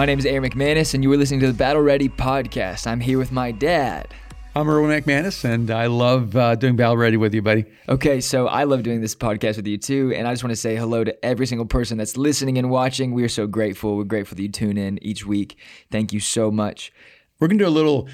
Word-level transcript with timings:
My 0.00 0.06
name 0.06 0.18
is 0.18 0.24
Aaron 0.24 0.48
McManus, 0.50 0.94
and 0.94 1.04
you 1.04 1.12
are 1.12 1.16
listening 1.18 1.40
to 1.40 1.46
the 1.46 1.52
Battle 1.52 1.82
Ready 1.82 2.08
podcast. 2.08 2.86
I'm 2.86 3.00
here 3.00 3.18
with 3.18 3.30
my 3.32 3.52
dad. 3.52 4.08
I'm 4.56 4.66
Erwin 4.66 4.98
McManus, 4.98 5.44
and 5.44 5.70
I 5.70 5.88
love 5.88 6.34
uh, 6.34 6.54
doing 6.54 6.74
Battle 6.74 6.96
Ready 6.96 7.18
with 7.18 7.34
you, 7.34 7.42
buddy. 7.42 7.66
Okay, 7.86 8.22
so 8.22 8.46
I 8.46 8.64
love 8.64 8.82
doing 8.82 9.02
this 9.02 9.14
podcast 9.14 9.56
with 9.56 9.66
you 9.66 9.76
too, 9.76 10.14
and 10.16 10.26
I 10.26 10.32
just 10.32 10.42
want 10.42 10.52
to 10.52 10.56
say 10.56 10.74
hello 10.74 11.04
to 11.04 11.22
every 11.22 11.44
single 11.46 11.66
person 11.66 11.98
that's 11.98 12.16
listening 12.16 12.56
and 12.56 12.70
watching. 12.70 13.12
We 13.12 13.24
are 13.24 13.28
so 13.28 13.46
grateful. 13.46 13.98
We're 13.98 14.04
grateful 14.04 14.36
that 14.36 14.42
you 14.42 14.48
tune 14.48 14.78
in 14.78 14.98
each 15.04 15.26
week. 15.26 15.58
Thank 15.90 16.14
you 16.14 16.20
so 16.20 16.50
much. 16.50 16.94
We're 17.38 17.48
gonna 17.48 17.58
do 17.58 17.68
a 17.68 17.68
little, 17.68 18.08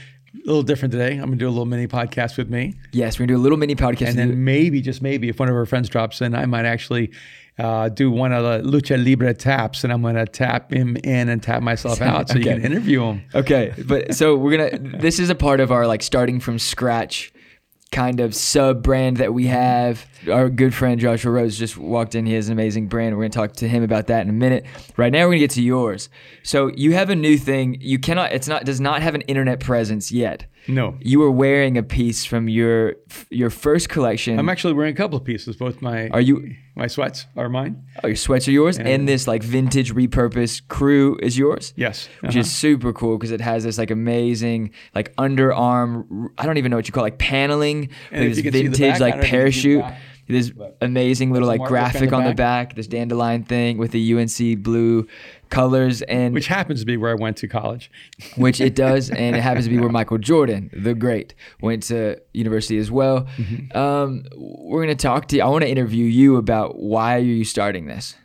little 0.45 0.65
different 0.65 0.91
today. 0.91 1.13
I'm 1.13 1.27
gonna 1.27 1.37
do 1.37 1.47
a 1.47 1.51
little 1.51 1.67
mini 1.67 1.87
podcast 1.87 2.37
with 2.37 2.51
me, 2.51 2.75
Yes, 2.91 3.17
we're 3.21 3.27
gonna 3.27 3.37
do 3.37 3.41
a 3.41 3.45
little 3.45 3.59
mini 3.59 3.77
podcast. 3.77 4.09
and 4.09 4.17
with 4.17 4.25
you. 4.25 4.33
then 4.33 4.45
maybe, 4.45 4.81
just 4.81 5.03
maybe, 5.03 5.29
if 5.29 5.39
one 5.39 5.49
of 5.49 5.55
our 5.55 5.67
friends 5.67 5.89
drops 5.89 6.21
in, 6.21 6.35
I 6.35 6.47
might 6.47 6.65
actually 6.65 7.13
uh, 7.59 7.89
do 7.89 8.11
one 8.11 8.33
of 8.33 8.45
the 8.65 8.71
lucha 8.71 9.03
libre 9.03 9.33
taps, 9.35 9.85
and 9.85 9.93
I'm 9.93 10.03
gonna 10.03 10.27
tap 10.27 10.73
him 10.73 10.97
in 11.03 11.29
and 11.29 11.43
tap 11.43 11.63
myself 11.63 12.01
out, 12.03 12.29
so 12.29 12.39
you 12.39 12.45
can 12.45 12.65
interview 12.65 13.03
him. 13.03 13.23
Okay, 13.35 13.73
but 13.87 14.15
so 14.15 14.37
we're 14.37 14.57
gonna. 14.57 14.99
This 14.99 15.19
is 15.19 15.31
a 15.31 15.35
part 15.35 15.61
of 15.61 15.73
our 15.73 15.87
like 15.87 16.03
starting 16.03 16.41
from 16.41 16.59
scratch 16.59 17.33
kind 17.93 18.21
of 18.21 18.35
sub 18.35 18.83
brand 18.83 19.19
that 19.19 19.33
we 19.33 19.47
have. 19.47 20.07
Our 20.31 20.51
good 20.51 20.75
friend 20.75 21.01
Joshua 21.01 21.31
Rhodes 21.31 21.57
just 21.57 21.79
walked 21.79 22.15
in. 22.15 22.27
He 22.27 22.35
has 22.35 22.49
an 22.49 22.53
amazing 22.53 22.89
brand. 22.89 23.17
We're 23.17 23.23
gonna 23.23 23.31
talk 23.31 23.55
to 23.55 23.69
him 23.69 23.83
about 23.83 24.09
that 24.09 24.23
in 24.23 24.29
a 24.29 24.35
minute. 24.35 24.67
Right 24.97 25.13
now, 25.13 25.21
we're 25.21 25.33
gonna 25.33 25.39
get 25.39 25.51
to 25.53 25.63
yours. 25.63 26.09
So 26.43 26.71
you 26.75 26.93
have 26.93 27.11
a 27.11 27.17
new 27.17 27.39
thing. 27.39 27.79
You 27.81 27.99
cannot. 27.99 28.33
It's 28.33 28.49
not. 28.49 28.65
Does 28.65 28.81
not 28.81 29.03
have 29.03 29.15
an 29.15 29.23
internet 29.23 29.61
presence 29.61 30.13
yet. 30.13 30.47
No, 30.69 30.97
You 31.01 31.21
were 31.21 31.31
wearing 31.31 31.79
a 31.79 31.83
piece 31.83 32.25
from 32.25 32.49
your 32.49 32.97
your 33.31 33.51
first 33.51 33.89
collection. 33.89 34.39
I'm 34.39 34.49
actually 34.49 34.75
wearing 34.75 34.93
a 34.95 34.97
couple 34.97 35.17
of 35.19 35.25
pieces. 35.25 35.57
Both 35.57 35.81
my 35.83 36.09
Are 36.09 36.21
you? 36.21 36.55
my 36.75 36.89
sweats 36.89 37.27
are 37.37 37.49
mine. 37.49 37.85
Oh, 38.03 38.09
your 38.09 38.17
sweats 38.17 38.47
are 38.49 38.53
yours, 38.53 38.79
and 38.79 39.09
this 39.09 39.27
like 39.27 39.43
vintage 39.43 39.95
repurposed 39.95 40.69
crew 40.69 41.17
is 41.23 41.39
yours. 41.39 41.73
Yes, 41.77 42.09
which 42.21 42.31
Uh-huh. 42.31 42.41
is 42.41 42.53
super 42.53 42.93
cool 42.93 43.17
because 43.17 43.31
it 43.33 43.41
has 43.41 43.65
this 43.65 43.79
like 43.79 43.91
amazing 43.91 44.71
like 44.95 45.15
underarm 45.17 46.29
I 46.39 46.47
don't 46.47 46.59
even 46.59 46.71
know 46.71 46.77
what 46.77 46.87
you 46.89 46.93
call 46.93 47.05
it, 47.05 47.13
like 47.13 47.19
paneling 47.19 47.89
And 48.11 48.21
like 48.21 48.29
this 48.31 48.37
you 48.39 48.43
can 48.43 48.53
see 48.53 48.63
the 48.63 48.69
vintage 48.69 48.81
back, 48.93 49.01
like 49.01 49.15
don't 49.15 49.21
know 49.23 49.27
if 49.27 49.33
you 49.33 49.51
can 49.51 49.53
see 49.53 49.73
the 49.77 49.81
parachute 49.83 50.03
this 50.29 50.53
amazing 50.81 51.33
little 51.33 51.49
like 51.49 51.63
graphic 51.63 52.11
the 52.11 52.17
on 52.17 52.25
the 52.25 52.31
back. 52.31 52.69
back 52.69 52.77
this 52.77 52.87
dandelion 52.87 53.45
thing 53.45 53.79
with 53.79 53.93
the 53.93 54.15
UNC 54.15 54.63
blue 54.63 55.07
colors 55.51 56.03
and 56.03 56.35
which 56.35 56.49
happens 56.49 56.81
to 56.81 56.87
be 56.87 56.97
where 56.97 57.13
I 57.13 57.15
went 57.15 57.37
to 57.39 57.49
college. 57.49 57.91
which 58.37 58.61
it 58.61 58.75
does, 58.75 59.11
and 59.11 59.37
it 59.37 59.41
happens 59.41 59.67
to 59.67 59.71
be 59.71 59.79
where 59.79 59.89
Michael 59.97 60.19
Jordan, 60.19 60.71
the 60.73 60.95
great, 60.95 61.35
went 61.61 61.85
to 61.85 62.21
university 62.33 62.79
as 62.79 62.91
well. 62.91 63.27
Mm-hmm. 63.37 63.77
Um, 63.77 64.25
we're 64.37 64.83
gonna 64.83 64.95
talk 64.95 65.29
to 65.29 65.37
you. 65.37 65.43
I 65.43 65.47
want 65.47 65.63
to 65.63 65.71
interview 65.71 66.05
you 66.05 66.37
about 66.37 66.79
why 66.79 67.17
are 67.17 67.21
you 67.21 67.45
starting 67.45 67.87
this? 67.87 68.17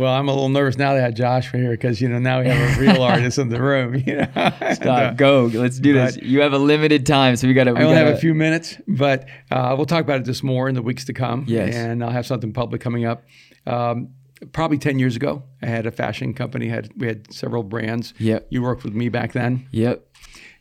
Well, 0.00 0.14
I'm 0.14 0.30
a 0.30 0.32
little 0.32 0.48
nervous 0.48 0.78
now 0.78 0.94
that 0.94 1.00
I 1.00 1.02
had 1.02 1.14
Josh 1.14 1.52
right 1.52 1.60
here 1.60 1.72
because 1.72 2.00
you 2.00 2.08
know 2.08 2.18
now 2.18 2.40
we 2.40 2.48
have 2.48 2.78
a 2.78 2.80
real 2.80 3.02
artist 3.12 3.36
in 3.36 3.50
the 3.50 3.60
room. 3.60 3.96
You 3.96 4.16
know, 4.16 4.26
And, 4.34 4.86
uh, 4.86 5.12
go, 5.12 5.50
let's 5.52 5.78
do 5.78 5.92
this. 5.92 6.16
You 6.16 6.40
have 6.40 6.54
a 6.54 6.58
limited 6.58 7.04
time, 7.04 7.36
so 7.36 7.46
we 7.46 7.52
gotta. 7.52 7.74
We 7.74 7.80
I 7.80 7.82
only 7.82 7.96
gotta 7.96 8.06
have 8.06 8.14
a 8.16 8.18
few 8.18 8.32
minutes, 8.32 8.78
but 8.88 9.28
uh, 9.50 9.74
we'll 9.76 9.84
talk 9.84 10.00
about 10.00 10.20
it 10.20 10.24
just 10.24 10.42
more 10.42 10.70
in 10.70 10.74
the 10.74 10.80
weeks 10.80 11.04
to 11.04 11.12
come. 11.12 11.44
Yes. 11.46 11.74
and 11.74 12.02
I'll 12.02 12.08
have 12.12 12.24
something 12.24 12.54
public 12.54 12.80
coming 12.80 13.04
up. 13.04 13.24
Um, 13.66 14.08
probably 14.52 14.78
ten 14.78 14.98
years 14.98 15.16
ago, 15.16 15.42
I 15.60 15.66
had 15.66 15.84
a 15.84 15.90
fashion 15.90 16.32
company. 16.32 16.68
Had 16.68 16.90
we 16.96 17.06
had 17.06 17.30
several 17.30 17.62
brands. 17.62 18.14
Yep. 18.18 18.46
You 18.48 18.62
worked 18.62 18.84
with 18.84 18.94
me 18.94 19.10
back 19.10 19.34
then, 19.34 19.66
Yep. 19.70 20.02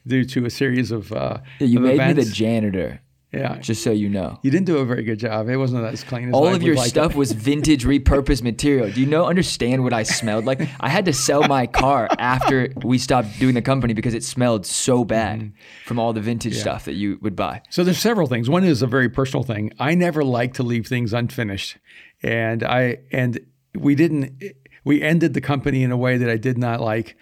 due 0.05 0.25
to 0.25 0.47
a 0.47 0.49
series 0.49 0.91
of 0.91 1.13
uh, 1.13 1.37
You 1.61 1.77
of 1.79 1.85
made 1.85 2.17
me 2.17 2.23
the 2.23 2.29
janitor, 2.29 2.99
yeah. 3.31 3.57
just 3.57 3.83
so 3.83 3.91
you 3.91 4.09
know. 4.09 4.39
you 4.41 4.49
didn't 4.49 4.65
do 4.65 4.77
a 4.77 4.85
very 4.85 5.03
good 5.03 5.19
job. 5.19 5.49
It 5.49 5.57
wasn't 5.57 5.85
as 5.85 6.03
clean 6.03 6.29
as 6.29 6.33
All 6.33 6.47
of 6.47 6.63
your 6.63 6.75
like 6.75 6.87
it. 6.87 6.89
stuff 6.89 7.15
was 7.15 7.31
vintage, 7.31 7.85
repurposed 7.85 8.41
material. 8.41 8.91
Do 8.91 8.99
you 8.99 9.05
know, 9.05 9.25
understand 9.25 9.83
what 9.83 9.93
I 9.93 10.03
smelled 10.03 10.45
like? 10.45 10.61
I 10.79 10.89
had 10.89 11.05
to 11.05 11.13
sell 11.13 11.47
my 11.47 11.67
car 11.67 12.07
after 12.17 12.73
we 12.83 12.97
stopped 12.97 13.39
doing 13.39 13.53
the 13.53 13.61
company 13.61 13.93
because 13.93 14.13
it 14.13 14.23
smelled 14.23 14.65
so 14.65 14.99
mm-hmm. 14.99 15.07
bad 15.07 15.51
from 15.85 15.99
all 15.99 16.13
the 16.13 16.21
vintage 16.21 16.55
stuff 16.55 16.85
that 16.85 16.93
you 16.93 17.19
would 17.21 17.35
buy. 17.35 17.61
So 17.69 17.83
there's 17.83 17.99
several 17.99 18.27
things. 18.27 18.49
One 18.49 18.63
is 18.63 18.81
a 18.81 18.87
very 18.87 19.09
personal 19.09 19.43
thing. 19.43 19.73
I 19.79 19.93
never 19.95 20.23
like 20.23 20.55
to 20.55 20.63
leave 20.63 20.87
things 20.87 21.13
unfinished, 21.13 21.77
and 22.23 22.63
I 22.63 22.97
and 23.11 23.39
we 23.75 23.95
didn't. 23.95 24.41
We 24.83 25.01
ended 25.03 25.33
the 25.33 25.41
company 25.41 25.83
in 25.83 25.91
a 25.91 25.97
way 25.97 26.17
that 26.17 26.29
I 26.29 26.37
did 26.37 26.57
not 26.57 26.81
like. 26.81 27.15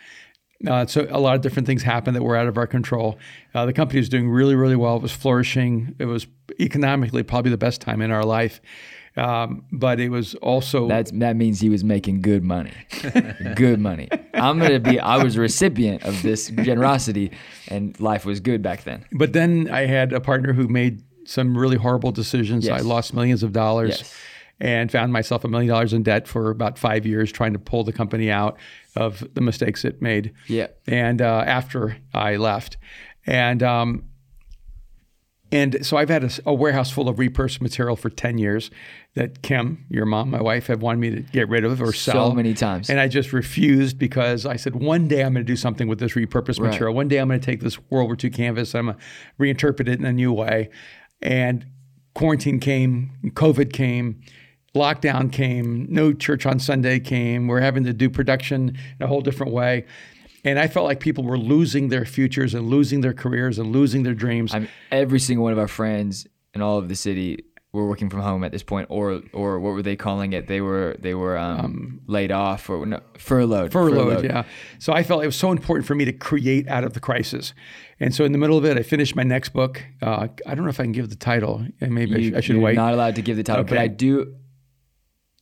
Uh, 0.65 0.85
so 0.85 1.05
a 1.09 1.19
lot 1.19 1.35
of 1.35 1.41
different 1.41 1.67
things 1.67 1.83
happened 1.83 2.15
that 2.15 2.23
were 2.23 2.35
out 2.35 2.47
of 2.47 2.57
our 2.57 2.65
control. 2.65 3.17
Uh, 3.53 3.65
the 3.65 3.73
company 3.73 3.99
was 3.99 4.09
doing 4.09 4.29
really, 4.29 4.55
really 4.55 4.75
well. 4.75 4.95
It 4.95 5.01
was 5.03 5.11
flourishing. 5.11 5.95
It 5.99 6.05
was 6.05 6.25
economically 6.59 7.21
probably 7.23 7.51
the 7.51 7.57
best 7.57 7.79
time 7.81 8.01
in 8.01 8.11
our 8.11 8.23
life. 8.25 8.59
Um, 9.15 9.65
but 9.71 9.99
it 9.99 10.09
was 10.09 10.35
also 10.35 10.87
That's 10.87 11.09
that 11.11 11.35
means 11.35 11.59
he 11.59 11.69
was 11.69 11.83
making 11.83 12.21
good 12.21 12.43
money, 12.43 12.71
good 13.55 13.79
money. 13.79 14.09
I'm 14.35 14.59
gonna 14.59 14.79
be. 14.79 14.99
I 14.99 15.23
was 15.23 15.35
a 15.37 15.41
recipient 15.41 16.03
of 16.03 16.21
this 16.21 16.49
generosity, 16.49 17.31
and 17.67 17.99
life 17.99 18.25
was 18.25 18.39
good 18.39 18.61
back 18.61 18.83
then. 18.83 19.05
But 19.11 19.33
then 19.33 19.69
I 19.71 19.87
had 19.87 20.13
a 20.13 20.19
partner 20.19 20.53
who 20.53 20.67
made 20.67 21.01
some 21.25 21.57
really 21.57 21.77
horrible 21.77 22.11
decisions. 22.11 22.65
Yes. 22.65 22.79
I 22.79 22.83
lost 22.83 23.13
millions 23.13 23.41
of 23.41 23.53
dollars 23.53 23.97
Yes. 23.97 24.15
And 24.59 24.91
found 24.91 25.13
myself 25.13 25.43
a 25.43 25.47
million 25.47 25.69
dollars 25.69 25.93
in 25.93 26.03
debt 26.03 26.27
for 26.27 26.49
about 26.49 26.77
five 26.79 27.05
years 27.05 27.31
trying 27.31 27.53
to 27.53 27.59
pull 27.59 27.83
the 27.83 27.93
company 27.93 28.31
out 28.31 28.57
of 28.95 29.23
the 29.35 29.41
mistakes 29.41 29.85
it 29.85 30.01
made. 30.01 30.33
Yeah. 30.47 30.67
And 30.87 31.21
uh, 31.21 31.43
after 31.45 31.97
I 32.13 32.37
left, 32.37 32.77
and 33.25 33.61
um, 33.61 34.05
and 35.49 35.85
so 35.85 35.95
I've 35.95 36.09
had 36.09 36.25
a, 36.25 36.29
a 36.47 36.53
warehouse 36.53 36.91
full 36.91 37.07
of 37.07 37.17
repurposed 37.17 37.61
material 37.61 37.95
for 37.95 38.09
ten 38.09 38.37
years 38.37 38.69
that 39.13 39.41
Kim, 39.41 39.85
your 39.89 40.05
mom, 40.05 40.29
my 40.29 40.41
wife, 40.41 40.67
have 40.67 40.81
wanted 40.81 40.99
me 40.99 41.09
to 41.11 41.21
get 41.21 41.47
rid 41.49 41.63
of 41.63 41.81
or 41.81 41.93
sell 41.93 42.29
So 42.31 42.35
many 42.35 42.53
times. 42.53 42.89
and 42.89 42.99
I 42.99 43.07
just 43.07 43.31
refused 43.33 43.97
because 43.97 44.45
I 44.45 44.57
said 44.57 44.75
one 44.75 45.07
day 45.07 45.23
I'm 45.23 45.33
going 45.33 45.45
to 45.45 45.49
do 45.51 45.55
something 45.55 45.87
with 45.87 45.99
this 45.99 46.13
repurposed 46.13 46.59
Right. 46.59 46.71
material. 46.71 46.93
One 46.93 47.07
day 47.07 47.17
I'm 47.17 47.27
going 47.29 47.39
to 47.39 47.45
take 47.45 47.61
this 47.61 47.79
World 47.89 48.07
War 48.09 48.17
II 48.21 48.29
canvas, 48.29 48.75
I'm 48.75 48.85
going 48.87 48.97
to 48.97 49.03
reinterpret 49.39 49.87
it 49.87 49.99
in 49.99 50.05
a 50.05 50.11
new 50.13 50.33
way. 50.33 50.69
And 51.21 51.65
quarantine 52.13 52.59
came, 52.59 53.11
COVID 53.33 53.71
came, 53.73 54.21
lockdown 54.75 55.31
came, 55.31 55.87
no 55.89 56.13
church 56.13 56.45
on 56.45 56.59
Sunday 56.59 56.99
came. 56.99 57.47
We're 57.47 57.61
having 57.61 57.83
to 57.85 57.93
do 57.93 58.09
production 58.09 58.77
in 58.99 59.03
a 59.03 59.07
whole 59.07 59.21
different 59.21 59.53
way. 59.53 59.85
And 60.43 60.59
I 60.59 60.67
felt 60.67 60.85
like 60.85 60.99
people 60.99 61.23
were 61.23 61.37
losing 61.37 61.89
their 61.89 62.05
futures 62.05 62.53
and 62.53 62.69
losing 62.69 63.01
their 63.01 63.13
careers 63.13 63.59
and 63.59 63.71
losing 63.71 64.03
their 64.03 64.13
dreams. 64.13 64.53
I 64.53 64.59
mean, 64.59 64.69
every 64.91 65.19
single 65.19 65.43
one 65.43 65.51
of 65.53 65.59
our 65.59 65.67
friends 65.67 66.27
in 66.53 66.61
all 66.61 66.77
of 66.77 66.87
the 66.89 66.95
city 66.95 67.43
were 67.73 67.87
working 67.87 68.09
from 68.09 68.21
home 68.21 68.43
at 68.45 68.51
this 68.51 68.63
point, 68.63 68.87
or 68.89 69.21
or 69.33 69.59
what 69.59 69.71
were 69.73 69.81
they 69.81 69.95
calling 69.97 70.31
it? 70.33 70.47
They 70.47 70.61
were 70.61 70.95
they 70.99 71.13
were 71.13 71.37
um, 71.37 71.99
laid 72.07 72.31
off 72.31 72.69
or 72.69 72.85
no, 72.85 73.01
furloughed. 73.17 73.73
furloughed, 73.73 74.23
yeah. 74.23 74.43
So 74.79 74.93
I 74.93 75.03
felt 75.03 75.21
it 75.23 75.25
was 75.25 75.35
so 75.35 75.51
important 75.51 75.85
for 75.85 75.95
me 75.95 76.05
to 76.05 76.13
create 76.13 76.67
out 76.69 76.83
of 76.85 76.93
the 76.93 76.99
crisis. 77.01 77.53
And 77.99 78.15
so 78.15 78.23
in 78.23 78.31
the 78.31 78.37
middle 78.37 78.57
of 78.57 78.63
it, 78.63 78.77
I 78.77 78.83
finished 78.83 79.15
my 79.15 79.23
next 79.23 79.49
book. 79.49 79.83
Uh, 80.01 80.27
I 80.45 80.55
don't 80.55 80.63
know 80.63 80.69
if 80.69 80.79
I 80.79 80.83
can 80.83 80.91
give 80.93 81.09
the 81.09 81.15
title. 81.15 81.65
And 81.81 81.93
maybe 81.93 82.15
I, 82.15 82.17
You, 82.19 82.37
I 82.37 82.41
should 82.41 82.57
wait. 82.57 82.75
not 82.75 82.93
allowed 82.93 83.15
to 83.15 83.21
give 83.21 83.35
the 83.37 83.43
title, 83.43 83.65
but 83.65 83.77
I 83.77 83.87
do. 83.87 84.33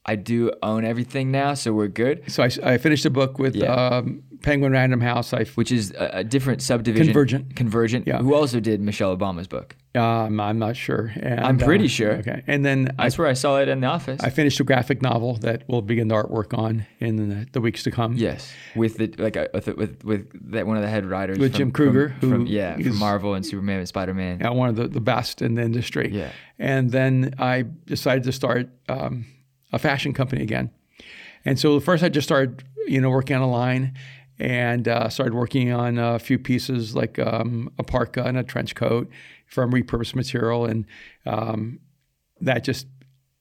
I 0.06 0.16
do 0.16 0.52
own 0.62 0.86
everything 0.86 1.32
now, 1.32 1.56
so 1.56 1.74
we're 1.74 1.88
good. 1.88 2.32
so 2.32 2.44
I 2.44 2.78
finished 2.78 3.06
a 3.06 3.10
book 3.10 3.40
with 3.40 3.56
Yeah. 3.56 3.74
um, 3.74 4.22
Penguin 4.44 4.72
Random 4.72 5.02
House. 5.02 5.34
I 5.34 5.42
f- 5.42 5.58
Which 5.58 5.72
is 5.72 5.92
a, 5.98 6.20
a 6.20 6.24
different 6.24 6.62
subdivision. 6.62 7.08
Convergent. 7.08 7.56
Convergent. 7.56 8.06
Yeah. 8.06 8.20
Who 8.20 8.36
also 8.36 8.60
did 8.60 8.80
Michelle 8.82 9.18
Obama's 9.18 9.48
book. 9.48 9.76
um, 9.96 10.40
I'm 10.40 10.60
not 10.60 10.76
sure. 10.76 11.12
And, 11.16 11.40
I'm 11.40 11.58
pretty 11.58 11.86
uh, 11.86 11.88
sure. 11.88 12.12
Okay. 12.18 12.44
And 12.46 12.64
then 12.64 12.92
I, 13.00 13.06
That's 13.06 13.18
where 13.18 13.28
I 13.28 13.34
saw 13.34 13.60
it 13.60 13.68
in 13.68 13.80
the 13.80 13.88
office. 13.88 14.22
I 14.22 14.30
finished 14.30 14.60
a 14.60 14.64
graphic 14.64 15.02
novel 15.02 15.38
that 15.38 15.64
we'll 15.68 15.82
begin 15.82 16.10
the 16.10 16.16
artwork 16.16 16.56
on 16.56 16.86
in 17.00 17.30
the, 17.30 17.48
the 17.54 17.62
weeks 17.62 17.82
to 17.84 17.92
come. 17.92 18.14
yes, 18.14 18.54
with 18.76 18.98
the 18.98 19.08
like 19.18 19.36
uh, 19.38 19.48
with 19.56 19.68
with, 19.70 20.04
with 20.04 20.52
that 20.52 20.68
one 20.68 20.78
of 20.78 20.84
the 20.84 20.90
head 20.90 21.06
writers 21.08 21.40
With 21.40 21.54
from- 21.54 21.58
Jim 21.58 21.72
Krueger, 21.72 22.10
from, 22.20 22.30
from- 22.30 22.46
who 22.46 22.52
yeah 22.52 22.78
is- 22.78 22.86
from 22.88 22.98
Marvel 23.00 23.34
and 23.34 23.44
Superman 23.44 23.80
and 23.80 23.88
Spider 23.88 24.14
Man. 24.14 24.40
Yeah, 24.42 24.50
one 24.52 24.70
of 24.70 24.76
the, 24.76 24.88
the 24.88 25.02
best 25.02 25.42
in 25.42 25.56
the 25.56 25.64
industry. 25.64 26.12
Yeah. 26.14 26.30
And 26.60 26.92
then 26.92 27.34
I 27.40 27.64
decided 27.88 28.24
to 28.26 28.32
start 28.32 28.70
um, 28.90 29.26
a 29.76 29.80
fashion 29.80 30.14
company 30.14 30.42
again. 30.42 30.72
And 31.44 31.60
so 31.60 31.80
first 31.80 32.04
I 32.04 32.10
just 32.10 32.28
started, 32.28 32.64
you 32.88 33.02
know, 33.02 33.10
working 33.10 33.36
on 33.36 33.42
a 33.42 33.50
line 33.50 33.94
and 34.40 34.88
uh, 34.88 35.10
started 35.10 35.34
working 35.34 35.72
on 35.72 36.00
a 36.00 36.18
few 36.18 36.40
pieces 36.40 36.96
like 36.96 37.20
um, 37.20 37.70
a 37.78 37.84
parka 37.84 38.24
and 38.24 38.38
a 38.38 38.44
trench 38.44 38.74
coat 38.74 39.10
from 39.48 39.72
repurposed 39.72 40.16
material. 40.16 40.66
And 40.66 40.86
um, 41.26 41.80
that 42.40 42.64
just 42.64 42.88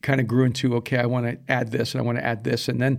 kind 0.02 0.20
of 0.20 0.26
grew 0.26 0.44
into, 0.44 0.74
okay, 0.76 0.98
I 0.98 1.06
want 1.06 1.26
to 1.26 1.52
add 1.52 1.70
this 1.70 1.94
and 1.94 2.02
I 2.02 2.04
want 2.04 2.18
to 2.18 2.24
add 2.24 2.44
this. 2.44 2.68
And 2.68 2.80
then 2.80 2.98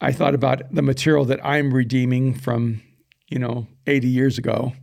I 0.00 0.12
thought 0.12 0.34
about 0.34 0.72
the 0.72 0.82
material 0.82 1.24
that 1.24 1.44
I'm 1.44 1.72
redeeming 1.72 2.34
from, 2.34 2.82
you 3.28 3.38
know, 3.38 3.66
80 3.86 4.08
years 4.08 4.38
ago. 4.38 4.74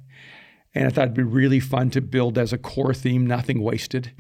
And 0.73 0.85
I 0.85 0.89
thought 0.89 1.03
it'd 1.03 1.13
be 1.13 1.23
really 1.23 1.59
fun 1.59 1.91
to 1.91 2.01
build 2.01 2.37
as 2.37 2.51
a 2.51 2.57
core 2.57 2.93
theme, 2.93 3.25
nothing 3.25 3.61
wasted. 3.61 4.11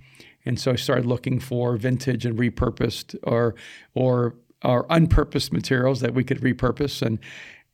And 0.47 0.59
so 0.59 0.71
I 0.71 0.75
started 0.75 1.05
looking 1.05 1.39
for 1.39 1.75
vintage 1.77 2.25
and 2.25 2.37
repurposed 2.37 3.15
or 3.23 3.55
or 3.93 4.35
or 4.63 4.87
unpurposed 4.87 5.51
materials 5.51 5.99
that 5.99 6.13
we 6.13 6.23
could 6.23 6.41
repurpose. 6.41 7.01
And 7.01 7.19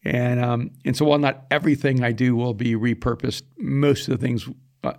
and 0.03 0.43
um, 0.43 0.71
and 0.83 0.97
so 0.97 1.05
while 1.05 1.19
not 1.19 1.45
everything 1.51 2.03
I 2.03 2.11
do 2.11 2.35
will 2.35 2.53
be 2.53 2.75
repurposed, 2.75 3.43
most 3.57 4.07
of 4.07 4.19
the 4.19 4.25
things 4.25 4.49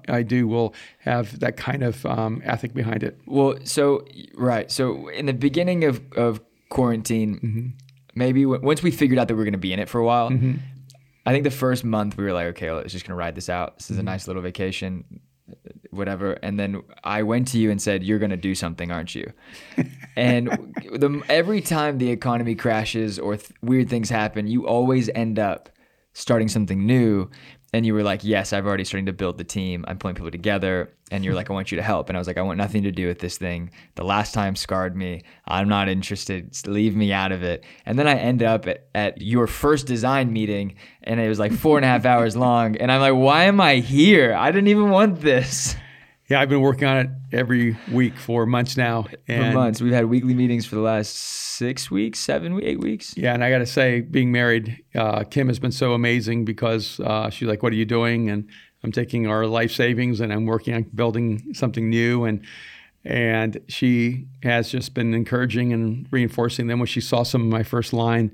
I 0.09 0.23
do 0.23 0.49
will 0.49 0.75
have 1.01 1.41
that 1.41 1.59
kind 1.59 1.83
of 1.83 2.07
um, 2.07 2.41
ethic 2.45 2.73
behind 2.73 3.03
it. 3.03 3.21
Well, 3.27 3.57
so 3.65 4.07
right, 4.35 4.71
so 4.71 5.09
in 5.09 5.27
the 5.27 5.35
beginning 5.35 5.85
of 5.85 6.01
of 6.17 6.41
quarantine, 6.71 7.75
maybe 8.15 8.45
w- 8.45 8.63
once 8.63 8.83
we 8.83 8.91
figured 8.91 9.19
out 9.19 9.29
that 9.29 9.35
we 9.35 9.39
were 9.39 9.45
going 9.45 9.53
to 9.53 9.59
be 9.59 9.73
in 9.73 9.79
it 9.79 9.89
for 9.89 10.01
a 10.01 10.05
while, 10.05 10.31
I 11.27 11.33
think 11.33 11.45
the 11.45 11.51
first 11.51 11.85
month 11.85 12.17
we 12.17 12.25
were 12.25 12.33
like, 12.33 12.47
okay, 12.49 12.73
let's 12.73 12.93
just 12.93 13.07
going 13.07 13.17
to 13.17 13.19
ride 13.19 13.35
this 13.35 13.49
out. 13.49 13.79
This 13.79 13.91
is 13.91 13.99
a 13.99 14.03
nice 14.03 14.27
little 14.27 14.43
vacation, 14.43 15.21
whatever. 15.91 16.33
And 16.43 16.59
then 16.59 16.83
I 17.03 17.23
went 17.23 17.49
to 17.49 17.59
you 17.59 17.71
and 17.71 17.81
said, 17.81 18.03
you're 18.03 18.19
going 18.19 18.31
to 18.31 18.37
do 18.37 18.55
something, 18.55 18.91
aren't 18.91 19.15
you? 19.15 19.33
and 20.17 20.49
the, 20.93 21.23
every 21.29 21.61
time 21.61 21.99
the 21.99 22.11
economy 22.11 22.55
crashes 22.55 23.19
or 23.19 23.37
th- 23.37 23.53
weird 23.63 23.89
things 23.89 24.11
happen, 24.11 24.47
you 24.47 24.67
always 24.67 25.09
end 25.15 25.39
up 25.39 25.69
starting 26.13 26.49
something 26.49 26.87
new. 26.87 27.31
And 27.75 27.85
you 27.85 27.93
were 27.93 28.05
like, 28.05 28.23
yes, 28.23 28.53
I've 28.53 28.67
already 28.67 28.85
starting 28.85 29.07
to 29.07 29.13
build 29.13 29.37
the 29.37 29.43
team. 29.43 29.85
I'm 29.89 29.99
pulling 29.99 30.15
people 30.15 30.31
together. 30.31 30.93
And 31.11 31.25
you're 31.25 31.35
like, 31.35 31.51
I 31.51 31.53
want 31.53 31.73
you 31.73 31.77
to 31.77 31.83
help. 31.83 32.09
And 32.09 32.17
I 32.17 32.21
was 32.21 32.29
like, 32.29 32.39
I 32.39 32.43
want 32.43 32.57
nothing 32.57 32.85
to 32.85 32.93
do 32.93 33.09
with 33.09 33.19
this 33.19 33.37
thing. 33.37 33.71
The 33.97 34.05
last 34.05 34.33
time 34.33 34.55
scarred 34.55 34.97
me. 34.97 35.23
I'm 35.49 35.69
not 35.69 35.89
interested. 35.89 36.57
Leave 36.69 36.95
me 36.95 37.13
out 37.13 37.33
of 37.33 37.43
it. 37.43 37.65
And 37.85 37.99
then 37.99 38.07
I 38.07 38.15
end 38.15 38.45
up 38.45 38.69
at, 38.69 38.87
at 38.95 39.21
your 39.21 39.49
first 39.49 39.89
design 39.89 40.33
meeting 40.33 40.77
and 41.03 41.19
it 41.19 41.29
was 41.29 41.41
like 41.41 41.53
four 41.53 41.77
and 41.77 41.85
a 41.85 41.89
half 41.89 42.05
hours 42.07 42.37
long. 42.37 42.77
And 42.77 42.93
I'm 42.93 43.01
like, 43.01 43.15
why 43.15 43.45
am 43.45 43.61
I 43.61 43.77
here? 43.77 44.35
I 44.35 44.53
didn't 44.53 44.69
even 44.69 44.91
want 44.91 45.21
this. 45.21 45.75
Yeah, 46.29 46.41
I've 46.41 46.49
been 46.49 46.63
working 46.63 46.89
on 46.89 46.97
it 46.99 47.11
every 47.33 47.77
week 47.93 48.17
for 48.17 48.47
months 48.47 48.79
now. 48.79 49.07
For 49.27 49.53
months. 49.53 49.83
We've 49.83 49.93
had 49.93 50.07
weekly 50.07 50.33
meetings 50.33 50.65
for 50.65 50.75
the 50.75 50.81
last 50.81 51.15
six 51.15 51.91
weeks, 51.91 52.19
seven, 52.19 52.59
eight 52.63 52.81
weeks. 52.81 53.15
Yeah, 53.17 53.35
and 53.35 53.45
I 53.45 53.51
got 53.51 53.59
to 53.59 53.67
say, 53.67 54.01
being 54.01 54.33
married, 54.33 54.83
uh, 54.95 55.25
Kim 55.25 55.49
has 55.49 55.59
been 55.59 55.73
so 55.73 55.93
amazing 55.93 56.47
because 56.47 56.99
uh, 57.01 57.29
she's 57.29 57.47
like, 57.47 57.63
"What 57.63 57.73
are 57.73 57.77
you 57.77 57.85
doing?" 57.85 58.31
And 58.31 58.49
I'm 58.83 58.91
taking 58.91 59.27
our 59.27 59.47
life 59.47 59.73
savings 59.73 60.21
and 60.21 60.33
I'm 60.33 60.47
working 60.47 60.75
on 60.75 60.85
building 60.95 61.53
something 61.53 61.91
new, 61.91 62.25
and 62.25 62.41
and 63.05 63.61
she 63.69 64.27
has 64.43 64.71
just 64.71 64.95
been 64.95 65.13
encouraging 65.13 65.75
and 65.75 66.09
reinforcing 66.11 66.69
them. 66.69 66.79
When 66.79 66.87
she 66.87 67.03
saw 67.03 67.23
some 67.23 67.43
of 67.43 67.49
my 67.49 67.63
first 67.63 67.93
line, 67.93 68.33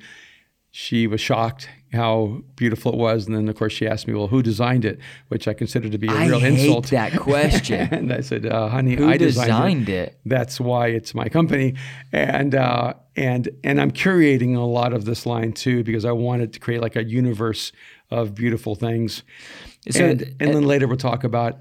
she 0.70 1.08
was 1.08 1.20
shocked 1.20 1.68
how 1.92 2.42
beautiful 2.56 2.92
it 2.92 2.98
was, 2.98 3.26
and 3.26 3.34
then 3.36 3.48
of 3.48 3.56
course 3.56 3.72
she 3.72 3.86
asked 3.86 4.06
me, 4.06 4.14
"Well, 4.14 4.28
who 4.28 4.42
designed 4.42 4.84
it?" 4.84 4.98
Which 5.28 5.48
I 5.48 5.54
consider 5.54 5.88
to 5.88 5.98
be 5.98 6.06
a 6.08 6.12
I 6.12 6.26
real 6.28 6.38
hate 6.40 6.60
insult. 6.60 6.88
that 6.90 7.16
question. 7.18 7.80
and 7.92 8.12
I 8.12 8.20
said, 8.20 8.46
uh, 8.46 8.68
"Honey, 8.68 8.94
Who 8.96 9.08
I 9.08 9.16
designed, 9.16 9.46
designed 9.48 9.88
it. 9.88 10.08
it? 10.10 10.20
That's 10.24 10.60
why 10.60 10.88
it's 10.88 11.14
my 11.14 11.28
company, 11.28 11.74
and 12.12 12.54
uh, 12.54 12.94
and 13.16 13.48
and 13.64 13.80
I'm 13.80 13.90
curating 13.90 14.56
a 14.56 14.60
lot 14.60 14.92
of 14.92 15.04
this 15.04 15.26
line 15.26 15.52
too 15.52 15.82
because 15.84 16.04
I 16.04 16.12
wanted 16.12 16.52
to 16.52 16.60
create 16.60 16.80
like 16.80 16.96
a 16.96 17.04
universe 17.04 17.72
of 18.10 18.34
beautiful 18.34 18.74
things. 18.74 19.22
So- 19.90 20.04
and 20.04 20.22
and 20.40 20.54
then 20.54 20.64
later 20.66 20.86
we'll 20.86 20.96
talk 20.96 21.24
about 21.24 21.58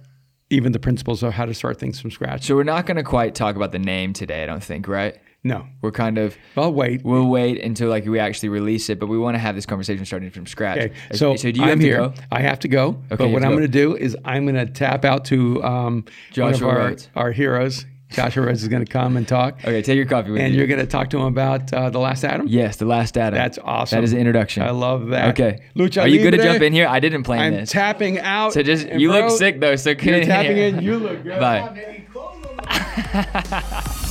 even 0.52 0.72
the 0.72 0.80
principles 0.80 1.22
of 1.22 1.34
how 1.34 1.46
to 1.46 1.54
start 1.54 1.80
things 1.80 2.00
from 2.00 2.10
scratch. 2.10 2.44
So 2.44 2.56
we're 2.56 2.64
not 2.64 2.88
going 2.88 2.98
to 2.98 3.04
quite 3.04 3.36
talk 3.36 3.56
about 3.56 3.72
the 3.72 3.78
name 3.78 4.14
today, 4.14 4.42
I 4.42 4.46
don't 4.48 4.64
think, 4.64 4.88
right? 4.88 5.16
No, 5.42 5.66
We're 5.82 5.92
kind 5.92 6.18
of 6.18 6.36
I'll 6.58 6.74
wait. 6.74 7.04
we'll 7.06 7.28
wait 7.28 7.64
until 7.64 7.88
like 7.90 8.06
we 8.06 8.20
actually 8.20 8.50
release 8.50 8.90
it, 8.90 9.00
but 9.00 9.08
we 9.08 9.18
want 9.18 9.36
to 9.36 9.40
have 9.40 9.56
this 9.56 9.66
conversation 9.66 10.04
starting 10.06 10.30
from 10.32 10.46
scratch. 10.46 10.78
Okay, 10.80 10.94
Uh, 11.12 11.16
so, 11.16 11.36
do 11.38 11.48
you 11.50 11.62
I'm 11.64 11.70
have 11.70 11.80
to 11.80 11.86
here. 11.86 11.98
go? 11.98 12.14
I 12.30 12.42
have 12.42 12.60
to 12.60 12.68
go. 12.68 12.98
you 13.10 13.16
but 13.18 13.30
what 13.30 13.44
I'm 13.46 13.52
going 13.52 13.62
to 13.62 13.68
do 13.70 13.96
is 13.96 14.18
I'm 14.26 14.46
going 14.46 14.56
to 14.56 14.66
tap 14.72 15.06
out 15.06 15.24
to 15.26 15.64
um, 15.64 15.94
one 15.94 15.98
of 15.98 16.34
Joshua 16.34 16.68
our, 16.70 16.78
Rhodes. 16.78 17.10
our 17.16 17.32
heroes. 17.32 17.86
Joshua 18.12 18.44
Rhodes 18.48 18.64
is 18.64 18.68
going 18.68 18.84
to 18.84 18.92
come 18.92 19.16
and 19.18 19.26
talk, 19.28 19.60
Okay, 19.64 19.82
take 19.84 19.96
your 19.96 20.08
coffee 20.08 20.32
with 20.32 20.42
and 20.42 20.52
you. 20.52 20.58
you're 20.58 20.68
going 20.68 20.80
to 20.80 20.88
talk 20.88 21.10
to 21.12 21.18
him 21.18 21.26
about 21.26 21.72
uh, 21.72 21.90
the 21.92 22.00
last 22.00 22.26
Adam. 22.26 22.48
yes, 22.48 22.76
the 22.78 22.86
last 22.86 23.16
Adam. 23.18 23.38
That's 23.38 23.60
awesome. 23.64 23.98
That 23.98 24.04
is 24.04 24.12
the 24.12 24.18
introduction. 24.18 24.64
I 24.64 24.72
love 24.72 25.08
that. 25.10 25.30
Okay. 25.40 25.62
Lucha 25.76 26.02
Are 26.02 26.08
you 26.08 26.20
good 26.22 26.32
to 26.32 26.38
jump 26.44 26.62
in 26.64 26.74
here? 26.74 26.88
I 26.88 27.00
didn't 27.00 27.22
plan 27.24 27.40
I'm 27.42 27.54
this. 27.54 27.70
tapping 27.72 28.18
out. 28.20 28.52
so 28.54 28.62
just 28.64 28.88
and 28.88 29.00
you 29.00 29.12
look 29.12 29.30
sick 29.38 29.60
though, 29.62 29.76
so 29.78 29.94
can 29.96 30.10
You're 30.16 30.24
tapping 30.26 30.58
in. 30.58 30.82
You 30.82 30.98
look 30.98 31.24
good. 31.24 31.40
Bye. 31.40 32.04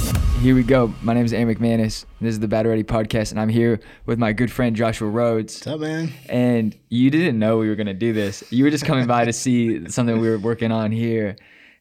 Here 0.40 0.54
we 0.54 0.62
go. 0.62 0.94
My 1.02 1.14
name 1.14 1.24
is 1.24 1.32
Aaron 1.32 1.52
McManus. 1.52 2.04
This 2.20 2.30
is 2.30 2.38
the 2.38 2.46
Battle 2.46 2.70
Ready 2.70 2.84
podcast, 2.84 3.32
and 3.32 3.40
I'm 3.40 3.48
here 3.48 3.80
with 4.06 4.20
my 4.20 4.32
good 4.32 4.52
friend 4.52 4.76
Joshua 4.76 5.08
Rhodes. 5.08 5.56
What's 5.56 5.66
up, 5.66 5.80
man? 5.80 6.12
And 6.28 6.78
you 6.88 7.10
didn't 7.10 7.40
know 7.40 7.58
we 7.58 7.68
were 7.68 7.74
gonna 7.74 7.92
do 7.92 8.12
this. 8.12 8.44
You 8.50 8.62
were 8.62 8.70
just 8.70 8.84
coming 8.84 9.08
by 9.08 9.24
to 9.24 9.32
see 9.32 9.88
something 9.88 10.20
we 10.20 10.28
were 10.28 10.38
working 10.38 10.70
on 10.70 10.92
here. 10.92 11.34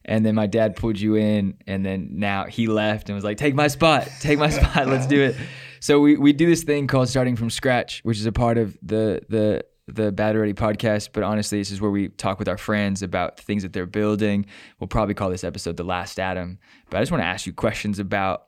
And 0.04 0.26
then 0.26 0.34
my 0.34 0.48
dad 0.48 0.74
pulled 0.74 0.98
you 0.98 1.14
in, 1.14 1.56
and 1.68 1.86
then 1.86 2.08
now 2.14 2.46
he 2.46 2.66
left 2.66 3.08
and 3.08 3.14
was 3.14 3.22
like, 3.22 3.36
"Take 3.36 3.54
my 3.54 3.68
spot, 3.68 4.08
take 4.20 4.40
my 4.40 4.50
spot, 4.50 4.88
let's 4.88 5.06
do 5.06 5.22
it." 5.22 5.36
So 5.78 6.00
we, 6.00 6.16
we 6.16 6.32
do 6.32 6.46
this 6.46 6.64
thing 6.64 6.88
called 6.88 7.08
starting 7.08 7.36
from 7.36 7.50
scratch, 7.50 8.00
which 8.02 8.18
is 8.18 8.26
a 8.26 8.32
part 8.32 8.58
of 8.58 8.76
the 8.82 9.22
the 9.28 9.64
the 9.86 10.10
Battle 10.10 10.40
Ready 10.40 10.54
podcast. 10.54 11.10
But 11.12 11.22
honestly, 11.22 11.58
this 11.58 11.70
is 11.70 11.80
where 11.80 11.92
we 11.92 12.08
talk 12.08 12.40
with 12.40 12.48
our 12.48 12.58
friends 12.58 13.02
about 13.02 13.38
things 13.38 13.62
that 13.62 13.72
they're 13.72 13.86
building. 13.86 14.46
We'll 14.80 14.88
probably 14.88 15.14
call 15.14 15.30
this 15.30 15.44
episode 15.44 15.76
"The 15.76 15.84
Last 15.84 16.18
Adam." 16.18 16.58
But 16.90 16.98
I 16.98 17.02
just 17.02 17.12
want 17.12 17.22
to 17.22 17.26
ask 17.26 17.46
you 17.46 17.52
questions 17.52 18.00
about 18.00 18.47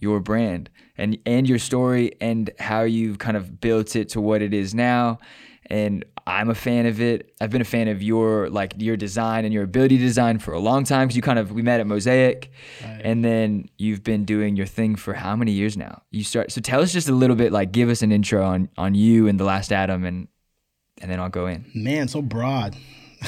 your 0.00 0.20
brand 0.20 0.70
and 0.96 1.18
and 1.26 1.48
your 1.48 1.58
story 1.58 2.12
and 2.20 2.50
how 2.58 2.82
you've 2.82 3.18
kind 3.18 3.36
of 3.36 3.60
built 3.60 3.96
it 3.96 4.08
to 4.10 4.20
what 4.20 4.42
it 4.42 4.54
is 4.54 4.74
now 4.74 5.18
and 5.66 6.04
I'm 6.26 6.48
a 6.48 6.54
fan 6.54 6.86
of 6.86 7.00
it. 7.00 7.34
I've 7.40 7.50
been 7.50 7.60
a 7.60 7.66
fan 7.66 7.88
of 7.88 8.02
your 8.02 8.48
like 8.48 8.74
your 8.78 8.96
design 8.96 9.44
and 9.44 9.52
your 9.52 9.62
ability 9.62 9.98
to 9.98 10.02
design 10.02 10.38
for 10.38 10.52
a 10.52 10.58
long 10.58 10.84
time 10.84 11.06
because 11.06 11.16
you 11.16 11.22
kind 11.22 11.38
of 11.38 11.52
we 11.52 11.62
met 11.62 11.80
at 11.80 11.86
Mosaic, 11.86 12.50
and 12.82 13.24
then 13.24 13.68
you've 13.76 14.02
been 14.02 14.24
doing 14.24 14.56
your 14.56 14.66
thing 14.66 14.96
for 14.96 15.14
how 15.14 15.36
many 15.36 15.52
years 15.52 15.76
now? 15.76 16.02
You 16.10 16.24
start 16.24 16.50
so 16.50 16.60
tell 16.60 16.80
us 16.80 16.92
just 16.92 17.08
a 17.08 17.14
little 17.14 17.36
bit 17.36 17.52
like 17.52 17.72
give 17.72 17.88
us 17.88 18.02
an 18.02 18.12
intro 18.12 18.44
on 18.44 18.68
on 18.76 18.94
you 18.94 19.28
and 19.28 19.38
the 19.38 19.44
Last 19.44 19.72
Adam 19.72 20.04
and 20.04 20.28
and 21.00 21.10
then 21.10 21.20
I'll 21.20 21.28
go 21.28 21.46
in. 21.46 21.70
Man, 21.74 22.08
so 22.08 22.22
broad. 22.22 22.76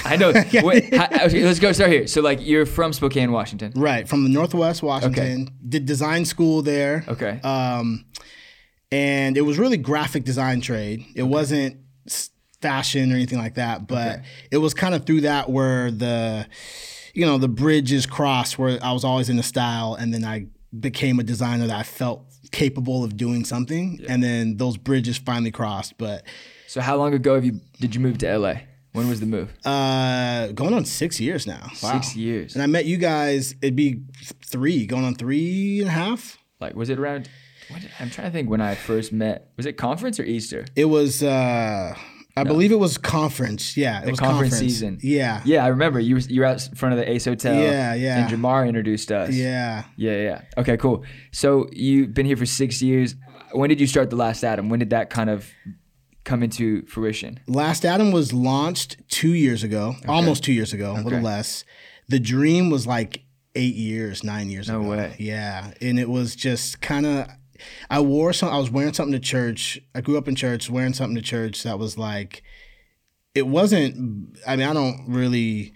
I 0.04 0.16
know. 0.16 0.32
Wait, 0.62 0.94
how, 0.94 1.06
okay, 1.26 1.44
let's 1.44 1.58
go 1.58 1.72
start 1.72 1.90
here. 1.90 2.06
So 2.06 2.20
like 2.20 2.40
you're 2.40 2.66
from 2.66 2.92
Spokane, 2.92 3.32
Washington. 3.32 3.72
Right 3.76 4.08
from 4.08 4.22
the 4.24 4.28
Northwest 4.30 4.82
Washington. 4.82 5.42
Okay. 5.42 5.52
Did 5.68 5.86
design 5.86 6.24
school 6.24 6.62
there. 6.62 7.04
Okay. 7.08 7.40
Um, 7.42 8.04
and 8.92 9.36
it 9.36 9.42
was 9.42 9.58
really 9.58 9.76
graphic 9.76 10.24
design 10.24 10.60
trade. 10.60 11.04
It 11.14 11.24
wasn't 11.24 11.78
fashion 12.62 13.12
or 13.12 13.16
anything 13.16 13.38
like 13.38 13.54
that, 13.54 13.86
but 13.86 14.20
it 14.50 14.58
was 14.58 14.74
kind 14.74 14.94
of 14.94 15.04
through 15.06 15.22
that 15.22 15.50
where 15.50 15.90
the, 15.90 16.46
you 17.14 17.26
know, 17.26 17.38
the 17.38 17.48
bridges 17.48 18.06
crossed 18.06 18.58
where 18.58 18.78
I 18.82 18.92
was 18.92 19.04
always 19.04 19.28
into 19.28 19.42
style, 19.42 19.94
and 19.94 20.12
then 20.14 20.24
I 20.24 20.46
became 20.78 21.18
a 21.18 21.22
designer 21.22 21.66
that 21.66 21.76
I 21.76 21.82
felt 21.82 22.24
capable 22.52 23.02
of 23.04 23.16
doing 23.16 23.44
something, 23.44 24.00
and 24.08 24.22
then 24.22 24.56
those 24.56 24.76
bridges 24.76 25.18
finally 25.18 25.50
crossed. 25.50 25.98
But 25.98 26.24
So 26.66 26.80
how 26.80 26.96
long 26.96 27.12
ago 27.14 27.34
have 27.34 27.44
you 27.44 27.60
did 27.80 27.94
you 27.94 28.00
move 28.00 28.18
to 28.18 28.38
LA? 28.38 28.54
When 28.96 29.08
was 29.08 29.20
the 29.20 29.26
move? 29.26 29.52
uh, 29.64 30.48
going 30.52 30.74
on 30.74 30.84
six 30.84 31.20
years 31.20 31.46
now. 31.46 31.62
Wow. 31.82 31.92
Six 32.00 32.16
years. 32.16 32.54
And 32.54 32.62
I 32.62 32.66
met 32.66 32.84
you 32.86 32.96
guys. 32.96 33.54
It'd 33.62 33.76
be 33.76 34.02
three, 34.44 34.86
going 34.86 35.04
on 35.04 35.14
three 35.14 35.80
and 35.80 35.88
a 35.88 35.92
half. 35.92 36.38
Like 36.60 36.74
was 36.74 36.88
it 36.88 36.98
around? 36.98 37.28
Did, 37.68 37.90
I'm 38.00 38.10
trying 38.10 38.28
to 38.28 38.32
think 38.32 38.48
when 38.48 38.60
I 38.60 38.74
first 38.74 39.12
met. 39.12 39.50
Was 39.56 39.66
it 39.66 39.74
conference 39.74 40.18
or 40.20 40.24
Easter? 40.24 40.64
It 40.76 40.84
was, 40.86 41.22
uh, 41.22 41.94
I 42.36 42.44
believe 42.44 42.70
it 42.70 42.78
was 42.78 42.96
conference. 42.96 43.76
Yeah, 43.76 44.02
it 44.04 44.10
was 44.10 44.20
conference 44.20 44.56
season. 44.58 44.98
Yeah, 45.02 45.42
Yeah, 45.44 45.64
I 45.64 45.68
remember 45.68 45.98
you 45.98 46.14
were 46.14 46.20
you 46.20 46.40
were 46.42 46.46
out 46.46 46.66
in 46.68 46.74
front 46.74 46.92
of 46.92 46.98
the 47.00 47.10
Ace 47.10 47.24
Hotel. 47.24 47.54
Yeah, 47.60 47.94
yeah. 47.94 48.18
And 48.26 48.30
Jamar 48.32 48.66
introduced 48.68 49.10
us. 49.10 49.34
yeah. 49.34 49.84
Yeah, 49.96 50.16
yeah. 50.16 50.40
Okay, 50.58 50.76
cool. 50.76 51.04
So 51.32 51.68
you've 51.72 52.14
been 52.14 52.26
here 52.26 52.36
for 52.36 52.46
six 52.46 52.80
years. 52.82 53.14
When 53.52 53.68
did 53.68 53.80
you 53.80 53.86
start 53.86 54.10
the 54.10 54.16
Last 54.16 54.44
Adam? 54.44 54.68
When 54.68 54.78
did 54.80 54.90
that 54.90 55.08
kind 55.10 55.30
of 55.30 55.50
come 56.26 56.42
into 56.42 56.84
fruition? 56.86 57.40
Last 57.46 57.86
Adam 57.86 58.12
was 58.12 58.34
launched 58.34 58.98
two 59.08 59.32
years 59.32 59.62
ago, 59.62 59.94
almost 60.06 60.44
two 60.44 60.52
years 60.52 60.74
ago, 60.74 60.92
a 60.94 61.00
little 61.00 61.20
less. 61.22 61.64
The 62.08 62.20
Dream 62.20 62.68
was 62.68 62.86
like 62.86 63.22
eight 63.54 63.74
years, 63.74 64.22
nine 64.22 64.50
years 64.50 64.68
No 64.68 64.80
ago. 64.82 64.90
way. 64.90 65.16
Yeah, 65.18 65.72
and 65.80 65.98
it 65.98 66.10
was 66.10 66.36
just 66.36 66.82
kind 66.82 67.06
of. 67.06 67.28
I 67.88 68.00
wore 68.00 68.34
some. 68.34 68.50
I 68.50 68.58
was 68.58 68.70
wearing 68.70 68.92
something 68.92 69.12
to 69.14 69.18
church. 69.18 69.80
I 69.94 70.02
grew 70.02 70.18
up 70.18 70.28
in 70.28 70.34
church, 70.36 70.68
wearing 70.68 70.92
something 70.92 71.16
to 71.16 71.22
church 71.22 71.62
that 71.62 71.78
was 71.78 71.96
like. 71.96 72.42
It 73.34 73.46
wasn't. 73.46 74.36
I 74.46 74.56
mean, 74.56 74.66
I 74.68 74.72
don't 74.74 75.04
really 75.08 75.72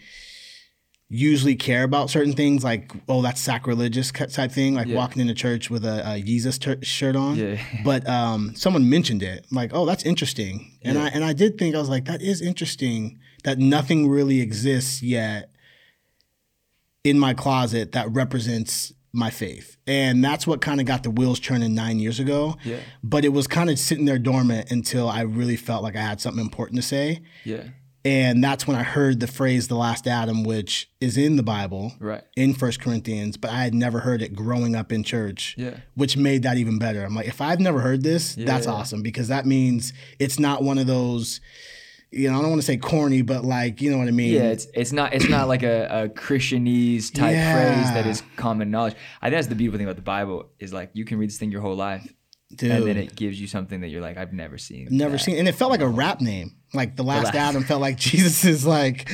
usually 1.12 1.56
care 1.56 1.82
about 1.82 2.08
certain 2.08 2.32
things 2.34 2.62
like 2.62 2.92
oh 3.08 3.20
that's 3.20 3.40
sacrilegious 3.40 4.12
type 4.12 4.52
thing 4.52 4.74
like 4.74 4.86
Yeah. 4.86 4.94
walking 4.96 5.20
into 5.20 5.34
church 5.34 5.68
with 5.68 5.84
a, 5.84 6.08
a 6.14 6.22
Jesus 6.22 6.56
ter- 6.56 6.80
shirt 6.82 7.16
on 7.16 7.34
Yeah. 7.36 7.60
but 7.84 8.08
um, 8.08 8.54
someone 8.54 8.88
mentioned 8.88 9.22
it 9.24 9.44
I'm 9.50 9.56
like 9.56 9.72
oh 9.74 9.86
that's 9.86 10.04
interesting 10.04 10.70
and 10.82 10.96
I 10.96 11.08
and 11.08 11.24
I 11.24 11.32
did 11.32 11.58
think 11.58 11.74
I 11.74 11.78
was 11.80 11.88
like 11.88 12.04
that 12.04 12.22
is 12.22 12.40
interesting 12.40 13.18
that 13.42 13.58
nothing 13.58 14.08
really 14.08 14.40
exists 14.40 15.02
yet 15.02 15.50
in 17.02 17.18
my 17.18 17.34
closet 17.34 17.92
that 17.92 18.10
represents 18.12 18.92
my 19.12 19.30
faith 19.30 19.76
and 19.88 20.22
that's 20.22 20.46
what 20.46 20.60
kind 20.60 20.78
of 20.78 20.86
got 20.86 21.02
the 21.02 21.10
wheels 21.10 21.40
turning 21.40 21.74
nine 21.74 21.98
years 21.98 22.20
ago 22.20 22.54
Yeah. 22.62 22.76
but 23.02 23.24
it 23.24 23.30
was 23.30 23.48
kind 23.48 23.68
of 23.68 23.76
sitting 23.80 24.04
there 24.04 24.20
dormant 24.20 24.70
until 24.70 25.08
I 25.08 25.22
really 25.22 25.56
felt 25.56 25.82
like 25.82 25.96
I 25.96 26.00
had 26.02 26.20
something 26.20 26.40
important 26.44 26.76
to 26.80 26.86
say 26.86 27.22
Yeah. 27.44 27.64
And 28.04 28.42
that's 28.42 28.66
when 28.66 28.76
I 28.76 28.82
heard 28.82 29.20
the 29.20 29.26
phrase 29.26 29.68
"the 29.68 29.74
last 29.76 30.06
Adam," 30.06 30.44
which 30.44 30.90
is 31.00 31.16
in 31.16 31.36
the 31.36 31.42
Bible, 31.42 31.92
Right. 31.98 32.22
in 32.36 32.54
First 32.54 32.80
Corinthians, 32.80 33.36
but 33.36 33.50
I 33.50 33.62
had 33.64 33.74
never 33.74 34.00
heard 34.00 34.22
it 34.22 34.34
growing 34.34 34.74
up 34.74 34.90
in 34.92 35.02
church. 35.04 35.54
Yeah. 35.58 35.76
Which 35.94 36.16
made 36.16 36.42
that 36.44 36.56
even 36.56 36.78
better. 36.78 37.04
I'm 37.04 37.14
like, 37.14 37.28
if 37.28 37.40
I've 37.40 37.60
never 37.60 37.80
heard 37.80 38.02
this, 38.02 38.34
that's 38.34 38.66
Yeah. 38.66 38.72
awesome 38.72 39.02
because 39.02 39.28
that 39.28 39.44
means 39.46 39.92
it's 40.18 40.38
not 40.38 40.62
one 40.62 40.78
of 40.78 40.86
those, 40.86 41.40
you 42.10 42.28
know, 42.30 42.38
I 42.38 42.40
don't 42.42 42.50
want 42.50 42.60
to 42.62 42.66
say 42.66 42.76
corny, 42.76 43.22
but 43.22 43.44
like, 43.44 43.80
you 43.82 43.90
know 43.90 43.98
what 43.98 44.08
I 44.08 44.12
mean? 44.12 44.34
Yeah, 44.34 44.50
it's 44.50 44.66
it's 44.74 44.92
not 44.92 45.12
it's 45.14 45.28
not 45.28 45.46
like 45.48 45.62
a, 45.62 46.04
a 46.04 46.08
Christianese 46.08 47.12
type 47.12 47.32
Yeah. 47.34 47.54
phrase 47.74 47.94
that 47.94 48.06
is 48.06 48.22
common 48.36 48.70
knowledge. 48.70 48.94
I 49.22 49.26
think 49.26 49.36
that's 49.36 49.46
the 49.48 49.54
beautiful 49.54 49.78
thing 49.78 49.86
about 49.86 49.96
the 49.96 50.02
Bible 50.02 50.50
is 50.58 50.72
like 50.72 50.90
you 50.94 51.04
can 51.04 51.18
read 51.18 51.28
this 51.28 51.38
thing 51.38 51.52
your 51.52 51.60
whole 51.60 51.76
life 51.76 52.12
and 52.50 52.86
then 52.86 52.96
it 52.96 53.14
gives 53.14 53.40
you 53.40 53.46
something 53.46 53.80
that 53.80 53.88
you're 53.88 54.00
like, 54.00 54.16
I've 54.16 54.32
never 54.32 54.58
seen. 54.58 54.88
Never 54.90 55.12
that. 55.12 55.18
seen, 55.20 55.36
and 55.38 55.46
it 55.46 55.54
felt 55.54 55.70
like 55.70 55.80
a 55.80 55.88
rap 55.88 56.20
name. 56.20 56.56
Like 56.74 56.96
the 56.96 57.02
last 57.02 57.26
Last- 57.26 57.36
Adam 57.36 57.64
felt 57.64 57.80
like 57.80 57.96
Jesus 58.10 58.44
is 58.44 58.66
like, 58.66 59.12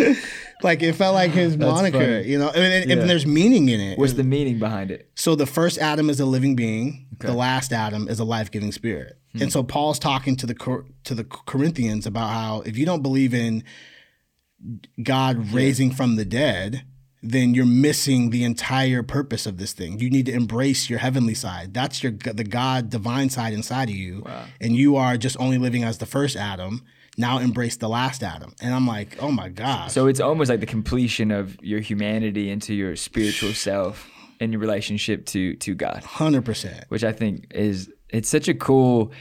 like 0.62 0.82
it 0.82 0.94
felt 0.94 1.14
like 1.14 1.32
his 1.32 1.56
moniker. 1.58 1.98
funny. 1.98 2.28
You 2.28 2.38
know, 2.38 2.48
and, 2.48 2.90
and, 2.90 3.00
and 3.00 3.10
there's 3.10 3.26
meaning 3.26 3.68
in 3.68 3.80
it. 3.80 3.98
What's 3.98 4.14
the 4.14 4.24
meaning 4.24 4.58
behind 4.58 4.90
it? 4.90 5.10
So 5.14 5.34
the 5.34 5.46
first 5.46 5.78
Adam 5.78 6.08
is 6.10 6.20
a 6.20 6.26
living 6.26 6.56
being. 6.56 7.06
The 7.18 7.32
last 7.32 7.72
Adam 7.72 8.08
is 8.08 8.18
a 8.20 8.24
life-giving 8.24 8.72
spirit. 8.72 9.18
Hmm. 9.32 9.42
And 9.42 9.52
so 9.52 9.62
Paul's 9.62 9.98
talking 9.98 10.36
to 10.36 10.46
the 10.46 10.84
to 11.04 11.14
the 11.14 11.24
Corinthians 11.24 12.06
about 12.06 12.28
how 12.28 12.60
if 12.62 12.76
you 12.76 12.84
don't 12.84 13.02
believe 13.02 13.32
in 13.34 13.64
God 15.02 15.52
raising 15.52 15.90
from 15.90 16.16
the 16.16 16.24
dead, 16.24 16.84
then 17.22 17.54
you're 17.54 17.66
missing 17.66 18.30
the 18.30 18.44
entire 18.44 19.02
purpose 19.02 19.46
of 19.46 19.56
this 19.58 19.72
thing. 19.72 19.98
You 19.98 20.10
need 20.10 20.26
to 20.26 20.32
embrace 20.32 20.88
your 20.90 20.98
heavenly 21.00 21.34
side. 21.34 21.74
That's 21.74 22.02
your 22.02 22.12
the 22.12 22.44
God 22.44 22.90
divine 22.90 23.30
side 23.30 23.52
inside 23.52 23.88
of 23.88 23.96
you. 23.96 24.24
And 24.60 24.76
you 24.76 24.96
are 24.96 25.16
just 25.16 25.36
only 25.40 25.58
living 25.58 25.82
as 25.84 25.98
the 25.98 26.06
first 26.06 26.36
Adam. 26.36 26.82
Now 27.18 27.38
embrace 27.38 27.76
the 27.76 27.88
last 27.88 28.22
Adam. 28.22 28.54
And 28.60 28.74
I'm 28.74 28.86
like, 28.86 29.16
"Oh 29.20 29.30
my 29.30 29.48
God. 29.48 29.90
So 29.90 30.06
it's 30.06 30.20
almost 30.20 30.50
like 30.50 30.60
the 30.60 30.66
completion 30.66 31.30
of 31.30 31.56
your 31.62 31.80
humanity 31.80 32.50
into 32.50 32.74
your 32.74 32.94
spiritual 32.96 33.54
self 33.54 34.06
and 34.38 34.52
your 34.52 34.60
relationship 34.60 35.24
to 35.26 35.54
to 35.56 35.74
God, 35.74 36.02
100%. 36.02 36.84
which 36.90 37.02
I 37.04 37.12
think 37.12 37.46
is 37.54 37.90
it's 38.10 38.28
such 38.28 38.48
a 38.48 38.54
cool. 38.54 39.12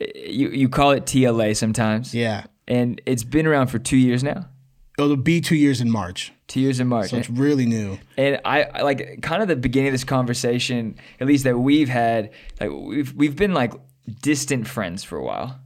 You 0.00 0.48
you 0.50 0.68
call 0.68 0.90
it 0.92 1.06
TLA 1.06 1.54
sometimes, 1.56 2.14
Yeah. 2.14 2.44
and 2.66 3.00
it's 3.06 3.24
been 3.24 3.46
around 3.46 3.68
for 3.68 3.78
two 3.78 3.96
years 3.96 4.22
now. 4.24 4.48
It'll 4.98 5.16
be 5.16 5.40
2 5.40 5.54
years 5.56 5.80
in 5.80 5.90
March. 5.90 6.32
Two 6.48 6.60
years 6.60 6.80
in 6.80 6.88
March. 6.88 7.10
So 7.10 7.18
it's 7.18 7.30
really 7.30 7.66
new. 7.66 7.98
And 8.16 8.40
I 8.44 8.64
I 8.64 8.82
like 8.82 9.20
kind 9.22 9.42
of 9.42 9.48
the 9.48 9.56
beginning 9.56 9.88
of 9.88 9.94
this 9.94 10.04
conversation, 10.04 10.96
at 11.20 11.26
least 11.26 11.44
that 11.44 11.58
we've 11.58 11.90
had, 11.90 12.30
like 12.60 12.70
we've 12.70 13.12
we've 13.14 13.36
been 13.36 13.54
like 13.54 13.74
distant 14.22 14.66
friends 14.66 15.04
for 15.04 15.16
a 15.16 15.22
while. 15.22 15.60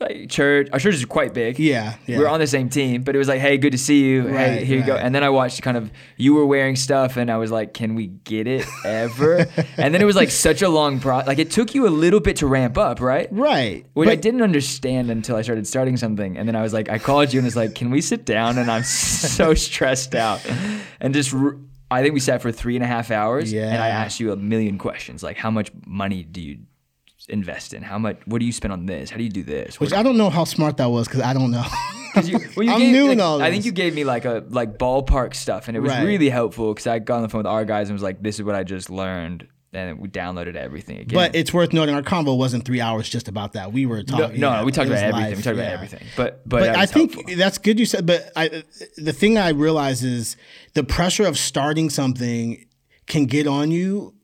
Like 0.00 0.28
church, 0.30 0.68
our 0.72 0.78
church 0.78 0.94
is 0.94 1.04
quite 1.04 1.34
big. 1.34 1.58
Yeah, 1.58 1.96
yeah. 2.06 2.18
We 2.18 2.24
are 2.24 2.28
on 2.28 2.38
the 2.38 2.46
same 2.46 2.68
team, 2.68 3.02
but 3.02 3.16
it 3.16 3.18
was 3.18 3.26
like, 3.26 3.40
hey, 3.40 3.58
good 3.58 3.72
to 3.72 3.78
see 3.78 4.04
you. 4.04 4.28
Right, 4.28 4.58
hey, 4.58 4.64
here 4.64 4.78
you 4.78 4.84
go. 4.84 4.94
And 4.94 5.12
then 5.12 5.24
I 5.24 5.28
watched 5.28 5.60
kind 5.62 5.76
of 5.76 5.90
you 6.16 6.34
were 6.34 6.46
wearing 6.46 6.76
stuff, 6.76 7.16
and 7.16 7.30
I 7.30 7.36
was 7.36 7.50
like, 7.50 7.74
can 7.74 7.96
we 7.96 8.06
get 8.06 8.46
it 8.46 8.64
ever? 8.84 9.38
and 9.76 9.92
then 9.92 10.00
it 10.00 10.04
was 10.04 10.14
like 10.14 10.30
such 10.30 10.62
a 10.62 10.68
long 10.68 11.00
process. 11.00 11.26
Like 11.26 11.40
it 11.40 11.50
took 11.50 11.74
you 11.74 11.88
a 11.88 11.90
little 11.90 12.20
bit 12.20 12.36
to 12.36 12.46
ramp 12.46 12.78
up, 12.78 13.00
right? 13.00 13.26
Right. 13.32 13.86
Which 13.94 14.08
I 14.08 14.14
didn't 14.14 14.42
understand 14.42 15.10
until 15.10 15.34
I 15.34 15.42
started 15.42 15.66
starting 15.66 15.96
something. 15.96 16.38
And 16.38 16.46
then 16.46 16.54
I 16.54 16.62
was 16.62 16.72
like, 16.72 16.88
I 16.88 16.98
called 16.98 17.32
you 17.32 17.40
and 17.40 17.44
was 17.44 17.56
like, 17.56 17.74
can 17.74 17.90
we 17.90 18.00
sit 18.00 18.24
down? 18.24 18.56
And 18.58 18.70
I'm 18.70 18.82
so 18.84 19.54
stressed 19.54 20.14
out. 20.14 20.40
And 21.00 21.12
just, 21.12 21.34
r- 21.34 21.56
I 21.90 22.02
think 22.02 22.14
we 22.14 22.20
sat 22.20 22.40
for 22.42 22.52
three 22.52 22.76
and 22.76 22.84
a 22.84 22.86
half 22.86 23.10
hours. 23.10 23.52
yeah. 23.52 23.72
And 23.72 23.82
I 23.82 23.88
asked 23.88 24.20
you 24.20 24.30
a 24.30 24.36
million 24.36 24.78
questions 24.78 25.22
like, 25.24 25.36
how 25.38 25.50
much 25.50 25.72
money 25.86 26.22
do 26.22 26.40
you 26.40 26.58
invest 27.28 27.74
in? 27.74 27.82
How 27.82 27.98
much, 27.98 28.18
what 28.26 28.38
do 28.40 28.46
you 28.46 28.52
spend 28.52 28.72
on 28.72 28.86
this? 28.86 29.10
How 29.10 29.16
do 29.16 29.22
you 29.22 29.28
do 29.30 29.42
this? 29.42 29.78
Which 29.80 29.92
I 29.92 30.02
don't 30.02 30.16
know 30.16 30.30
how 30.30 30.44
smart 30.44 30.76
that 30.78 30.86
was 30.90 31.06
because 31.08 31.20
I 31.22 31.32
don't 31.34 31.50
know. 31.50 31.64
you- 32.24 32.38
well, 32.56 32.64
you 32.66 32.72
I'm 32.72 32.78
gave- 32.80 32.92
new 32.92 33.04
like, 33.04 33.12
in 33.12 33.20
all 33.20 33.42
I 33.42 33.50
think 33.50 33.64
you 33.64 33.72
gave 33.72 33.94
me 33.94 34.04
like 34.04 34.24
a 34.24 34.44
like 34.48 34.78
ballpark 34.78 35.34
stuff, 35.34 35.68
and 35.68 35.76
it 35.76 35.80
was 35.80 35.92
Right. 35.92 36.04
really 36.04 36.30
helpful 36.30 36.72
because 36.74 36.86
I 36.86 36.98
got 36.98 37.16
on 37.16 37.22
the 37.22 37.28
phone 37.28 37.40
with 37.40 37.46
our 37.46 37.64
guys 37.64 37.88
and 37.88 37.94
was 37.94 38.02
like, 38.02 38.22
"This 38.22 38.36
is 38.38 38.44
what 38.44 38.54
I 38.54 38.64
just 38.64 38.88
learned," 38.90 39.46
and 39.74 39.98
we 40.00 40.08
downloaded 40.08 40.56
everything 40.56 40.98
again. 40.98 41.14
But 41.14 41.34
it's 41.36 41.52
worth 41.52 41.72
noting 41.74 41.94
our 41.94 42.02
convo 42.02 42.36
wasn't 42.36 42.64
three 42.64 42.80
hours 42.80 43.08
just 43.08 43.28
about 43.28 43.52
that. 43.52 43.72
We 43.72 43.84
were 43.86 44.02
talking. 44.02 44.40
no, 44.40 44.50
yeah, 44.50 44.64
we 44.64 44.72
talked 44.72 44.88
about 44.88 44.98
everything. 45.02 45.22
life, 45.30 45.36
we 45.36 45.42
talked 45.42 45.56
yeah. 45.58 45.62
about 45.64 45.74
everything. 45.74 46.06
But 46.16 46.48
but, 46.48 46.60
But 46.60 46.76
I 46.76 46.86
think 46.86 47.14
helpful. 47.14 47.36
that's 47.36 47.58
good 47.58 47.78
you 47.78 47.84
said. 47.86 48.06
But 48.06 48.32
I, 48.34 48.62
the 48.96 49.12
thing 49.12 49.36
I 49.36 49.50
realize 49.50 50.02
is 50.02 50.36
the 50.74 50.84
pressure 50.84 51.26
of 51.26 51.36
starting 51.38 51.90
something 51.90 52.64
can 53.06 53.26
get 53.26 53.46
on 53.46 53.70
you. 53.70 54.14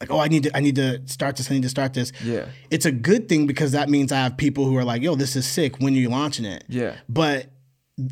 Like, 0.00 0.10
oh, 0.10 0.18
I 0.18 0.28
need 0.28 0.42
to, 0.44 0.56
I 0.56 0.60
need 0.60 0.76
to 0.76 1.00
start 1.06 1.36
this. 1.36 1.50
I 1.50 1.54
need 1.54 1.62
to 1.62 1.68
start 1.68 1.94
this. 1.94 2.12
Yeah. 2.22 2.46
It's 2.70 2.84
a 2.84 2.92
good 2.92 3.28
thing 3.28 3.46
because 3.46 3.72
that 3.72 3.88
means 3.88 4.12
I 4.12 4.16
have 4.16 4.36
people 4.36 4.64
who 4.66 4.76
are 4.76 4.84
like, 4.84 5.02
yo, 5.02 5.14
this 5.14 5.36
is 5.36 5.46
sick. 5.46 5.78
When 5.80 5.94
are 5.94 5.98
you 5.98 6.08
launching 6.10 6.44
it? 6.44 6.64
Yeah. 6.68 6.96
But 7.08 7.46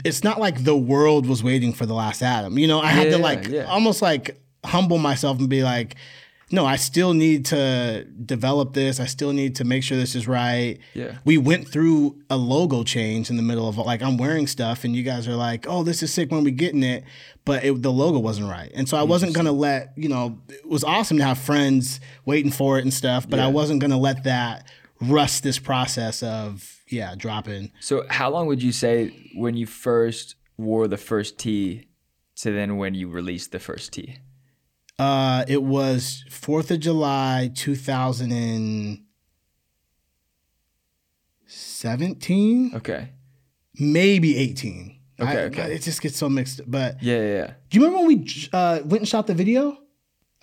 it's 0.05 0.23
not 0.23 0.39
like 0.41 0.63
the 0.65 0.77
world 0.77 1.27
was 1.27 1.43
waiting 1.43 1.73
for 1.73 1.85
the 1.87 1.95
last 1.95 2.23
Adam. 2.23 2.57
You 2.57 2.69
know, 2.69 2.81
I 2.81 2.89
had 2.89 3.07
Yeah, 3.09 3.17
to 3.17 3.19
like 3.19 3.49
yeah. 3.49 3.65
almost 3.65 4.01
like 4.01 4.41
humble 4.65 4.99
myself 4.99 5.39
and 5.41 5.49
be 5.49 5.65
like, 5.65 5.97
no, 6.53 6.67
I 6.67 6.77
still 6.77 7.15
need 7.15 7.47
to 7.47 8.05
develop 8.05 8.75
this. 8.75 9.01
I 9.01 9.07
still 9.07 9.33
need 9.33 9.57
to 9.57 9.65
make 9.65 9.83
sure 9.83 9.97
this 9.97 10.15
is 10.15 10.29
right. 10.29 10.79
Yeah. 10.93 11.17
We 11.25 11.39
went 11.39 11.67
through 11.67 12.21
a 12.29 12.37
logo 12.37 12.85
change 12.85 13.31
in 13.31 13.37
the 13.37 13.43
middle 13.43 13.67
of 13.69 13.79
like 13.79 14.03
I'm 14.03 14.19
wearing 14.19 14.47
stuff 14.47 14.85
and 14.85 14.95
you 14.95 15.03
guys 15.03 15.27
are 15.27 15.35
like, 15.35 15.67
"Oh, 15.67 15.83
this 15.83 16.03
is 16.03 16.13
sick 16.13 16.31
when 16.31 16.45
we 16.45 16.51
getting 16.51 16.83
it," 16.83 17.05
but 17.47 17.65
it, 17.65 17.83
the 17.83 17.91
logo 17.91 18.19
wasn't 18.19 18.51
right. 18.51 18.71
And 18.75 18.87
so 18.87 18.99
I 18.99 19.03
wasn't 19.03 19.35
going 19.35 19.47
to 19.47 19.53
let, 19.53 19.95
you 19.97 20.11
know, 20.11 20.39
it 20.49 20.69
was 20.69 20.85
awesome 20.85 21.17
to 21.19 21.25
have 21.25 21.39
friends 21.39 22.01
waiting 22.27 22.53
for 22.53 22.79
it 22.79 22.83
and 22.83 22.93
stuff, 22.93 23.29
but 23.29 23.41
I 23.41 23.49
wasn't 23.49 23.81
going 23.81 23.91
to 23.91 23.97
let 23.97 24.25
that 24.25 24.67
rust 25.01 25.43
this 25.43 25.59
process 25.59 26.23
of 26.23 26.81
yeah, 26.89 27.15
dropping. 27.17 27.73
So 27.81 28.05
how 28.11 28.31
long 28.31 28.47
would 28.47 28.63
you 28.63 28.73
say 28.73 29.31
when 29.35 29.57
you 29.57 29.67
first 29.67 30.35
wore 30.59 30.87
the 30.87 30.99
first 30.99 31.39
tee 31.39 31.89
to 32.37 32.53
then 32.53 32.77
when 32.77 32.95
you 32.95 33.09
released 33.09 33.53
the 33.53 33.59
first 33.59 33.95
tee? 33.95 34.19
Uh, 34.99 35.45
it 35.49 35.63
was 35.63 36.25
Fourth 36.31 36.71
of 36.71 36.81
July, 36.81 37.51
two 37.55 37.75
thousand 37.75 38.33
and 38.33 39.01
seventeen, 41.47 42.73
Okay. 42.75 43.11
maybe 43.79 44.37
eighteen. 44.37 44.99
Okay, 45.21 45.31
I- 45.43 45.45
okay. 45.45 45.75
It 45.75 45.83
just 45.83 46.01
gets 46.03 46.17
so 46.17 46.29
mixed. 46.29 46.61
But 46.71 47.03
Yeah, 47.03 47.17
yeah, 47.17 47.35
yeah. 47.35 47.47
do 47.71 47.79
you 47.79 47.85
remember 47.85 48.07
when 48.07 48.19
we 48.19 48.49
uh, 48.53 48.81
went 48.85 49.01
and 49.03 49.09
shot 49.09 49.27
the 49.27 49.35
video? 49.35 49.79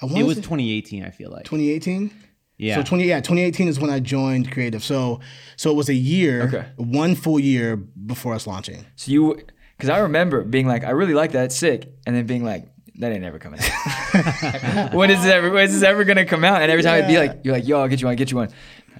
I 0.02 0.06
It 0.06 0.24
was 0.26 0.38
2018, 0.38 1.04
I 1.04 1.10
feel 1.10 1.30
like. 1.30 1.44
2018. 1.44 2.10
yeah. 2.58 2.76
So 2.76 2.84
20 2.84 3.04
yeah, 3.06 3.18
2018 3.20 3.68
is 3.68 3.80
when 3.80 3.90
I 3.90 4.00
joined 4.00 4.50
Creative. 4.52 4.82
So 4.84 5.20
so 5.58 5.72
it 5.72 5.76
was 5.76 5.90
a 5.90 5.94
year, 5.94 6.44
Okay. 6.44 6.66
one 6.78 7.16
full 7.16 7.40
year 7.40 7.76
before 7.76 8.34
us 8.34 8.48
launching. 8.48 8.86
So 8.96 9.12
you, 9.12 9.42
because 9.78 9.90
I 9.90 10.00
remember 10.00 10.44
being 10.44 10.68
like, 10.68 10.84
I 10.86 10.92
really 10.92 11.14
like 11.14 11.32
that, 11.34 11.52
sick, 11.52 11.92
and 12.06 12.16
then 12.16 12.26
being 12.26 12.44
like, 12.46 12.68
that 13.00 13.12
ain't 13.12 13.24
ever 13.24 13.40
coming 13.40 13.60
out. 13.62 14.94
when 14.94 15.10
is 15.10 15.22
this 15.24 15.32
ever? 15.32 15.50
When 15.50 15.66
is 15.66 15.74
this 15.74 15.84
ever 15.84 16.04
gonna 16.04 16.26
come 16.26 16.44
out? 16.44 16.62
And 16.62 16.72
every 16.72 16.84
time 16.84 17.04
I'd 17.04 17.08
be 17.08 17.18
like, 17.18 17.40
you're 17.44 17.54
like, 17.54 17.68
yo, 17.68 17.82
I'll 17.82 17.88
get 17.88 18.02
you 18.02 18.08
one, 18.08 18.14
I'll 18.14 18.18
get 18.18 18.32
you 18.32 18.38
one. 18.38 18.50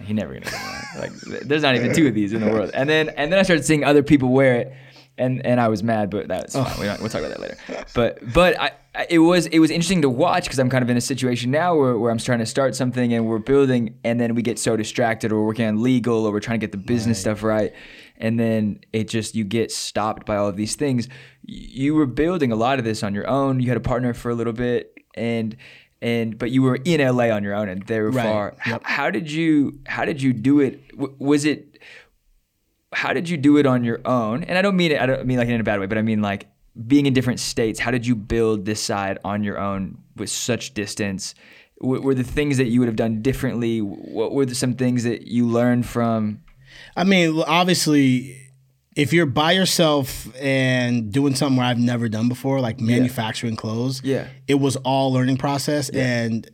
He 0.02 0.14
never 0.14 0.34
gonna 0.34 0.46
come 0.46 0.60
out. 0.62 1.00
Like, 1.00 1.12
there's 1.44 1.62
not 1.62 1.76
even 1.76 1.94
two 1.94 2.08
of 2.08 2.14
these 2.14 2.34
in 2.34 2.42
the 2.42 2.50
world. 2.50 2.72
And 2.74 2.90
then 2.90 3.10
and 3.10 3.32
then 3.32 3.40
I 3.40 3.44
started 3.44 3.66
seeing 3.66 3.84
other 3.84 4.02
people 4.02 4.30
wear 4.30 4.56
it, 4.56 4.74
and 5.18 5.46
and 5.46 5.60
I 5.60 5.68
was 5.68 5.84
mad, 5.84 6.10
but 6.10 6.28
that's 6.28 6.56
oh. 6.56 6.64
fine. 6.64 6.80
We 6.80 6.86
don't, 6.86 7.00
we'll 7.02 7.10
talk 7.10 7.22
about 7.22 7.32
that 7.38 7.42
later. 7.42 7.58
But 7.94 8.34
but 8.34 8.60
I. 8.60 8.72
I- 8.96 9.08
It 9.10 9.20
was 9.20 9.46
it 9.46 9.60
was 9.60 9.70
interesting 9.70 10.02
to 10.02 10.10
watch 10.10 10.46
because 10.46 10.60
I'm 10.60 10.70
kind 10.70 10.84
of 10.84 10.90
in 10.90 10.98
a 10.98 11.02
situation 11.02 11.52
now 11.52 11.76
where, 11.78 11.98
where 11.98 12.12
I'm 12.12 12.18
trying 12.18 12.40
to 12.40 12.46
start 12.46 12.76
something 12.76 13.14
and 13.14 13.28
we're 13.28 13.38
building 13.38 13.96
and 14.04 14.20
then 14.20 14.34
we 14.36 14.42
get 14.42 14.58
so 14.60 14.76
distracted 14.76 15.32
or 15.32 15.40
we're 15.40 15.46
working 15.46 15.68
on 15.68 15.84
legal 15.84 16.26
or 16.26 16.32
we're 16.34 16.42
trying 16.42 16.60
to 16.60 16.64
get 16.66 16.72
the 16.72 16.84
business 16.94 17.22
stuff 17.22 17.44
right 17.44 17.72
and 18.20 18.40
then 18.40 18.80
it 18.94 19.08
just 19.08 19.36
you 19.36 19.44
get 19.44 19.72
stopped 19.72 20.26
by 20.26 20.36
all 20.36 20.48
of 20.48 20.56
these 20.58 20.76
things 20.76 21.08
you 21.44 21.96
were 21.96 22.06
building 22.06 22.52
a 22.52 22.56
lot 22.56 22.78
of 22.80 22.86
this 22.86 23.02
on 23.04 23.14
your 23.16 23.28
own 23.28 23.60
you 23.60 23.68
had 23.68 23.78
a 23.78 23.82
partner 23.82 24.14
for 24.14 24.30
a 24.30 24.36
little 24.36 24.54
bit 24.54 24.94
and 25.16 25.56
and 26.02 26.38
but 26.38 26.52
you 26.52 26.62
were 26.62 26.78
in 26.86 27.00
LA 27.02 27.30
on 27.30 27.44
your 27.44 27.54
own 27.56 27.68
and 27.70 27.82
they 27.88 28.00
were 28.00 28.12
Right. 28.12 28.24
far 28.26 28.56
how, 28.60 28.72
Yep. 28.74 28.82
how 28.86 29.10
did 29.10 29.32
you 29.32 29.80
how 29.88 30.06
did 30.06 30.22
you 30.22 30.34
do 30.34 30.60
it 30.60 30.88
W- 30.92 31.16
was 31.20 31.46
it 31.46 31.80
how 32.94 33.14
did 33.14 33.30
you 33.30 33.38
do 33.38 33.58
it 33.58 33.66
on 33.68 33.84
your 33.84 34.02
own? 34.06 34.44
And 34.44 34.58
I 34.58 34.62
don't 34.64 34.76
mean 34.76 34.92
it. 34.92 35.00
I 35.00 35.06
don't 35.06 35.26
mean 35.28 35.38
like 35.38 35.48
in 35.48 35.62
a 35.62 35.64
bad 35.64 35.80
way, 35.80 35.86
but 35.86 35.98
I 35.98 36.02
mean 36.02 36.22
like 36.24 36.48
being 36.88 37.06
in 37.06 37.14
different 37.14 37.40
states. 37.40 37.80
How 37.80 37.92
did 37.92 38.06
you 38.08 38.16
build 38.16 38.66
this 38.66 38.82
side 38.82 39.20
on 39.24 39.44
your 39.44 39.60
own 39.60 40.00
with 40.16 40.30
such 40.32 40.74
distance? 40.74 41.36
W- 41.82 42.02
were 42.02 42.16
the 42.16 42.24
things 42.24 42.58
that 42.58 42.66
you 42.66 42.80
would 42.80 42.88
have 42.88 42.96
done 42.96 43.22
differently? 43.22 43.80
What 43.80 44.32
were 44.34 44.46
the, 44.46 44.56
some 44.56 44.74
things 44.74 45.04
that 45.04 45.28
you 45.28 45.46
learned 45.46 45.86
from? 45.86 46.42
I 47.00 47.04
mean, 47.06 47.42
obviously, 47.48 48.36
if 48.96 49.14
you're 49.14 49.26
by 49.26 49.54
yourself 49.54 50.28
and 50.38 51.12
doing 51.14 51.34
something 51.34 51.56
where 51.58 51.66
I've 51.66 51.78
never 51.80 52.10
done 52.10 52.28
before, 52.28 52.60
like 52.60 52.80
manufacturing 52.82 53.56
clothes, 53.56 54.02
Yeah. 54.04 54.28
it 54.48 54.56
was 54.56 54.76
all 54.78 55.14
learning 55.14 55.38
process, 55.38 55.88
and 55.90 56.50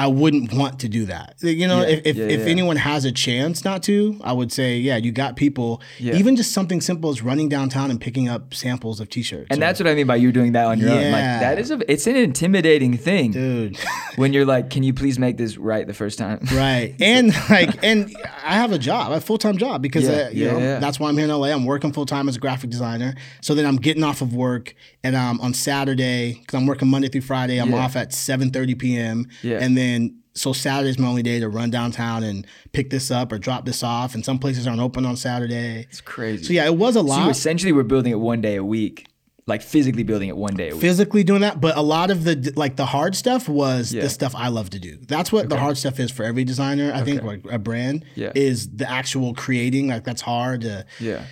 I 0.00 0.06
wouldn't 0.06 0.50
want 0.54 0.80
to 0.80 0.88
do 0.88 1.04
that. 1.06 1.34
You 1.42 1.68
know, 1.68 1.82
Yeah, 1.82 1.88
if 1.88 2.06
if, 2.06 2.16
yeah, 2.16 2.24
if 2.24 2.40
yeah. 2.40 2.46
anyone 2.46 2.76
has 2.76 3.04
a 3.04 3.12
chance 3.12 3.66
not 3.66 3.82
to, 3.82 4.18
I 4.24 4.32
would 4.32 4.50
say, 4.50 4.78
yeah, 4.78 4.96
you 4.96 5.12
got 5.12 5.36
people. 5.36 5.82
Yeah. 5.98 6.14
Even 6.14 6.36
just 6.36 6.52
something 6.52 6.80
simple 6.80 7.10
as 7.10 7.20
running 7.20 7.50
downtown 7.50 7.90
and 7.90 8.00
picking 8.00 8.26
up 8.26 8.54
samples 8.54 8.98
of 9.00 9.10
T-shirts. 9.10 9.48
And 9.50 9.60
that's 9.60 9.78
what 9.78 9.86
I 9.86 9.94
mean 9.94 10.06
by 10.06 10.16
you 10.16 10.32
doing 10.32 10.52
that 10.52 10.64
on 10.64 10.78
your 10.78 10.88
own. 10.90 11.12
Like 11.12 11.22
that 11.44 11.58
is 11.58 11.70
a, 11.70 11.78
it's 11.92 12.06
an 12.06 12.16
intimidating 12.16 12.96
thing 12.96 13.32
dude. 13.32 13.76
when 14.16 14.32
you're 14.32 14.46
like, 14.46 14.70
can 14.70 14.82
you 14.82 14.94
please 14.94 15.18
make 15.18 15.36
this 15.36 15.58
right 15.58 15.86
the 15.86 15.94
first 16.02 16.18
time? 16.18 16.40
Right. 16.60 16.94
And 17.00 17.28
like 17.48 17.82
and 17.82 18.14
I 18.44 18.54
have 18.62 18.72
a 18.72 18.78
job, 18.78 19.12
a 19.12 19.20
full-time 19.20 19.56
job 19.56 19.82
because 19.82 20.04
Yeah, 20.08 20.26
uh, 20.26 20.30
you 20.30 20.44
know, 20.46 20.80
that's 20.84 20.98
why 21.00 21.08
I'm 21.08 21.16
here 21.16 21.26
in 21.26 21.30
LA. 21.30 21.48
I'm 21.48 21.64
working 21.64 21.92
full-time 21.92 22.28
as 22.30 22.36
a 22.36 22.40
graphic 22.40 22.70
designer. 22.70 23.14
So 23.40 23.54
then 23.54 23.66
I'm 23.66 23.76
getting 23.76 24.02
off 24.10 24.20
of 24.22 24.34
work 24.34 24.74
and 25.04 25.14
um 25.16 25.40
on 25.40 25.52
Saturday 25.54 26.42
cuz 26.46 26.54
I'm 26.58 26.66
working 26.66 26.88
Monday 26.88 27.08
through 27.08 27.26
Friday, 27.32 27.58
I'm 27.58 27.72
off 27.74 27.96
at 27.96 28.10
7:30 28.10 28.78
p.m. 28.78 29.18
Yeah. 29.42 29.58
And 29.64 29.76
then 29.80 29.89
so 30.34 30.52
Saturday's 30.52 30.98
my 30.98 31.08
only 31.08 31.22
day 31.22 31.40
to 31.40 31.48
run 31.48 31.70
downtown 31.70 32.22
and 32.22 32.46
pick 32.72 32.90
this 32.90 33.10
up 33.10 33.32
or 33.32 33.38
drop 33.38 33.64
this 33.64 33.82
off 33.82 34.14
and 34.14 34.24
some 34.24 34.38
places 34.38 34.66
aren't 34.66 34.80
open 34.80 35.04
on 35.04 35.16
Saturday. 35.16 35.86
It's 35.90 36.00
crazy. 36.00 36.44
So 36.44 36.52
yeah, 36.52 36.66
it 36.66 36.76
was 36.76 36.94
a 36.96 37.00
So 37.00 37.04
you 37.04 37.08
lot. 37.10 37.30
essentially 37.30 37.72
were 37.72 37.82
building 37.84 38.12
it 38.12 38.20
one 38.20 38.40
day 38.40 38.56
a 38.56 38.64
week. 38.64 39.06
like 39.46 39.62
physically 39.62 40.04
building 40.04 40.28
it 40.28 40.36
one 40.36 40.54
day 40.54 40.68
a 40.68 40.72
week. 40.72 40.80
physically 40.80 41.24
doing 41.24 41.40
that 41.40 41.60
but 41.60 41.76
a 41.76 41.82
lot 41.82 42.08
of 42.12 42.22
the 42.22 42.52
like 42.54 42.76
the 42.76 42.86
hard 42.86 43.16
stuff 43.16 43.48
was 43.48 43.92
Yeah. 43.92 44.02
the 44.02 44.10
stuff 44.10 44.32
i 44.36 44.48
love 44.48 44.68
to 44.70 44.78
do 44.78 44.92
that's 45.14 45.32
what 45.32 45.48
the 45.48 45.56
hard 45.64 45.76
stuff 45.76 45.98
is 45.98 46.10
for 46.16 46.22
every 46.24 46.44
designer 46.44 46.92
i 46.94 47.02
think 47.02 47.22
like 47.24 47.42
a 47.50 47.58
brand 47.58 48.04
Yeah. 48.14 48.30
is 48.36 48.56
the 48.80 48.88
actual 48.88 49.34
creating 49.34 49.88
like 49.88 50.04
that's 50.04 50.22
hard 50.22 50.60
to 50.68 50.84
Yeah. 51.00 51.24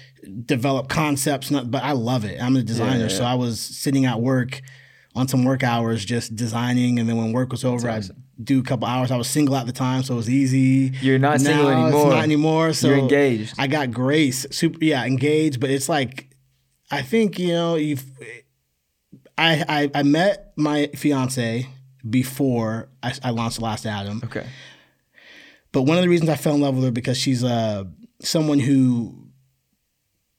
develop 0.46 0.88
concepts 0.88 1.50
not, 1.50 1.70
but 1.70 1.82
i 1.84 1.92
love 1.92 2.24
it 2.24 2.42
i'm 2.42 2.56
a 2.56 2.62
designer 2.62 3.02
yeah, 3.08 3.18
so 3.18 3.22
i 3.24 3.34
was 3.34 3.60
sitting 3.60 4.04
at 4.04 4.20
work 4.20 4.62
on 5.14 5.28
some 5.28 5.44
work 5.44 5.62
hours 5.62 6.04
just 6.04 6.34
designing 6.34 6.98
and 6.98 7.08
then 7.08 7.16
when 7.18 7.32
work 7.32 7.50
was 7.52 7.64
over 7.64 7.88
i'd 7.88 8.04
do 8.42 8.60
a 8.60 8.62
couple 8.62 8.86
hours 8.86 9.10
i 9.10 9.16
was 9.16 9.28
single 9.28 9.56
at 9.56 9.66
the 9.66 9.72
time 9.72 10.02
so 10.02 10.14
it 10.14 10.16
was 10.16 10.30
easy 10.30 10.92
You're 11.00 11.18
not 11.18 11.40
single 11.40 11.64
Now 11.64 11.70
anymore. 11.86 12.02
it's 12.06 12.14
not 12.14 12.22
anymore 12.24 12.72
so 12.72 12.88
You're 12.88 12.98
engaged. 12.98 13.54
i 13.58 13.66
got 13.66 13.90
grace 13.90 14.46
super 14.50 14.78
yeah 14.84 15.04
engaged 15.04 15.58
but 15.60 15.70
it's 15.70 15.88
like 15.88 16.28
i 16.90 17.02
think 17.02 17.38
you 17.38 17.48
know 17.48 17.74
you've 17.76 18.04
I, 19.36 19.64
I, 19.68 19.90
I 20.00 20.02
met 20.02 20.52
my 20.56 20.88
fiance 20.96 21.66
before 22.08 22.88
I, 23.04 23.12
I 23.22 23.30
launched 23.30 23.58
The 23.58 23.62
Last 23.64 23.86
Adam. 23.86 24.20
Okay. 24.24 24.44
But 25.70 25.82
one 25.82 25.96
of 25.96 26.02
the 26.02 26.08
reasons 26.08 26.28
I 26.28 26.34
fell 26.34 26.56
in 26.56 26.60
love 26.60 26.74
with 26.74 26.84
her 26.84 26.90
because 26.90 27.16
she's 27.16 27.44
uh, 27.44 27.84
someone 28.20 28.58
who 28.58 29.28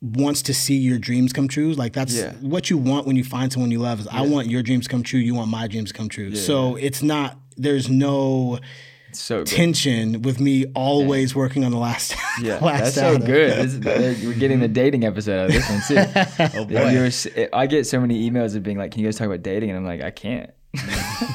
wants 0.01 0.41
to 0.41 0.53
see 0.53 0.75
your 0.75 0.97
dreams 0.97 1.31
come 1.31 1.47
true. 1.47 1.71
Like 1.73 1.93
that's 1.93 2.13
Yeah. 2.13 2.33
what 2.41 2.69
you 2.69 2.77
want 2.77 3.07
when 3.07 3.15
you 3.15 3.23
find 3.23 3.53
someone 3.53 3.71
you 3.71 3.79
love 3.79 4.01
is 4.01 4.07
I 4.07 4.21
want 4.21 4.47
your 4.47 4.63
dreams 4.63 4.85
come 4.85 5.01
true, 5.01 5.21
you 5.21 5.33
want 5.33 5.49
my 5.49 5.67
dreams 5.67 5.93
come 5.93 6.09
true. 6.09 6.35
so 6.35 6.75
it's 6.75 7.01
not 7.01 7.38
there's 7.59 7.89
no 7.89 8.59
so 9.11 9.39
good. 9.39 9.47
tension 9.47 10.21
with 10.21 10.39
me 10.39 10.65
always 10.75 11.35
working 11.35 11.65
on 11.65 11.71
the 11.71 11.77
last 11.77 12.15
Yeah, 12.41 12.59
last 12.59 12.95
that's 12.95 12.95
so 12.95 13.17
good. 13.17 13.51
This 13.53 13.73
is- 13.73 13.85
uh, 13.85 14.27
we're 14.27 14.33
getting 14.35 14.59
the 14.59 14.67
dating 14.67 15.03
episode 15.05 15.39
out 15.39 15.45
of 15.47 15.51
this 15.51 15.69
one 15.69 15.81
too. 15.87 16.57
oh 16.59 16.65
boy. 16.65 17.49
I 17.53 17.67
get 17.67 17.85
so 17.87 17.99
many 17.99 18.29
emails 18.29 18.55
of 18.55 18.63
being 18.63 18.77
like, 18.77 18.91
"Can 18.91 19.01
you 19.01 19.07
guys 19.07 19.17
talk 19.17 19.27
about 19.27 19.41
dating?" 19.43 19.69
And 19.71 19.77
I'm 19.79 19.85
like, 19.85 20.01
"I 20.01 20.11
can't. 20.11 20.51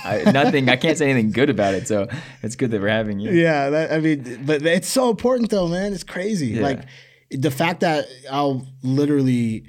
I, 0.04 0.31
nothing. 0.33 0.69
I 0.69 0.76
can't 0.76 0.97
say 0.97 1.11
anything 1.11 1.33
good 1.33 1.50
about 1.50 1.75
it." 1.75 1.88
So 1.88 2.09
it's 2.43 2.57
good 2.57 2.71
that 2.71 2.81
we're 2.81 2.88
having 2.88 3.19
you. 3.19 3.33
Yeah, 3.33 3.71
that, 3.71 3.93
I 3.93 3.99
mean, 3.99 4.45
but 4.47 4.62
it's 4.64 4.88
so 4.88 5.11
important 5.11 5.50
though, 5.50 5.66
man. 5.69 5.93
It's 5.93 6.04
crazy. 6.04 6.49
Yeah. 6.49 6.62
Like 6.62 6.85
the 7.31 7.50
fact 7.50 7.81
that 7.81 8.07
I'll 8.31 8.66
literally, 8.83 9.64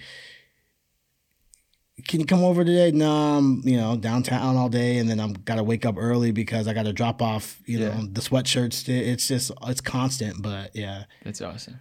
can 2.07 2.19
you 2.19 2.25
come 2.25 2.43
over 2.43 2.63
today? 2.63 2.91
No, 2.91 3.12
I'm 3.12 3.62
you 3.63 3.77
know 3.77 3.97
downtown 3.97 4.55
all 4.55 4.69
day, 4.69 4.97
and 4.97 5.09
then 5.09 5.19
I'm 5.19 5.33
got 5.33 5.55
to 5.55 5.63
wake 5.63 5.85
up 5.85 5.95
early 5.97 6.31
because 6.31 6.67
I 6.67 6.74
got 6.74 6.85
to 6.85 6.93
drop 6.93 7.21
off 7.21 7.62
you 7.65 7.79
know 7.79 8.07
the 8.12 8.21
sweatshirts. 8.21 8.88
It's 8.88 9.27
just 9.27 9.51
it's 9.63 9.81
constant, 9.81 10.41
but 10.41 10.75
yeah. 10.75 11.05
That's 11.24 11.41
awesome. 11.41 11.79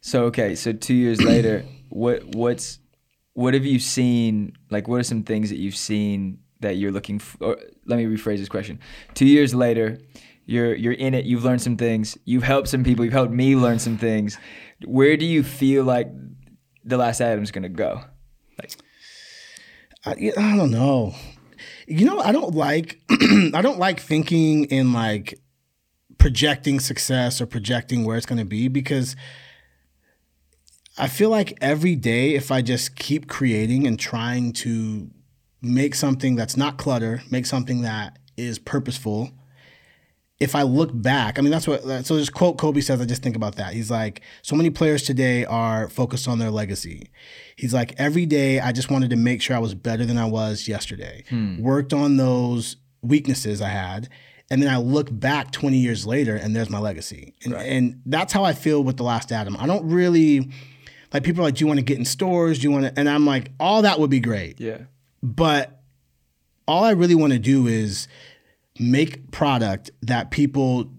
So 0.00 0.24
okay, 0.24 0.54
so 0.54 0.72
two 0.72 0.94
years 0.94 1.22
later, 1.22 1.64
what 1.88 2.24
what's 2.34 2.78
what 3.34 3.54
have 3.54 3.64
you 3.64 3.78
seen? 3.78 4.56
Like, 4.70 4.88
what 4.88 5.00
are 5.00 5.04
some 5.04 5.22
things 5.22 5.50
that 5.50 5.58
you've 5.58 5.76
seen 5.76 6.40
that 6.60 6.76
you're 6.76 6.92
looking 6.92 7.18
for? 7.18 7.56
Let 7.86 7.96
me 7.98 8.04
rephrase 8.06 8.38
this 8.38 8.48
question. 8.48 8.80
Two 9.14 9.26
years 9.26 9.54
later, 9.54 9.98
you're 10.46 10.74
you're 10.74 10.94
in 10.94 11.14
it. 11.14 11.24
You've 11.24 11.44
learned 11.44 11.62
some 11.62 11.76
things. 11.76 12.16
You've 12.24 12.42
helped 12.42 12.68
some 12.68 12.84
people. 12.84 13.04
You've 13.04 13.14
helped 13.14 13.32
me 13.32 13.54
learn 13.54 13.78
some 13.78 13.98
things. 13.98 14.38
Where 14.84 15.16
do 15.16 15.26
you 15.26 15.42
feel 15.42 15.84
like 15.84 16.08
the 16.84 16.96
last 16.96 17.20
Adam's 17.20 17.50
gonna 17.50 17.68
go? 17.68 18.02
Like, 18.58 18.72
I, 20.04 20.32
I 20.36 20.56
don't 20.56 20.70
know. 20.70 21.14
You 21.86 22.06
know, 22.06 22.20
I 22.20 22.32
don't 22.32 22.54
like 22.54 23.00
I 23.10 23.60
don't 23.62 23.78
like 23.78 24.00
thinking 24.00 24.64
in 24.66 24.92
like 24.92 25.40
projecting 26.18 26.80
success 26.80 27.40
or 27.40 27.46
projecting 27.46 28.04
where 28.04 28.16
it's 28.16 28.26
going 28.26 28.38
to 28.38 28.44
be 28.44 28.68
because 28.68 29.16
I 30.96 31.08
feel 31.08 31.30
like 31.30 31.56
every 31.60 31.94
day 31.94 32.34
if 32.34 32.50
I 32.50 32.60
just 32.60 32.96
keep 32.96 33.28
creating 33.28 33.86
and 33.86 33.98
trying 33.98 34.52
to 34.54 35.10
make 35.62 35.94
something 35.94 36.36
that's 36.36 36.56
not 36.56 36.76
clutter, 36.76 37.22
make 37.30 37.46
something 37.46 37.82
that 37.82 38.18
is 38.36 38.58
purposeful, 38.58 39.30
if 40.40 40.54
I 40.54 40.62
look 40.62 40.90
back, 40.92 41.38
I 41.38 41.42
mean, 41.42 41.50
that's 41.50 41.66
what, 41.66 41.82
so 42.06 42.16
this 42.16 42.30
quote 42.30 42.58
Kobe 42.58 42.80
says, 42.80 43.00
I 43.00 43.04
just 43.04 43.22
think 43.22 43.34
about 43.34 43.56
that. 43.56 43.72
He's 43.72 43.90
like, 43.90 44.20
so 44.42 44.54
many 44.54 44.70
players 44.70 45.02
today 45.02 45.44
are 45.44 45.88
focused 45.88 46.28
on 46.28 46.38
their 46.38 46.50
legacy. 46.50 47.10
He's 47.56 47.74
like, 47.74 47.94
every 47.98 48.24
day 48.24 48.60
I 48.60 48.70
just 48.70 48.88
wanted 48.90 49.10
to 49.10 49.16
make 49.16 49.42
sure 49.42 49.56
I 49.56 49.58
was 49.58 49.74
better 49.74 50.06
than 50.06 50.16
I 50.16 50.26
was 50.26 50.68
yesterday. 50.68 51.24
Hmm. 51.28 51.60
Worked 51.60 51.92
on 51.92 52.18
those 52.18 52.76
weaknesses 53.02 53.60
I 53.60 53.70
had. 53.70 54.08
And 54.50 54.62
then 54.62 54.72
I 54.72 54.78
look 54.78 55.08
back 55.10 55.50
20 55.50 55.76
years 55.76 56.06
later 56.06 56.36
and 56.36 56.54
there's 56.54 56.70
my 56.70 56.78
legacy. 56.78 57.34
And, 57.44 57.54
and 57.54 58.02
that's 58.06 58.32
how 58.32 58.44
I 58.44 58.52
feel 58.52 58.82
with 58.82 58.96
The 58.96 59.02
Last 59.02 59.32
Adam. 59.32 59.56
I 59.58 59.66
don't 59.66 59.90
really, 59.90 60.50
like, 61.12 61.24
people 61.24 61.42
are 61.42 61.48
like, 61.48 61.56
do 61.56 61.64
you 61.64 61.66
want 61.66 61.80
to 61.80 61.84
get 61.84 61.98
in 61.98 62.04
stores? 62.04 62.60
Do 62.60 62.68
you 62.68 62.70
want 62.70 62.84
to, 62.84 62.98
and 62.98 63.08
I'm 63.08 63.26
like, 63.26 63.50
all 63.58 63.82
that 63.82 63.98
would 63.98 64.08
be 64.08 64.20
great 64.20 64.60
yeah, 64.60 64.78
but 65.22 65.82
all 66.68 66.84
I 66.84 66.92
really 66.92 67.14
want 67.14 67.32
to 67.32 67.38
do 67.38 67.66
is 67.66 68.06
make 68.80 69.30
product 69.30 69.90
that 70.02 70.30
people 70.30 70.92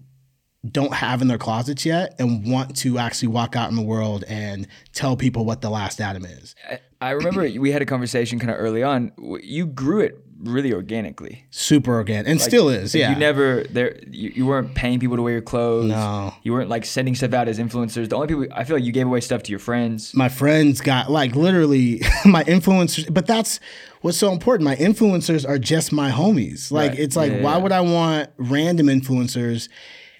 don't 0.68 0.94
have 0.94 1.22
in 1.22 1.28
their 1.28 1.38
closets 1.38 1.86
yet 1.86 2.14
and 2.18 2.46
want 2.50 2.76
to 2.76 2.98
actually 2.98 3.28
walk 3.28 3.56
out 3.56 3.70
in 3.70 3.76
the 3.76 3.82
world 3.82 4.24
and 4.28 4.66
tell 4.92 5.16
people 5.16 5.44
what 5.44 5.62
the 5.62 5.70
last 5.70 6.00
Adam 6.00 6.24
is. 6.24 6.54
I, 7.00 7.10
remember 7.10 7.48
we 7.58 7.72
had 7.72 7.82
a 7.82 7.86
conversation 7.86 8.38
kind 8.38 8.50
of 8.50 8.56
early 8.58 8.82
on. 8.82 9.12
You 9.42 9.66
grew 9.66 10.00
it 10.00 10.22
really 10.42 10.72
organically. 10.72 11.44
Super 11.50 11.94
organic 11.94 12.26
and 12.30 12.40
still 12.40 12.68
is. 12.70 12.94
Yeah. 12.94 13.10
You 13.12 13.16
never 13.18 13.64
there. 13.70 13.98
You, 14.10 14.32
you 14.36 14.46
weren't 14.46 14.74
paying 14.74 14.98
people 14.98 15.16
to 15.16 15.22
wear 15.22 15.32
your 15.34 15.42
clothes. 15.42 15.90
No. 15.90 16.32
You 16.42 16.52
weren't 16.52 16.70
like 16.70 16.84
sending 16.86 17.14
stuff 17.14 17.32
out 17.34 17.46
as 17.48 17.58
influencers. 17.58 18.08
The 18.08 18.16
only 18.16 18.28
people 18.28 18.46
I 18.54 18.64
feel 18.64 18.76
like 18.76 18.84
you 18.84 18.92
gave 18.92 19.06
away 19.06 19.20
stuff 19.20 19.42
to 19.44 19.50
your 19.50 19.58
friends. 19.58 20.14
my 20.14 20.28
friends 20.30 20.80
got 20.80 21.10
like 21.10 21.34
literally 21.36 22.00
my 22.24 22.42
influencers 22.44 23.12
but 23.12 23.26
that's 23.26 23.60
what's 24.00 24.16
so 24.18 24.32
important 24.32 24.64
my 24.64 24.76
influencers 24.76 25.46
are 25.48 25.58
just 25.58 25.92
my 25.92 26.10
homies 26.10 26.70
like 26.72 26.92
Right. 26.92 26.98
it's 27.00 27.16
like 27.16 27.32
Yeah, 27.32 27.42
why 27.42 27.52
yeah. 27.52 27.56
would 27.58 27.72
i 27.72 27.80
want 27.82 28.30
random 28.38 28.86
influencers 28.86 29.68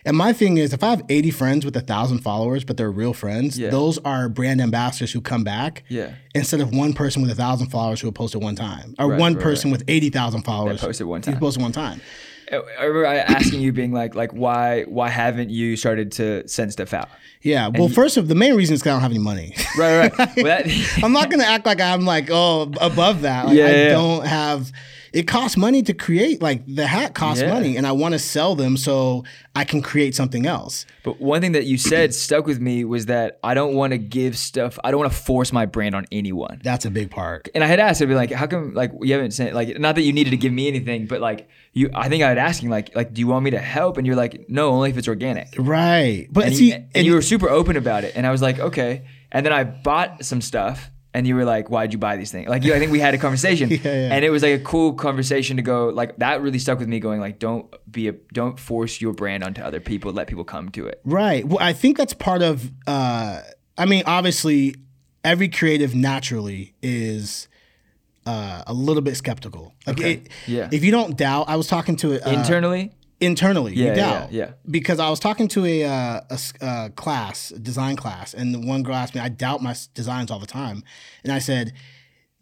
and 0.05 0.17
my 0.17 0.33
thing 0.33 0.57
is 0.59 0.73
if 0.73 0.83
i 0.83 0.91
have 0.91 1.03
80 1.09 1.31
friends 1.31 1.65
with 1.65 1.77
a 1.77 1.81
thousand 1.81 2.19
followers 2.21 2.65
but 2.65 2.77
they're 2.77 2.91
real 2.91 3.13
friends 3.13 3.59
Yeah. 3.59 3.71
those 3.71 3.99
are 3.99 4.29
brand 4.29 4.61
ambassadors 4.61 5.13
who 5.13 5.21
come 5.21 5.45
back 5.45 5.85
Yeah. 5.89 6.15
instead 6.35 6.61
of 6.61 6.73
one 6.75 6.93
person 6.93 7.23
with 7.23 7.31
a 7.31 7.35
thousand 7.35 7.69
followers 7.69 8.01
who 8.01 8.07
will 8.09 8.13
post 8.13 8.35
it 8.35 8.39
one 8.39 8.57
time 8.57 8.95
or 8.99 9.09
Right, 9.11 9.21
one 9.21 9.35
right, 9.35 9.43
person 9.43 9.71
with 9.71 9.85
80,000 9.89 10.43
followers 10.43 10.81
posted 10.81 11.07
one 11.07 11.23
who 11.23 11.33
time. 11.33 11.41
posted 11.41 11.63
one 11.63 11.73
time 11.73 12.01
I 12.53 12.83
remember 12.83 13.07
I 13.07 13.19
asking 13.19 13.61
you 13.61 13.71
being 13.73 13.93
like, 13.93 14.17
like 14.17 14.33
why 14.33 14.83
why 14.89 15.09
haven't 15.09 15.51
you 15.51 15.77
started 15.77 16.11
to 16.13 16.49
send 16.49 16.73
stuff 16.73 16.93
out? 16.93 17.09
yeah 17.43 17.69
well 17.69 17.89
first 17.89 18.17
of 18.17 18.27
the 18.27 18.35
main 18.35 18.55
reason 18.57 18.75
is 18.75 18.81
because 18.81 18.91
i 18.91 18.95
don't 18.95 19.03
have 19.03 19.13
any 19.13 19.21
money 19.21 19.55
Right, 19.79 20.11
right. 20.19 20.19
well, 20.37 20.45
that, 20.45 21.01
I'm 21.05 21.13
not 21.13 21.31
gonna 21.31 21.45
act 21.45 21.65
like 21.65 21.81
I'm 21.81 22.05
like 22.05 22.29
oh 22.31 22.63
above 22.81 23.23
that. 23.23 23.45
Like, 23.47 23.57
Yeah, 23.57 23.67
I 23.67 23.71
yeah. 23.71 23.89
don't 23.91 24.27
have. 24.27 24.73
It 25.12 25.27
costs 25.27 25.57
money 25.57 25.83
to 25.83 25.92
create. 25.94 26.40
Like 26.40 26.62
the 26.66 26.87
hat 26.87 27.14
costs 27.14 27.42
Yeah. 27.42 27.53
money, 27.53 27.77
and 27.77 27.87
I 27.87 27.92
want 27.92 28.12
to 28.12 28.18
sell 28.18 28.55
them 28.55 28.77
so 28.77 29.25
I 29.55 29.64
can 29.64 29.83
create 29.83 30.14
something 30.14 30.46
else. 30.46 30.87
but 31.03 31.20
one 31.20 31.40
thing 31.40 31.53
that 31.53 31.64
you 31.66 31.79
said 31.79 32.14
stuck 32.14 32.46
with 32.46 32.61
me 32.61 32.85
was 32.85 33.07
that 33.07 33.38
I 33.42 33.55
don't 33.55 33.75
want 33.75 33.92
to 33.92 33.99
give 33.99 34.37
stuff. 34.38 34.79
I 34.85 34.90
don't 34.90 35.01
want 35.01 35.12
to 35.12 35.18
force 35.18 35.53
my 35.53 35.66
brand 35.66 35.94
on 35.94 36.07
anyone. 36.12 36.61
That's 36.62 36.85
a 36.85 36.90
big 36.90 37.11
part. 37.11 37.49
And 37.55 37.64
I 37.64 37.66
had 37.66 37.81
asked, 37.81 38.01
I'd 38.03 38.09
be 38.09 38.14
like, 38.14 38.31
how 38.31 38.46
come 38.46 38.75
like 38.75 38.92
you 39.03 39.12
haven't 39.14 39.33
sent 39.33 39.55
like 39.55 39.79
not 39.79 39.94
that 39.96 40.03
you 40.03 40.12
needed 40.12 40.31
to 40.31 40.37
give 40.37 40.53
me 40.53 40.68
anything, 40.68 41.07
but 41.07 41.20
like 41.20 41.49
you 41.73 41.90
I 41.94 42.09
think 42.09 42.23
I 42.23 42.29
had 42.29 42.38
asking 42.38 42.70
like 42.70 42.94
like 42.94 43.12
do 43.14 43.20
you 43.20 43.27
want 43.27 43.44
me 43.44 43.51
to 43.51 43.59
help? 43.59 43.96
And 43.99 44.07
you're 44.07 44.16
like, 44.16 44.46
no, 44.49 44.70
only 44.70 44.90
if 44.90 44.96
it's 44.99 45.09
organic. 45.09 45.55
Right, 45.59 46.27
but 46.31 46.46
And, 46.46 46.57
see, 46.57 46.73
you, 46.73 46.85
and 46.94 47.07
you 47.07 47.14
were 47.14 47.23
super 47.23 47.49
open 47.49 47.77
about 47.77 48.05
it, 48.05 48.12
and 48.16 48.27
I 48.27 48.31
was 48.31 48.42
like, 48.42 48.59
okay. 48.59 49.03
And 49.33 49.46
then 49.46 49.53
I 49.53 49.62
bought 49.64 50.25
some 50.25 50.40
stuff, 50.40 50.90
and 51.12 51.27
you 51.27 51.35
were 51.35 51.44
like, 51.44 51.70
why'd 51.70 51.92
you 51.92 51.99
buy 51.99 52.16
these 52.16 52.31
things? 52.31 52.49
Like, 52.49 52.64
you, 52.64 52.75
I 52.75 52.79
think 52.79 52.92
we 52.92 53.01
had 53.01 53.14
a 53.14 53.18
conversation, 53.18 53.68
yeah. 53.83 54.14
and 54.14 54.25
it 54.25 54.31
was 54.31 54.42
like 54.42 54.61
a 54.61 54.62
cool 54.62 54.92
conversation 54.94 55.57
to 55.57 55.62
go. 55.62 55.88
Like 55.88 56.16
that 56.18 56.40
really 56.40 56.59
stuck 56.59 56.79
with 56.79 56.88
me. 56.88 57.01
Going 57.01 57.20
like, 57.20 57.38
don't 57.38 57.66
be 57.90 58.09
a, 58.09 58.12
don't 58.33 58.59
force 58.59 59.01
your 59.01 59.12
brand 59.12 59.42
onto 59.42 59.62
other 59.62 59.81
people. 59.81 60.12
Let 60.12 60.29
people 60.29 60.44
come 60.44 60.68
to 60.70 60.87
it. 60.87 61.01
right. 61.05 61.44
Well, 61.44 61.59
I 61.61 61.73
think 61.73 61.96
that's 61.96 62.14
part 62.14 62.42
of. 62.42 62.70
Uh, 62.87 63.40
I 63.77 63.87
mean, 63.87 64.05
obviously, 64.07 64.77
every 65.25 65.49
creative 65.49 65.94
naturally 65.94 66.75
is. 66.83 67.49
Uh, 68.27 68.62
a 68.66 68.75
little 68.75 69.03
bit 69.03 69.16
skeptical. 69.16 69.75
Like, 69.87 69.99
it, 70.01 70.29
Yeah. 70.46 70.68
If 70.70 70.85
you 70.85 70.92
don't 70.92 71.16
doubt, 71.16 71.49
I 71.49 71.57
was 71.57 71.66
talking 71.66 71.96
to 71.96 72.20
uh, 72.25 72.31
Internally, 72.31 72.92
internally. 73.20 73.74
Yeah, 73.74 73.80
you 73.85 73.88
yeah, 73.90 73.94
doubt. 73.94 74.33
yeah. 74.33 74.50
Because 74.70 74.98
I 74.98 75.11
was 75.11 75.20
talking 75.20 75.48
to 75.48 75.64
a, 75.64 75.85
uh, 75.85 76.20
a 76.30 76.33
s- 76.33 76.52
uh, 76.61 76.88
class, 76.96 77.50
a 77.50 77.59
design 77.59 77.96
class, 77.96 78.35
and 78.35 78.54
the 78.54 78.59
one 78.61 78.83
girl 78.83 78.94
asked 78.94 79.14
me, 79.14 79.20
I 79.20 79.28
doubt 79.28 79.62
my 79.62 79.74
designs 79.94 80.30
all 80.30 80.38
the 80.38 80.46
time. 80.46 80.83
And 81.24 81.33
I 81.33 81.38
said, 81.38 81.72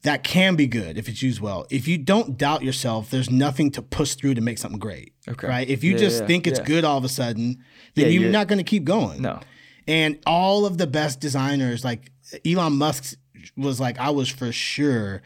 that 0.02 0.22
can 0.22 0.54
be 0.54 0.66
good 0.68 0.96
if 0.96 1.08
it's 1.08 1.22
used 1.22 1.40
well. 1.40 1.66
If 1.70 1.88
you 1.88 1.98
don't 1.98 2.38
doubt 2.38 2.62
yourself, 2.62 3.10
there's 3.10 3.28
nothing 3.30 3.70
to 3.72 3.82
push 3.82 4.14
through 4.14 4.34
to 4.34 4.40
make 4.40 4.56
something 4.58 4.78
great. 4.78 5.12
Okay. 5.26 5.48
Right? 5.48 5.68
If 5.68 5.82
you 5.82 5.92
Yeah, 5.92 5.98
just 5.98 6.20
yeah, 6.20 6.26
think 6.28 6.46
it's 6.46 6.60
yeah. 6.60 6.64
good 6.66 6.84
all 6.84 6.96
of 6.98 7.04
a 7.04 7.08
sudden, 7.08 7.64
then 7.96 8.04
Yeah, 8.04 8.10
you're 8.12 8.22
you're- 8.22 8.32
not 8.32 8.46
going 8.46 8.58
to 8.58 8.64
keep 8.64 8.84
going. 8.84 9.22
no. 9.22 9.40
And 9.88 10.18
all 10.26 10.66
of 10.66 10.76
the 10.76 10.86
best 10.86 11.18
designers, 11.18 11.82
like 11.82 12.12
Elon 12.46 12.74
Musk 12.76 13.14
was 13.56 13.80
like, 13.80 13.98
I 13.98 14.10
was 14.10 14.28
for 14.28 14.52
sure 14.52 15.22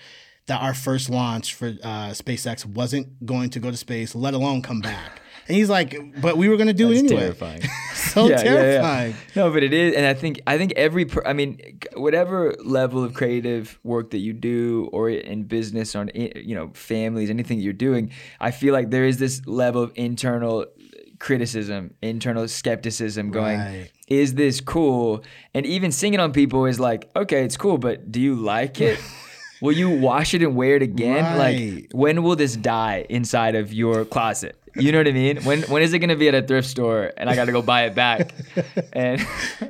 that 0.47 0.61
our 0.63 0.73
first 0.73 1.11
launch 1.11 1.55
for 1.55 1.67
uh, 1.83 2.11
SpaceX 2.11 2.65
wasn't 2.65 3.27
going 3.27 3.51
to 3.51 3.59
go 3.61 3.71
to 3.73 3.77
space, 3.77 4.15
let 4.15 4.35
alone 4.35 4.63
come 4.63 4.81
back. 4.81 5.21
And 5.49 5.57
he's 5.57 5.69
like, 5.69 5.95
but 6.21 6.37
we 6.37 6.49
were 6.49 6.57
going 6.57 6.69
to 6.69 6.73
do 6.73 6.91
it 6.93 6.99
anyway. 6.99 7.21
terrifying. 7.21 7.63
so 7.95 8.29
terrifying. 8.29 9.15
No, 9.35 9.51
but 9.51 9.63
it 9.63 9.73
is, 9.73 9.95
and 9.95 10.07
I 10.07 10.15
think 10.15 10.41
I 10.47 10.57
think 10.59 10.73
every, 10.77 11.05
per, 11.05 11.23
I 11.27 11.33
mean, 11.33 11.79
whatever 11.95 12.55
level 12.65 13.03
of 13.03 13.15
creative 13.15 13.79
work 13.83 14.11
that 14.11 14.19
you 14.19 14.33
do, 14.33 14.89
or 14.93 15.11
in 15.11 15.45
business, 15.45 15.97
or 15.97 16.03
in, 16.03 16.33
you 16.37 16.55
know, 16.55 16.71
families, 16.75 17.31
anything 17.31 17.59
you're 17.59 17.73
doing, 17.73 18.11
I 18.41 18.51
feel 18.51 18.73
like 18.73 18.91
there 18.91 19.05
is 19.05 19.19
this 19.19 19.45
level 19.47 19.83
of 19.83 19.93
internal 19.97 20.67
criticism, 21.19 21.95
internal 22.03 22.49
skepticism, 22.49 23.31
going, 23.31 23.59
Right. 23.59 23.91
is 24.09 24.35
this 24.35 24.61
cool? 24.61 25.23
And 25.55 25.65
even 25.67 25.93
singing 25.93 26.21
on 26.21 26.33
people 26.33 26.67
is 26.67 26.81
like, 26.81 27.11
okay, 27.15 27.45
it's 27.45 27.57
cool, 27.57 27.79
but 27.79 28.11
do 28.11 28.21
you 28.21 28.35
like 28.35 28.81
it? 28.81 28.99
will 29.63 29.73
you 29.73 29.89
wash 29.89 30.35
it 30.35 30.43
and 30.43 30.57
wear 30.57 30.77
it 30.77 30.83
again? 30.83 31.25
Right. 31.39 31.75
Like, 31.83 31.89
when 31.93 32.23
will 32.25 32.35
this 32.37 32.57
die 32.57 33.07
inside 33.09 33.55
of 33.55 33.73
your 33.73 34.05
closet? 34.05 34.59
You 34.77 34.93
know 34.93 34.99
what 34.99 35.09
I 35.09 35.13
mean? 35.13 35.43
When 35.45 35.63
when 35.63 35.83
is 35.83 35.93
it 35.93 35.99
gonna 35.99 36.17
be 36.17 36.29
at 36.29 36.35
a 36.35 36.43
thrift 36.43 36.69
store 36.69 37.13
and 37.17 37.29
I 37.29 37.35
gotta 37.35 37.53
go 37.53 37.63
buy 37.63 37.85
it 37.85 37.95
back? 37.95 38.33
And 38.93 39.25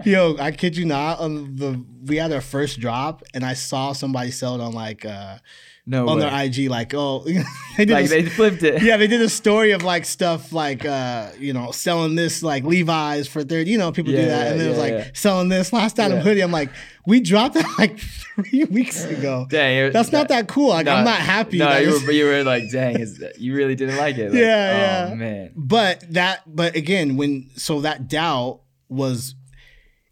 Yo, 0.05 0.37
I 0.41 0.53
kid 0.53 0.77
you 0.77 0.85
not. 0.85 1.21
On 1.21 1.57
the 1.57 1.85
we 2.05 2.17
had 2.17 2.33
our 2.33 2.41
first 2.41 2.81
drop, 2.81 3.23
and 3.35 3.45
I 3.45 3.55
saw 3.55 3.93
somebody 3.93 4.31
sell 4.31 4.55
it 4.55 4.61
on 4.61 4.73
like 4.73 5.05
uh, 5.05 5.39
no 5.85 6.09
on 6.09 6.19
way. 6.19 6.25
their 6.29 6.45
IG, 6.45 6.71
like 6.71 6.95
oh, 6.95 7.25
they 7.77 7.85
did 7.85 7.91
like 7.91 8.05
a- 8.07 8.09
they 8.09 8.23
flipped 8.27 8.63
it. 8.63 8.83
yeah, 8.83 8.97
they 8.97 9.07
did 9.09 9.21
a 9.21 9.29
story 9.29 9.73
of 9.73 9.83
like 9.83 10.05
stuff 10.05 10.53
like 10.53 10.85
uh, 10.85 11.31
you 11.39 11.53
know, 11.53 11.71
selling 11.73 12.15
this 12.15 12.43
like 12.43 12.65
Levi's 12.65 13.27
for 13.29 13.43
thirty. 13.43 13.71
You 13.73 13.79
know, 13.79 13.91
people 13.93 14.13
do 14.13 14.19
Yeah, 14.19 14.27
that, 14.27 14.47
and 14.53 14.61
then 14.61 14.67
it 14.67 14.71
was 14.71 14.79
like 14.79 14.93
yeah. 14.93 15.09
selling 15.15 15.49
this 15.49 15.73
last 15.73 15.99
Adam 15.99 16.19
Yeah. 16.19 16.23
hoodie. 16.25 16.41
I'm 16.43 16.53
like, 16.53 16.71
we 17.07 17.21
dropped 17.21 17.55
that 17.55 17.75
like 17.79 17.99
three 18.37 18.65
weeks 18.65 19.05
ago. 19.05 19.47
Dang, 19.51 19.91
That's 19.93 20.13
not 20.13 20.29
that 20.29 20.47
cool. 20.49 20.69
Like, 20.69 20.87
I'm 20.87 21.05
not 21.05 21.19
happy. 21.21 21.59
No, 21.59 21.77
you 21.79 22.01
were, 22.07 22.13
you 22.13 22.25
were 22.27 22.45
like, 22.45 22.71
dang, 22.71 23.01
is 23.01 23.19
that, 23.19 23.41
you 23.41 23.55
really 23.57 23.75
didn't 23.75 23.97
like 23.97 24.17
it. 24.19 24.31
Like, 24.33 24.41
Yeah, 24.41 25.07
oh, 25.09 25.09
yeah. 25.11 25.15
man. 25.17 25.53
but 25.57 26.05
that 26.13 26.43
but 26.47 26.77
again 26.77 27.17
when 27.17 27.51
so 27.57 27.81
that 27.81 28.09
doubt 28.09 28.61
was 28.89 29.35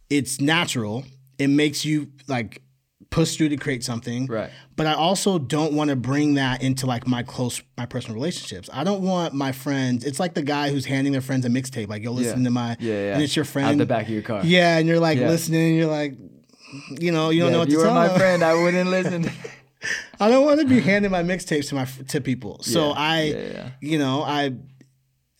it's 0.09 0.41
natural 0.41 1.05
it 1.39 1.47
makes 1.49 1.85
you 1.85 2.09
like 2.27 2.63
push 3.11 3.37
through 3.37 3.49
to 3.49 3.57
create 3.57 3.83
something 3.83 4.27
Right. 4.27 4.51
but 4.77 4.87
i 4.87 4.95
also 4.95 5.39
don't 5.39 5.73
want 5.73 5.91
to 5.91 5.97
bring 5.97 6.35
that 6.35 6.63
into 6.63 6.87
like 6.87 7.07
my 7.09 7.23
close 7.25 7.61
my 7.77 7.85
personal 7.87 8.15
relationships 8.15 8.71
i 8.73 8.85
don't 8.85 9.03
want 9.03 9.35
my 9.35 9.51
friends 9.51 10.05
it's 10.05 10.21
like 10.21 10.35
the 10.35 10.43
guy 10.43 10.71
who's 10.71 10.85
handing 10.87 11.13
their 11.13 11.21
friends 11.21 11.45
a 11.45 11.49
mixtape 11.49 11.89
like 11.89 12.03
yo 12.05 12.13
listen 12.13 12.39
Yeah. 12.39 12.45
to 12.45 12.51
my 12.51 12.77
Yeah, 12.79 12.95
yeah. 12.95 13.15
and 13.15 13.23
it's 13.23 13.35
your 13.35 13.45
Out 13.45 13.49
friend 13.49 13.81
the 13.81 13.87
back 13.87 14.05
of 14.05 14.11
your 14.11 14.23
car. 14.23 14.43
yeah 14.45 14.79
and 14.79 14.87
you're 14.87 15.01
like 15.01 15.19
Yeah. 15.19 15.29
listening 15.29 15.71
and 15.71 15.77
you're 15.77 15.91
like 15.91 16.15
you 17.01 17.11
know 17.11 17.31
you 17.31 17.41
don't 17.41 17.49
Yeah, 17.49 17.53
know 17.55 17.59
what 17.59 17.69
if 17.69 17.73
you 17.73 17.79
to 17.79 17.83
were 17.83 17.85
tell 17.87 17.95
my 17.95 18.09
them. 18.09 18.19
friend, 18.19 18.45
I 18.45 18.55
wouldn't 18.55 18.91
listen. 18.99 19.31
i 20.21 20.29
don't 20.29 20.45
want 20.45 20.61
to 20.61 20.67
be 20.67 20.81
handing 20.81 21.11
my 21.11 21.23
mixtapes 21.25 21.69
to 21.71 21.75
my 21.75 21.87
to 22.09 22.21
people 22.21 22.63
so 22.63 22.93
i 22.95 23.73
you 23.81 23.99
know 23.99 24.23
i 24.23 24.53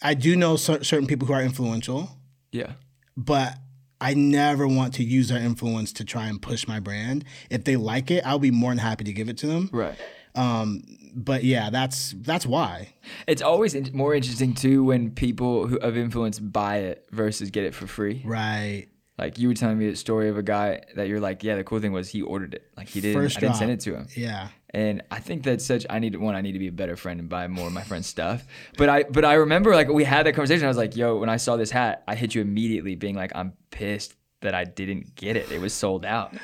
i 0.03 0.15
do 0.15 0.35
know 0.35 0.57
cer- 0.57 0.83
certain 0.83 1.07
people 1.07 1.29
who 1.29 1.35
are 1.35 1.43
influential 1.43 2.09
yeah. 2.51 2.73
but 3.17 3.55
I 4.01 4.15
never 4.15 4.67
want 4.67 4.95
to 4.95 5.05
use 5.05 5.29
their 5.29 5.41
influence 5.41 5.93
to 5.95 6.05
try 6.05 6.27
and 6.27 6.41
push 6.41 6.67
my 6.67 6.81
brand. 6.81 7.25
If 7.51 7.65
they 7.65 7.77
like 7.77 8.11
it, 8.11 8.25
I'll 8.27 8.39
be 8.39 8.51
more 8.51 8.71
than 8.71 8.79
happy 8.79 9.05
to 9.05 9.13
give 9.13 9.29
it 9.29 9.37
to 9.39 9.47
them. 9.47 9.69
Right. 9.73 9.97
Um, 10.35 10.85
but 11.15 11.43
yeah, 11.45 11.71
that's 11.71 12.15
that's 12.19 12.47
why. 12.47 12.95
It's 13.27 13.43
always 13.43 13.75
in- 13.75 13.91
more 13.93 14.15
interesting 14.15 14.55
too 14.55 14.85
when 14.85 15.11
people 15.11 15.67
who 15.67 15.77
of 15.79 15.97
influence 15.97 16.39
buy 16.39 16.79
it 16.79 17.07
versus 17.11 17.51
get 17.51 17.65
it 17.65 17.75
for 17.75 17.87
free. 17.87 18.23
Right. 18.25 18.87
Like 19.21 19.39
you 19.39 19.49
were 19.49 19.55
telling 19.55 19.77
me 19.77 19.91
the 19.91 19.97
story 19.97 20.31
of 20.31 20.39
a 20.39 20.43
guy 20.43 20.81
that 20.97 21.07
you're 21.07 21.21
like, 21.21 21.45
yeah, 21.45 21.57
the 21.57 21.63
cool 21.63 21.79
thing 21.79 21.93
was 21.93 22.09
he 22.09 22.23
ordered 22.23 22.55
it. 22.55 22.67
Like 22.75 22.89
he 22.89 23.03
didn't, 23.03 23.21
First 23.21 23.37
I 23.37 23.41
didn't 23.41 23.57
send 23.57 23.71
it 23.71 23.81
to 23.81 23.95
him. 23.95 24.07
Yeah. 24.17 24.49
And 24.71 25.03
I 25.11 25.21
think 25.21 25.43
that's 25.43 25.67
such. 25.67 25.85
I 25.91 25.99
need 25.99 26.17
one. 26.17 26.35
I 26.35 26.41
need 26.41 26.53
to 26.53 26.59
be 26.59 26.69
a 26.69 26.73
better 26.73 26.97
friend 26.97 27.21
and 27.21 27.29
buy 27.29 27.47
more 27.47 27.67
of 27.67 27.73
my 27.75 27.83
friend's 27.83 28.07
stuff. 28.07 28.47
But 28.79 28.89
I, 28.89 29.03
but 29.03 29.27
I 29.27 29.35
remember 29.35 29.75
like 29.75 29.89
we 29.89 30.05
had 30.05 30.25
that 30.25 30.33
conversation. 30.33 30.65
I 30.65 30.69
was 30.69 30.79
like, 30.79 30.97
"Yo, 30.97 31.19
when 31.19 31.29
I 31.29 31.37
saw 31.37 31.57
this 31.57 31.71
hat, 31.71 32.03
I 32.09 32.15
hit 32.15 32.35
you 32.35 32.41
immediately, 32.41 32.95
being 32.95 33.15
like, 33.15 33.33
I'm 33.35 33.53
pissed 33.71 34.15
that 34.41 34.55
I 34.55 34.65
didn't 34.65 35.17
get 35.17 35.37
it. 35.37 35.53
It 35.53 35.61
was 35.61 35.75
sold 35.75 36.07
out." 36.07 36.35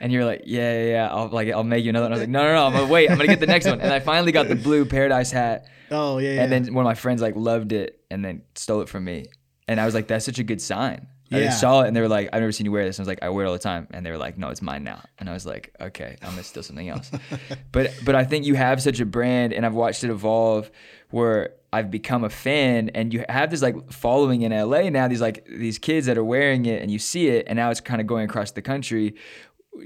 And 0.00 0.10
you're 0.10 0.24
like, 0.24 0.42
"Yeah, 0.46 0.72
yeah, 0.72 0.90
yeah. 0.90 1.08
I'll 1.10 1.28
like, 1.28 1.48
I'll 1.48 1.64
make 1.64 1.84
you 1.84 1.90
another." 1.90 2.04
one. 2.04 2.12
I 2.12 2.14
was 2.14 2.22
like, 2.22 2.30
"No, 2.30 2.44
no, 2.44 2.54
no. 2.54 2.66
I'm 2.66 2.72
gonna 2.72 2.86
wait. 2.90 3.10
I'm 3.10 3.18
gonna 3.18 3.28
get 3.28 3.40
the 3.40 3.46
next 3.46 3.66
one." 3.66 3.80
And 3.82 3.92
I 3.92 4.00
finally 4.00 4.32
got 4.32 4.48
the 4.48 4.56
blue 4.56 4.84
Paradise 4.86 5.30
hat. 5.30 5.66
Oh 5.94 6.16
yeah. 6.16 6.32
yeah. 6.32 6.42
And 6.44 6.50
then 6.50 6.72
one 6.72 6.86
of 6.86 6.88
my 6.88 6.94
friends 6.94 7.20
like 7.20 7.36
loved 7.36 7.72
it 7.72 8.00
and 8.10 8.24
then 8.24 8.40
stole 8.54 8.80
it 8.80 8.88
from 8.88 9.04
me. 9.04 9.26
And 9.68 9.78
I 9.78 9.84
was 9.84 9.92
like, 9.92 10.08
"That's 10.08 10.24
such 10.24 10.38
a 10.38 10.44
good 10.44 10.62
sign." 10.62 11.06
I 11.32 11.38
Yeah. 11.38 11.44
just 11.46 11.60
saw 11.60 11.82
it 11.82 11.86
and 11.88 11.96
they 11.96 12.00
were 12.00 12.08
like, 12.08 12.28
I've 12.32 12.40
never 12.40 12.52
seen 12.52 12.66
you 12.66 12.72
wear 12.72 12.84
this. 12.84 12.98
And 12.98 13.02
I 13.02 13.04
was 13.04 13.08
like, 13.08 13.22
I 13.22 13.28
wear 13.30 13.44
it 13.44 13.48
all 13.48 13.54
the 13.54 13.58
time. 13.58 13.86
And 13.92 14.04
they 14.04 14.10
were 14.10 14.18
like, 14.18 14.36
No, 14.38 14.48
it's 14.50 14.62
mine 14.62 14.84
now. 14.84 15.02
And 15.18 15.28
I 15.28 15.32
was 15.32 15.46
like, 15.46 15.74
Okay, 15.80 16.16
I'm 16.22 16.30
gonna 16.30 16.42
steal 16.42 16.62
something 16.62 16.88
else. 16.88 17.10
but 17.72 17.92
but 18.04 18.14
I 18.14 18.24
think 18.24 18.44
you 18.46 18.54
have 18.54 18.82
such 18.82 19.00
a 19.00 19.06
brand 19.06 19.52
and 19.52 19.64
I've 19.66 19.74
watched 19.74 20.04
it 20.04 20.10
evolve 20.10 20.70
where 21.10 21.50
I've 21.74 21.90
become 21.90 22.22
a 22.24 22.30
fan 22.30 22.90
and 22.90 23.12
you 23.14 23.24
have 23.28 23.50
this 23.50 23.62
like 23.62 23.90
following 23.92 24.42
in 24.42 24.52
LA 24.52 24.90
now, 24.90 25.08
these 25.08 25.20
like 25.22 25.44
these 25.46 25.78
kids 25.78 26.06
that 26.06 26.18
are 26.18 26.24
wearing 26.24 26.66
it 26.66 26.82
and 26.82 26.90
you 26.90 26.98
see 26.98 27.28
it 27.28 27.46
and 27.48 27.56
now 27.56 27.70
it's 27.70 27.80
kind 27.80 28.00
of 28.00 28.06
going 28.06 28.24
across 28.28 28.50
the 28.52 28.62
country. 28.62 29.14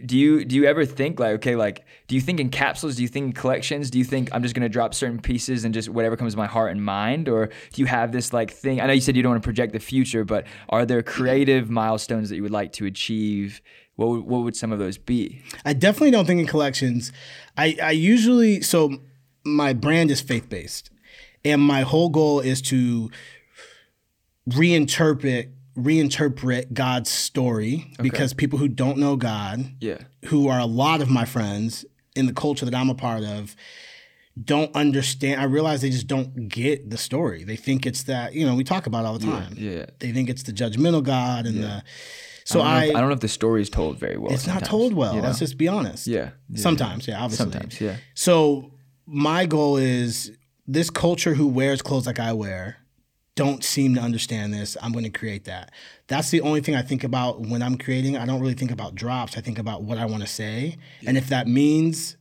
Do 0.05 0.18
you 0.18 0.44
do 0.44 0.57
you 0.57 0.64
ever 0.64 0.85
think 0.85 1.20
like 1.20 1.35
okay 1.37 1.55
like 1.55 1.85
do 2.09 2.16
you 2.16 2.20
think 2.20 2.40
in 2.40 2.51
capsules 2.51 2.96
do 2.96 3.03
you 3.03 3.09
think 3.09 3.27
in 3.27 3.33
collections 3.33 3.88
do 3.88 3.99
you 3.99 4.05
think 4.05 4.29
I'm 4.33 4.42
just 4.42 4.55
gonna 4.55 4.68
drop 4.68 4.94
certain 4.94 5.20
pieces 5.20 5.64
and 5.64 5.72
just 5.72 5.88
whatever 5.88 6.16
comes 6.16 6.35
to 6.35 6.38
my 6.38 6.46
heart 6.46 6.72
and 6.72 6.85
mind? 6.85 7.29
Or 7.29 7.46
do 7.46 7.83
you 7.83 7.87
have 7.87 8.11
this 8.11 8.33
like 8.33 8.51
thing 8.51 8.81
I 8.81 8.87
know 8.87 8.92
you 8.92 9.01
said 9.01 9.16
you 9.16 9.22
don't 9.22 9.31
want 9.31 9.42
to 9.42 9.46
project 9.46 9.72
the 9.72 9.81
future 9.81 10.25
but 10.25 10.44
are 10.68 10.85
there 10.85 11.03
creative 11.03 11.70
milestones 11.70 12.31
that 12.31 12.37
you 12.37 12.42
would 12.42 12.51
like 12.51 12.72
to 12.72 12.87
achieve? 12.87 13.61
What 13.94 14.09
would, 14.09 14.25
what 14.25 14.42
would 14.42 14.57
some 14.57 14.72
of 14.72 14.79
those 14.79 14.99
be? 14.99 15.40
I 15.64 15.72
definitely 15.72 16.11
don't 16.11 16.27
think 16.27 16.40
in 16.40 16.46
collections. 16.46 17.12
I, 17.57 17.77
I 17.83 17.92
usually 17.92 18.61
so 18.61 18.99
my 19.44 19.72
brand 19.72 20.11
is 20.11 20.20
faith 20.20 20.49
based, 20.49 20.90
and 21.44 21.62
my 21.62 21.83
whole 21.83 22.09
goal 22.09 22.40
is 22.40 22.61
to 22.62 23.11
reinterpret 24.51 25.51
reinterpret 25.76 26.72
God's 26.72 27.10
story 27.10 27.92
because 28.00 28.32
people 28.32 28.58
who 28.58 28.68
don't 28.68 28.98
know 28.98 29.16
God, 29.16 29.64
yeah 29.80 29.98
who 30.26 30.48
are 30.48 30.58
a 30.58 30.66
lot 30.66 31.00
of 31.02 31.08
my 31.08 31.24
friends 31.24 31.84
in 32.16 32.26
the 32.26 32.32
culture 32.32 32.64
that 32.64 32.74
I'm 32.74 32.90
a 32.90 32.94
part 32.94 33.22
of, 33.22 33.54
don't 34.42 34.74
understand. 34.74 35.40
I 35.40 35.44
realize 35.44 35.82
they 35.82 35.90
just 35.90 36.06
don't 36.06 36.48
get 36.48 36.90
the 36.90 36.96
story. 36.98 37.44
They 37.44 37.56
think 37.56 37.86
it's 37.86 38.02
that 38.04 38.34
you 38.34 38.46
know 38.46 38.54
we 38.54 38.64
talk 38.64 38.86
about 38.86 39.04
it 39.04 39.06
all 39.06 39.18
the 39.18 39.26
time. 39.26 39.54
yeah. 39.56 39.86
They 39.98 40.12
think 40.12 40.28
it's 40.28 40.42
the 40.42 40.52
judgmental 40.52 41.02
God 41.02 41.46
and 41.46 41.62
the. 41.62 41.82
So 42.44 42.60
I 42.60 42.62
don't, 42.62 42.70
know 42.72 42.78
I, 42.78 42.84
if, 42.84 42.96
I 42.96 43.00
don't 43.00 43.08
know 43.08 43.14
if 43.14 43.20
the 43.20 43.28
story 43.28 43.60
is 43.60 43.68
told 43.70 43.98
very 43.98 44.16
well 44.16 44.32
it's 44.32 44.46
not 44.46 44.64
told 44.64 44.92
well. 44.94 45.14
you 45.16 45.20
know? 45.20 45.26
Let's 45.26 45.40
just 45.40 45.58
be 45.58 45.66
honest. 45.66 46.06
yeah, 46.06 46.30
yeah 46.48 46.60
Sometimes, 46.62 47.08
yeah, 47.08 47.20
obviously. 47.20 47.50
sometimes 47.50 47.80
yeah 47.80 47.96
So 48.14 48.70
my 49.04 49.46
goal 49.46 49.76
is 49.78 50.30
this 50.64 50.88
culture 50.88 51.34
who 51.34 51.48
wears 51.48 51.82
clothes 51.82 52.06
like 52.06 52.20
I 52.20 52.32
wear 52.34 52.76
don't 53.37 53.62
seem 53.62 53.94
to 53.94 54.01
understand 54.01 54.53
this. 54.53 54.77
I'm 54.83 54.92
going 54.92 55.05
to 55.05 55.11
create 55.11 55.44
that. 55.44 55.70
That's 56.09 56.31
the 56.31 56.40
only 56.40 56.61
thing 56.62 56.75
I 56.75 56.83
think 56.83 57.05
about 57.05 57.42
when 57.42 57.62
I'm 57.62 57.79
creating. 57.79 58.16
I 58.16 58.27
don't 58.27 58.40
really 58.40 58.55
think 58.55 58.70
about 58.70 58.94
drops. 58.94 59.37
I 59.37 59.40
think 59.42 59.59
about 59.59 59.83
what 59.83 59.99
I 59.99 60.07
want 60.07 60.22
to 60.22 60.29
say. 60.29 60.77
And 61.07 61.16
if 61.16 61.29
that 61.29 61.46
means 61.46 62.16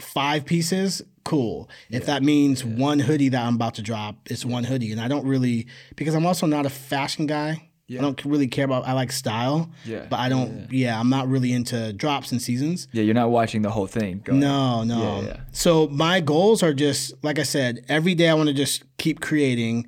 five 0.00 0.44
pieces, 0.44 1.02
cool. 1.24 1.70
If 1.90 2.06
that 2.06 2.22
means 2.22 2.64
one 2.64 2.98
hoodie 2.98 3.28
that 3.30 3.44
I'm 3.46 3.54
about 3.54 3.74
to 3.74 3.82
drop, 3.82 4.16
it's 4.26 4.44
one 4.44 4.64
hoodie. 4.64 4.92
And 4.92 5.00
I 5.00 5.08
don't 5.08 5.26
really 5.26 5.68
because 5.94 6.14
I'm 6.14 6.26
also 6.26 6.46
not 6.46 6.66
a 6.66 6.70
fashion 6.70 7.26
guy. 7.26 7.70
I 7.88 7.98
don't 7.98 8.24
really 8.24 8.48
care 8.48 8.64
about 8.64 8.84
I 8.88 8.94
like 8.94 9.12
style. 9.12 9.70
Yeah. 9.84 10.06
But 10.10 10.18
I 10.18 10.28
don't 10.28 10.66
yeah, 10.72 10.98
I'm 10.98 11.08
not 11.08 11.28
really 11.28 11.52
into 11.52 11.92
drops 11.92 12.32
and 12.32 12.42
seasons. 12.42 12.88
yeah 12.90 13.04
you're 13.04 13.14
not 13.14 13.30
watching 13.30 13.62
the 13.62 13.70
whole 13.70 13.86
thing 13.86 14.22
going, 14.24 14.40
No, 14.40 14.82
no. 14.82 15.20
Yeah, 15.20 15.26
yeah. 15.26 15.40
So 15.52 15.86
my 15.88 16.20
goals 16.20 16.64
are 16.64 16.74
just 16.74 17.14
like 17.22 17.38
I 17.38 17.44
said, 17.44 17.84
every 17.88 18.16
day 18.16 18.28
I 18.28 18.34
want 18.34 18.48
to 18.48 18.54
just 18.54 18.82
keep 18.98 19.20
creating 19.20 19.86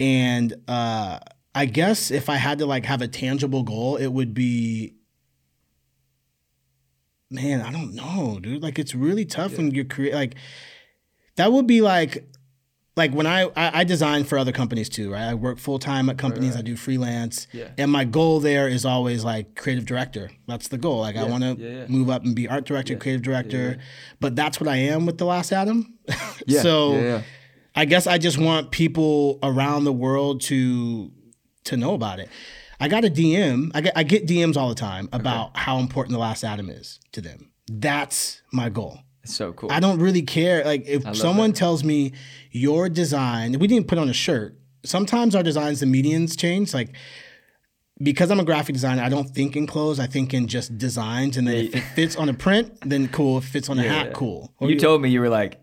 and 0.00 0.54
uh 0.68 1.18
I 1.54 1.66
guess 1.66 2.10
if 2.10 2.28
I 2.28 2.36
had 2.36 2.58
to 2.58 2.66
like 2.66 2.84
have 2.86 3.00
a 3.00 3.06
tangible 3.08 3.62
goal, 3.62 3.96
it 3.96 4.08
would 4.08 4.34
be 4.34 4.94
man, 7.30 7.60
I 7.62 7.72
don't 7.72 7.94
know, 7.94 8.38
dude. 8.40 8.62
Like 8.62 8.78
it's 8.78 8.94
really 8.94 9.24
tough 9.24 9.56
when 9.56 9.70
you're 9.72 9.84
create 9.84 10.14
like 10.14 10.34
that 11.36 11.52
would 11.52 11.66
be 11.66 11.80
like 11.80 12.28
like 12.96 13.12
when 13.12 13.26
I, 13.26 13.44
I 13.56 13.80
I 13.80 13.84
design 13.84 14.24
for 14.24 14.38
other 14.38 14.52
companies 14.52 14.88
too, 14.88 15.12
right? 15.12 15.28
I 15.30 15.34
work 15.34 15.58
full 15.58 15.78
time 15.78 16.08
at 16.08 16.16
companies. 16.18 16.56
I 16.56 16.62
do 16.62 16.76
freelance, 16.76 17.48
Yeah. 17.52 17.70
and 17.76 17.90
my 17.90 18.04
goal 18.04 18.38
there 18.40 18.68
is 18.68 18.84
always 18.84 19.24
like 19.24 19.56
creative 19.56 19.84
director. 19.84 20.30
That's 20.46 20.68
the 20.68 20.78
goal. 20.78 21.00
Like 21.00 21.16
I 21.16 21.24
want 21.24 21.42
to 21.42 21.56
yeah, 21.58 21.70
yeah. 21.80 21.86
move 21.88 22.08
up 22.08 22.24
and 22.24 22.34
be 22.36 22.48
art 22.48 22.64
director, 22.66 22.96
creative 22.96 23.22
director. 23.22 23.78
But 24.20 24.36
that's 24.36 24.60
what 24.60 24.68
I 24.68 24.76
am 24.76 25.06
with 25.06 25.18
the 25.18 25.24
Last 25.24 25.52
Adam. 25.52 25.94
yeah 26.46 26.62
so 26.62 26.92
yeah, 26.94 27.00
yeah. 27.00 27.22
I 27.74 27.84
guess 27.84 28.06
I 28.06 28.18
just 28.18 28.38
want 28.38 28.70
people 28.70 29.38
around 29.42 29.84
the 29.84 29.92
world 29.92 30.40
to 30.42 31.10
to 31.64 31.76
know 31.76 31.94
about 31.94 32.20
it. 32.20 32.28
I 32.80 32.88
got 32.88 33.04
a 33.04 33.08
DM. 33.10 33.70
I 33.74 33.80
get 33.80 33.92
I 33.96 34.02
get 34.02 34.26
DMs 34.26 34.56
all 34.56 34.68
the 34.68 34.74
time 34.74 35.08
about 35.12 35.56
how 35.56 35.78
important 35.78 36.12
the 36.12 36.18
Last 36.18 36.44
Adam 36.44 36.70
is 36.70 37.00
to 37.12 37.20
them. 37.20 37.50
That's 37.70 38.42
my 38.52 38.68
goal. 38.68 38.98
it's 39.22 39.34
so 39.34 39.52
cool 39.52 39.72
I 39.72 39.80
don't 39.80 39.98
really 39.98 40.22
care. 40.22 40.64
Like 40.64 40.86
if 40.86 41.16
someone 41.16 41.52
tells 41.52 41.82
me 41.82 42.12
your 42.50 42.88
design, 42.88 43.58
we 43.58 43.66
didn't 43.66 43.88
put 43.88 43.98
on 43.98 44.08
a 44.08 44.12
shirt. 44.14 44.58
Sometimes 44.84 45.34
our 45.34 45.42
designs, 45.42 45.80
the 45.80 45.86
medians 45.86 46.38
change. 46.38 46.74
Like 46.74 46.94
because 48.02 48.30
I'm 48.30 48.40
a 48.40 48.44
graphic 48.44 48.74
designer, 48.74 49.02
I 49.02 49.08
don't 49.08 49.28
think 49.30 49.56
in 49.56 49.66
clothes. 49.66 49.98
I 49.98 50.06
think 50.06 50.34
in 50.34 50.46
just 50.46 50.76
designs. 50.76 51.36
And 51.36 51.46
then 51.46 51.56
if 51.56 51.74
it 51.74 51.84
fits 51.94 52.16
on 52.16 52.28
a 52.28 52.34
print, 52.34 52.76
then 52.82 53.08
cool. 53.08 53.38
If 53.38 53.46
it 53.46 53.50
fits 53.50 53.68
on 53.68 53.78
a 53.78 53.82
hat, 53.82 54.06
yeah. 54.06 54.12
cool. 54.12 54.52
Or 54.58 54.68
you 54.68 54.78
told 54.78 55.00
me 55.00 55.08
you 55.08 55.20
were 55.20 55.28
like 55.28 55.60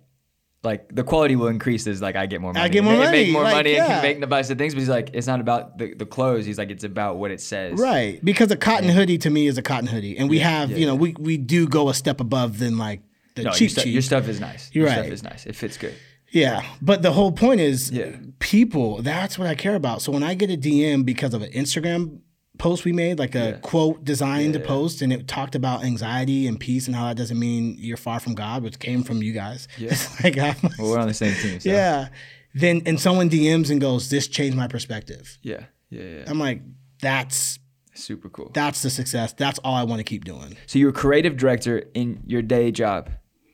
like 0.63 0.93
the 0.93 1.03
quality 1.03 1.35
will 1.35 1.47
increase 1.47 1.87
as 1.87 2.01
like 2.01 2.15
I 2.15 2.27
get 2.27 2.39
more 2.39 2.53
money. 2.53 2.63
I 2.63 2.67
get 2.67 2.83
more 2.83 2.93
and 2.93 3.01
money, 3.03 3.23
make 3.23 3.31
more 3.33 3.43
like, 3.43 3.55
money, 3.55 3.75
and 3.75 3.87
yeah. 3.87 3.93
can 3.95 4.01
make 4.03 4.19
the 4.19 4.27
best 4.27 4.51
of 4.51 4.57
things. 4.59 4.73
But 4.75 4.79
he's 4.81 4.89
like, 4.89 5.09
it's 5.13 5.25
not 5.25 5.39
about 5.39 5.79
the, 5.79 5.95
the 5.95 6.05
clothes. 6.05 6.45
He's 6.45 6.57
like, 6.59 6.69
it's 6.69 6.83
about 6.83 7.17
what 7.17 7.31
it 7.31 7.41
says. 7.41 7.79
Right. 7.79 8.23
Because 8.23 8.51
a 8.51 8.55
cotton 8.57 8.89
hoodie 8.89 9.17
to 9.19 9.29
me 9.29 9.47
is 9.47 9.57
a 9.57 9.63
cotton 9.63 9.87
hoodie. 9.87 10.17
And 10.17 10.29
we 10.29 10.39
have, 10.39 10.69
yeah, 10.69 10.77
you 10.77 10.85
know, 10.85 10.95
we, 10.95 11.15
we 11.17 11.37
do 11.37 11.67
go 11.67 11.89
a 11.89 11.93
step 11.95 12.21
above 12.21 12.59
than 12.59 12.77
like 12.77 13.01
the 13.35 13.43
No, 13.43 13.49
your, 13.49 13.53
cheap 13.55 13.71
stu- 13.71 13.81
cheap. 13.81 13.93
your 13.93 14.03
stuff 14.03 14.27
is 14.27 14.39
nice. 14.39 14.69
You're 14.71 14.85
your 14.85 14.93
stuff 14.93 15.07
is 15.07 15.23
nice. 15.23 15.45
It 15.47 15.55
fits 15.55 15.77
good. 15.77 15.95
Yeah, 16.29 16.63
but 16.81 17.01
the 17.01 17.11
whole 17.11 17.31
point 17.31 17.59
is 17.59 17.91
Yeah. 17.91 18.15
people. 18.39 19.01
That's 19.01 19.39
what 19.39 19.47
I 19.47 19.55
care 19.55 19.75
about. 19.75 20.01
So 20.01 20.11
when 20.11 20.23
I 20.23 20.35
get 20.35 20.49
a 20.51 20.57
DM 20.57 21.03
because 21.05 21.33
of 21.33 21.41
an 21.41 21.51
Instagram 21.51 22.19
post 22.61 22.85
we 22.85 22.91
made, 22.93 23.17
like 23.17 23.33
a 23.35 23.39
Yeah. 23.39 23.57
quote 23.61 24.05
designed 24.05 24.53
to 24.53 24.59
post, 24.59 25.01
and 25.01 25.11
it 25.11 25.27
talked 25.27 25.55
about 25.55 25.83
anxiety 25.83 26.45
and 26.47 26.59
peace 26.59 26.85
and 26.87 26.95
how 26.95 27.05
that 27.07 27.17
doesn't 27.17 27.39
mean 27.39 27.75
you're 27.79 27.97
far 27.97 28.19
from 28.19 28.35
God, 28.35 28.61
which 28.63 28.77
came 28.77 29.01
from 29.03 29.23
you 29.23 29.33
guys. 29.33 29.67
Yeah. 29.77 29.95
Like, 30.23 30.35
Well, 30.37 30.89
we're 30.91 30.99
on 30.99 31.07
the 31.07 31.13
same 31.13 31.33
team. 31.41 31.59
So. 31.59 31.69
yeah. 31.69 32.09
Then 32.53 32.81
and 32.85 32.99
someone 32.99 33.29
DMs 33.29 33.69
and 33.71 33.81
goes, 33.81 34.09
"This 34.09 34.27
changed 34.27 34.55
my 34.57 34.67
perspective." 34.67 35.39
Yeah. 35.41 35.63
Yeah. 35.89 36.03
Yeah. 36.03 36.23
I'm 36.27 36.37
like, 36.39 36.61
that's 37.01 37.57
Super 37.95 38.29
cool. 38.29 38.51
that's 38.53 38.81
the 38.83 38.89
success. 38.89 39.33
That's 39.33 39.59
all 39.63 39.75
I 39.75 39.83
want 39.83 39.99
to 39.99 40.03
keep 40.03 40.23
doing. 40.25 40.55
So 40.67 40.77
you're 40.79 40.89
a 40.91 40.93
creative 41.05 41.35
director 41.37 41.83
in 41.93 42.21
your 42.27 42.41
day 42.41 42.71
job. 42.71 43.09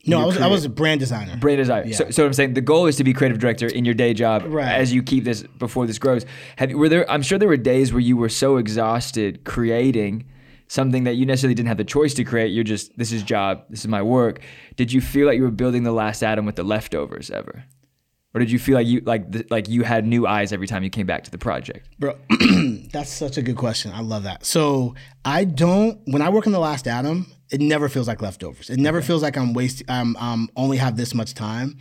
No, 0.08 0.22
I 0.22 0.26
was 0.26 0.38
I 0.38 0.48
was 0.48 0.65
a 0.65 0.70
brand 0.70 1.00
designer. 1.00 1.36
Brand 1.38 1.58
design. 1.58 1.91
So, 1.93 2.06
Yeah. 2.06 2.12
so 2.12 2.26
I'm 2.26 2.34
saying 2.34 2.54
the 2.54 2.62
goal 2.62 2.86
is 2.88 2.96
to 2.96 3.04
be 3.04 3.13
creative 3.13 3.39
director 3.39 3.67
in 3.67 3.84
your 3.86 3.93
day 3.93 4.13
job 4.13 4.43
Right. 4.48 4.72
as 4.74 4.93
you 4.93 5.04
keep 5.04 5.24
this 5.26 5.43
before 5.60 5.86
this 5.86 6.00
grows. 6.00 6.26
Have 6.58 6.72
were 6.74 6.89
there? 6.89 7.10
I'm 7.12 7.22
sure 7.22 7.38
there 7.38 7.48
were 7.50 7.58
days 7.58 7.91
where 7.93 8.00
you 8.02 8.15
were 8.17 8.30
so 8.30 8.58
exhausted 8.58 9.43
creating 9.43 10.26
something 10.70 11.04
that 11.06 11.15
you 11.15 11.26
necessarily 11.26 11.56
didn't 11.56 11.70
have 11.70 11.78
the 11.78 11.84
choice 11.86 12.13
to 12.15 12.24
create. 12.24 12.52
You're 12.52 12.63
just 12.63 12.98
this 12.98 13.12
is 13.12 13.24
job. 13.24 13.63
This 13.70 13.82
is 13.82 13.88
my 13.88 14.02
work. 14.02 14.39
Did 14.76 14.91
you 14.93 15.02
feel 15.02 15.28
like 15.28 15.38
you 15.38 15.43
were 15.43 15.52
building 15.52 15.84
the 15.84 15.91
last 15.93 16.24
Adam 16.24 16.46
with 16.46 16.56
the 16.56 16.63
leftovers 16.63 17.30
ever, 17.32 17.63
or 18.34 18.39
did 18.39 18.52
you 18.52 18.60
feel 18.60 18.76
like 18.76 18.88
you 18.88 19.02
like 19.06 19.32
th- 19.32 19.50
like 19.50 19.67
you 19.70 19.84
had 19.84 20.06
new 20.06 20.26
eyes 20.28 20.52
every 20.54 20.67
time 20.67 20.84
you 20.84 20.89
came 20.89 21.06
back 21.08 21.24
to 21.24 21.32
the 21.32 21.38
project? 21.38 21.88
Bro, 22.00 22.15
that's 22.91 23.12
such 23.12 23.38
a 23.38 23.41
good 23.41 23.56
question. 23.58 23.91
I 23.93 24.02
love 24.02 24.24
that. 24.24 24.46
So 24.46 24.96
I 25.26 25.43
don't 25.46 26.00
when 26.06 26.22
I 26.22 26.30
work 26.30 26.46
in 26.46 26.52
the 26.52 26.60
last 26.60 26.88
Adam, 26.88 27.26
it 27.49 27.62
never 27.62 27.88
feels 27.89 28.07
like 28.07 28.21
leftovers. 28.21 28.69
It 28.69 28.77
never 28.79 29.01
feels 29.01 29.21
like 29.23 29.38
I'm 29.38 29.53
wasting. 29.53 29.86
I'm 29.89 30.15
um 30.17 30.49
only 30.55 30.77
have 30.77 30.97
this 30.97 31.13
much 31.13 31.33
time. 31.33 31.77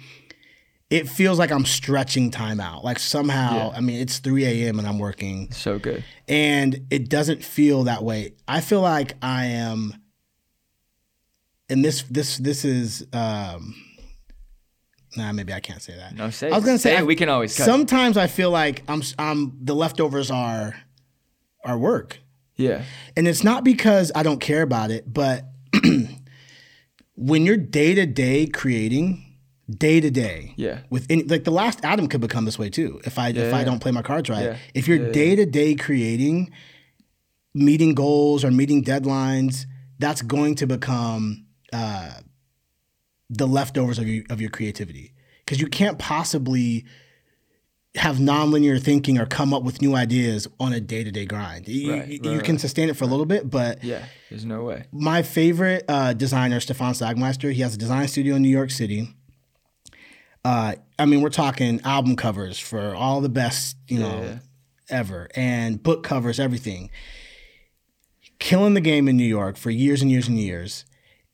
It 0.88 1.08
feels 1.08 1.38
like 1.38 1.50
I'm 1.50 1.64
stretching 1.64 2.30
time 2.30 2.60
out. 2.60 2.84
Like 2.84 3.00
somehow, 3.00 3.72
I 3.74 3.80
mean, 3.80 4.00
it's 4.00 4.18
3 4.18 4.44
a.m. 4.44 4.78
and 4.78 4.86
I'm 4.86 5.00
working, 5.00 5.50
So 5.50 5.80
good. 5.80 6.04
and 6.28 6.86
it 6.90 7.08
doesn't 7.10 7.42
feel 7.42 7.84
that 7.84 8.04
way. 8.04 8.34
I 8.46 8.60
feel 8.60 8.82
like 8.82 9.14
I 9.20 9.46
am, 9.46 9.94
and 11.68 11.84
this 11.84 12.02
this 12.10 12.36
this 12.38 12.64
is 12.64 13.06
um. 13.12 13.74
Nah, 15.16 15.32
maybe 15.32 15.52
I 15.54 15.60
can't 15.60 15.80
say 15.80 15.96
that. 15.96 16.14
No, 16.14 16.28
say 16.30 16.50
I 16.50 16.56
was 16.56 16.64
gonna 16.64 16.78
say, 16.78 16.90
Say. 16.90 16.98
I- 16.98 17.02
We 17.02 17.16
can 17.16 17.28
always 17.30 17.56
cut. 17.56 17.64
Sometimes 17.64 18.16
I 18.16 18.26
feel 18.26 18.50
like 18.50 18.82
I'm 18.86 19.02
I'm 19.18 19.58
the 19.62 19.74
leftovers 19.74 20.30
are 20.30 20.74
are 21.64 21.78
work. 21.78 22.20
Yeah. 22.56 22.84
And 23.16 23.26
it's 23.26 23.42
not 23.42 23.64
because 23.64 24.12
I 24.14 24.22
don't 24.22 24.40
care 24.40 24.62
about 24.62 24.90
it, 24.90 25.12
but 25.12 25.44
when 27.16 27.44
you're 27.46 27.56
day 27.56 27.94
to 27.94 28.06
day 28.06 28.46
creating, 28.46 29.22
day 29.70 30.00
to 30.00 30.10
day, 30.10 30.52
Yeah. 30.56 30.80
with 30.90 31.06
any, 31.10 31.22
like 31.24 31.44
the 31.44 31.50
last 31.50 31.80
Adam 31.84 32.08
could 32.08 32.20
become 32.20 32.44
this 32.44 32.58
way 32.58 32.70
too. 32.70 33.00
If 33.04 33.18
I 33.18 33.28
if 33.30 33.52
I 33.54 33.64
don't 33.64 33.80
play 33.80 33.90
my 33.92 34.02
cards 34.02 34.28
right, 34.30 34.44
Yeah. 34.44 34.56
if 34.74 34.86
you're 34.88 35.10
day 35.12 35.34
to 35.36 35.46
day 35.46 35.74
creating, 35.74 36.50
meeting 37.54 37.94
goals 37.94 38.44
or 38.44 38.50
meeting 38.50 38.84
deadlines, 38.84 39.66
that's 39.98 40.22
going 40.22 40.54
to 40.56 40.66
become 40.66 41.46
uh, 41.72 42.10
the 43.30 43.46
leftovers 43.46 43.98
of 43.98 44.06
your 44.06 44.24
of 44.30 44.40
your 44.40 44.50
creativity 44.50 45.14
because 45.44 45.60
you 45.60 45.66
can't 45.68 45.98
possibly 45.98 46.84
have 47.96 48.16
nonlinear 48.16 48.80
thinking 48.82 49.18
or 49.18 49.26
come 49.26 49.52
up 49.54 49.62
with 49.62 49.80
new 49.82 49.94
ideas 49.96 50.46
on 50.60 50.72
a 50.72 50.80
day 50.80 51.02
to 51.02 51.10
day 51.10 51.24
grind. 51.26 51.66
You, 51.66 51.92
Right, 51.92 52.08
you- 52.08 52.20
right, 52.22 52.32
you 52.34 52.40
can 52.40 52.58
sustain 52.58 52.88
it 52.88 52.96
for 52.96 53.04
a 53.04 53.06
little 53.06 53.26
bit, 53.26 53.50
but 53.50 53.82
Yeah. 53.82 54.04
There's 54.30 54.44
no 54.44 54.64
way. 54.64 54.84
my 54.92 55.22
favorite 55.22 55.84
uh, 55.88 56.12
designer, 56.12 56.60
Stefan 56.60 56.92
Sagmeister, 56.94 57.52
he 57.52 57.62
has 57.62 57.74
a 57.74 57.78
design 57.78 58.06
studio 58.08 58.34
in 58.36 58.42
New 58.42 58.48
York 58.50 58.70
City. 58.70 59.08
Uh, 60.44 60.74
I 60.98 61.06
mean, 61.06 61.22
we're 61.22 61.30
talking 61.30 61.80
album 61.84 62.14
covers 62.16 62.58
for 62.58 62.94
all 62.94 63.20
the 63.20 63.28
best, 63.28 63.76
you 63.88 63.98
know, 63.98 64.22
Yeah. 64.22 64.38
ever, 64.88 65.28
and 65.34 65.82
book 65.82 66.02
covers, 66.04 66.38
everything. 66.38 66.90
Killing 68.38 68.74
the 68.74 68.80
game 68.80 69.08
in 69.08 69.16
New 69.16 69.24
York 69.24 69.56
for 69.56 69.70
years 69.70 70.02
and 70.02 70.10
years 70.10 70.28
and 70.28 70.38
years, 70.38 70.84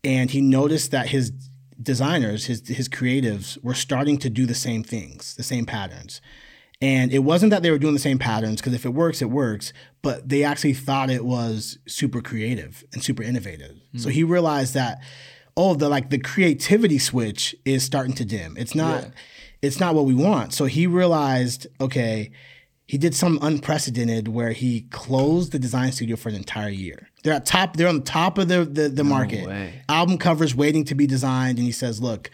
and 0.04 0.30
he 0.30 0.40
noticed 0.40 0.92
that 0.92 1.08
his 1.08 1.32
designers, 1.82 2.44
his 2.46 2.66
his 2.68 2.88
creatives, 2.88 3.58
were 3.62 3.74
starting 3.74 4.16
to 4.18 4.30
do 4.30 4.46
the 4.46 4.54
same 4.54 4.84
things, 4.84 5.34
the 5.34 5.42
same 5.42 5.66
patterns. 5.66 6.20
And 6.82 7.12
it 7.12 7.20
wasn't 7.20 7.50
that 7.50 7.62
they 7.62 7.70
were 7.70 7.78
doing 7.78 7.94
the 7.94 8.00
same 8.00 8.18
patterns, 8.18 8.60
because 8.60 8.74
if 8.74 8.84
it 8.84 8.90
works, 8.92 9.22
it 9.22 9.30
works, 9.30 9.72
but 10.02 10.28
they 10.28 10.42
actually 10.42 10.74
thought 10.74 11.08
it 11.10 11.24
was 11.24 11.78
super 11.86 12.20
creative 12.20 12.84
and 12.92 13.02
super 13.02 13.22
innovative. 13.22 13.76
Hmm. 13.92 13.98
So 13.98 14.08
he 14.10 14.24
realized 14.24 14.74
that, 14.74 14.98
oh, 15.56 15.74
the 15.74 15.88
like 15.88 16.10
the 16.10 16.18
creativity 16.18 16.98
switch 16.98 17.54
is 17.64 17.84
starting 17.84 18.14
to 18.14 18.24
dim. 18.24 18.56
It's 18.58 18.74
not 18.74 19.04
Yeah. 19.04 19.10
it's 19.62 19.78
not 19.78 19.94
what 19.94 20.06
we 20.06 20.14
want. 20.14 20.52
So 20.54 20.64
he 20.64 20.86
realized, 20.88 21.68
okay, 21.80 22.32
he 22.86 22.98
did 22.98 23.14
some 23.14 23.38
unprecedented 23.40 24.26
where 24.28 24.50
he 24.52 24.82
closed 24.90 25.52
the 25.52 25.58
design 25.58 25.92
studio 25.92 26.16
for 26.16 26.30
an 26.30 26.34
entire 26.34 26.68
year. 26.68 27.08
They're 27.22 27.34
at 27.34 27.46
top, 27.46 27.76
they're 27.76 27.88
on 27.88 28.00
the 28.00 28.04
top 28.04 28.38
of 28.38 28.48
the 28.48 28.64
the, 28.64 28.88
the 28.88 29.04
market. 29.04 29.46
way. 29.46 29.82
Album 29.88 30.18
covers 30.18 30.52
waiting 30.54 30.84
to 30.86 30.94
be 30.96 31.06
designed. 31.06 31.58
And 31.58 31.64
he 31.64 31.72
says, 31.72 32.02
look, 32.02 32.28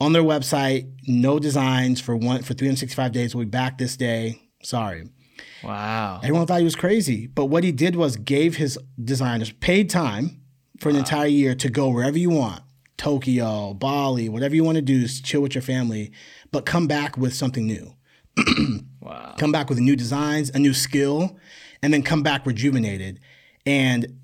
on 0.00 0.12
their 0.12 0.22
website, 0.22 0.90
no 1.06 1.38
designs 1.38 2.00
for 2.00 2.16
one 2.16 2.42
for 2.42 2.54
365 2.54 3.12
days. 3.12 3.34
We'll 3.34 3.44
be 3.44 3.50
back 3.50 3.78
this 3.78 3.96
day. 3.96 4.40
Sorry. 4.62 5.08
Wow. 5.62 6.20
Everyone 6.22 6.46
thought 6.46 6.58
he 6.58 6.64
was 6.64 6.76
crazy. 6.76 7.26
But 7.26 7.46
what 7.46 7.64
he 7.64 7.72
did 7.72 7.96
was 7.96 8.16
gave 8.16 8.56
his 8.56 8.78
designers 9.02 9.50
paid 9.52 9.90
time 9.90 10.40
for 10.78 10.88
an 10.88 10.96
entire 10.96 11.26
year 11.26 11.54
to 11.56 11.68
go 11.68 11.88
wherever 11.88 12.18
you 12.18 12.30
want. 12.30 12.62
Tokyo, 12.96 13.74
Bali, 13.74 14.28
whatever 14.28 14.54
you 14.54 14.64
want 14.64 14.76
to 14.76 14.82
do, 14.82 15.02
is 15.02 15.20
chill 15.20 15.40
with 15.40 15.54
your 15.54 15.62
family, 15.62 16.10
but 16.50 16.66
come 16.66 16.86
back 16.86 17.16
with 17.16 17.34
something 17.34 17.66
new. 17.66 17.94
Wow. 19.00 19.36
Come 19.38 19.52
back 19.52 19.70
with 19.70 19.78
new 19.78 19.96
designs, 19.96 20.50
a 20.50 20.58
new 20.58 20.74
skill, 20.74 21.38
and 21.82 21.94
then 21.94 22.02
come 22.02 22.22
back 22.22 22.44
rejuvenated. 22.44 23.20
And 23.64 24.17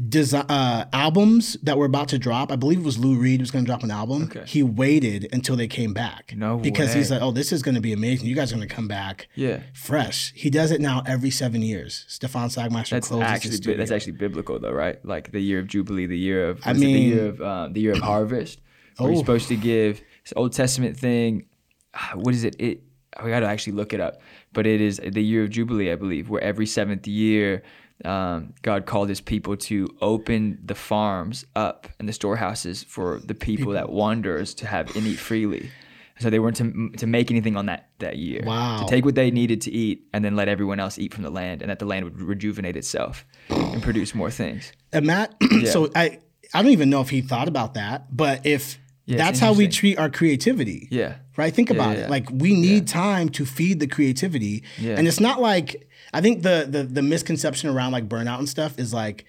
desi- 0.00 0.44
uh, 0.48 0.84
albums 0.92 1.56
that 1.62 1.78
were 1.78 1.86
about 1.86 2.08
to 2.08 2.18
drop, 2.18 2.52
I 2.52 2.56
believe 2.56 2.80
it 2.80 2.84
was 2.84 2.98
Lou 2.98 3.16
Reed 3.16 3.40
was 3.40 3.50
going 3.50 3.64
to 3.64 3.68
drop 3.68 3.82
an 3.82 3.90
album. 3.90 4.24
Okay. 4.24 4.44
He 4.46 4.62
waited 4.62 5.28
until 5.32 5.56
they 5.56 5.68
came 5.68 5.92
back. 5.92 6.34
No 6.36 6.58
Because 6.58 6.92
he's 6.94 7.10
like, 7.10 7.22
oh, 7.22 7.30
this 7.30 7.52
is 7.52 7.62
going 7.62 7.74
to 7.74 7.80
be 7.80 7.92
amazing. 7.92 8.26
You 8.26 8.34
guys 8.34 8.52
are 8.52 8.56
going 8.56 8.68
to 8.68 8.74
come 8.74 8.88
back 8.88 9.28
Yeah. 9.34 9.60
fresh. 9.74 10.32
He 10.34 10.50
does 10.50 10.70
it 10.70 10.80
now 10.80 11.02
every 11.06 11.30
seven 11.30 11.62
years. 11.62 12.04
Stefan 12.08 12.48
Sagmeister 12.48 12.90
That's 12.90 13.08
closes 13.08 13.22
actually 13.26 13.58
bi- 13.74 13.78
that's 13.78 13.90
actually 13.90 14.12
biblical 14.12 14.58
though, 14.58 14.72
right? 14.72 15.04
Like 15.04 15.32
the 15.32 15.40
year 15.40 15.58
of 15.60 15.66
jubilee, 15.66 16.06
the 16.06 16.18
year 16.18 16.48
of 16.48 16.60
I 16.66 16.72
it, 16.72 16.74
the 16.74 16.86
year 16.90 17.26
of 17.28 17.40
um, 17.42 17.72
the 17.72 17.80
year 17.80 17.92
of 17.92 17.98
harvest. 18.00 18.60
Where 18.98 19.10
you're 19.10 19.16
Oh. 19.18 19.20
supposed 19.20 19.48
to 19.48 19.56
give 19.56 19.98
an 20.00 20.32
Old 20.36 20.52
Testament 20.52 20.96
thing. 20.96 21.46
ah, 21.94 22.12
What 22.14 22.34
is 22.34 22.44
it? 22.44 22.56
It 22.58 22.82
we 23.24 23.30
got 23.30 23.40
to 23.40 23.46
actually 23.46 23.72
look 23.74 23.92
it 23.94 24.00
up. 24.00 24.20
But 24.52 24.66
it 24.66 24.80
is 24.82 25.00
the 25.02 25.22
year 25.22 25.44
of 25.44 25.50
jubilee, 25.50 25.90
I 25.90 25.96
believe, 25.96 26.28
where 26.28 26.42
every 26.42 26.66
seventh 26.66 27.06
year. 27.06 27.62
Um, 28.04 28.54
God 28.62 28.86
called 28.86 29.08
His 29.08 29.20
people 29.20 29.56
to 29.56 29.88
open 30.00 30.58
the 30.62 30.74
farms 30.74 31.44
up 31.54 31.88
and 31.98 32.08
the 32.08 32.12
storehouses 32.12 32.82
for 32.84 33.20
the 33.24 33.34
people, 33.34 33.72
that 33.72 33.90
wanderers 33.90 34.54
to 34.54 34.66
have 34.66 34.94
and 34.94 35.06
eat 35.06 35.16
freely. 35.16 35.70
So 36.18 36.30
they 36.30 36.38
weren't 36.38 36.56
to, 36.56 36.90
to 36.98 37.06
make 37.06 37.30
anything 37.30 37.56
on 37.56 37.66
that 37.66 37.88
that 37.98 38.16
year. 38.16 38.42
Wow. 38.44 38.78
To 38.80 38.86
take 38.86 39.04
what 39.04 39.14
they 39.14 39.30
needed 39.30 39.60
to 39.62 39.70
eat 39.70 40.06
and 40.12 40.24
then 40.24 40.34
let 40.34 40.48
everyone 40.48 40.80
else 40.80 40.98
eat 40.98 41.12
from 41.12 41.24
the 41.24 41.30
land, 41.30 41.62
and 41.62 41.70
that 41.70 41.78
the 41.78 41.84
land 41.84 42.04
would 42.04 42.20
rejuvenate 42.20 42.76
itself 42.76 43.26
and 43.48 43.82
produce 43.82 44.14
more 44.14 44.30
things. 44.30 44.72
And 44.92 45.06
Matt, 45.06 45.34
so 45.66 45.90
I 45.94 46.20
I 46.54 46.62
don't 46.62 46.72
even 46.72 46.90
know 46.90 47.00
if 47.00 47.10
he 47.10 47.20
thought 47.20 47.48
about 47.48 47.74
that, 47.74 48.14
but 48.14 48.46
if 48.46 48.78
Yeah, 49.06 49.18
that's 49.18 49.38
how 49.38 49.52
we 49.52 49.68
treat 49.68 49.98
our 49.98 50.10
creativity. 50.10 50.88
Yeah. 50.90 51.16
Right? 51.36 51.54
Think 51.54 51.70
about 51.70 51.90
yeah, 51.90 51.94
it. 51.94 52.00
yeah. 52.02 52.08
Like 52.08 52.28
we 52.30 52.54
need 52.54 52.88
time 52.88 53.28
to 53.30 53.46
feed 53.46 53.78
the 53.78 53.86
creativity. 53.86 54.64
Yeah. 54.78 54.96
And 54.98 55.06
it's 55.06 55.20
not 55.20 55.40
like 55.40 55.88
I 56.12 56.20
think 56.20 56.42
the 56.42 56.66
the 56.68 56.82
the 56.82 57.02
misconception 57.02 57.70
around 57.70 57.92
like 57.92 58.08
burnout 58.08 58.38
and 58.38 58.48
stuff 58.48 58.78
is 58.78 58.92
like, 58.92 59.24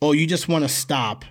oh, 0.00 0.12
you 0.12 0.26
just 0.26 0.48
want 0.48 0.64
to 0.64 0.68
stop 0.68 1.24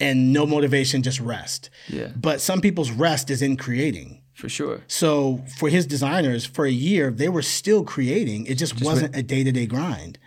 and 0.00 0.32
no 0.32 0.46
motivation, 0.46 1.02
just 1.02 1.20
rest. 1.20 1.70
Yeah. 1.88 2.08
But 2.16 2.40
some 2.40 2.60
people's 2.60 2.90
rest 2.90 3.30
is 3.30 3.42
in 3.42 3.56
creating. 3.56 4.22
For 4.34 4.48
sure. 4.48 4.82
So 4.86 5.44
for 5.58 5.68
his 5.68 5.84
designers, 5.84 6.46
for 6.46 6.64
a 6.64 6.70
year, 6.70 7.10
they 7.10 7.28
were 7.28 7.42
still 7.42 7.82
creating. 7.82 8.46
It 8.46 8.54
just, 8.54 8.80
wasn't 8.80 9.16
a 9.16 9.22
day 9.22 9.42
to 9.42 9.50
day 9.50 9.66
grind. 9.66 10.18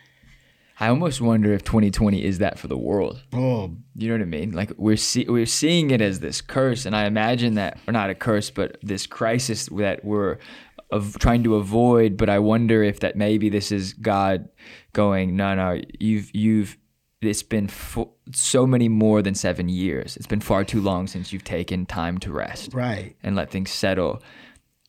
I 0.82 0.88
almost 0.90 1.22
wonder 1.22 1.54
if 1.54 1.64
2020 1.64 2.24
is 2.24 2.40
that 2.40 2.58
for 2.60 2.68
the 2.68 2.78
world. 2.78 3.22
Oh, 3.34 3.72
You 3.96 4.08
know 4.10 4.16
what 4.16 4.22
I 4.22 4.26
mean? 4.26 4.52
Like 4.52 4.72
we're 4.78 4.98
see- 4.98 5.28
we're 5.30 5.46
seeing 5.46 5.92
it 5.92 6.02
as 6.02 6.20
this 6.20 6.42
curse, 6.42 6.86
and 6.86 6.96
I 6.96 7.06
imagine 7.06 7.54
that, 7.56 7.78
or 7.88 7.92
not 7.94 8.10
a 8.10 8.16
curse, 8.16 8.50
but 8.50 8.78
this 8.82 9.06
crisis 9.06 9.68
that 9.68 10.04
we're 10.04 10.38
of 10.90 11.18
trying 11.20 11.44
to 11.44 11.56
avoid. 11.56 12.18
But 12.18 12.30
I 12.30 12.40
wonder 12.40 12.84
if 12.84 13.00
that 13.02 13.16
maybe 13.16 13.48
this 13.50 13.72
is 13.72 13.94
God 13.94 14.50
going, 14.94 15.36
no, 15.36 15.56
no, 15.56 15.80
you've 16.00 16.34
you've 16.36 16.78
it's 17.22 17.44
been 17.44 17.68
fo- 17.68 18.12
so 18.34 18.66
many 18.66 18.90
more 18.90 19.22
than 19.22 19.36
seven 19.36 19.70
years. 19.70 20.18
It's 20.18 20.26
been 20.26 20.40
far 20.42 20.64
too 20.64 20.82
long 20.82 21.06
since 21.06 21.32
you've 21.32 21.44
taken 21.44 21.86
time 21.86 22.18
to 22.18 22.32
rest 22.34 22.74
Right. 22.74 23.16
and 23.22 23.36
let 23.36 23.52
things 23.52 23.70
settle. 23.70 24.24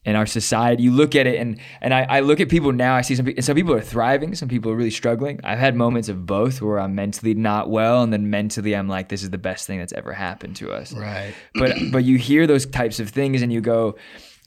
In 0.04 0.16
our 0.16 0.26
society, 0.26 0.82
you 0.82 0.90
look 0.90 1.14
at 1.14 1.28
it, 1.28 1.36
and 1.40 1.60
and 1.80 1.94
I, 1.94 2.02
I 2.08 2.20
look 2.20 2.40
at 2.40 2.48
people 2.48 2.72
now. 2.72 2.96
I 2.96 3.02
see 3.02 3.14
some 3.14 3.28
some 3.40 3.54
people 3.54 3.72
are 3.72 3.80
thriving, 3.80 4.34
some 4.34 4.48
people 4.48 4.72
are 4.72 4.74
really 4.74 4.90
struggling. 4.90 5.38
I've 5.44 5.60
had 5.60 5.76
moments 5.76 6.08
of 6.08 6.26
both 6.26 6.60
where 6.60 6.80
I'm 6.80 6.96
mentally 6.96 7.34
not 7.34 7.70
well, 7.70 8.02
and 8.02 8.12
then 8.12 8.28
mentally 8.28 8.74
I'm 8.74 8.88
like, 8.88 9.10
this 9.10 9.22
is 9.22 9.30
the 9.30 9.38
best 9.38 9.64
thing 9.68 9.78
that's 9.78 9.92
ever 9.92 10.12
happened 10.12 10.56
to 10.56 10.72
us 10.72 10.92
Right. 10.92 11.32
but 11.54 11.76
but 11.92 12.02
you 12.02 12.18
hear 12.18 12.48
those 12.48 12.66
types 12.66 12.98
of 12.98 13.10
things 13.10 13.42
and 13.42 13.52
you 13.52 13.60
go 13.60 13.94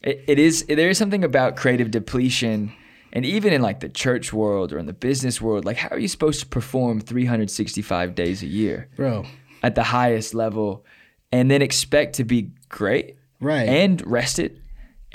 it, 0.01 0.25
it 0.27 0.39
is 0.39 0.65
there 0.67 0.89
is 0.89 0.97
something 0.97 1.23
about 1.23 1.55
creative 1.55 1.89
depletion 1.89 2.73
and 3.13 3.25
even 3.25 3.53
in 3.53 3.61
like 3.61 3.79
the 3.79 3.87
church 3.87 4.33
world 4.33 4.73
or 4.73 4.77
in 4.77 4.87
the 4.87 4.93
business 4.93 5.39
world 5.41 5.63
like 5.63 5.77
how 5.77 5.87
are 5.95 5.99
you 5.99 6.09
supposed 6.09 6.41
to 6.41 6.45
perform 6.47 6.99
365 6.99 8.13
days 8.13 8.43
a 8.43 8.47
year 8.47 8.89
Bro. 8.97 9.25
at 9.63 9.75
the 9.75 9.83
highest 9.83 10.33
level 10.33 10.83
and 11.31 11.49
then 11.49 11.61
expect 11.61 12.15
to 12.15 12.25
be 12.25 12.51
great 12.67 13.15
Right. 13.39 13.67
and 13.69 14.05
rested 14.05 14.61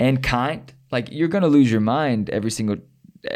and 0.03 0.13
kind 0.39 0.63
like 0.95 1.05
you're 1.17 1.31
going 1.35 1.43
to 1.49 1.53
lose 1.57 1.69
your 1.75 1.81
mind 1.97 2.29
every 2.37 2.51
single 2.57 2.77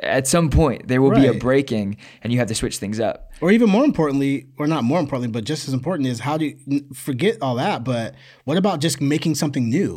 at 0.01 0.25
some 0.36 0.47
point 0.49 0.80
there 0.88 0.99
will 1.04 1.15
be 1.21 1.28
a 1.28 1.34
breaking 1.47 1.88
and 2.21 2.34
you 2.34 2.39
have 2.39 2.47
to 2.54 2.56
switch 2.62 2.78
things 2.84 2.99
up 2.99 3.17
or 3.41 3.51
even 3.51 3.69
more 3.69 3.84
importantly, 3.91 4.34
or 4.58 4.65
not 4.65 4.84
more 4.91 4.99
importantly, 4.99 5.32
but 5.38 5.43
just 5.43 5.67
as 5.67 5.73
important 5.73 6.08
is 6.08 6.19
how 6.21 6.38
do 6.41 6.45
you 6.45 6.82
forget 6.93 7.34
all 7.41 7.56
that? 7.56 7.84
But 7.84 8.15
what 8.45 8.58
about 8.58 8.80
just 8.80 9.01
making 9.01 9.36
something 9.36 9.69
new? 9.69 9.91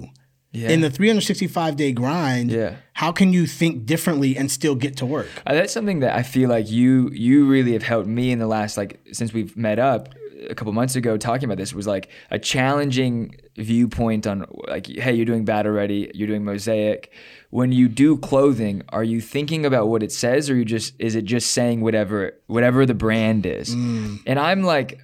yeah 0.52 0.70
In 0.74 0.80
the 0.80 0.90
365 0.90 1.76
day 1.76 1.92
grind, 1.92 2.50
Yeah. 2.50 2.72
how 2.94 3.12
can 3.12 3.32
you 3.32 3.46
think 3.46 3.86
differently 3.86 4.36
and 4.38 4.50
still 4.50 4.74
get 4.74 4.96
to 5.00 5.06
work? 5.06 5.28
Uh, 5.46 5.54
that's 5.54 5.72
something 5.72 6.00
that 6.00 6.12
I 6.20 6.22
feel 6.34 6.48
like 6.56 6.66
you 6.78 7.10
you 7.26 7.46
really 7.54 7.72
have 7.78 7.86
helped 7.92 8.08
me 8.08 8.24
in 8.34 8.38
the 8.44 8.50
last 8.56 8.76
like 8.80 8.92
since 9.12 9.30
we've 9.36 9.54
met 9.56 9.78
up 9.78 10.02
a 10.48 10.54
couple 10.54 10.72
months 10.72 10.96
ago 10.96 11.16
talking 11.16 11.44
about 11.44 11.58
this 11.58 11.74
was 11.74 11.86
like 11.86 12.08
a 12.30 12.38
challenging 12.38 13.34
viewpoint 13.56 14.26
on 14.26 14.46
like 14.68 14.86
hey 14.86 15.12
you're 15.14 15.26
doing 15.26 15.44
Battle 15.44 15.72
Ready 15.72 16.10
you're 16.14 16.28
doing 16.28 16.44
mosaic. 16.44 17.12
When 17.50 17.72
you 17.72 17.88
do 17.88 18.16
clothing 18.18 18.82
are 18.90 19.04
you 19.04 19.20
thinking 19.20 19.66
about 19.66 19.88
what 19.88 20.02
it 20.02 20.12
says 20.12 20.48
or 20.48 20.56
you 20.56 20.64
just 20.64 20.94
is 20.98 21.14
it 21.14 21.24
just 21.24 21.52
saying 21.52 21.80
whatever 21.80 22.32
whatever 22.46 22.86
the 22.86 22.94
brand 22.94 23.46
is? 23.46 23.74
Mm. 23.74 24.20
And 24.26 24.38
I'm 24.38 24.62
like 24.62 25.00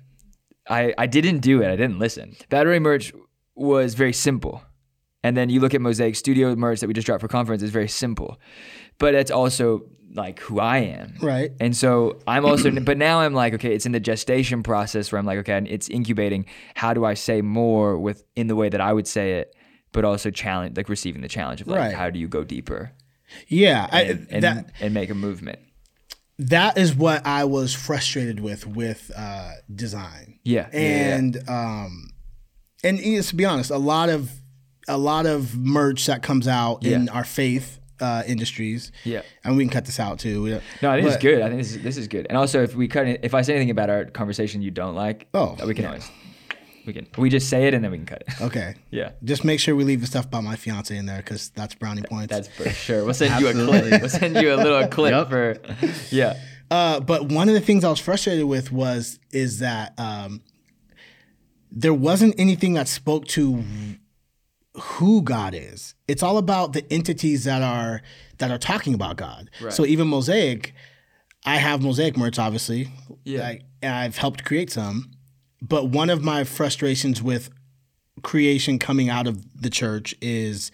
I 0.69 0.95
I 0.97 1.07
didn't 1.07 1.39
do 1.39 1.63
it 1.63 1.69
I 1.69 1.77
didn't 1.77 1.99
listen. 1.99 2.37
Battle 2.49 2.71
Ready 2.71 2.81
merch 2.81 3.13
was 3.55 3.95
very 3.95 4.13
simple. 4.13 4.63
And 5.23 5.37
then 5.37 5.49
you 5.49 5.59
look 5.59 5.73
at 5.73 5.81
Mosaic 5.81 6.17
Studio 6.17 6.55
merch 6.55 6.81
that 6.81 6.87
we 6.87 6.93
just 6.93 7.07
dropped 7.07 7.23
for 7.23 7.29
conference, 7.29 7.63
it's 7.63 7.73
very 7.73 7.89
simple. 7.89 8.39
But 8.99 9.15
it's 9.15 9.31
also 9.31 9.87
like 10.15 10.39
who 10.41 10.61
I 10.61 10.79
am. 10.79 11.15
Right. 11.21 11.53
And 11.61 11.77
so 11.77 12.21
I'm 12.27 12.45
also, 12.47 12.71
but 12.81 12.97
now 12.97 13.21
I'm 13.21 13.35
like, 13.35 13.55
okay, 13.55 13.75
it's 13.75 13.85
in 13.85 13.93
the 13.93 14.01
gestation 14.01 14.63
process 14.63 15.11
where 15.11 15.19
I'm 15.19 15.27
like, 15.27 15.39
okay, 15.39 15.61
it's 15.69 15.89
incubating. 15.89 16.47
How 16.75 16.95
do 16.95 17.05
I 17.05 17.15
say 17.15 17.43
more 17.43 17.99
with 17.99 18.25
in 18.37 18.47
the 18.47 18.57
way 18.57 18.69
that 18.69 18.81
I 18.81 18.93
would 18.93 19.09
say 19.09 19.35
it, 19.35 19.55
but 19.93 20.05
also 20.05 20.31
challenge, 20.31 20.77
like 20.77 20.89
receiving 20.89 21.21
the 21.23 21.29
challenge 21.29 21.61
of 21.61 21.67
like, 21.67 21.79
Right. 21.79 21.95
how 21.95 22.11
do 22.11 22.19
you 22.19 22.29
go 22.29 22.45
deeper 22.45 22.93
Yeah. 23.49 23.89
I, 23.91 24.03
and, 24.03 24.27
and, 24.31 24.43
that, 24.43 24.71
and 24.81 24.95
make 24.95 25.11
a 25.11 25.15
movement? 25.15 25.59
that 26.39 26.77
is 26.77 26.95
what 26.95 27.25
I 27.27 27.45
was 27.45 27.75
frustrated 27.75 28.41
with 28.41 28.67
with 28.67 29.11
uh, 29.17 29.53
design. 29.73 30.41
Yeah. 30.43 30.69
yeah, 30.73 30.81
yeah. 30.81 31.17
and 31.17 31.49
um, 31.49 32.11
and 32.83 32.99
to 32.99 33.37
be 33.37 33.45
honest, 33.45 33.71
a 33.71 33.79
lot 33.79 34.09
of 34.09 34.31
a 34.89 34.99
lot 34.99 35.27
of 35.27 35.57
merch 35.57 36.07
that 36.07 36.23
comes 36.23 36.47
out 36.49 36.85
in 36.85 37.09
our 37.09 37.25
faith 37.25 37.79
uh, 38.01 38.23
industries. 38.27 38.91
Yeah. 39.05 39.23
and 39.45 39.57
we 39.57 39.65
can 39.65 39.71
cut 39.71 39.85
this 39.85 40.01
out 40.01 40.19
too. 40.19 40.49
Don't- 40.49 40.63
No, 40.83 40.91
I 40.91 41.01
think 41.01 41.13
it's 41.13 41.23
good. 41.23 41.43
I 41.43 41.49
think 41.49 41.61
this 41.61 41.73
is, 41.75 41.83
this 41.83 41.97
is 41.97 42.09
good. 42.09 42.27
And 42.29 42.37
also, 42.37 42.63
if 42.63 42.75
we 42.75 42.89
cut, 42.89 43.07
it, 43.07 43.21
if 43.23 43.35
I 43.35 43.43
say 43.43 43.55
anything 43.55 43.71
about 43.71 43.91
our 43.91 44.05
conversation 44.07 44.63
you 44.63 44.71
don't 44.71 44.95
like, 44.95 45.27
Oh, 45.35 45.57
we 45.67 45.75
can 45.75 45.85
yeah. 45.85 45.89
always, 45.91 46.11
we 46.87 46.93
can, 46.93 47.07
we 47.17 47.31
just 47.31 47.49
say 47.49 47.67
it 47.67 47.73
and 47.75 47.83
then 47.85 47.91
we 47.93 47.99
can 47.99 48.07
cut 48.07 48.23
it. 48.27 48.35
Okay. 48.43 48.75
Yeah. 48.91 49.13
Just 49.23 49.45
make 49.45 49.59
sure 49.61 49.75
we 49.77 49.85
leave 49.85 50.01
the 50.01 50.07
stuff 50.07 50.27
about 50.27 50.45
my 50.45 50.57
fiance 50.57 50.95
in 50.97 51.07
there 51.07 51.19
because 51.19 51.51
that's 51.51 51.75
brownie 51.75 52.03
points. 52.03 52.31
That's 52.35 52.49
for 52.49 52.69
sure. 52.69 53.05
We'll 53.05 53.15
send 53.15 53.41
you 53.41 53.49
a 53.49 53.53
clip. 53.53 54.01
We'll 54.01 54.09
send 54.11 54.37
you 54.37 54.55
a 54.55 54.57
little 54.57 54.87
clip 54.97 55.13
Yep. 55.13 55.29
for, 55.31 55.57
yeah. 56.11 56.39
Uh, 56.71 56.99
but 57.01 57.31
one 57.31 57.49
of 57.49 57.55
the 57.55 57.61
things 57.61 57.85
I 57.85 57.91
was 57.91 58.01
frustrated 58.01 58.45
with 58.47 58.73
was 58.73 59.19
is 59.33 59.61
that 59.61 59.93
um, 59.99 60.43
there 61.71 61.95
wasn't 61.95 62.35
anything 62.39 62.75
that 62.75 62.89
spoke 62.89 63.27
to 63.29 63.63
who 64.75 65.23
God 65.23 65.55
is. 65.55 65.95
It's 66.09 66.23
all 66.23 66.37
about 66.39 66.73
the 66.73 66.85
entities 66.93 67.45
that 67.45 67.63
are 67.63 68.03
that 68.39 68.51
are 68.51 68.59
talking 68.59 68.95
about 68.95 69.17
God. 69.17 69.51
So 69.71 69.87
even 69.87 70.09
Mosaic, 70.09 70.75
I 71.45 71.57
have 71.57 71.83
Mosaic 71.83 72.17
merch, 72.17 72.39
obviously. 72.39 72.89
Yeah. 73.25 73.41
Like, 73.43 73.63
I've 73.83 74.17
helped 74.19 74.45
create 74.45 74.71
some. 74.71 75.11
But 75.63 75.89
one 75.89 76.11
of 76.11 76.23
my 76.23 76.45
frustrations 76.45 77.23
with 77.23 77.51
creation 78.23 78.79
coming 78.79 79.09
out 79.09 79.27
of 79.27 79.45
the 79.61 79.71
church 79.71 80.15
is 80.21 80.71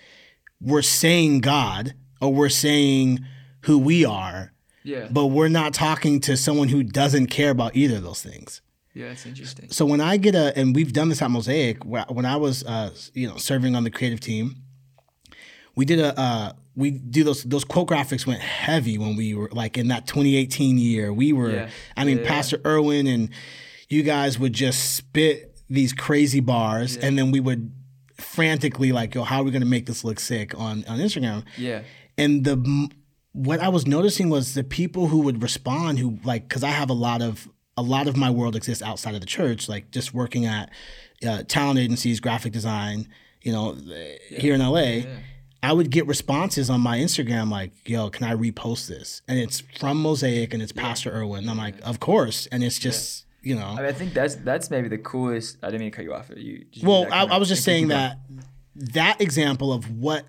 we're 0.60 0.82
saying 0.82 1.40
God 1.40 1.94
or 2.20 2.32
we're 2.32 2.48
saying 2.48 3.20
who 3.62 3.78
we 3.78 4.04
are 4.04 4.52
Yeah. 4.84 5.08
but 5.10 5.26
we're 5.26 5.48
not 5.48 5.74
talking 5.74 6.20
to 6.20 6.36
someone 6.36 6.68
who 6.68 6.82
doesn't 6.82 7.26
care 7.26 7.50
about 7.50 7.74
either 7.76 7.96
of 7.96 8.02
those 8.02 8.22
things. 8.22 8.60
Yeah, 9.00 9.08
that's 9.08 9.26
interesting. 9.26 9.70
So 9.70 9.86
when 9.86 10.00
I 10.00 10.16
get 10.16 10.34
a, 10.34 10.56
and 10.58 10.74
we've 10.74 10.92
done 10.92 11.08
this 11.08 11.22
at 11.22 11.30
Mosaic, 11.30 11.84
when 11.84 12.24
I 12.26 12.36
was, 12.36 12.64
uh, 12.64 12.90
you 13.14 13.28
know, 13.28 13.36
serving 13.36 13.74
on 13.74 13.84
the 13.84 13.90
creative 13.90 14.20
team, 14.20 14.56
we 15.74 15.84
did 15.84 15.98
a, 16.00 16.18
uh, 16.18 16.52
we 16.76 16.90
do 16.92 17.24
those 17.24 17.42
those 17.44 17.64
quote 17.64 17.88
graphics 17.88 18.26
went 18.26 18.40
heavy 18.40 18.96
when 18.98 19.16
we 19.16 19.34
were 19.34 19.48
like 19.52 19.76
in 19.78 19.88
that 19.88 20.06
2018 20.06 20.78
year. 20.78 21.12
We 21.12 21.32
were, 21.32 21.50
Yeah. 21.50 21.68
I 21.96 22.04
mean, 22.04 22.18
Yeah, 22.18 22.22
yeah. 22.22 22.28
Pastor 22.28 22.60
Erwin 22.64 23.06
and 23.06 23.30
you 23.88 24.02
guys 24.02 24.38
would 24.38 24.52
just 24.52 24.94
spit 24.94 25.58
these 25.68 25.92
crazy 25.92 26.40
bars, 26.40 26.96
and 26.96 27.16
then 27.18 27.30
we 27.32 27.40
would 27.40 27.72
frantically 28.18 28.92
like, 28.92 29.14
yo, 29.14 29.22
how 29.24 29.40
are 29.40 29.44
we 29.44 29.50
going 29.50 29.62
to 29.62 29.68
make 29.68 29.86
this 29.86 30.04
look 30.04 30.20
sick 30.20 30.58
on 30.58 30.84
on 30.86 30.98
Instagram? 30.98 31.44
Yeah. 31.56 31.82
and 32.18 32.44
the 32.44 32.88
what 33.32 33.60
I 33.60 33.68
was 33.68 33.86
noticing 33.86 34.28
was 34.28 34.54
the 34.54 34.64
people 34.64 35.06
who 35.06 35.20
would 35.20 35.40
respond 35.42 36.00
who 36.00 36.18
like 36.24 36.48
because 36.48 36.64
I 36.64 36.70
have 36.70 36.90
a 36.90 36.94
lot 36.94 37.22
of 37.22 37.48
a 37.76 37.82
lot 37.82 38.06
of 38.06 38.16
my 38.16 38.30
world 38.30 38.56
exists 38.56 38.82
outside 38.82 39.14
of 39.14 39.20
the 39.20 39.26
church 39.26 39.68
like 39.68 39.90
just 39.90 40.12
working 40.12 40.46
at 40.46 40.70
uh, 41.26 41.42
talent 41.48 41.78
agencies 41.78 42.20
graphic 42.20 42.52
design 42.52 43.08
you 43.42 43.52
know 43.52 43.76
here 44.28 44.54
in 44.54 44.60
LA 44.60 45.02
I 45.62 45.72
would 45.72 45.90
get 45.90 46.06
responses 46.06 46.70
on 46.70 46.80
my 46.80 46.98
Instagram 46.98 47.50
like 47.50 47.72
yo 47.86 48.08
can 48.10 48.26
I 48.26 48.34
repost 48.34 48.88
this? 48.88 49.20
And 49.28 49.38
it's 49.38 49.60
from 49.60 50.00
Mosaic 50.00 50.54
and 50.54 50.62
it's 50.62 50.72
Pastor 50.72 51.10
Erwin. 51.10 51.40
And 51.40 51.50
I'm 51.50 51.58
like 51.58 51.74
of 51.82 52.00
course. 52.00 52.46
And 52.50 52.64
it's 52.64 52.78
just 52.78 53.26
you 53.42 53.54
know. 53.54 53.66
I, 53.66 53.76
mean, 53.76 53.84
I 53.86 53.92
think 53.92 54.14
that's 54.14 54.36
that's 54.36 54.70
maybe 54.70 54.88
the 54.88 54.98
coolest. 54.98 55.58
I 55.62 55.66
didn't 55.66 55.80
mean 55.80 55.90
to 55.90 55.96
cut 55.96 56.04
you 56.04 56.14
off. 56.14 56.30
You. 56.34 56.64
just- 56.70 56.84
well, 56.84 57.06
I, 57.12 57.24
I 57.24 57.36
was 57.36 57.48
just 57.48 57.64
saying 57.64 57.88
that 57.88 58.18
that 58.74 59.20
example 59.20 59.72
of 59.72 59.90
what 59.90 60.24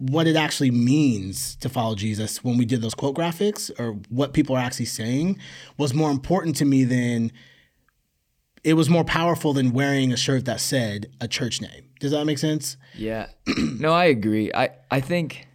what 0.00 0.26
it 0.26 0.34
actually 0.34 0.70
means 0.70 1.56
to 1.56 1.68
follow 1.68 1.94
Jesus 1.94 2.42
when 2.42 2.56
we 2.56 2.64
did 2.64 2.80
those 2.80 2.94
quote 2.94 3.14
graphics 3.14 3.70
or 3.78 3.92
what 4.08 4.32
people 4.32 4.56
are 4.56 4.60
actually 4.60 4.86
saying 4.86 5.38
was 5.76 5.92
more 5.92 6.10
important 6.10 6.56
to 6.56 6.64
me 6.64 6.84
than 6.84 7.30
it 8.64 8.74
was 8.74 8.88
more 8.88 9.04
powerful 9.04 9.52
than 9.52 9.72
wearing 9.72 10.10
a 10.10 10.16
shirt 10.16 10.46
that 10.46 10.60
said 10.60 11.10
a 11.20 11.28
church 11.28 11.60
name. 11.60 11.90
Does 12.00 12.12
that 12.12 12.24
make 12.24 12.38
sense? 12.38 12.78
Yeah. 12.94 13.26
no, 13.58 13.92
I 13.92 14.06
agree. 14.06 14.50
I 14.54 14.70
I 14.90 15.00
think. 15.00 15.46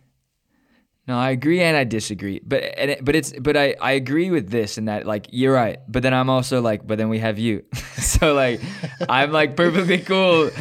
No, 1.07 1.17
I 1.17 1.31
agree 1.31 1.61
and 1.61 1.77
I 1.77 1.83
disagree. 1.83 2.39
But 2.43 2.63
and 2.77 2.91
it, 2.91 3.05
but 3.05 3.15
it's 3.15 3.33
but 3.39 3.57
I 3.57 3.75
I 3.81 3.93
agree 3.93 4.29
with 4.29 4.51
this 4.51 4.77
and 4.77 4.87
that 4.87 5.07
like 5.07 5.27
you're 5.31 5.53
right. 5.53 5.79
But 5.87 6.03
then 6.03 6.13
I'm 6.13 6.29
also 6.29 6.61
like 6.61 6.85
but 6.85 6.99
then 6.99 7.09
we 7.09 7.17
have 7.17 7.39
you. 7.39 7.63
so 7.97 8.35
like 8.35 8.61
I'm 9.09 9.31
like 9.31 9.55
perfectly 9.55 9.99
cool. 9.99 10.51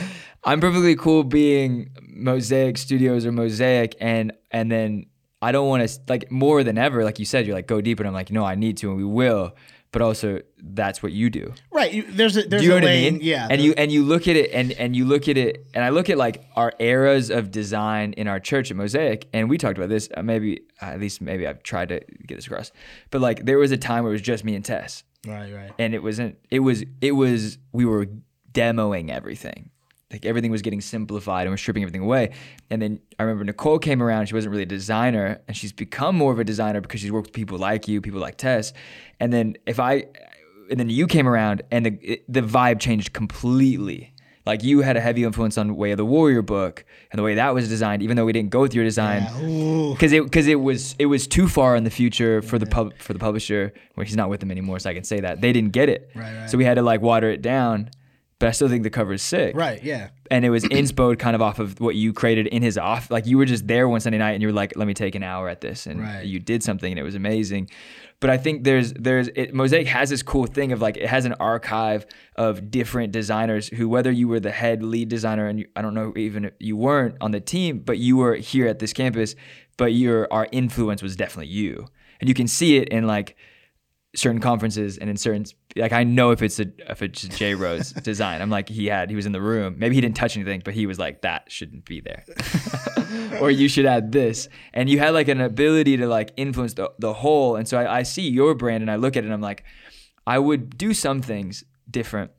I'm 0.42 0.61
perfectly 0.61 0.97
cool 0.97 1.25
being 1.25 1.90
Mosaic 2.14 2.79
Studios 2.79 3.27
or 3.27 3.33
Mosaic 3.33 3.96
and 4.00 4.33
and 4.50 4.70
then 4.70 5.07
I 5.42 5.53
don't 5.53 5.68
want 5.68 5.87
to 5.88 6.00
like 6.09 6.31
more 6.31 6.62
than 6.64 6.79
ever 6.79 7.05
like 7.05 7.18
you 7.18 7.24
said 7.24 7.46
you're 7.46 7.55
like 7.57 7.66
go 7.66 7.81
deep, 7.81 7.98
and 8.00 8.07
I'm 8.07 8.14
like 8.14 8.31
no 8.31 8.44
I 8.44 8.55
need 8.55 8.77
to 8.79 8.88
and 8.88 8.96
we 8.96 9.05
will. 9.05 9.55
But 9.92 10.03
also 10.03 10.40
that's 10.59 11.05
what 11.05 11.12
you 11.12 11.31
do. 11.31 11.55
Right. 11.70 11.92
You, 11.92 12.03
there's 12.03 12.37
a 12.37 12.42
there's 12.42 12.62
Do 12.62 12.66
you 12.66 12.70
know 12.70 12.79
a 12.79 12.81
what 12.81 12.85
lane. 12.87 13.07
I 13.07 13.11
mean? 13.12 13.20
Yeah. 13.22 13.46
And 13.48 13.61
you 13.62 13.74
and 13.77 13.92
you 13.92 14.03
look 14.03 14.27
at 14.27 14.35
it 14.35 14.50
and 14.53 14.72
and 14.72 14.96
you 14.96 15.05
look 15.05 15.29
at 15.29 15.37
it 15.37 15.68
and 15.72 15.85
I 15.85 15.90
look 15.90 16.11
at 16.11 16.18
like 16.18 16.44
our 16.57 16.72
eras 16.81 17.31
of 17.31 17.53
design 17.53 18.12
in 18.14 18.27
our 18.27 18.40
church 18.40 18.72
at 18.72 18.77
Mosaic 18.77 19.29
and 19.33 19.48
we 19.48 19.57
talked 19.57 19.79
about 19.79 19.90
this. 19.90 20.09
Uh, 20.16 20.24
maybe 20.24 20.62
at 20.80 20.99
least 20.99 21.20
maybe 21.20 21.47
I've 21.47 21.62
tried 21.62 21.91
to 21.91 22.01
get 22.26 22.34
this 22.34 22.49
across, 22.49 22.72
but 23.11 23.20
like 23.20 23.45
there 23.45 23.57
was 23.59 23.70
a 23.70 23.76
time 23.76 24.03
where 24.03 24.11
it 24.11 24.14
was 24.14 24.22
just 24.22 24.43
me 24.45 24.57
and 24.57 24.64
Tess, 24.64 25.05
right. 25.28 25.55
Right. 25.55 25.70
and 25.78 25.95
it 25.95 26.03
wasn't. 26.03 26.38
It 26.51 26.59
was 26.59 26.82
it 27.01 27.12
was 27.12 27.59
we 27.70 27.84
were 27.84 28.09
demoing 28.51 29.11
everything. 29.11 29.70
Like 30.14 30.24
everything 30.24 30.52
was 30.52 30.62
getting 30.62 30.80
simplified 30.80 31.42
and 31.46 31.52
we're 31.52 31.56
stripping 31.56 31.82
everything 31.82 32.02
away. 32.02 32.30
And 32.70 32.80
then 32.80 33.00
I 33.18 33.24
remember 33.24 33.42
Nicole 33.44 33.80
came 33.80 34.00
around. 34.00 34.26
She 34.26 34.34
wasn't 34.34 34.52
really 34.52 34.62
a 34.62 34.66
designer, 34.80 35.40
and 35.48 35.56
she's 35.56 35.72
become 35.72 36.14
more 36.16 36.32
of 36.32 36.38
a 36.38 36.44
designer 36.44 36.80
because 36.80 37.00
she's 37.00 37.10
worked 37.10 37.26
with 37.28 37.34
people 37.34 37.58
like 37.58 37.88
you, 37.88 38.00
people 38.00 38.20
like 38.20 38.36
Tess. 38.36 38.72
And 39.18 39.32
then 39.32 39.56
if 39.66 39.80
I, 39.80 40.04
and 40.70 40.78
then 40.78 40.88
you 40.88 41.06
came 41.08 41.26
around, 41.28 41.62
and 41.72 41.84
the 41.86 41.98
it- 42.12 42.24
the 42.32 42.42
vibe 42.42 42.78
changed 42.78 43.12
completely. 43.12 44.12
Like 44.46 44.62
you 44.62 44.82
had 44.82 44.96
a 44.96 45.00
heavy 45.00 45.24
influence 45.24 45.56
on 45.58 45.74
Way 45.74 45.90
of 45.92 45.96
the 45.96 46.04
Warrior 46.04 46.42
book 46.42 46.84
and 47.10 47.18
the 47.18 47.22
way 47.22 47.34
that 47.34 47.54
was 47.54 47.66
designed, 47.68 48.02
even 48.02 48.16
though 48.16 48.26
we 48.26 48.32
didn't 48.32 48.50
go 48.50 48.60
with 48.60 48.74
your 48.74 48.84
design 48.84 49.22
Yeah, 49.22 49.92
because 49.94 50.12
it 50.12 50.22
because 50.24 50.46
it 50.46 50.60
was 50.60 50.94
it 50.98 51.06
was 51.06 51.26
too 51.26 51.48
far 51.48 51.74
in 51.76 51.84
the 51.84 51.90
future 51.90 52.42
for 52.42 52.58
the 52.58 52.66
pub 52.66 52.92
for 52.98 53.14
the 53.14 53.18
publisher. 53.18 53.72
Well, 53.96 54.04
he's 54.04 54.16
not 54.16 54.28
with 54.28 54.40
them 54.40 54.50
anymore, 54.50 54.78
so 54.78 54.90
I 54.90 54.94
can 54.94 55.02
say 55.04 55.18
that 55.20 55.40
they 55.40 55.52
didn't 55.52 55.72
get 55.72 55.88
it. 55.88 56.10
Right, 56.14 56.36
right. 56.36 56.50
So 56.50 56.58
we 56.58 56.64
had 56.64 56.74
to 56.74 56.82
like 56.82 57.00
water 57.00 57.30
it 57.30 57.40
down. 57.42 57.88
But 58.45 58.49
I 58.49 58.53
still 58.53 58.68
think 58.68 58.82
the 58.82 58.90
cover 58.90 59.14
is 59.14 59.22
sick. 59.22 59.57
Right. 59.57 59.82
Yeah. 59.82 60.11
And 60.30 60.45
it 60.45 60.51
was 60.51 60.64
inspo 60.64 61.18
kind 61.18 61.34
of 61.34 61.40
off 61.40 61.61
of 61.61 61.80
what 61.80 61.95
you 61.95 62.12
created 62.12 62.47
in 62.49 62.61
his 62.61 62.76
off. 62.76 63.11
Like 63.11 63.24
you 63.24 63.38
were 63.38 63.47
just 63.47 63.66
there 63.66 63.88
one 63.88 64.01
Sunday 64.01 64.18
night 64.18 64.32
and 64.32 64.42
you 64.42 64.49
were 64.49 64.53
like, 64.53 64.76
"Let 64.76 64.86
me 64.86 64.92
take 64.92 65.14
an 65.14 65.22
hour 65.22 65.49
at 65.49 65.62
this," 65.62 65.86
and 65.86 66.03
Right. 66.03 66.26
you 66.26 66.40
did 66.40 66.62
something 66.62 66.92
and 66.92 66.99
it 66.99 67.03
was 67.05 67.14
amazing. 67.14 67.70
But 68.20 68.28
I 68.28 68.36
think 68.36 68.64
there's 68.64 68.92
there's 68.92 69.28
it, 69.28 69.55
Mosaic 69.55 69.86
has 69.86 70.11
this 70.11 70.22
cool 70.22 70.45
thing 70.45 70.72
of 70.72 70.82
like 70.82 70.99
it 70.99 71.07
has 71.07 71.24
an 71.24 71.32
archive 71.40 72.05
of 72.36 72.70
different 72.70 73.12
designers 73.12 73.68
who 73.68 73.88
whether 73.88 74.12
you 74.12 74.28
were 74.28 74.40
the 74.40 74.51
head 74.51 74.82
lead 74.82 75.09
designer 75.09 75.47
and 75.47 75.61
you, 75.61 75.66
I 75.74 75.80
don't 75.80 75.95
know 75.95 76.12
even 76.14 76.45
if 76.45 76.53
you 76.61 76.76
weren't 76.76 77.16
on 77.22 77.30
the 77.30 77.40
team, 77.40 77.78
but 77.78 77.97
you 77.97 78.18
were 78.18 78.34
here 78.34 78.66
at 78.66 78.78
this 78.78 78.92
campus, 78.92 79.36
but 79.78 79.95
your 79.95 80.30
our 80.30 80.49
influence 80.53 81.03
was 81.03 81.16
definitely 81.16 81.51
you, 81.51 81.86
and 82.20 82.28
you 82.28 82.34
can 82.34 82.47
see 82.47 82.76
it 82.76 82.88
in 82.90 83.07
like 83.07 83.36
certain 84.14 84.40
conferences 84.40 84.98
and 84.98 85.10
in 85.10 85.16
certain 85.16 85.44
like 85.76 85.92
I 85.92 86.04
know 86.04 86.30
if 86.30 86.42
it's 86.42 86.60
a 86.60 86.66
if 86.88 87.02
it's 87.02 87.24
a 87.24 87.28
J 87.28 87.54
Rose 87.54 87.92
design. 88.04 88.40
I'm 88.40 88.50
like 88.50 88.68
he 88.68 88.86
had 88.86 89.10
he 89.10 89.16
was 89.16 89.26
in 89.26 89.32
the 89.32 89.40
room. 89.40 89.76
Maybe 89.78 89.94
he 89.94 90.00
didn't 90.00 90.16
touch 90.16 90.36
anything, 90.36 90.62
but 90.64 90.74
he 90.74 90.86
was 90.86 90.98
like 90.98 91.22
that 91.22 91.50
shouldn't 91.50 91.84
be 91.84 92.00
there. 92.00 92.24
or 93.40 93.50
you 93.50 93.68
should 93.68 93.86
add 93.86 94.12
this. 94.12 94.48
And 94.72 94.88
you 94.88 94.98
had 94.98 95.14
like 95.14 95.28
an 95.28 95.40
ability 95.40 95.96
to 95.98 96.06
like 96.06 96.32
influence 96.36 96.74
the, 96.74 96.92
the 96.98 97.12
whole. 97.12 97.56
And 97.56 97.66
so 97.66 97.78
I, 97.78 97.98
I 97.98 98.02
see 98.02 98.28
your 98.28 98.54
brand 98.54 98.82
and 98.82 98.90
I 98.90 98.96
look 98.96 99.16
at 99.16 99.24
it 99.24 99.26
and 99.26 99.34
I'm 99.34 99.40
like, 99.40 99.64
I 100.26 100.38
would 100.38 100.78
do 100.78 100.94
some 100.94 101.20
things 101.20 101.64
different, 101.90 102.30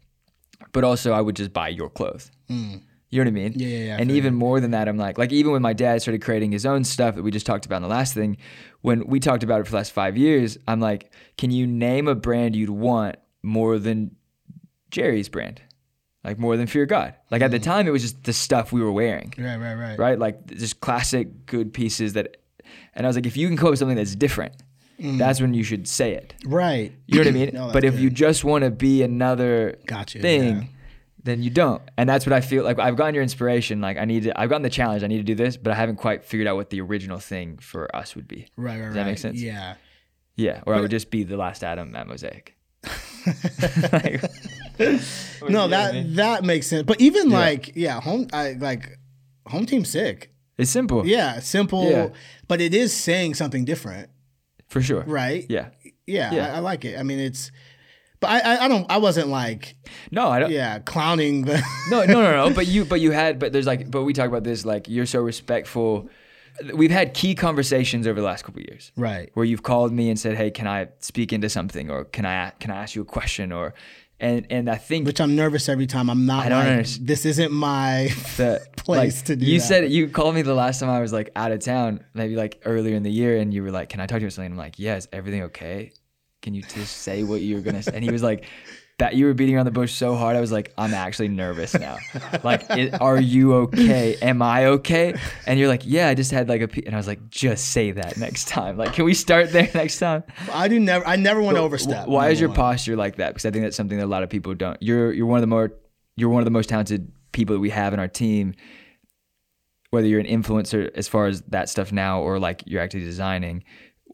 but 0.71 0.83
also 0.83 1.13
I 1.13 1.21
would 1.21 1.35
just 1.35 1.53
buy 1.53 1.69
your 1.69 1.89
clothes. 1.89 2.31
Hmm. 2.47 2.77
You 3.15 3.23
know 3.23 3.31
what 3.31 3.39
I 3.39 3.43
mean? 3.43 3.53
Yeah, 3.55 3.67
yeah, 3.67 3.83
yeah, 3.85 3.97
And 3.99 4.11
even 4.11 4.35
more 4.35 4.59
than 4.59 4.71
that, 4.71 4.89
I'm 4.89 4.97
like, 4.97 5.17
like 5.17 5.31
even 5.31 5.53
when 5.53 5.61
my 5.61 5.71
dad 5.71 6.01
started 6.01 6.21
creating 6.21 6.51
his 6.51 6.65
own 6.65 6.83
stuff 6.83 7.15
that 7.15 7.23
we 7.23 7.31
just 7.31 7.45
talked 7.45 7.65
about 7.65 7.77
in 7.77 7.83
the 7.83 7.87
last 7.87 8.13
thing, 8.13 8.35
when 8.81 9.07
we 9.07 9.21
talked 9.21 9.41
about 9.41 9.61
it 9.61 9.63
for 9.63 9.71
the 9.71 9.77
last 9.77 9.93
five 9.93 10.17
years, 10.17 10.57
I'm 10.67 10.81
like, 10.81 11.11
can 11.37 11.49
you 11.49 11.65
name 11.65 12.09
a 12.09 12.15
brand 12.15 12.57
you'd 12.57 12.69
want 12.69 13.15
more 13.41 13.79
than 13.79 14.17
Jerry's 14.91 15.29
brand? 15.29 15.61
Like 16.25 16.39
more 16.39 16.57
than 16.57 16.67
Fear 16.67 16.87
God. 16.87 17.13
Like 17.31 17.41
at 17.41 17.51
the 17.51 17.59
time, 17.59 17.87
it 17.87 17.91
was 17.91 18.01
just 18.01 18.23
the 18.23 18.33
stuff 18.33 18.73
we 18.73 18.81
were 18.81 18.91
wearing, 18.91 19.33
Right. 19.37 19.57
Right. 19.57 19.75
Right. 19.75 19.97
right? 19.99 20.19
Like 20.19 20.47
just 20.47 20.81
classic 20.81 21.45
good 21.45 21.71
pieces 21.73 22.13
that. 22.13 22.37
And 22.95 23.05
I 23.05 23.09
was 23.09 23.15
like, 23.15 23.25
if 23.27 23.37
you 23.37 23.47
can 23.47 23.55
come 23.55 23.67
up 23.67 23.71
with 23.71 23.79
something 23.79 23.95
that's 23.95 24.15
different, 24.15 24.53
that's 24.99 25.39
when 25.39 25.53
you 25.53 25.63
should 25.63 25.87
say 25.87 26.13
it. 26.15 26.33
Right. 26.45 26.91
You 27.05 27.15
know 27.15 27.21
what 27.21 27.27
I 27.27 27.31
mean? 27.31 27.49
Mm. 27.51 27.53
No, 27.67 27.71
but 27.71 27.83
if 27.83 27.93
good. 27.93 28.01
you 28.03 28.09
just 28.09 28.43
want 28.43 28.63
to 28.63 28.71
be 28.71 29.03
another 29.03 29.77
Gotcha, 29.85 30.19
thing, 30.19 30.55
yeah. 30.55 30.67
Then 31.25 31.41
you 31.41 31.49
don't. 31.49 31.81
And 31.97 32.07
that's 32.07 32.25
what 32.25 32.33
I 32.33 32.41
feel 32.41 32.63
like. 32.63 32.79
I've 32.79 32.95
gotten 32.95 33.15
your 33.15 33.23
inspiration. 33.23 33.81
Like 33.81 33.97
I 33.97 34.05
need 34.05 34.23
to. 34.23 34.39
I've 34.39 34.49
gotten 34.49 34.61
the 34.61 34.69
challenge. 34.69 35.03
I 35.03 35.07
need 35.07 35.17
to 35.17 35.23
do 35.23 35.35
this, 35.35 35.57
but 35.57 35.73
I 35.73 35.75
haven't 35.75 35.97
quite 35.97 36.23
figured 36.23 36.47
out 36.47 36.55
what 36.55 36.69
the 36.69 36.79
original 36.81 37.19
thing 37.19 37.57
for 37.57 37.93
us 37.95 38.15
would 38.15 38.27
be. 38.27 38.47
Right. 38.55 38.79
Right. 38.79 38.85
Does 38.85 38.93
that 38.93 39.01
right. 39.01 39.07
make 39.07 39.17
sense? 39.17 39.41
Yeah. 39.41 39.75
Yeah. 40.35 40.61
Or 40.65 40.75
I 40.75 40.81
would 40.81 40.91
just 40.91 41.09
be 41.09 41.23
the 41.23 41.35
last 41.35 41.63
Adam 41.63 41.95
at 41.95 42.07
Mosaic. 42.07 42.55
No, 45.47 45.67
that 45.67 46.15
that 46.15 46.43
makes 46.43 46.67
sense. 46.67 46.83
But 46.83 46.99
even 46.99 47.29
like, 47.29 47.71
yeah, 47.75 48.01
home, 48.01 48.27
I 48.33 48.53
like 48.53 48.99
home 49.47 49.65
team 49.65 49.85
sick. 49.85 50.33
It's 50.57 50.71
simple. 50.71 51.05
Yeah, 51.05 51.39
simple. 51.39 51.89
Yeah. 51.89 52.09
But 52.47 52.61
it 52.61 52.73
is 52.73 52.93
saying 52.93 53.35
something 53.35 53.65
different, 53.65 54.09
For 54.67 54.81
sure. 54.81 55.03
right? 55.07 55.45
Yeah. 55.49 55.69
Yeah. 56.05 56.33
Yeah. 56.33 56.53
I, 56.53 56.57
I 56.57 56.59
like 56.59 56.83
it. 56.85 56.99
I 56.99 57.03
mean, 57.03 57.19
it's. 57.19 57.51
But 58.25 58.45
I, 58.45 58.55
I, 58.55 58.65
I 58.65 58.67
don't. 58.67 58.85
I 58.91 58.97
wasn't 58.97 59.27
like, 59.29 59.75
No, 60.11 60.27
I 60.29 60.39
don't. 60.39 60.51
yeah, 60.51 60.79
clowning 60.79 61.43
the. 61.45 61.61
no, 61.89 62.03
no, 62.05 62.21
no, 62.21 62.47
no. 62.49 62.53
But 62.55 62.67
you, 62.67 62.85
but 62.91 62.99
you 63.01 63.11
had, 63.11 63.39
but 63.39 63.51
there's 63.53 63.67
like, 63.67 63.89
but 63.89 64.03
we 64.03 64.13
talk 64.13 64.27
about 64.27 64.43
this. 64.43 64.65
Like, 64.65 64.87
you're 64.89 65.05
so 65.05 65.21
respectful. 65.21 66.09
We've 66.73 66.91
had 66.91 67.13
key 67.13 67.35
conversations 67.35 68.07
over 68.07 68.19
the 68.21 68.25
last 68.25 68.43
couple 68.45 68.61
of 68.61 68.67
years. 68.69 68.91
right. 68.95 69.29
where 69.33 69.45
you've 69.45 69.63
called 69.63 69.91
me 69.91 70.09
and 70.09 70.17
said, 70.19 70.35
"Hey, 70.37 70.51
can 70.51 70.67
I 70.67 70.87
speak 70.99 71.33
into 71.33 71.49
something, 71.49 71.89
or 71.89 72.05
can 72.05 72.25
I 72.25 72.51
can 72.59 72.71
I 72.71 72.77
ask 72.77 72.95
you 72.95 73.01
a 73.01 73.05
question?" 73.05 73.51
Or 73.51 73.73
and 74.21 74.47
and 74.49 74.69
I 74.69 74.75
think 74.77 75.05
Which 75.05 75.19
I'm 75.19 75.35
nervous 75.35 75.67
every 75.67 75.85
time. 75.87 76.09
I'm 76.09 76.25
not. 76.25 76.45
I 76.45 76.49
don't 76.49 76.59
like, 76.59 76.67
understand. 76.69 77.07
This 77.07 77.25
isn't 77.25 77.51
my 77.51 78.07
the 78.37 78.65
place 78.77 79.17
like, 79.17 79.25
to 79.25 79.35
do 79.35 79.45
You 79.45 79.59
that. 79.59 79.65
said 79.65 79.91
you 79.91 80.07
called 80.07 80.33
me 80.35 80.43
the 80.43 80.53
last 80.53 80.79
time 80.79 80.89
I 80.89 81.01
was 81.01 81.11
like 81.11 81.29
out 81.35 81.51
of 81.51 81.59
town, 81.59 82.05
maybe 82.13 82.37
like 82.37 82.61
earlier 82.63 82.95
in 82.95 83.03
the 83.03 83.11
year, 83.11 83.37
and 83.37 83.53
you 83.53 83.61
were 83.61 83.71
like, 83.71 83.89
"Can 83.89 83.99
I 83.99 84.05
talk 84.05 84.19
to 84.19 84.21
you 84.21 84.27
about 84.27 84.33
something?" 84.35 84.53
I'm 84.53 84.57
like, 84.57 84.79
"Yes, 84.79 85.09
everything 85.11 85.43
okay? 85.43 85.91
Can 86.45 86.53
you 86.53 86.61
just 86.61 86.97
say 86.97 87.23
what 87.23 87.41
you're 87.41 87.61
gonna?" 87.61 87.81
say? 87.81 87.91
And 87.93 88.03
he 88.03 88.11
was 88.11 88.23
like. 88.23 88.45
That 88.97 89.13
you 89.13 89.25
were 89.25 89.33
beating 89.33 89.55
around 89.55 89.65
the 89.65 89.71
bush 89.71 89.91
so 89.91 90.15
hard, 90.15 90.37
I 90.37 90.39
was 90.39 90.53
like, 90.53 90.73
I'm 90.77 90.93
actually 90.93 91.27
nervous 91.27 91.73
now. 91.73 91.97
like, 92.45 92.63
it, 92.69 93.01
are 93.01 93.19
you 93.19 93.53
okay? 93.53 94.15
Am 94.21 94.41
I 94.41 94.67
okay? 94.67 95.15
And 95.45 95.59
you're 95.59 95.67
like, 95.67 95.81
yeah, 95.83 96.07
I 96.07 96.13
just 96.13 96.31
had 96.31 96.47
like 96.47 96.61
a, 96.61 96.85
and 96.85 96.95
I 96.95 96.97
was 96.97 97.05
like, 97.05 97.29
just 97.29 97.71
say 97.71 97.91
that 97.91 98.15
next 98.15 98.47
time. 98.47 98.77
Like, 98.77 98.93
can 98.93 99.03
we 99.03 99.13
start 99.13 99.51
there 99.51 99.69
next 99.75 99.99
time? 99.99 100.23
I 100.49 100.69
do 100.69 100.79
never. 100.79 101.05
I 101.05 101.17
never 101.17 101.41
want 101.41 101.57
to 101.57 101.61
overstep. 101.61 102.07
Why 102.07 102.29
is 102.29 102.39
your 102.39 102.47
one. 102.47 102.55
posture 102.55 102.95
like 102.95 103.17
that? 103.17 103.31
Because 103.31 103.45
I 103.45 103.51
think 103.51 103.65
that's 103.65 103.75
something 103.75 103.97
that 103.97 104.05
a 104.05 104.07
lot 104.07 104.23
of 104.23 104.29
people 104.29 104.53
don't. 104.53 104.81
You're 104.81 105.11
you're 105.11 105.25
one 105.25 105.39
of 105.39 105.41
the 105.41 105.47
more 105.47 105.73
you're 106.15 106.29
one 106.29 106.39
of 106.39 106.45
the 106.45 106.51
most 106.51 106.69
talented 106.69 107.11
people 107.33 107.53
that 107.55 107.59
we 107.59 107.71
have 107.71 107.93
in 107.93 107.99
our 107.99 108.07
team. 108.07 108.55
Whether 109.89 110.07
you're 110.07 110.21
an 110.21 110.25
influencer 110.25 110.89
as 110.95 111.09
far 111.09 111.27
as 111.27 111.41
that 111.49 111.67
stuff 111.67 111.91
now, 111.91 112.21
or 112.21 112.39
like 112.39 112.63
you're 112.65 112.81
actually 112.81 113.03
designing, 113.03 113.65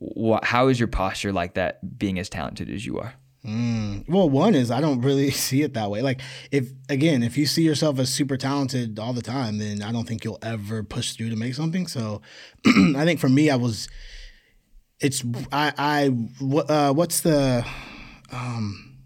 wh- 0.02 0.44
how 0.44 0.68
is 0.68 0.80
your 0.80 0.88
posture 0.88 1.32
like 1.32 1.54
that? 1.56 1.98
Being 1.98 2.20
as 2.20 2.30
talented 2.30 2.70
as 2.70 2.86
you 2.86 2.98
are. 3.00 3.14
Mm. 3.46 4.08
Well, 4.08 4.30
one 4.30 4.54
is 4.54 4.70
I 4.70 4.82
don't 4.82 5.02
really 5.02 5.32
see 5.32 5.64
it 5.64 5.74
that 5.74 5.90
way. 5.90 6.02
Like, 6.02 6.22
if 6.52 6.70
again, 6.90 7.24
if 7.24 7.38
you 7.38 7.46
see 7.46 7.64
yourself 7.64 8.00
as 8.00 8.10
super 8.12 8.38
talented 8.38 9.00
all 9.00 9.14
the 9.14 9.22
time, 9.22 9.58
then 9.58 9.82
I 9.82 9.92
don't 9.92 10.08
think 10.08 10.24
you'll 10.24 10.40
ever 10.42 10.84
push 10.84 11.14
through 11.14 11.30
to 11.30 11.36
make 11.36 11.56
something. 11.56 11.88
So, 11.88 12.22
I 12.66 13.06
think 13.06 13.20
for 13.20 13.30
me, 13.30 13.50
I 13.50 13.56
was. 13.56 13.88
It's 15.00 15.24
I 15.52 15.74
I 15.78 16.08
what 16.40 16.70
uh, 16.70 16.94
what's 16.94 17.22
the 17.22 17.66
um 18.32 19.00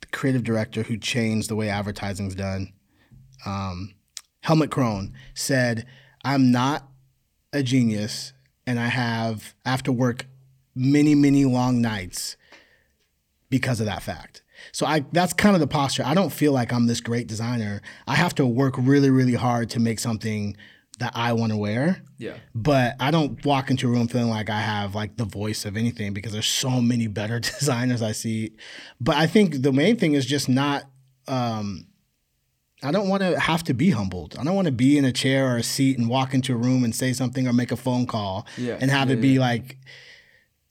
the 0.00 0.06
creative 0.12 0.44
director 0.44 0.84
who 0.84 0.96
changed 0.96 1.50
the 1.50 1.56
way 1.56 1.68
advertising's 1.68 2.36
done. 2.36 2.72
Um, 3.44 3.94
Helmut 4.42 4.70
Krone 4.70 5.12
said, 5.34 5.86
"I'm 6.24 6.52
not 6.52 6.86
a 7.52 7.64
genius, 7.64 8.32
and 8.70 8.80
I 8.80 8.86
have 8.86 9.54
I 9.66 9.70
have 9.70 9.82
to 9.84 9.92
work 9.92 10.26
many 10.74 11.14
many 11.14 11.44
long 11.44 11.80
nights." 11.80 12.36
because 13.50 13.80
of 13.80 13.86
that 13.86 14.02
fact. 14.02 14.42
So 14.72 14.86
I 14.86 15.04
that's 15.12 15.32
kind 15.32 15.54
of 15.54 15.60
the 15.60 15.66
posture. 15.66 16.04
I 16.06 16.14
don't 16.14 16.30
feel 16.30 16.52
like 16.52 16.72
I'm 16.72 16.86
this 16.86 17.00
great 17.00 17.26
designer. 17.26 17.82
I 18.06 18.14
have 18.14 18.34
to 18.36 18.46
work 18.46 18.74
really 18.78 19.10
really 19.10 19.34
hard 19.34 19.68
to 19.70 19.80
make 19.80 19.98
something 19.98 20.56
that 20.98 21.12
I 21.14 21.32
want 21.32 21.52
to 21.52 21.58
wear. 21.58 22.02
Yeah. 22.18 22.36
But 22.54 22.94
I 23.00 23.10
don't 23.10 23.42
walk 23.44 23.70
into 23.70 23.88
a 23.88 23.90
room 23.90 24.06
feeling 24.06 24.28
like 24.28 24.50
I 24.50 24.60
have 24.60 24.94
like 24.94 25.16
the 25.16 25.24
voice 25.24 25.64
of 25.64 25.76
anything 25.76 26.12
because 26.12 26.32
there's 26.32 26.46
so 26.46 26.80
many 26.80 27.06
better 27.06 27.40
designers 27.40 28.02
I 28.02 28.12
see. 28.12 28.52
But 29.00 29.16
I 29.16 29.26
think 29.26 29.62
the 29.62 29.72
main 29.72 29.96
thing 29.96 30.14
is 30.14 30.26
just 30.26 30.48
not 30.48 30.84
um 31.26 31.86
I 32.82 32.90
don't 32.90 33.08
want 33.08 33.22
to 33.22 33.38
have 33.38 33.62
to 33.64 33.74
be 33.74 33.90
humbled. 33.90 34.36
I 34.38 34.44
don't 34.44 34.54
want 34.54 34.66
to 34.66 34.72
be 34.72 34.96
in 34.96 35.04
a 35.04 35.12
chair 35.12 35.54
or 35.54 35.56
a 35.58 35.62
seat 35.62 35.98
and 35.98 36.08
walk 36.08 36.34
into 36.34 36.54
a 36.54 36.56
room 36.56 36.84
and 36.84 36.94
say 36.94 37.12
something 37.12 37.46
or 37.46 37.52
make 37.52 37.72
a 37.72 37.76
phone 37.76 38.06
call 38.06 38.46
Yeah. 38.56 38.78
and 38.80 38.90
have 38.90 39.08
Yeah, 39.08 39.16
it 39.16 39.20
be 39.20 39.38
like 39.38 39.76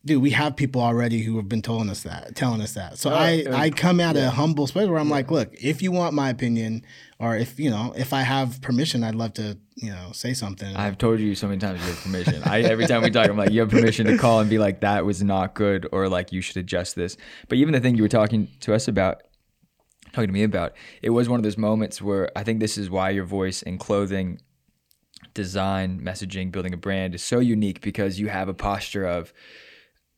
dude, 0.05 0.22
we 0.22 0.32
have 0.32 0.55
people 0.55 0.82
already 0.82 1.22
who 1.24 1.36
have 1.38 1.49
been 1.49 1.62
telling 1.62 1.89
us 1.89 2.03
that, 2.03 2.36
telling 2.36 2.62
us 2.62 2.74
that. 2.74 2.97
So 2.97 3.10
I, 3.12 3.43
uh, 3.47 3.55
I 3.55 3.70
come 3.70 3.99
at 3.99 4.16
a 4.16 4.30
humble 4.30 4.66
space 4.66 4.88
where 4.88 4.97
I'm 4.97 5.10
like, 5.10 5.30
look, 5.30 5.53
if 5.53 5.82
you 5.82 5.91
want 5.91 6.14
my 6.14 6.30
opinion, 6.30 6.84
or 7.20 7.36
if 7.36 7.60
you 7.60 7.70
know, 7.70 7.93
if 7.97 8.14
I 8.14 8.22
have 8.22 8.62
permission, 8.62 9.03
I'd 9.03 9.16
love 9.16 9.34
to, 9.34 9.57
you 9.76 9.91
know, 9.91 10.12
say 10.14 10.34
something. 10.34 10.74
I've 10.76 10.97
told 10.97 11.20
you 11.20 11.36
so 11.36 11.47
many 11.47 11.60
times 11.60 11.82
you 11.82 11.88
have 11.88 12.01
permission. 12.01 12.41
I 12.43 12.62
every 12.62 12.88
time 12.88 13.03
we 13.03 13.12
talk, 13.12 13.28
I'm 13.28 13.38
like, 13.38 13.51
you 13.51 13.60
have 13.60 13.70
permission 13.70 14.07
to 14.07 14.18
call 14.18 14.39
and 14.39 14.49
be 14.49 14.57
like, 14.57 14.82
that 14.82 15.05
was 15.05 15.22
not 15.22 15.53
good, 15.53 15.86
or 15.91 16.07
like 16.07 16.32
you 16.32 16.41
should 16.41 16.57
adjust 16.57 16.95
this. 16.95 17.18
But 17.49 17.57
even 17.57 17.74
the 17.74 17.82
thing 17.82 17.95
you 17.95 18.03
were 18.03 18.10
talking 18.10 18.47
to 18.62 18.74
us 18.74 18.88
about, 18.88 19.22
talking 20.12 20.28
to 20.28 20.34
me 20.34 20.43
about, 20.43 20.74
it 21.01 21.12
was 21.12 21.30
one 21.30 21.39
of 21.39 21.43
those 21.43 21.57
moments 21.57 22.01
where 22.01 22.32
I 22.38 22.43
think 22.43 22.60
this 22.60 22.78
is 22.78 22.89
why 22.89 23.10
your 23.10 23.26
voice 23.26 23.62
and 23.62 23.80
clothing, 23.80 24.41
design, 25.34 26.01
messaging, 26.01 26.51
building 26.51 26.74
a 26.74 26.78
brand 26.78 27.16
is 27.16 27.24
so 27.24 27.39
unique 27.39 27.82
because 27.82 28.20
you 28.20 28.28
have 28.28 28.49
a 28.49 28.53
posture 28.53 29.05
of, 29.05 29.34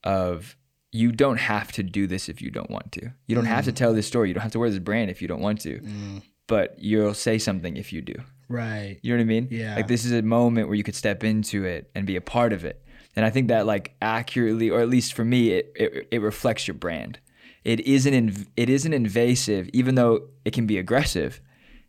of 0.04 0.56
you 0.92 1.12
don't 1.12 1.38
have 1.38 1.72
to 1.74 1.84
do 1.84 2.08
this 2.08 2.28
if 2.28 2.42
you 2.42 2.52
don't 2.52 2.70
want 2.70 2.92
to. 2.94 3.12
You 3.28 3.36
don't 3.36 3.46
have 3.46 3.66
to 3.66 3.72
mm. 3.72 3.76
tell 3.76 3.94
this 3.94 4.08
story. 4.08 4.28
You 4.28 4.34
don't 4.34 4.44
have 4.44 4.52
to 4.52 4.60
wear 4.60 4.70
this 4.70 4.80
brand 4.80 5.10
if 5.10 5.22
you 5.22 5.28
don't 5.28 5.42
want 5.42 5.62
to. 5.62 5.80
Mm. 5.80 6.22
But 6.48 6.76
you'll 6.78 7.14
say 7.14 7.38
something 7.38 7.78
if 7.78 7.94
you 7.94 8.02
do. 8.02 8.16
right. 8.50 9.00
You 9.02 9.14
know 9.14 9.20
what 9.20 9.24
I 9.24 9.26
mean? 9.26 9.48
Yeah. 9.50 9.76
Like 9.76 9.88
this 9.88 10.04
is 10.04 10.12
a 10.12 10.22
moment 10.22 10.68
where 10.68 10.76
you 10.76 10.84
could 10.84 10.96
step 10.96 11.24
into 11.24 11.64
it 11.64 11.90
and 11.96 12.06
be 12.06 12.18
a 12.18 12.22
part 12.22 12.52
of 12.52 12.66
it. 12.66 12.84
And 13.16 13.26
I 13.26 13.30
think 13.30 13.48
that 13.48 13.66
like 13.66 13.96
accurately, 14.02 14.70
or 14.70 14.82
at 14.82 14.90
least 14.90 15.14
for 15.14 15.24
me, 15.24 15.52
it 15.52 15.72
it, 15.76 16.08
it 16.12 16.22
reflects 16.22 16.68
your 16.68 16.76
brand. 16.76 17.20
It 17.64 17.80
isn't 17.82 18.14
inv- 18.14 18.48
it 18.58 18.70
isn't 18.70 18.94
invasive, 18.94 19.70
even 19.74 19.96
though 19.96 20.28
it 20.46 20.52
can 20.54 20.66
be 20.66 20.78
aggressive, 20.80 21.42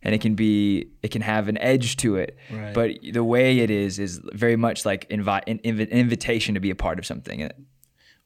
and 0.03 0.15
it 0.15 0.21
can 0.21 0.35
be 0.35 0.89
it 1.03 1.11
can 1.11 1.23
have 1.23 1.49
an 1.49 1.57
edge 1.59 1.97
to 1.99 2.17
it. 2.17 2.37
Right. 2.51 2.75
But 2.75 2.91
the 3.13 3.25
way 3.25 3.61
it 3.61 3.71
is 3.71 3.99
is 3.99 4.21
very 4.33 4.57
much 4.57 4.85
like 4.85 5.07
invite 5.11 5.45
an 5.47 5.59
inv- 5.61 5.91
invitation 5.91 6.55
to 6.55 6.61
be 6.61 6.71
a 6.71 6.75
part 6.75 6.99
of 6.99 7.07
something. 7.07 7.49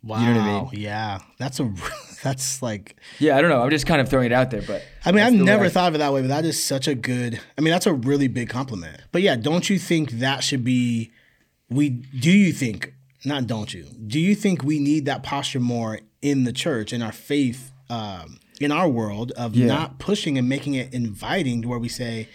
Wow. 0.02 0.20
You 0.20 0.34
know 0.34 0.40
I 0.40 0.46
mean? 0.46 0.68
Yeah. 0.72 1.18
That's 1.38 1.58
a 1.60 1.72
that's 2.22 2.62
like 2.62 2.96
Yeah, 3.18 3.36
I 3.36 3.40
don't 3.40 3.50
know. 3.50 3.62
I'm 3.62 3.70
just 3.70 3.86
kind 3.86 4.00
of 4.00 4.08
throwing 4.08 4.26
it 4.26 4.32
out 4.32 4.50
there, 4.50 4.62
but 4.62 4.82
I 5.04 5.12
mean, 5.12 5.22
I've 5.24 5.32
never 5.32 5.66
I- 5.66 5.68
thought 5.68 5.88
of 5.88 5.94
it 5.94 5.98
that 5.98 6.12
way, 6.12 6.20
but 6.22 6.28
that 6.28 6.44
is 6.44 6.62
such 6.62 6.88
a 6.88 6.94
good 6.94 7.40
I 7.56 7.60
mean, 7.60 7.72
that's 7.72 7.86
a 7.86 7.92
really 7.94 8.28
big 8.28 8.48
compliment. 8.48 9.00
But 9.12 9.22
yeah, 9.22 9.36
don't 9.36 9.68
you 9.70 9.78
think 9.78 10.10
that 10.12 10.42
should 10.42 10.64
be 10.64 11.12
we 11.70 11.90
do 11.90 12.30
you 12.30 12.52
think 12.52 12.92
not 13.24 13.46
don't 13.46 13.72
you? 13.74 13.86
Do 14.06 14.20
you 14.20 14.34
think 14.36 14.62
we 14.62 14.78
need 14.78 15.06
that 15.06 15.22
posture 15.24 15.58
more 15.60 16.00
in 16.30 16.44
the 16.44 16.52
church 16.52 16.92
in 16.92 17.00
our 17.02 17.12
faith 17.12 17.60
um 17.88 18.38
in 18.60 18.70
our 18.72 18.88
world 18.88 19.32
of 19.32 19.54
Yeah. 19.54 19.66
not 19.66 19.98
pushing 19.98 20.36
and 20.38 20.48
making 20.48 20.74
it 20.74 20.92
inviting 20.92 21.62
to 21.62 21.68
where 21.68 21.78
we 21.78 21.88
say 21.88 22.28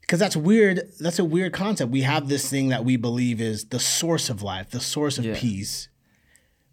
because 0.00 0.18
that's 0.18 0.36
weird. 0.36 0.80
That's 1.00 1.18
a 1.18 1.24
weird 1.36 1.52
concept. 1.52 1.90
We 1.92 2.00
have 2.00 2.28
this 2.30 2.48
thing 2.48 2.68
that 2.70 2.82
we 2.82 2.96
believe 2.96 3.42
is 3.42 3.66
the 3.66 3.78
source 3.78 4.30
of 4.30 4.40
life, 4.42 4.70
the 4.70 4.80
source 4.80 5.18
of 5.18 5.26
Yeah. 5.26 5.36
peace. 5.36 5.88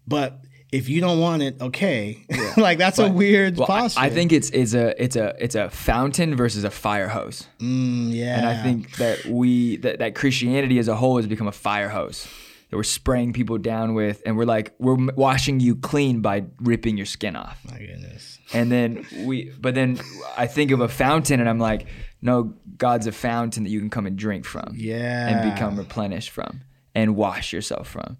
But 0.08 0.40
if 0.72 0.88
you 0.88 1.02
don't 1.02 1.20
want 1.20 1.42
it, 1.42 1.60
okay. 1.60 2.24
like 2.56 2.78
that's 2.78 2.98
a 2.98 3.10
weird 3.10 3.58
Well, 3.58 3.66
I- 3.70 3.80
posture. 3.80 4.00
I 4.00 4.08
think 4.10 4.32
it's 4.32 4.48
it's 4.50 4.72
a 4.74 4.86
it's 5.02 5.16
a 5.16 5.34
it's 5.38 5.54
a 5.54 5.68
fountain 5.68 6.34
versus 6.34 6.64
a 6.64 6.70
fire 6.70 7.08
hose. 7.08 7.46
Mm, 7.60 8.08
yeah. 8.14 8.38
And 8.38 8.46
I 8.48 8.62
think 8.62 8.96
that 8.96 9.26
we 9.26 9.76
that, 9.84 9.98
that 9.98 10.14
Christianity 10.14 10.78
as 10.78 10.88
a 10.88 10.96
whole 10.96 11.18
has 11.18 11.26
become 11.26 11.46
a 11.46 11.52
fire 11.52 11.90
hose 11.90 12.26
that 12.70 12.76
we're 12.76 12.82
spraying 12.82 13.32
people 13.32 13.58
down 13.58 13.94
with, 13.94 14.22
and 14.26 14.36
we're 14.36 14.44
like 14.44 14.74
we're 14.78 14.96
washing 15.14 15.60
you 15.60 15.76
clean 15.76 16.20
by 16.20 16.44
ripping 16.60 16.96
your 16.96 17.06
skin 17.06 17.36
off. 17.36 17.60
My 17.70 17.78
goodness. 17.78 18.38
And 18.52 18.70
then 18.72 19.06
we, 19.24 19.52
but 19.60 19.74
then 19.74 20.00
I 20.36 20.46
think 20.46 20.70
of 20.70 20.80
a 20.80 20.88
fountain, 20.88 21.40
and 21.40 21.48
I'm 21.48 21.58
like, 21.58 21.86
no, 22.22 22.54
God's 22.76 23.06
a 23.06 23.12
fountain 23.12 23.64
that 23.64 23.70
you 23.70 23.78
can 23.80 23.90
come 23.90 24.06
and 24.06 24.16
drink 24.16 24.44
from, 24.44 24.74
Yeah. 24.76 25.28
and 25.28 25.52
become 25.54 25.76
replenished 25.76 26.30
from, 26.30 26.62
and 26.94 27.14
wash 27.16 27.52
yourself 27.52 27.88
from. 27.88 28.16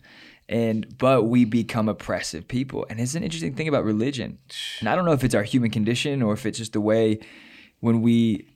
And 0.49 0.97
but 0.97 1.25
we 1.25 1.45
become 1.45 1.89
oppressive 1.89 2.47
people, 2.47 2.87
and 2.89 3.01
it's 3.01 3.17
an 3.17 3.25
interesting 3.25 3.55
thing 3.55 3.67
about 3.67 3.85
religion. 3.85 4.39
And 4.79 4.89
I 4.89 4.95
don't 4.95 5.05
know 5.05 5.13
if 5.13 5.25
it's 5.25 5.35
our 5.35 5.43
human 5.43 5.71
condition 5.73 6.23
or 6.23 6.33
if 6.35 6.47
it's 6.47 6.59
just 6.59 6.73
the 6.73 6.81
way 6.81 7.19
when 7.81 8.01
we 8.01 8.47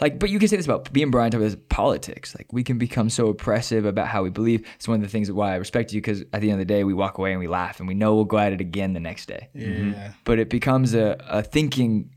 like. 0.00 0.18
But 0.18 0.30
you 0.30 0.38
can 0.38 0.48
say 0.48 0.56
this 0.56 0.66
about 0.66 0.92
being 0.92 1.04
and 1.04 1.12
Brian 1.12 1.30
talk 1.30 1.40
about 1.40 1.68
politics. 1.68 2.34
Like 2.34 2.52
we 2.52 2.62
can 2.62 2.78
become 2.78 3.10
so 3.10 3.28
oppressive 3.28 3.84
about 3.84 4.08
how 4.08 4.22
we 4.22 4.30
believe. 4.30 4.66
It's 4.76 4.88
one 4.88 4.96
of 4.96 5.02
the 5.02 5.08
things 5.08 5.30
why 5.30 5.52
I 5.52 5.56
respect 5.56 5.92
you 5.92 6.00
because 6.00 6.22
at 6.32 6.40
the 6.40 6.50
end 6.50 6.60
of 6.60 6.66
the 6.66 6.72
day, 6.72 6.84
we 6.84 6.94
walk 6.94 7.18
away 7.18 7.32
and 7.32 7.40
we 7.40 7.48
laugh, 7.48 7.78
and 7.80 7.88
we 7.88 7.94
know 7.94 8.14
we'll 8.14 8.24
go 8.24 8.38
at 8.38 8.52
it 8.52 8.60
again 8.60 8.92
the 8.92 9.00
next 9.00 9.26
day 9.26 9.48
Yeah. 9.54 9.66
Mm-hmm. 9.68 10.10
but 10.24 10.38
it 10.38 10.48
becomes 10.50 10.94
a, 10.94 11.16
a 11.28 11.42
thinking 11.42 12.10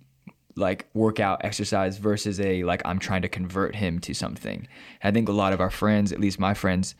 like 0.55 0.87
workout 0.93 1.43
exercise 1.43 1.97
versus 1.97 2.39
a 2.39 2.63
like 2.63 2.81
I'm 2.85 2.99
trying 2.99 3.23
to 3.23 3.29
convert 3.29 3.75
him 3.75 3.99
to 4.01 4.13
something. 4.13 4.67
I 5.03 5.11
think 5.11 5.27
a 5.27 5.31
lot 5.31 5.51
of 5.53 5.59
our 5.59 5.71
friends, 5.71 6.11
at 6.11 6.19
least 6.19 6.39
my 6.39 6.53
friends, 6.53 6.95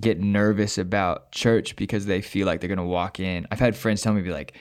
get 0.00 0.20
nervous 0.20 0.78
about 0.78 1.32
church 1.32 1.76
because 1.76 2.06
they 2.06 2.20
feel 2.20 2.46
like 2.46 2.60
they're 2.60 2.68
gonna 2.68 2.84
walk 2.86 3.18
in. 3.18 3.46
I've 3.50 3.58
had 3.58 3.74
friends 3.76 4.02
tell 4.02 4.12
me 4.12 4.20
be 4.22 4.30
like, 4.30 4.54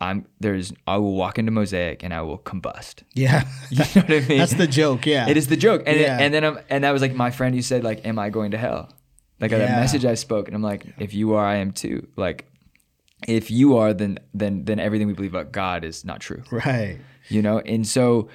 I'm 0.00 0.26
there's 0.40 0.72
I 0.86 0.96
will 0.98 1.14
walk 1.14 1.38
into 1.38 1.50
Mosaic 1.52 2.02
and 2.04 2.12
I 2.12 2.20
will 2.22 2.38
combust. 2.38 3.02
Yeah. 3.14 3.44
You 3.70 3.78
know 3.78 3.84
what 3.94 4.10
I 4.10 4.20
mean? 4.28 4.38
That's 4.38 4.54
the 4.54 4.66
joke. 4.66 5.06
Yeah. 5.06 5.28
It 5.28 5.36
is 5.36 5.46
the 5.48 5.56
joke, 5.56 5.82
and 5.86 5.98
Yeah. 5.98 6.18
and 6.20 6.32
then 6.34 6.44
I'm, 6.44 6.58
and 6.68 6.84
that 6.84 6.90
was 6.92 7.00
like 7.02 7.14
my 7.14 7.30
friend 7.30 7.54
who 7.54 7.62
said 7.62 7.82
like, 7.84 8.04
"Am 8.06 8.18
I 8.18 8.28
going 8.30 8.50
to 8.50 8.58
hell?" 8.58 8.92
Like 9.40 9.50
that 9.50 9.80
message 9.80 10.04
I 10.04 10.14
spoke, 10.14 10.48
and 10.48 10.54
I'm 10.54 10.62
like, 10.62 10.86
"If 10.98 11.12
you 11.14 11.34
are, 11.34 11.44
I 11.44 11.56
am 11.56 11.72
too." 11.72 12.08
Like, 12.16 12.46
if 13.26 13.50
you 13.50 13.76
are, 13.78 13.92
then 13.94 14.18
then 14.34 14.64
then 14.64 14.78
everything 14.78 15.06
we 15.08 15.14
believe 15.14 15.34
about 15.34 15.52
God 15.52 15.84
is 15.84 16.04
not 16.04 16.20
true, 16.20 16.42
Right. 16.50 16.98
you 17.28 17.40
know. 17.42 17.58
And 17.60 17.86
so, 17.86 18.28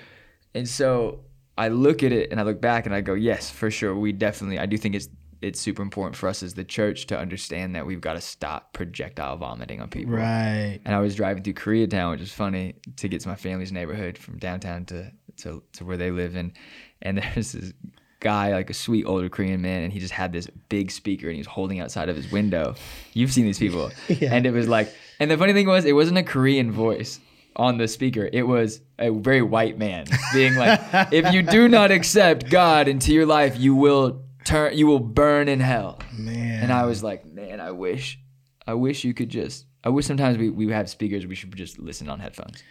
and 0.55 0.67
so 0.67 1.21
I 1.57 1.67
look 1.69 2.01
at 2.03 2.11
it 2.11 2.31
and 2.31 2.39
I 2.39 2.43
look 2.43 2.59
back 2.61 2.85
and 2.87 2.93
I 2.95 3.01
go, 3.01 3.13
"Yes, 3.13 3.49
for 3.51 3.69
sure, 3.71 3.95
we 3.95 4.11
definitely." 4.11 4.57
I 4.59 4.65
do 4.65 4.77
think 4.77 4.95
it's 4.95 5.09
it's 5.41 5.59
super 5.59 5.81
important 5.81 6.15
for 6.15 6.29
us 6.29 6.43
as 6.43 6.53
the 6.53 6.63
church 6.63 7.07
to 7.07 7.17
understand 7.17 7.75
that 7.75 7.85
we've 7.85 8.01
got 8.01 8.13
to 8.13 8.21
stop 8.21 8.73
projectile 8.73 9.37
vomiting 9.37 9.81
on 9.81 9.89
people. 9.89 10.13
Right. 10.13 10.79
And 10.85 10.93
I 10.93 10.99
was 10.99 11.15
driving 11.15 11.43
through 11.43 11.53
Koreatown, 11.53 12.11
which 12.11 12.21
is 12.21 12.31
funny, 12.31 12.75
to 12.97 13.07
get 13.07 13.21
to 13.21 13.27
my 13.27 13.35
family's 13.35 13.71
neighborhood 13.71 14.17
from 14.17 14.37
downtown 14.37 14.85
to, 14.85 15.11
to, 15.37 15.63
to 15.73 15.85
where 15.85 15.97
they 15.97 16.11
live. 16.11 16.35
And, 16.35 16.53
and 17.01 17.17
there's 17.35 17.53
this 17.53 17.73
guy, 18.19 18.53
like 18.53 18.69
a 18.69 18.73
sweet 18.75 19.05
older 19.05 19.29
Korean 19.29 19.61
man, 19.61 19.81
and 19.81 19.91
he 19.91 19.99
just 19.99 20.13
had 20.13 20.31
this 20.31 20.47
big 20.69 20.91
speaker 20.91 21.27
and 21.27 21.35
he 21.35 21.39
was 21.39 21.47
holding 21.47 21.79
outside 21.79 22.07
of 22.07 22.15
his 22.15 22.31
window. 22.31 22.75
You've 23.13 23.33
seen 23.33 23.45
these 23.45 23.59
people. 23.59 23.91
Yeah. 24.07 24.33
And 24.33 24.45
it 24.45 24.51
was 24.51 24.67
like, 24.67 24.93
and 25.19 25.31
the 25.31 25.37
funny 25.37 25.53
thing 25.53 25.67
was, 25.67 25.85
it 25.85 25.93
wasn't 25.93 26.17
a 26.17 26.23
Korean 26.23 26.71
voice 26.71 27.19
on 27.55 27.77
the 27.77 27.87
speaker. 27.87 28.29
It 28.31 28.43
was 28.43 28.81
a 28.99 29.09
very 29.09 29.41
white 29.41 29.77
man 29.77 30.05
being 30.33 30.55
like, 30.55 30.79
if 31.11 31.33
you 31.33 31.41
do 31.41 31.67
not 31.67 31.91
accept 31.91 32.49
God 32.49 32.87
into 32.87 33.13
your 33.13 33.25
life, 33.25 33.57
you 33.57 33.73
will 33.73 34.21
turn, 34.45 34.77
you 34.77 34.87
will 34.87 34.99
burn 34.99 35.47
in 35.47 35.59
hell. 35.59 35.99
Man. 36.17 36.63
And 36.63 36.71
I 36.71 36.85
was 36.85 37.03
like, 37.03 37.25
man, 37.25 37.59
I 37.59 37.71
wish, 37.71 38.19
I 38.67 38.73
wish 38.73 39.03
you 39.03 39.13
could 39.13 39.29
just. 39.29 39.65
I 39.83 39.89
wish 39.89 40.05
sometimes 40.05 40.37
we, 40.37 40.49
we 40.49 40.71
have 40.71 40.89
speakers. 40.89 41.25
We 41.25 41.35
should 41.35 41.55
just 41.55 41.79
listen 41.79 42.07
on 42.09 42.19
headphones 42.19 42.61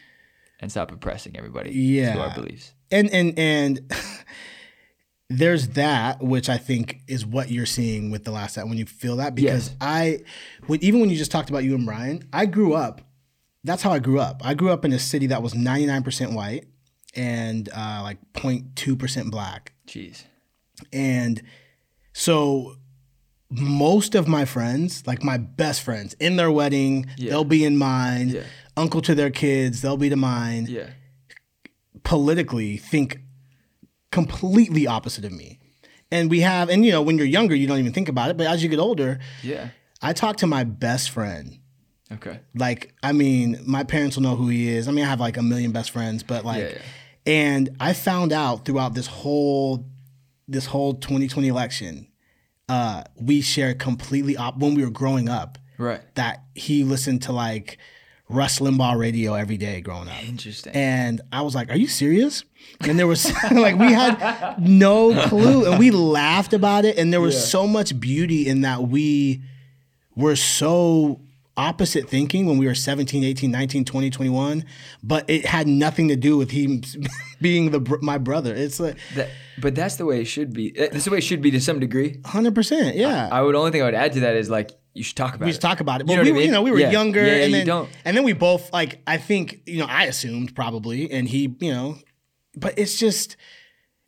and 0.60 0.70
stop 0.70 0.92
oppressing 0.92 1.36
everybody 1.36 1.70
to 1.70 1.76
Yeah. 1.76 2.16
our 2.18 2.34
beliefs. 2.34 2.72
and 2.90 3.10
and 3.10 3.38
and 3.38 3.80
there's 5.28 5.68
that 5.68 6.22
which 6.22 6.48
I 6.48 6.58
think 6.58 7.00
is 7.06 7.24
what 7.24 7.50
you're 7.50 7.66
seeing 7.66 8.10
with 8.10 8.24
the 8.24 8.30
last 8.32 8.54
time 8.54 8.68
when 8.68 8.78
you 8.78 8.86
feel 8.86 9.16
that 9.16 9.34
because 9.34 9.68
Yes. 9.68 9.76
I 9.80 10.20
when 10.66 10.82
even 10.82 11.00
when 11.00 11.08
you 11.10 11.16
just 11.16 11.30
talked 11.30 11.50
about 11.50 11.64
you 11.64 11.74
and 11.74 11.86
Brian, 11.86 12.28
I 12.32 12.46
grew 12.46 12.74
up. 12.74 13.00
That's 13.62 13.82
how 13.82 13.90
I 13.92 13.98
grew 13.98 14.18
up. 14.18 14.40
I 14.44 14.54
grew 14.54 14.70
up 14.70 14.84
in 14.84 14.92
a 14.92 14.98
city 14.98 15.26
that 15.28 15.42
was 15.42 15.52
99% 15.54 16.32
white 16.34 16.66
and 17.14 17.68
uh, 17.74 18.00
like 18.02 18.18
0.2% 18.34 19.30
black. 19.30 19.72
Jeez. 19.86 20.24
And 20.93 21.43
so 22.12 22.76
most 23.51 24.14
of 24.14 24.28
my 24.28 24.45
friends, 24.45 25.05
like 25.07 25.22
my 25.24 25.37
best 25.39 25.83
friends, 25.83 26.14
in 26.20 26.37
their 26.37 26.51
wedding, 26.51 27.07
Yeah. 27.16 27.31
they'll 27.31 27.45
be 27.45 27.64
in 27.64 27.76
mine. 27.76 28.28
Yeah. 28.31 28.43
Uncle 28.76 29.01
to 29.03 29.14
their 29.14 29.31
kids, 29.31 29.83
they'll 29.83 29.97
be 29.97 30.09
to 30.09 30.16
mine 30.16 30.66
Yeah. 30.68 30.91
politically 32.05 32.76
think 32.76 33.20
completely 34.11 34.87
opposite 34.87 35.24
of 35.24 35.33
me. 35.33 35.59
And 36.11 36.28
we 36.31 36.41
have, 36.41 36.68
and 36.68 36.85
you 36.85 36.91
know, 36.91 37.03
when 37.03 37.16
you're 37.18 37.26
younger, 37.26 37.55
you 37.55 37.66
don't 37.66 37.78
even 37.78 37.93
think 37.93 38.09
about 38.09 38.31
it. 38.31 38.37
But 38.37 38.47
as 38.47 38.62
you 38.62 38.68
get 38.68 38.78
older, 38.78 39.18
Yeah. 39.43 39.68
I 40.03 40.12
talk 40.12 40.37
to 40.39 40.47
my 40.47 40.64
best 40.64 41.11
friend. 41.11 41.59
Okay. 42.12 42.41
Like, 42.55 42.93
I 43.03 43.12
mean, 43.12 43.61
my 43.64 43.85
parents 43.85 44.16
will 44.16 44.24
know 44.24 44.35
who 44.35 44.49
he 44.49 44.68
is. 44.68 44.89
I 44.89 44.93
mean, 44.93 45.05
I 45.05 45.09
have 45.09 45.20
like 45.20 45.37
a 45.37 45.43
million 45.43 45.70
best 45.70 45.91
friends, 45.93 46.22
but 46.24 46.45
like, 46.45 46.62
Yeah, 46.62 46.78
and 47.33 47.68
I 47.78 47.93
found 47.93 48.33
out 48.33 48.64
throughout 48.64 48.95
this 48.95 49.07
whole, 49.07 49.87
this 50.51 50.66
whole 50.66 50.94
2020 50.94 51.48
election, 51.48 52.09
uh, 52.68 53.03
we 53.20 53.40
shared 53.40 53.78
completely 53.78 54.36
op- 54.36 54.59
when 54.59 54.74
we 54.74 54.84
were 54.84 54.90
growing 54.90 55.28
up 55.28 55.59
Right. 55.78 56.01
that 56.16 56.44
he 56.55 56.84
listened 56.84 57.22
to 57.22 57.32
like 57.32 57.78
Rush 58.28 58.59
Limbaugh 58.61 58.96
radio 58.98 59.34
every 59.34 59.57
day 59.57 59.80
growing 59.80 60.09
up. 60.09 60.22
Interesting. 60.22 60.72
And 60.74 61.20
I 61.32 61.42
was 61.42 61.55
like, 61.57 61.68
"Are 61.70 61.76
you 61.76 61.88
serious?" 61.88 62.44
And 62.80 62.96
there 62.98 63.09
was 63.09 63.24
like 63.51 63.76
we 63.76 63.92
had 63.92 64.57
no 64.61 65.26
clue, 65.28 65.68
and 65.68 65.78
we 65.80 65.90
laughed 65.90 66.53
about 66.53 66.84
it. 66.84 66.96
And 66.96 67.12
there 67.12 67.20
was 67.20 67.34
Yeah. 67.34 67.40
so 67.40 67.66
much 67.66 67.98
beauty 67.98 68.46
in 68.46 68.61
that 68.61 68.82
we 68.88 69.42
were 70.14 70.36
so 70.36 71.20
opposite 71.61 72.08
thinking 72.08 72.46
when 72.46 72.58
we 72.58 72.66
were 72.66 72.74
17, 72.74 73.22
18, 73.22 73.50
19, 73.50 73.84
20, 73.84 74.11
21, 74.11 74.64
but 75.02 75.28
it 75.28 75.44
had 75.46 75.66
nothing 75.68 76.08
to 76.08 76.16
do 76.16 76.36
with 76.36 76.50
him 76.50 76.82
being 77.40 77.70
the 77.70 77.98
my 78.02 78.18
brother. 78.18 78.54
It's 78.54 78.80
like 78.80 78.96
That, 79.14 79.28
but 79.61 79.74
that's 79.74 79.96
the 79.96 80.04
way 80.06 80.20
it 80.20 80.24
should 80.24 80.52
be. 80.52 80.70
That's 80.70 81.04
the 81.04 81.11
way 81.11 81.18
it 81.18 81.24
should 81.24 81.42
be 81.42 81.50
to 81.52 81.61
some 81.61 81.78
degree. 81.80 82.16
100%. 82.22 82.94
Yeah. 82.94 83.28
I 83.30 83.42
would 83.42 83.54
only 83.54 83.70
thing 83.70 83.82
I 83.82 83.84
would 83.84 83.94
add 83.94 84.12
to 84.14 84.20
that 84.20 84.36
is 84.36 84.48
like 84.50 84.70
you 84.94 85.04
should 85.04 85.16
talk 85.16 85.34
about 85.34 85.44
we 85.44 85.50
it. 85.50 85.52
just 85.52 85.62
talk 85.62 85.80
about 85.80 86.00
it. 86.00 86.08
You 86.08 86.16
But 86.16 86.16
know 86.16 86.22
we, 86.24 86.30
I 86.30 86.32
were- 86.32 86.40
you 86.42 86.50
know, 86.50 86.62
we 86.62 86.70
were 86.72 86.78
Yeah. 86.80 86.90
younger, 86.90 87.24
Yeah, 87.24 87.32
and 87.44 87.50
you 87.52 87.56
then 87.58 87.66
don't. 87.66 87.88
and 88.04 88.16
then 88.16 88.24
we 88.24 88.32
both 88.32 88.72
like. 88.72 89.00
I 89.06 89.18
think 89.18 89.61
you 89.66 89.78
know, 89.78 89.86
I 89.88 90.04
assumed 90.04 90.54
probably, 90.56 91.11
and 91.12 91.28
he, 91.28 91.54
you 91.61 91.72
know, 91.72 91.96
but 92.56 92.76
it's 92.78 92.98
just, 92.98 93.36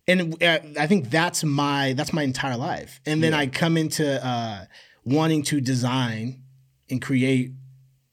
and 0.09 0.43
uh, 0.43 0.59
I 0.81 0.87
think 0.89 1.11
that's 1.11 1.45
my 1.45 1.93
that's 1.93 2.13
my 2.13 2.23
entire 2.25 2.57
life. 2.57 3.01
And 3.07 3.23
then 3.23 3.33
I 3.35 3.47
come 3.47 3.77
into 3.77 4.05
uh, 4.27 4.65
wanting 5.05 5.43
to 5.45 5.61
design 5.61 6.42
and 6.93 7.03
create 7.03 7.51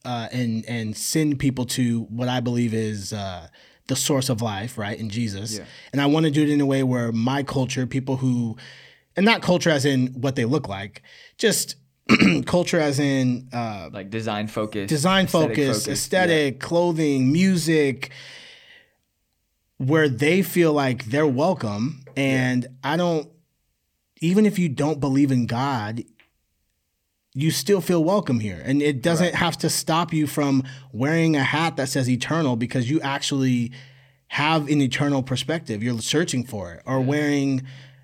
uh, 0.06 0.28
and 0.32 0.66
and 0.68 0.98
send 0.98 1.38
people 1.38 1.66
to 1.66 2.04
what 2.10 2.28
I 2.28 2.40
believe 2.40 2.74
is. 2.74 3.14
Uh, 3.14 3.48
the 3.88 3.96
source 3.96 4.30
of 4.30 4.40
life, 4.44 4.78
right, 4.78 5.00
in 5.00 5.10
Jesus, 5.10 5.58
Yeah. 5.58 5.66
and 5.92 6.00
I 6.00 6.06
want 6.06 6.28
to 6.28 6.32
do 6.32 6.44
it 6.44 6.50
in 6.50 6.62
a 6.62 6.66
way 6.68 6.84
where 6.84 7.12
my 7.12 7.42
culture, 7.42 7.88
people 7.88 8.18
who, 8.18 8.56
and 9.16 9.26
not 9.26 9.42
culture 9.42 9.72
as 9.72 9.84
in 9.84 10.10
what 10.10 10.36
they 10.36 10.46
look 10.46 10.68
like, 10.70 11.02
just 11.40 11.76
culture 12.46 12.80
as 12.80 13.00
in 13.00 13.50
uh, 13.52 13.90
like 13.92 14.12
design 14.12 14.48
focus, 14.48 14.88
design 14.88 15.26
aesthetic 15.26 15.58
focus, 15.58 15.88
aesthetic, 15.88 16.60
clothing, 16.60 17.32
music, 17.32 18.12
where 19.78 20.08
they 20.08 20.44
feel 20.44 20.72
like 20.72 21.06
they're 21.06 21.26
welcome. 21.26 22.04
And 22.16 22.68
I 22.84 22.96
don't, 22.96 23.28
even 24.22 24.46
if 24.46 24.60
you 24.60 24.70
don't 24.70 25.00
believe 25.00 25.32
in 25.32 25.48
God, 25.48 26.04
you 27.36 27.52
still 27.52 27.82
feel 27.82 28.04
welcome 28.04 28.40
here. 28.40 28.62
And 28.66 28.82
it 28.82 29.02
doesn't 29.02 29.36
have 29.36 29.58
to 29.60 29.70
stop 29.70 30.14
you 30.14 30.26
from 30.28 30.64
wearing 30.92 31.36
a 31.36 31.44
hat 31.44 31.78
that 31.78 31.90
says 31.90 32.10
eternal 32.10 32.56
because 32.56 32.90
you 32.90 33.00
actually 33.02 33.72
have 34.28 34.68
an 34.68 34.82
eternal 34.82 35.22
perspective. 35.24 35.82
You're 35.84 36.00
searching 36.00 36.44
for 36.44 36.74
it. 36.74 36.82
Or 36.86 37.00
wearing, 37.00 37.64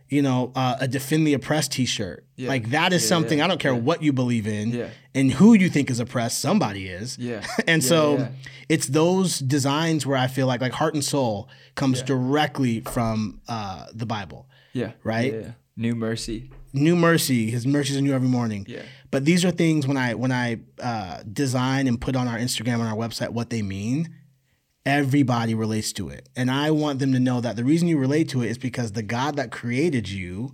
you 0.09 0.21
know, 0.21 0.51
uh, 0.55 0.77
a 0.79 0.87
defend 0.87 1.25
the 1.25 1.33
oppressed 1.33 1.71
T-shirt. 1.71 2.23
Like 2.37 2.69
that 2.69 2.93
is 2.93 3.07
something 3.07 3.41
I 3.41 3.47
don't 3.47 3.59
care 3.59 3.73
what 3.73 4.03
you 4.03 4.13
believe 4.13 4.45
in 4.45 4.69
Yeah. 4.69 4.89
and 5.15 5.31
who 5.31 5.53
you 5.53 5.69
think 5.69 5.89
is 5.89 5.99
oppressed. 5.99 6.39
Somebody 6.39 6.87
is. 6.87 7.17
Yeah. 7.17 7.45
and 7.67 7.81
Yeah, 7.81 7.89
so 7.89 8.17
yeah. 8.17 8.27
it's 8.69 8.87
those 8.87 9.39
designs 9.39 10.05
where 10.05 10.17
I 10.17 10.27
feel 10.27 10.45
like 10.47 10.61
like 10.61 10.73
heart 10.73 10.93
and 10.93 11.03
soul 11.03 11.49
comes 11.75 12.01
directly 12.03 12.81
from 12.81 13.41
uh, 13.47 13.87
the 13.93 14.05
Bible. 14.05 14.47
Yeah. 14.73 14.91
Right? 15.03 15.33
Yeah, 15.33 15.39
yeah. 15.39 15.51
New 15.77 15.95
mercy. 15.95 16.51
New 16.73 16.95
mercy, 16.95 17.49
His 17.51 17.65
mercies 17.65 17.95
are 17.97 18.01
new 18.01 18.13
every 18.13 18.27
morning. 18.27 18.65
Yeah. 18.67 18.81
But 19.15 19.23
these 19.23 19.45
are 19.45 19.51
things 19.51 19.87
when 19.87 19.95
I 19.95 20.13
when 20.13 20.33
I 20.33 20.59
uh, 20.83 21.23
design 21.31 21.87
and 21.87 22.01
put 22.01 22.17
on 22.17 22.27
our 22.27 22.37
Instagram 22.37 22.81
and 22.81 22.89
our 22.89 22.97
website 22.97 23.29
what 23.29 23.49
they 23.49 23.61
mean. 23.61 24.13
Everybody 24.85 25.55
relates 25.55 25.93
to 25.93 26.09
it, 26.09 26.27
and 26.35 26.51
I 26.51 26.69
want 26.71 26.99
them 26.99 27.13
to 27.13 27.19
know 27.19 27.39
that 27.39 27.55
the 27.55 27.63
reason 27.63 27.87
you 27.87 27.97
relate 27.97 28.27
to 28.29 28.43
it 28.43 28.49
is 28.49 28.57
because 28.57 28.91
the 28.91 29.01
God 29.03 29.37
that 29.37 29.51
created 29.51 30.09
you 30.09 30.53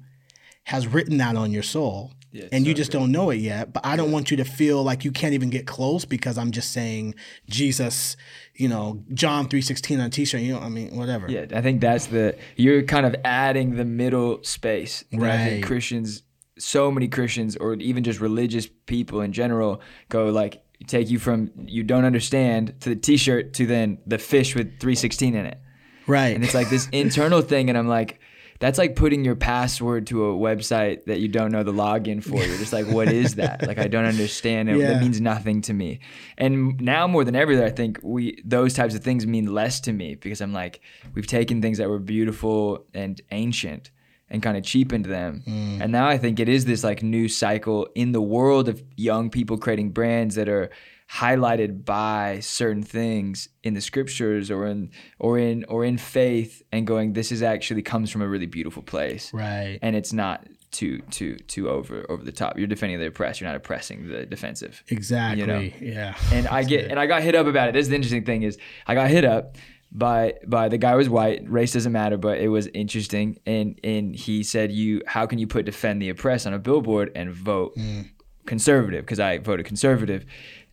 has 0.66 0.86
written 0.88 1.18
that 1.18 1.36
on 1.36 1.51
your 1.51 1.64
soul, 1.64 2.12
Yeah, 2.32 2.45
and 2.51 2.66
you 2.68 2.74
just 2.76 2.91
good. 2.91 2.99
don't 2.99 3.12
know 3.12 3.32
it 3.32 3.38
yet. 3.38 3.74
But 3.74 3.84
I 3.84 3.95
don't 3.95 4.12
want 4.12 4.30
you 4.30 4.38
to 4.38 4.45
feel 4.45 4.84
like 4.84 5.03
you 5.03 5.12
can't 5.12 5.34
even 5.34 5.49
get 5.49 5.66
close 5.66 6.05
because 6.05 6.38
I'm 6.38 6.51
just 6.51 6.72
saying 6.72 7.16
Jesus, 7.49 8.16
you 8.55 8.70
know, 8.70 9.03
John 9.14 9.49
three 9.49 9.62
sixteen 9.64 9.99
on 9.99 10.05
a 10.05 10.09
T-shirt. 10.09 10.39
You 10.39 10.53
know, 10.53 10.59
I 10.59 10.70
mean, 10.70 10.95
whatever. 10.95 11.26
Yeah, 11.30 11.47
I 11.53 11.62
think 11.62 11.82
that's 11.82 12.05
the 12.05 12.38
you're 12.55 12.84
kind 12.84 13.05
of 13.07 13.16
adding 13.26 13.76
the 13.76 13.86
middle 13.86 14.43
space. 14.43 15.03
that 15.12 15.20
Right. 15.20 15.64
Christians, 15.64 16.22
so 16.62 16.91
many 16.91 17.07
Christians, 17.07 17.55
or 17.57 17.74
even 17.76 18.03
just 18.03 18.20
religious 18.20 18.68
people 18.86 19.22
in 19.22 19.34
general, 19.34 19.82
go 20.09 20.28
like 20.30 20.64
take 20.88 21.09
you 21.09 21.20
from 21.20 21.51
you 21.66 21.84
don't 21.84 22.05
understand 22.05 22.74
to 22.82 22.89
the 22.89 22.95
T-shirt 22.95 23.53
to 23.53 23.66
then 23.68 23.97
the 24.07 24.18
fish 24.18 24.55
with 24.55 24.80
316 24.80 25.36
in 25.36 25.45
it, 25.45 25.59
Right. 26.07 26.34
and 26.36 26.43
it's 26.43 26.53
like 26.55 26.70
this 26.70 26.88
internal 26.91 27.41
thing, 27.41 27.70
and 27.70 27.78
I'm 27.78 27.88
like. 27.88 28.20
That's 28.59 28.78
like 28.78 28.95
putting 28.95 29.26
your 29.26 29.36
password 29.36 30.05
to 30.07 30.26
a 30.26 30.38
website 30.38 31.05
that 31.05 31.20
you 31.20 31.28
don't 31.28 31.51
know 31.51 31.64
the 31.64 31.74
login 31.74 32.24
for. 32.24 32.36
You're 32.45 32.59
just 32.59 32.72
like, 32.72 32.86
what 32.86 33.07
is 33.07 33.34
that? 33.38 33.66
Like, 33.66 33.80
I 33.80 33.88
don't 33.88 34.05
understand 34.05 34.70
it. 34.70 34.78
Yeah. 34.78 34.89
That 34.93 35.01
means 35.01 35.20
nothing 35.20 35.64
to 35.64 35.74
me. 35.74 35.99
And 36.38 36.80
now 36.80 37.07
more 37.07 37.24
than 37.24 37.36
ever, 37.36 37.53
I 37.66 37.72
think 37.72 37.99
we 38.03 38.39
those 38.45 38.76
types 38.76 38.93
of 38.93 39.03
things 39.03 39.26
mean 39.26 39.51
less 39.51 39.80
to 39.80 39.91
me 39.93 40.14
because 40.14 40.41
I'm 40.41 40.53
like, 40.53 40.80
we've 41.16 41.26
taken 41.26 41.59
things 41.64 41.80
that 41.80 41.89
were 41.89 41.97
beautiful 41.97 42.86
and 42.93 43.20
ancient 43.32 43.89
and 44.32 44.41
kind 44.41 44.57
of 44.57 44.63
cheapened 44.63 45.05
them. 45.05 45.43
Mm. 45.45 45.82
And 45.82 45.91
now 45.91 46.07
I 46.07 46.17
think 46.17 46.39
it 46.39 46.49
is 46.49 46.65
this 46.65 46.84
like 46.84 47.03
new 47.03 47.27
cycle 47.27 47.88
in 47.93 48.13
the 48.13 48.21
world 48.21 48.69
of 48.69 48.82
young 48.95 49.29
people 49.29 49.57
creating 49.57 49.91
brands 49.91 50.36
that 50.36 50.49
are 50.49 50.71
highlighted 51.11 51.84
by 51.84 52.39
certain 52.39 52.82
things 52.82 53.49
in 53.63 53.73
the 53.73 53.82
scriptures 53.82 54.49
or 54.49 54.65
in 54.65 54.89
or 55.19 55.38
in 55.38 55.65
or 55.65 55.84
in 55.84 55.97
faith 55.97 56.63
and 56.71 56.88
going 56.88 57.11
this 57.11 57.34
is 57.34 57.43
actually 57.43 57.82
comes 57.82 58.09
from 58.09 58.21
a 58.21 58.27
really 58.27 58.45
beautiful 58.45 58.82
place 58.82 59.34
right. 59.34 59.77
and 59.82 59.93
it's 59.93 60.13
not 60.13 60.47
too 60.71 60.99
too 61.11 61.36
too 61.47 61.67
over 61.67 62.05
over 62.09 62.23
the 62.23 62.32
top 62.32 62.57
you're 62.57 62.65
defending 62.65 62.97
the 62.97 63.07
oppressed 63.07 63.41
you're 63.41 63.49
not 63.49 63.57
oppressing 63.57 64.07
the 64.07 64.25
defensive 64.25 64.82
Exactly. 64.88 65.41
you 65.41 65.47
know. 65.47 65.59
Yeah. 65.82 66.15
and 66.32 66.47
I 66.47 66.63
get 66.63 66.89
and 66.89 66.97
I 66.97 67.07
got 67.07 67.21
hit 67.23 67.36
up 67.36 67.45
about 67.45 67.67
it. 67.67 67.73
This 67.73 67.84
is 67.84 67.89
the 67.89 67.95
interesting 67.95 68.23
thing 68.23 68.43
is 68.43 68.57
I 68.88 68.95
got 68.95 69.09
hit 69.09 69.25
up 69.25 69.57
by 69.91 70.35
by 70.47 70.69
the 70.69 70.77
guy 70.77 70.95
was 70.95 71.09
white. 71.09 71.49
Race 71.49 71.73
doesn't 71.73 71.91
matter, 71.91 72.17
but 72.17 72.39
it 72.39 72.47
was 72.47 72.67
interesting. 72.67 73.39
And 73.45 73.79
and 73.83 74.15
he 74.15 74.43
said, 74.43 74.71
"You 74.71 75.01
how 75.05 75.25
can 75.25 75.39
you 75.39 75.47
put 75.47 75.65
defend 75.65 76.01
the 76.01 76.09
oppressed 76.09 76.47
on 76.47 76.53
a 76.53 76.59
billboard 76.59 77.11
and 77.15 77.31
vote 77.31 77.73
hmm. 77.75 78.01
conservative?" 78.45 79.05
Because 79.05 79.19
I 79.19 79.39
voted 79.39 79.65
conservative, 79.65 80.25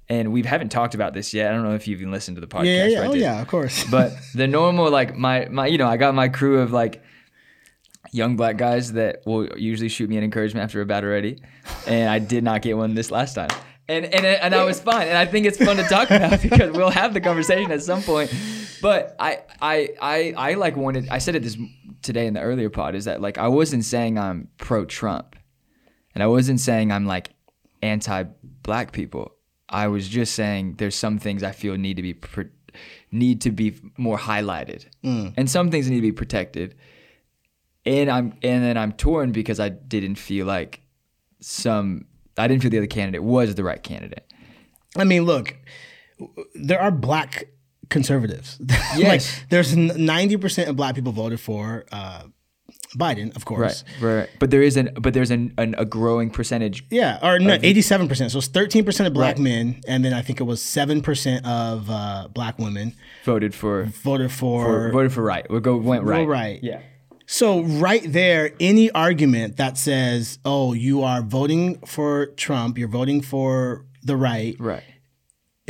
and 0.08 0.32
we 0.32 0.42
haven't 0.42 0.70
talked 0.70 0.94
about 0.94 1.14
this 1.14 1.34
yet. 1.34 1.50
I 1.50 1.54
don't 1.54 1.64
know 1.64 1.74
if 1.74 1.88
you've 1.88 2.00
even 2.00 2.12
listened 2.12 2.36
to 2.36 2.40
the 2.40 2.46
podcast. 2.46 2.66
Yeah, 2.66 2.86
yeah, 2.86 3.08
oh 3.08 3.14
yeah, 3.14 3.42
of 3.42 3.48
course. 3.48 3.84
But 3.90 4.12
the 4.34 4.46
normal 4.46 4.90
like 4.90 5.16
my 5.16 5.48
my 5.50 5.66
you 5.66 5.78
know 5.78 5.88
I 5.88 5.96
got 5.96 6.14
my 6.14 6.28
crew 6.28 6.60
of 6.60 6.72
like 6.72 7.02
young 8.12 8.36
black 8.36 8.56
guys 8.56 8.92
that 8.92 9.22
will 9.26 9.48
usually 9.58 9.88
shoot 9.88 10.08
me 10.08 10.16
an 10.16 10.24
encouragement 10.24 10.64
after 10.64 10.80
a 10.80 10.86
Battle 10.86 11.10
Ready, 11.10 11.42
and 11.86 12.08
I 12.08 12.20
did 12.20 12.44
not 12.44 12.62
get 12.62 12.76
one 12.76 12.94
this 12.94 13.10
last 13.10 13.34
time. 13.34 13.50
And 13.88 14.04
and 14.04 14.26
and 14.26 14.54
I 14.54 14.64
was 14.64 14.80
fine, 14.80 15.08
and 15.08 15.16
I 15.16 15.24
think 15.24 15.46
it's 15.46 15.56
fun 15.56 15.76
to 15.78 15.84
talk 15.84 16.10
about 16.10 16.42
because 16.42 16.72
we'll 16.72 16.90
have 16.90 17.14
the 17.14 17.22
conversation 17.22 17.72
at 17.72 17.82
some 17.82 18.02
point. 18.02 18.34
But 18.82 19.16
I 19.18 19.40
I 19.62 19.88
I 20.00 20.34
I 20.36 20.54
like 20.54 20.76
wanted 20.76 21.08
I 21.08 21.18
said 21.18 21.34
it 21.34 21.42
this 21.42 21.56
today 22.02 22.26
in 22.26 22.34
the 22.34 22.40
earlier 22.40 22.68
pod 22.68 22.94
is 22.94 23.06
that 23.06 23.20
like 23.20 23.38
I 23.38 23.48
wasn't 23.48 23.84
saying 23.84 24.18
I'm 24.18 24.48
pro 24.58 24.84
Trump, 24.84 25.36
and 26.14 26.22
I 26.22 26.26
wasn't 26.26 26.60
saying 26.60 26.92
I'm 26.92 27.06
like 27.06 27.30
anti 27.82 28.24
black 28.62 28.92
people. 28.92 29.32
I 29.70 29.88
was 29.88 30.06
just 30.08 30.34
saying 30.34 30.74
there's 30.76 30.94
some 30.94 31.18
things 31.18 31.42
I 31.42 31.52
feel 31.52 31.76
need 31.76 31.96
to 31.96 32.02
be 32.02 32.14
pr- 32.14 32.52
need 33.10 33.40
to 33.42 33.50
be 33.50 33.74
more 33.96 34.18
highlighted, 34.18 34.86
mm. 35.02 35.32
and 35.36 35.50
some 35.50 35.70
things 35.70 35.88
need 35.88 35.96
to 35.96 36.02
be 36.02 36.12
protected. 36.12 36.74
And 37.86 38.10
I'm 38.10 38.34
and 38.42 38.62
then 38.62 38.76
I'm 38.76 38.92
torn 38.92 39.32
because 39.32 39.60
I 39.60 39.70
didn't 39.70 40.16
feel 40.16 40.44
like 40.44 40.82
some 41.40 42.06
I 42.38 42.48
didn't 42.48 42.62
feel 42.62 42.70
the 42.70 42.78
other 42.78 42.86
candidate 42.86 43.22
was 43.22 43.54
the 43.54 43.64
right 43.64 43.82
candidate. 43.82 44.24
I 44.96 45.04
mean, 45.04 45.24
look, 45.24 45.56
there 46.54 46.80
are 46.80 46.90
black 46.90 47.44
conservatives. 47.90 48.58
Yes. 48.96 49.38
like, 49.40 49.48
there's 49.50 49.76
ninety 49.76 50.36
percent 50.36 50.68
of 50.68 50.76
black 50.76 50.94
people 50.94 51.12
voted 51.12 51.38
for 51.40 51.84
uh, 51.92 52.22
Biden, 52.96 53.36
of 53.36 53.44
course. 53.44 53.84
Right, 54.00 54.16
right. 54.16 54.28
But 54.40 54.50
there 54.50 54.62
is 54.62 54.76
an 54.76 54.90
but 55.00 55.12
there's 55.14 55.30
an, 55.30 55.52
an 55.58 55.74
a 55.78 55.84
growing 55.84 56.30
percentage. 56.30 56.84
Yeah, 56.90 57.18
or 57.22 57.38
no, 57.38 57.58
eighty-seven 57.62 58.08
percent. 58.08 58.32
So 58.32 58.38
it's 58.38 58.48
thirteen 58.48 58.84
percent 58.84 59.06
of 59.06 59.12
black 59.12 59.36
Right. 59.36 59.42
men, 59.44 59.80
and 59.86 60.04
then 60.04 60.12
I 60.14 60.22
think 60.22 60.40
it 60.40 60.44
was 60.44 60.60
seven 60.62 61.02
percent 61.02 61.46
of 61.46 61.88
uh, 61.90 62.28
black 62.32 62.58
women 62.58 62.94
Voted 63.24 63.54
for, 63.54 63.84
voted 63.84 64.32
for. 64.32 64.64
for 64.64 64.90
voted 64.92 65.12
for 65.12 65.22
right. 65.22 65.48
We'll 65.50 65.60
go 65.60 65.76
went 65.76 66.04
right. 66.04 66.26
right. 66.26 66.60
Yeah. 66.62 66.80
So 67.30 67.60
right 67.60 68.02
there, 68.10 68.52
any 68.58 68.90
argument 68.92 69.58
that 69.58 69.76
says, 69.76 70.38
"Oh, 70.46 70.72
you 70.72 71.02
are 71.02 71.20
voting 71.20 71.78
for 71.80 72.26
Trump, 72.26 72.78
you're 72.78 72.88
voting 72.88 73.20
for 73.20 73.84
the 74.02 74.16
right," 74.16 74.56
Right. 74.58 74.82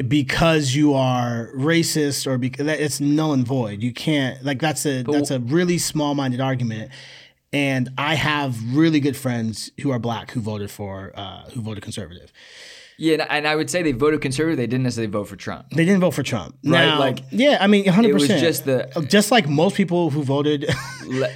because 0.06 0.76
you 0.76 0.94
are 0.94 1.50
racist 1.56 2.28
or 2.28 2.38
because 2.38 2.64
it's 2.68 3.00
null 3.00 3.32
and 3.32 3.44
void. 3.44 3.82
You 3.82 3.92
can't 3.92 4.44
like 4.44 4.60
that's 4.60 4.86
a 4.86 5.02
that's 5.02 5.32
a 5.32 5.40
really 5.40 5.78
small 5.78 6.14
minded 6.14 6.40
argument. 6.40 6.92
And 7.52 7.88
I 7.98 8.14
have 8.14 8.76
really 8.76 9.00
good 9.00 9.16
friends 9.16 9.72
who 9.80 9.90
are 9.90 9.98
black 9.98 10.30
who 10.30 10.40
voted 10.40 10.70
for 10.70 11.12
uh, 11.16 11.50
who 11.50 11.60
voted 11.60 11.82
conservative. 11.82 12.32
Yeah, 13.00 13.24
and, 13.30 13.46
I 13.46 13.54
would 13.54 13.70
say 13.70 13.82
they 13.84 13.92
voted 13.92 14.20
conservative. 14.20 14.56
They 14.56 14.66
didn't 14.66 14.82
necessarily 14.82 15.10
vote 15.10 15.28
for 15.28 15.36
Trump. 15.36 15.70
They 15.70 15.84
didn't 15.84 16.00
vote 16.00 16.10
for 16.14 16.24
Trump. 16.24 16.56
Right, 16.64 16.84
Now, 16.86 16.98
like, 16.98 17.20
yeah, 17.30 17.56
I 17.60 17.68
mean, 17.68 17.86
hundred 17.86 18.10
it 18.10 18.14
was 18.14 18.24
percent. 18.24 18.40
just 18.40 18.64
the- 18.64 18.98
uh, 18.98 19.02
just 19.02 19.30
like 19.30 19.48
most 19.48 19.76
people 19.76 20.10
who 20.10 20.24
voted 20.24 20.66
Le- 21.06 21.30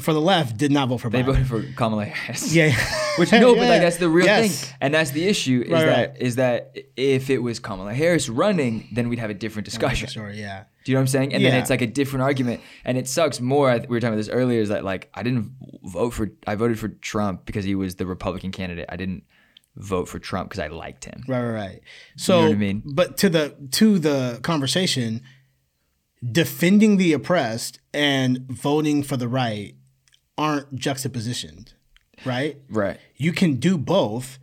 for 0.00 0.12
the 0.12 0.20
left 0.20 0.58
did 0.58 0.70
not 0.70 0.88
vote 0.90 0.98
for 0.98 1.08
They 1.08 1.22
Biden. 1.22 1.26
voted 1.26 1.46
for 1.46 1.62
Kamala 1.74 2.04
Harris. 2.04 2.54
yeah, 2.54 2.74
Which 3.18 3.32
no, 3.32 3.54
but 3.54 3.62
Yeah. 3.62 3.68
like 3.70 3.80
that's 3.80 3.96
the 3.96 4.10
real 4.10 4.26
Yes. 4.26 4.64
thing, 4.64 4.76
and 4.82 4.92
that's 4.94 5.10
the 5.12 5.24
issue 5.26 5.62
is 5.64 5.72
Right, 5.72 5.86
that 5.86 6.08
right. 6.10 6.20
is 6.20 6.36
that 6.36 6.76
if 6.96 7.30
it 7.30 7.38
was 7.38 7.58
Kamala 7.60 7.94
Harris 7.94 8.28
running, 8.28 8.86
then 8.92 9.08
we'd 9.08 9.18
have 9.20 9.30
a 9.30 9.34
different 9.34 9.64
discussion. 9.64 10.06
Sure, 10.08 10.30
yeah. 10.30 10.64
Do 10.84 10.92
you 10.92 10.96
know 10.96 11.00
what 11.00 11.04
I'm 11.04 11.06
saying? 11.08 11.32
And 11.34 11.42
then 11.44 11.54
it's 11.54 11.70
like 11.70 11.80
a 11.82 11.86
different 11.86 12.22
argument, 12.24 12.60
and 12.84 12.98
it 12.98 13.08
sucks 13.08 13.40
more. 13.40 13.70
We 13.72 13.86
were 13.88 14.00
talking 14.00 14.08
about 14.14 14.16
this 14.16 14.28
earlier. 14.28 14.60
Is 14.60 14.68
that 14.68 14.84
like 14.84 15.08
I 15.14 15.22
didn't 15.22 15.52
vote 15.82 16.10
for 16.10 16.30
I 16.46 16.56
voted 16.56 16.78
for 16.78 16.88
Trump 16.88 17.46
because 17.46 17.64
he 17.64 17.74
was 17.74 17.94
the 17.96 18.04
Republican 18.06 18.50
candidate. 18.50 18.84
I 18.90 18.96
didn't 18.96 19.24
vote 19.80 20.08
for 20.08 20.18
Trump 20.18 20.50
because 20.50 20.60
I 20.60 20.68
liked 20.68 21.04
him. 21.04 21.22
Right, 21.28 21.42
right, 21.42 21.52
right. 21.52 21.80
So, 22.16 22.42
what 22.42 22.50
I 22.52 22.54
mean? 22.54 22.82
but 22.84 23.16
to 23.18 23.28
the 23.28 23.56
to 23.72 23.98
the 23.98 24.40
conversation, 24.42 25.22
defending 26.32 26.96
the 26.96 27.12
oppressed 27.12 27.78
and 27.94 28.40
voting 28.50 29.02
for 29.02 29.16
the 29.16 29.28
right 29.28 29.74
aren't 30.36 30.74
juxtapositioned, 30.76 31.74
right? 32.24 32.58
Right. 32.68 32.98
You 33.16 33.32
can 33.32 33.54
do 33.56 33.76
both. 33.78 34.38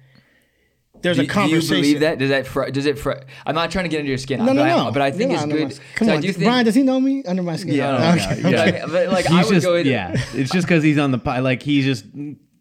There's 1.04 1.18
Do, 1.18 1.24
a 1.24 1.28
do 1.28 1.42
you 1.48 1.62
believe 1.62 2.00
that? 2.00 2.18
Does 2.18 2.30
that? 2.32 2.48
Fr- 2.48 2.66
does 2.72 2.88
it? 2.88 2.98
Fr- 2.98 3.12
I'm 3.46 3.54
not 3.54 3.70
trying 3.70 3.86
to 3.86 3.90
get 3.90 4.00
under 4.00 4.10
your 4.10 4.18
skin. 4.18 4.40
No, 4.40 4.48
but 4.48 4.54
no, 4.54 4.64
I, 4.64 4.70
no. 4.86 4.92
But 4.92 5.02
I 5.04 5.12
think 5.12 5.32
You're 5.32 5.40
it's 5.40 5.46
not 5.48 5.54
good. 5.54 5.62
my- 5.64 5.70
'cause 5.70 5.80
Come 5.96 6.10
I 6.10 6.16
on, 6.16 6.22
do 6.22 6.32
think, 6.34 6.44
Brian. 6.46 6.66
Does 6.66 6.74
he 6.74 6.82
know 6.82 7.00
me 7.00 7.24
under 7.24 7.44
my 7.44 7.56
skin? 7.56 7.76
Yeah, 7.76 7.92
No, 7.92 7.98
no, 8.00 8.10
okay. 8.16 8.40
But, 8.42 8.52
yeah. 8.52 8.64
I, 8.84 8.88
but 8.88 9.08
like 9.10 9.30
I 9.30 9.38
He's 9.38 9.46
would 9.46 9.54
just 9.54 9.66
go. 9.68 9.76
in- 9.76 9.86
yeah. 9.86 10.14
It's 10.34 10.52
just 10.52 10.68
because 10.68 10.84
he's 10.84 10.98
on 10.98 11.12
the 11.12 11.20
pi- 11.20 11.40
like 11.40 11.62
he's 11.62 11.86
just 11.86 12.06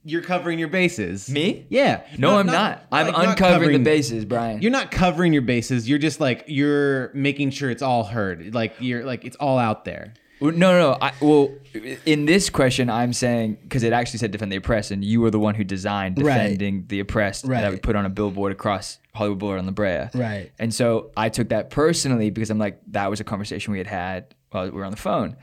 you're 0.07 0.23
covering 0.23 0.59
your 0.59 0.69
bases. 0.69 1.29
Me? 1.29 1.67
Yeah. 1.69 2.03
No, 2.17 2.39
I'm 2.39 2.47
not. 2.47 2.87
I'm 2.93 3.13
like, 3.13 3.29
uncovering 3.29 3.73
the 3.73 3.85
bases, 3.85 4.25
Brian. 4.25 4.63
You're 4.63 4.71
not 4.71 4.91
covering 4.91 5.33
your 5.33 5.43
bases. 5.43 5.89
You're 5.89 5.99
just 5.99 6.21
like 6.21 6.45
you're 6.47 7.13
making 7.13 7.51
sure 7.51 7.71
it's 7.71 7.83
all 7.83 8.05
heard. 8.05 8.55
Like 8.55 8.75
you're 8.79 9.05
like 9.05 9.25
it's 9.25 9.37
all 9.37 9.59
out 9.59 9.85
there. 9.85 10.15
Well, 10.39 10.53
No, 10.53 10.73
no, 10.73 10.91
no. 10.93 10.99
I, 11.01 11.13
well, 11.21 11.51
in 12.05 12.27
this 12.27 12.51
question, 12.51 12.91
I'm 12.91 13.13
saying 13.15 13.57
because 13.63 13.83
it 13.83 13.93
actually 13.93 14.19
said 14.19 14.31
defend 14.31 14.53
the 14.53 14.57
oppressed, 14.57 14.91
and 14.91 15.03
you 15.05 15.21
were 15.23 15.31
the 15.31 15.39
one 15.41 15.55
who 15.55 15.65
designed 15.65 16.23
Right. 16.23 16.35
defending 16.35 16.85
the 16.89 17.01
oppressed 17.01 17.49
that 17.49 17.71
would 17.71 17.83
put 17.83 17.97
on 17.97 18.05
a 18.07 18.11
billboard 18.11 18.53
across 18.53 18.99
Hollywood 19.15 19.39
Boulevard 19.39 19.61
on 19.61 19.67
La 19.67 19.73
Brea. 19.73 20.09
Right. 20.15 20.53
And 20.59 20.73
so 20.73 21.11
I 21.17 21.31
took 21.31 21.49
that 21.49 21.71
personally 21.71 22.31
because 22.31 22.51
I'm 22.51 22.59
like, 22.59 22.81
that 22.89 23.11
was 23.11 23.19
a 23.19 23.25
conversation 23.25 23.73
we 23.73 23.79
had 23.79 23.87
had 23.87 24.35
while 24.51 24.65
we 24.67 24.71
were 24.71 24.85
on 24.85 24.91
the 24.93 24.99
phone. 24.99 25.37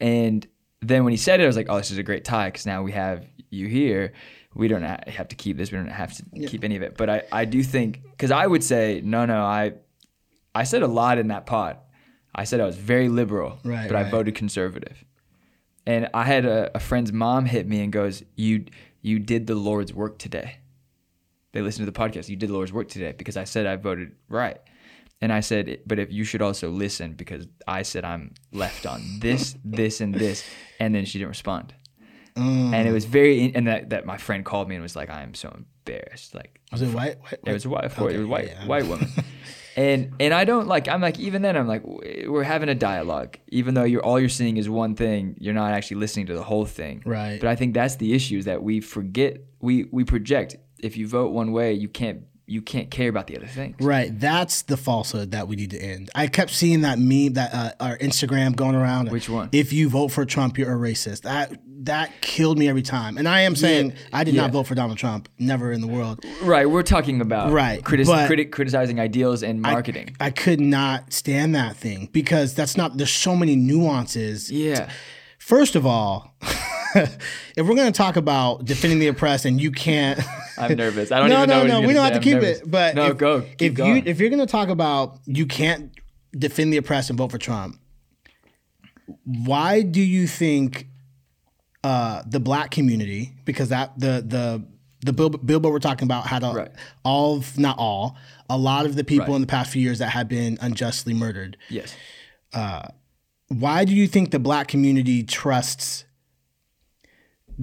And 0.00 0.46
then 0.80 1.04
when 1.04 1.12
he 1.12 1.16
said 1.16 1.38
it, 1.38 1.44
I 1.44 1.46
was 1.46 1.54
like, 1.56 1.66
oh, 1.68 1.76
this 1.76 1.92
is 1.92 1.98
a 1.98 2.02
great 2.02 2.24
tie 2.24 2.48
because 2.48 2.66
now 2.66 2.82
we 2.82 2.90
have 2.90 3.24
you 3.52 3.66
here. 3.68 4.12
We 4.54 4.68
don't 4.68 4.82
have 4.82 5.28
to 5.28 5.36
keep 5.36 5.56
this. 5.56 5.72
We 5.72 5.78
don't 5.78 5.88
have 5.88 6.12
to 6.16 6.46
keep 6.46 6.64
any 6.64 6.76
of 6.76 6.82
it. 6.82 6.96
But 6.96 7.08
I, 7.10 7.22
I 7.32 7.44
do 7.44 7.62
think 7.62 8.02
because 8.10 8.30
I 8.30 8.46
would 8.46 8.62
say 8.64 9.00
no, 9.04 9.24
no. 9.26 9.42
I, 9.42 9.74
I 10.54 10.64
said 10.64 10.82
a 10.82 10.86
lot 10.88 11.18
in 11.18 11.28
that 11.28 11.46
pot 11.46 11.84
I 12.34 12.44
said 12.44 12.60
I 12.60 12.64
was 12.66 12.76
very 12.76 13.08
liberal, 13.08 13.58
Right, 13.64 13.88
but 13.88 13.96
I 13.96 14.04
voted 14.04 14.34
conservative. 14.34 15.04
and 15.86 16.08
I 16.14 16.24
had 16.24 16.46
a, 16.46 16.70
a 16.74 16.80
friend's 16.80 17.12
mom 17.12 17.44
hit 17.44 17.66
me 17.66 17.82
and 17.82 17.92
goes, 17.92 18.22
"You 18.36 18.64
you 19.02 19.18
did 19.18 19.46
the 19.46 19.54
Lord's 19.54 19.92
work 19.92 20.18
today." 20.18 20.56
They 21.52 21.60
listened 21.60 21.86
to 21.86 21.92
the 21.92 21.98
podcast. 21.98 22.30
You 22.30 22.36
did 22.36 22.48
the 22.48 22.54
Lord's 22.54 22.72
work 22.72 22.88
today 22.88 23.12
because 23.12 23.36
I 23.36 23.44
said 23.44 23.66
I 23.66 23.76
voted 23.76 24.12
right. 24.28 24.58
And 25.20 25.32
I 25.32 25.38
said, 25.40 25.78
but 25.86 26.00
if 26.00 26.10
you 26.10 26.24
should 26.24 26.42
also 26.42 26.68
listen 26.70 27.12
because 27.12 27.46
I 27.68 27.82
said 27.82 28.04
I'm 28.04 28.32
left 28.50 28.86
on 28.86 29.02
this, 29.20 29.54
this, 29.64 30.00
and 30.00 30.12
this, 30.12 30.42
and 30.80 30.92
then 30.92 31.04
she 31.04 31.18
didn't 31.18 31.28
respond. 31.28 31.74
Mm. 32.36 32.72
And 32.72 32.88
it 32.88 32.92
was 32.92 33.04
very, 33.04 33.52
and 33.54 33.66
that, 33.66 33.90
that 33.90 34.06
my 34.06 34.16
friend 34.16 34.44
called 34.44 34.68
me 34.68 34.74
and 34.74 34.82
was 34.82 34.96
like, 34.96 35.10
I 35.10 35.22
am 35.22 35.34
so 35.34 35.54
embarrassed. 35.54 36.34
Like, 36.34 36.60
Was 36.70 36.82
it 36.82 36.94
white? 36.94 37.20
white, 37.20 37.40
it 37.44 37.52
was 37.52 37.64
a 37.64 37.68
white, 37.68 37.84
it 37.84 38.18
was 38.18 38.26
white, 38.26 38.48
yeah. 38.48 38.66
white 38.66 38.86
woman. 38.86 39.08
And 39.76 40.12
and 40.20 40.34
I 40.34 40.44
don't 40.44 40.66
like. 40.66 40.88
I'm 40.88 41.00
like 41.00 41.18
even 41.18 41.42
then. 41.42 41.56
I'm 41.56 41.66
like 41.66 41.82
we're 41.84 42.42
having 42.42 42.68
a 42.68 42.74
dialogue. 42.74 43.38
Even 43.48 43.74
though 43.74 43.84
you're 43.84 44.04
all 44.04 44.20
you're 44.20 44.28
seeing 44.28 44.56
is 44.58 44.68
one 44.68 44.94
thing, 44.94 45.36
you're 45.40 45.54
not 45.54 45.72
actually 45.72 45.98
listening 45.98 46.26
to 46.26 46.34
the 46.34 46.42
whole 46.42 46.66
thing. 46.66 47.02
Right. 47.06 47.40
But 47.40 47.48
I 47.48 47.56
think 47.56 47.74
that's 47.74 47.96
the 47.96 48.12
issue 48.12 48.38
is 48.38 48.44
that 48.44 48.62
we 48.62 48.80
forget. 48.80 49.38
We 49.60 49.84
we 49.90 50.04
project. 50.04 50.56
If 50.78 50.96
you 50.96 51.06
vote 51.08 51.32
one 51.32 51.52
way, 51.52 51.72
you 51.72 51.88
can't 51.88 52.24
you 52.52 52.60
can't 52.62 52.90
care 52.90 53.08
about 53.08 53.26
the 53.26 53.36
other 53.36 53.46
things. 53.46 53.76
Right. 53.80 54.10
That's 54.18 54.62
the 54.62 54.76
falsehood 54.76 55.30
that 55.30 55.48
we 55.48 55.56
need 55.56 55.70
to 55.70 55.78
end. 55.78 56.10
I 56.14 56.26
kept 56.26 56.50
seeing 56.50 56.82
that 56.82 56.98
meme 56.98 57.32
that 57.34 57.54
uh, 57.54 57.70
our 57.80 57.96
Instagram 57.98 58.54
going 58.54 58.74
around. 58.74 59.10
Which 59.10 59.28
one? 59.28 59.48
If 59.52 59.72
you 59.72 59.88
vote 59.88 60.08
for 60.08 60.24
Trump, 60.24 60.58
you're 60.58 60.72
a 60.72 60.76
racist. 60.78 61.22
That 61.22 61.58
that 61.84 62.12
killed 62.20 62.58
me 62.58 62.68
every 62.68 62.82
time. 62.82 63.16
And 63.18 63.26
I 63.28 63.40
am 63.40 63.56
saying 63.56 63.94
I 64.12 64.22
did 64.22 64.34
yeah. 64.34 64.42
not 64.42 64.52
vote 64.52 64.64
for 64.68 64.74
Donald 64.74 64.98
Trump. 64.98 65.28
Never 65.38 65.72
in 65.72 65.80
the 65.80 65.88
world. 65.88 66.24
Right. 66.42 66.68
We're 66.68 66.82
talking 66.82 67.20
about 67.20 67.50
Right, 67.50 67.82
critis- 67.82 68.28
criti- 68.28 68.52
criticizing 68.52 69.00
ideals 69.00 69.42
and 69.42 69.66
I- 69.66 69.72
marketing. 69.72 70.14
I, 70.20 70.30
could 70.30 70.60
not 70.60 71.12
stand 71.12 71.54
that 71.54 71.76
thing 71.76 72.08
because 72.12 72.54
that's 72.54 72.76
not. 72.76 72.98
There's 72.98 73.10
so 73.10 73.34
many 73.34 73.56
nuances. 73.56 74.50
yeah. 74.50 74.90
First 75.38 75.74
of 75.74 75.84
all, 75.84 76.36
if 77.56 77.66
we're 77.66 77.74
going 77.74 77.92
to 77.92 77.96
talk 77.96 78.16
about 78.16 78.64
defending 78.64 78.98
the 78.98 79.08
oppressed, 79.08 79.44
and 79.44 79.60
you 79.60 79.70
can't. 79.72 80.20
I'm 80.58 80.76
nervous. 80.76 81.10
I 81.10 81.18
don't 81.20 81.28
no, 81.30 81.36
even 81.38 81.48
know. 81.48 81.62
no, 81.62 81.66
no, 81.66 81.80
no. 81.80 81.86
We 81.88 81.94
don't 81.94 82.04
have 82.04 82.14
to 82.14 82.20
keep 82.20 82.34
nervous. 82.34 82.60
it. 82.60 82.70
But 82.70 82.94
no, 82.94 83.06
if, 83.08 83.16
go. 83.16 83.40
Keep 83.42 83.62
if 83.62 83.74
going. 83.74 83.96
you 83.96 84.02
if 84.06 84.20
you're 84.20 84.30
going 84.30 84.40
to 84.40 84.46
talk 84.50 84.68
about 84.68 85.18
you 85.26 85.46
can't 85.46 85.90
defend 86.32 86.72
the 86.72 86.76
oppressed 86.76 87.10
and 87.10 87.18
vote 87.18 87.30
for 87.30 87.38
Trump, 87.38 87.78
why 89.24 89.82
do 89.82 90.00
you 90.00 90.26
think 90.26 90.86
uh, 91.84 92.22
the 92.26 92.40
black 92.40 92.70
community? 92.70 93.32
Because 93.44 93.70
that 93.70 93.98
the 93.98 94.22
the 94.26 94.64
the 95.04 95.12
bill, 95.12 95.30
billboard 95.30 95.72
we're 95.72 95.80
talking 95.80 96.06
about 96.06 96.26
had 96.26 96.44
a, 96.44 96.52
Right. 96.52 96.70
all 97.04 97.38
of, 97.38 97.58
not 97.58 97.76
all 97.78 98.16
a 98.48 98.56
lot 98.56 98.86
of 98.86 98.94
the 98.94 99.02
people 99.02 99.26
Right. 99.28 99.34
in 99.36 99.40
the 99.40 99.46
past 99.48 99.72
few 99.72 99.82
years 99.82 99.98
that 99.98 100.10
had 100.10 100.28
been 100.28 100.58
unjustly 100.60 101.12
murdered. 101.14 101.56
yes. 101.68 101.94
Why 103.48 103.84
do 103.84 103.94
you 103.94 104.06
think 104.06 104.30
the 104.30 104.38
black 104.38 104.68
community 104.68 105.22
trusts 105.22 106.04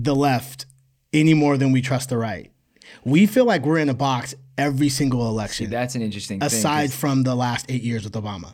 the 0.04 0.16
left 0.16 0.66
any 1.14 1.34
more 1.34 1.58
than 1.58 1.72
we 1.72 1.82
trust 1.82 2.10
the 2.10 2.18
right? 2.18 2.52
We 3.04 3.26
feel 3.26 3.46
like 3.46 3.66
we're 3.66 3.78
in 3.78 3.90
a 3.90 3.94
box 3.94 4.36
every 4.58 4.90
single 4.90 5.28
election, 5.30 5.70
That's 5.70 5.96
an 5.96 6.02
interesting 6.02 6.40
thing. 6.40 6.48
aside 6.48 6.92
from 6.92 7.24
the 7.24 7.36
last 7.36 7.66
eight 7.70 7.82
years 7.82 8.04
with 8.04 8.14
Obama. 8.14 8.54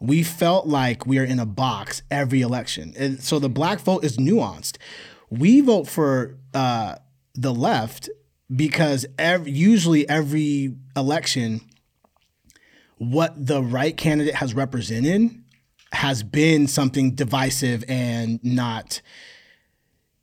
We 0.00 0.22
felt 0.22 0.66
like 0.66 1.06
we 1.06 1.18
are 1.18 1.24
in 1.24 1.38
a 1.38 1.46
box 1.46 2.02
every 2.10 2.40
election. 2.42 2.94
And 2.96 3.20
so 3.22 3.38
the 3.38 3.48
black 3.48 3.80
vote 3.80 4.04
is 4.04 4.16
nuanced. 4.16 4.76
We 5.30 5.60
vote 5.60 5.88
for 5.88 6.36
uh, 6.54 6.96
the 7.34 7.52
left 7.52 8.08
because 8.54 9.06
ev- 9.18 9.48
usually 9.48 10.08
every 10.08 10.76
election, 10.96 11.60
what 12.98 13.34
the 13.46 13.62
right 13.62 13.96
candidate 13.96 14.36
has 14.36 14.54
represented 14.54 15.30
has 15.92 16.22
been 16.22 16.66
something 16.66 17.14
divisive 17.14 17.82
and 17.88 18.42
not 18.44 19.00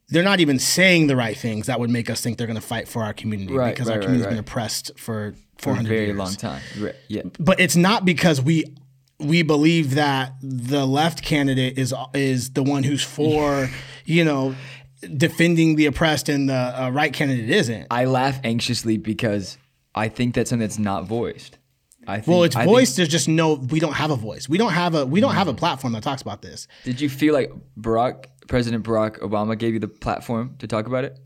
they're 0.09 0.23
not 0.23 0.39
even 0.39 0.59
saying 0.59 1.07
the 1.07 1.15
right 1.15 1.35
things 1.37 1.65
that 1.67 1.79
would 1.79 1.89
make 1.89 2.09
us 2.09 2.21
think 2.21 2.37
they're 2.37 2.47
going 2.47 2.59
to 2.59 2.65
fight 2.67 2.87
for 2.87 3.03
our 3.03 3.13
community 3.13 3.53
Right, 3.53 3.73
because 3.73 3.87
right, 3.87 3.93
our 3.93 3.99
right, 3.99 4.05
community's 4.05 4.29
been 4.29 4.39
oppressed 4.39 4.91
for 4.97 5.33
for 5.57 5.69
a 5.71 5.75
400 5.75 5.89
very 5.89 6.05
years. 6.07 6.17
long 6.17 6.33
time. 6.35 6.61
Right. 6.79 6.95
Yeah. 7.07 7.21
But 7.39 7.59
it's 7.59 7.75
not 7.75 8.05
because 8.05 8.41
we 8.41 8.65
we 9.19 9.41
believe 9.43 9.95
that 9.95 10.33
the 10.41 10.85
left 10.85 11.23
candidate 11.23 11.77
is 11.77 11.93
is 12.13 12.51
the 12.51 12.63
one 12.63 12.83
who's 12.83 13.03
for, 13.03 13.69
you 14.05 14.25
know, 14.25 14.53
defending 15.17 15.75
the 15.75 15.85
oppressed 15.85 16.29
and 16.29 16.49
the 16.49 16.53
uh, 16.83 16.89
right 16.89 17.13
candidate 17.13 17.49
isn't. 17.49 17.87
I 17.91 18.05
laugh 18.05 18.39
anxiously 18.43 18.97
because 18.97 19.57
I 19.93 20.09
think 20.09 20.35
that's 20.35 20.49
something 20.49 20.67
that's 20.67 20.79
not 20.79 21.05
voiced. 21.05 21.57
I 22.07 22.17
think, 22.17 22.27
Well, 22.27 22.43
it's 22.43 22.55
I 22.55 22.65
think- 22.65 22.71
voiced. 22.71 22.97
There's 22.97 23.09
just 23.09 23.27
no. 23.27 23.53
We 23.55 23.79
don't 23.79 23.93
have 23.93 24.11
a 24.11 24.15
voice. 24.15 24.47
We 24.47 24.57
don't 24.57 24.73
have 24.73 24.93
a. 24.93 25.05
We 25.05 25.21
don't 25.21 25.33
have 25.33 25.47
a 25.47 25.53
platform 25.53 25.93
that 25.93 26.03
talks 26.03 26.21
about 26.21 26.41
this. 26.41 26.67
Did 26.83 27.01
you 27.01 27.09
feel 27.09 27.33
like 27.33 27.51
Barack, 27.79 28.25
President 28.47 28.83
Barack 28.83 29.19
Obama, 29.19 29.57
gave 29.57 29.73
you 29.73 29.79
the 29.79 29.87
platform 29.87 30.55
to 30.59 30.67
talk 30.67 30.87
about 30.87 31.03
it? 31.03 31.17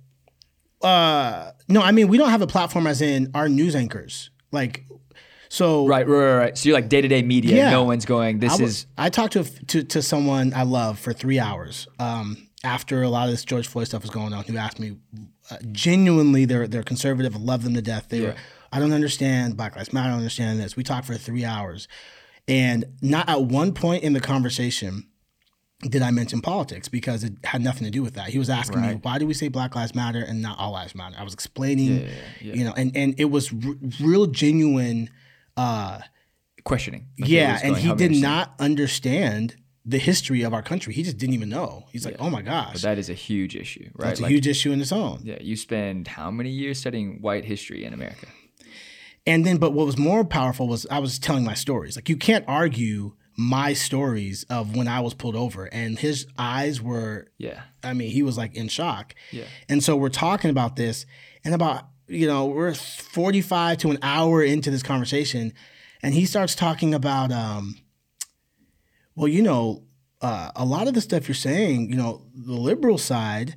Uh, 0.82 1.52
no, 1.68 1.82
I 1.82 1.92
mean 1.92 2.08
we 2.08 2.18
don't 2.18 2.30
have 2.30 2.42
a 2.42 2.48
platform 2.48 2.88
as 2.88 3.02
in 3.02 3.32
our 3.34 3.50
news 3.50 3.76
anchors. 3.76 4.30
Like, 4.52 4.86
so 5.50 5.86
Right, 5.86 6.08
right, 6.08 6.18
right. 6.18 6.38
right. 6.38 6.58
So 6.58 6.70
you're 6.70 6.78
like 6.78 6.90
day 6.90 7.02
to 7.02 7.08
day 7.08 7.22
media. 7.22 7.56
Yeah. 7.58 7.72
No 7.72 7.84
one's 7.84 8.06
going. 8.06 8.40
This 8.40 8.60
I, 8.60 8.64
is 8.64 8.86
I 8.98 9.10
talked 9.10 9.34
to, 9.34 9.44
to 9.44 9.84
to 9.84 10.02
someone 10.02 10.54
I 10.54 10.64
love 10.64 10.98
for 10.98 11.12
three 11.12 11.40
hours 11.40 11.88
um, 12.00 12.50
after 12.64 13.04
a 13.04 13.10
lot 13.10 13.26
of 13.26 13.32
this 13.32 13.44
George 13.44 13.68
Floyd 13.68 13.88
stuff 13.88 14.04
was 14.04 14.12
going 14.12 14.34
on. 14.34 14.44
Who 14.46 14.58
asked 14.58 14.80
me, 14.80 14.98
uh, 15.52 15.58
genuinely, 15.72 16.46
they're 16.46 16.68
they're 16.68 16.84
conservative, 16.84 17.36
I 17.36 17.40
love 17.40 17.64
them 17.64 17.74
to 17.74 17.82
death. 17.82 18.08
They 18.10 18.22
were, 18.22 18.36
I 18.72 18.80
don't 18.80 18.94
understand 18.94 19.58
Black 19.58 19.76
Lives 19.76 19.92
Matter. 19.92 20.08
I 20.08 20.10
don't 20.12 20.20
understand 20.20 20.60
this. 20.60 20.78
We 20.78 20.84
talked 20.84 21.08
for 21.08 21.16
three 21.16 21.44
hours, 21.44 21.88
and 22.48 22.86
not 23.02 23.28
at 23.28 23.42
one 23.42 23.74
point 23.74 24.04
in 24.04 24.14
the 24.14 24.22
conversation 24.22 25.09
did 25.82 26.02
I 26.02 26.12
mention 26.12 26.42
politics 26.42 26.90
because 26.90 27.24
it 27.24 27.34
had 27.46 27.62
nothing 27.62 27.86
to 27.86 27.90
do 27.92 28.04
with 28.04 28.16
that. 28.16 28.30
He 28.30 28.38
was 28.40 28.50
asking 28.50 28.82
me 28.82 29.00
why 29.02 29.18
do 29.18 29.26
we 29.26 29.34
say 29.34 29.48
Black 29.48 29.76
Lives 29.76 29.96
Matter 29.96 30.20
and 30.22 30.42
not 30.42 30.60
All 30.60 30.72
Lives 30.74 30.94
Matter. 30.94 31.16
I 31.18 31.24
was 31.24 31.34
explaining, 31.34 32.08
you 32.42 32.64
know, 32.66 32.74
and 32.76 32.96
and 32.96 33.16
it 33.18 33.26
was 33.26 33.54
r- 33.54 33.76
real 34.02 34.26
genuine. 34.28 35.10
Uh, 35.56 36.00
questioning. 36.64 37.08
Like, 37.20 37.30
yeah, 37.30 37.60
and 37.64 37.78
he 37.78 37.94
did 37.94 38.12
not 38.12 38.54
understand 38.60 39.56
the 39.86 39.98
history 39.98 40.44
of 40.44 40.54
our 40.54 40.62
country. 40.62 40.94
He 40.94 41.04
just 41.04 41.18
didn't 41.18 41.34
even 41.34 41.50
know. 41.50 41.86
He's 41.92 42.06
like, 42.06 42.18
oh 42.20 42.30
my 42.30 42.42
gosh, 42.42 42.74
But 42.74 42.82
that 42.84 42.98
is 43.00 43.10
a 43.10 43.14
huge 43.14 43.56
issue, 43.56 43.90
right? 43.96 44.10
that's 44.10 44.20
a 44.20 44.24
Like, 44.24 44.32
huge 44.32 44.48
issue 44.48 44.72
in 44.72 44.80
its 44.82 44.92
own. 44.92 45.22
Yeah, 45.24 45.38
you 45.42 45.56
spend 45.56 46.08
how 46.10 46.30
many 46.30 46.50
years 46.50 46.78
studying 46.80 47.22
white 47.22 47.46
history 47.46 47.84
in 47.86 47.94
America? 47.94 48.28
And 49.26 49.46
then, 49.46 49.58
but 49.58 49.72
what 49.74 49.86
was 49.86 49.98
more 49.98 50.24
powerful 50.26 50.68
was 50.68 50.86
I 50.92 51.00
was 51.00 51.20
telling 51.20 51.44
my 51.44 51.54
stories. 51.54 51.96
Like 51.96 52.10
you 52.10 52.18
can't 52.18 52.46
argue 52.48 53.16
my 53.40 53.72
stories 53.72 54.44
of 54.50 54.76
when 54.76 54.90
I 54.90 55.00
was 55.00 55.14
pulled 55.14 55.38
over, 55.38 55.64
and 55.66 55.98
his 55.98 56.28
eyes 56.38 56.82
were. 56.82 57.32
Yeah. 57.38 57.62
I 57.82 57.94
mean, 57.94 58.12
he 58.12 58.22
was 58.22 58.38
like 58.38 58.54
in 58.54 58.68
shock. 58.68 59.16
Yeah. 59.32 59.46
And 59.70 59.82
so 59.82 59.96
we're 59.96 60.10
talking 60.10 60.50
about 60.50 60.76
this, 60.76 61.06
and 61.46 61.56
about 61.56 61.88
you 62.08 62.28
know 62.28 62.48
we're 62.48 62.74
forty 62.74 63.40
five 63.40 63.78
to 63.80 63.92
an 63.92 64.00
hour 64.02 64.44
into 64.44 64.70
this 64.70 64.84
conversation, 64.84 65.54
and 66.04 66.14
he 66.14 66.26
starts 66.26 66.54
talking 66.54 66.94
about, 66.94 67.32
um, 67.32 67.78
well, 69.16 69.30
you 69.30 69.42
know, 69.42 69.84
uh, 70.22 70.52
a 70.58 70.66
lot 70.66 70.90
of 70.90 70.94
the 70.94 71.02
stuff 71.02 71.30
you're 71.30 71.36
saying, 71.36 71.90
you 71.90 71.96
know, 71.96 72.26
the 72.36 72.54
liberal 72.54 72.98
side 72.98 73.56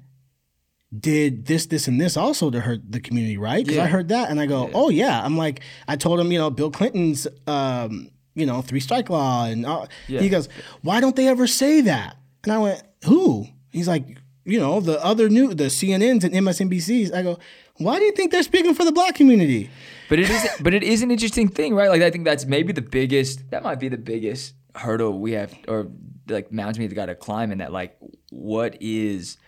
did 0.97 1.47
this, 1.47 1.67
this, 1.67 1.89
and 1.89 2.01
this 2.01 2.17
also 2.17 2.51
to 2.51 2.61
hurt 2.61 2.81
the 2.93 3.01
community, 3.01 3.37
right? 3.37 3.65
Because 3.65 3.79
I 3.79 3.87
heard 3.87 4.09
that, 4.09 4.31
and 4.31 4.39
I 4.39 4.47
go, 4.47 4.71
oh 4.75 4.91
yeah. 4.91 5.25
I'm 5.25 5.37
like, 5.37 5.61
I 5.89 5.97
told 5.97 6.21
him, 6.21 6.31
you 6.31 6.39
know, 6.39 6.51
Bill 6.51 6.71
Clinton's, 6.71 7.27
um, 7.47 8.11
you 8.35 8.47
know, 8.47 8.63
three 8.63 8.81
strike 8.81 9.11
law, 9.11 9.45
and 9.45 9.65
uh, 9.67 9.87
Yeah. 10.09 10.21
he 10.21 10.29
goes, 10.29 10.49
why 10.83 11.01
don't 11.01 11.17
they 11.17 11.29
ever 11.29 11.47
say 11.47 11.81
that? 11.83 12.17
And 12.45 12.53
I 12.53 12.59
went, 12.59 12.83
who? 13.05 13.47
He's 13.71 13.89
like, 13.89 14.05
you 14.45 14.59
know, 14.59 14.81
the 14.81 15.03
other 15.05 15.29
new, 15.29 15.55
the 15.55 15.65
CNNs 15.65 16.25
and 16.25 16.35
MSNBCs. 16.35 17.15
I 17.15 17.23
go, 17.23 17.39
why 17.77 17.99
do 17.99 18.05
you 18.05 18.13
think 18.13 18.33
they're 18.33 18.43
speaking 18.43 18.75
for 18.75 18.85
the 18.85 18.93
black 18.93 19.15
community? 19.15 19.71
But 20.09 20.19
it 20.19 20.29
is 20.29 20.49
but 20.61 20.75
it 20.75 20.83
is 20.83 21.01
an 21.03 21.11
interesting 21.11 21.49
thing, 21.49 21.75
right? 21.75 21.89
Like 21.89 22.03
I 22.03 22.11
think 22.11 22.25
that's 22.25 22.45
maybe 22.45 22.73
the 22.73 22.83
biggest 22.83 23.51
that 23.51 23.63
might 23.63 23.81
be 23.81 23.89
the 23.89 23.97
biggest 23.97 24.55
hurdle 24.75 25.19
we 25.19 25.33
have 25.33 25.55
or 25.69 25.87
like 26.29 26.53
mountain 26.53 26.83
we've 26.83 26.95
got 26.95 27.07
to 27.07 27.15
climb 27.15 27.51
in 27.53 27.59
that 27.59 27.73
like 27.73 27.97
what 28.31 28.77
is 28.81 29.39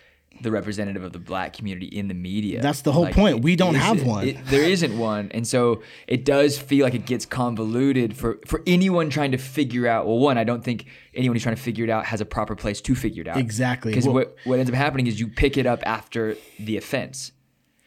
the 0.41 0.51
representative 0.51 1.01
of 1.03 1.13
the 1.13 1.19
black 1.19 1.53
community 1.53 1.85
in 1.87 2.07
the 2.07 2.13
media. 2.13 2.61
That's 2.61 2.81
the 2.81 2.91
whole 2.91 3.03
Like, 3.03 3.13
point. 3.15 3.41
We 3.43 3.55
don't 3.55 3.75
have 3.75 4.03
one. 4.03 4.27
it- 4.27 4.45
there 4.47 4.63
isn't 4.63 4.97
one, 4.97 5.29
and 5.33 5.47
so 5.47 5.81
it 6.07 6.25
does 6.25 6.57
feel 6.57 6.83
like 6.85 6.93
it 6.93 7.05
gets 7.05 7.25
convoluted 7.25 8.15
for 8.17 8.39
for 8.45 8.61
anyone 8.67 9.09
trying 9.09 9.31
to 9.31 9.37
figure 9.37 9.87
out. 9.87 10.05
Well, 10.07 10.19
one, 10.19 10.37
I 10.37 10.43
don't 10.43 10.63
think 10.63 10.85
anyone 11.13 11.35
who's 11.35 11.43
trying 11.43 11.55
to 11.55 11.61
figure 11.61 11.83
it 11.85 11.89
out 11.89 12.05
has 12.07 12.19
a 12.21 12.25
proper 12.25 12.55
place 12.55 12.81
to 12.81 12.95
figure 12.95 13.21
it 13.21 13.27
out. 13.27 13.37
Exactly. 13.37 13.91
Because 13.91 14.05
Well- 14.05 14.13
what 14.15 14.35
what 14.43 14.59
ends 14.59 14.69
up 14.69 14.75
happening 14.75 15.07
is 15.07 15.19
you 15.19 15.27
pick 15.27 15.57
it 15.57 15.65
up 15.65 15.81
after 15.85 16.35
the 16.59 16.75
offense. 16.77 17.31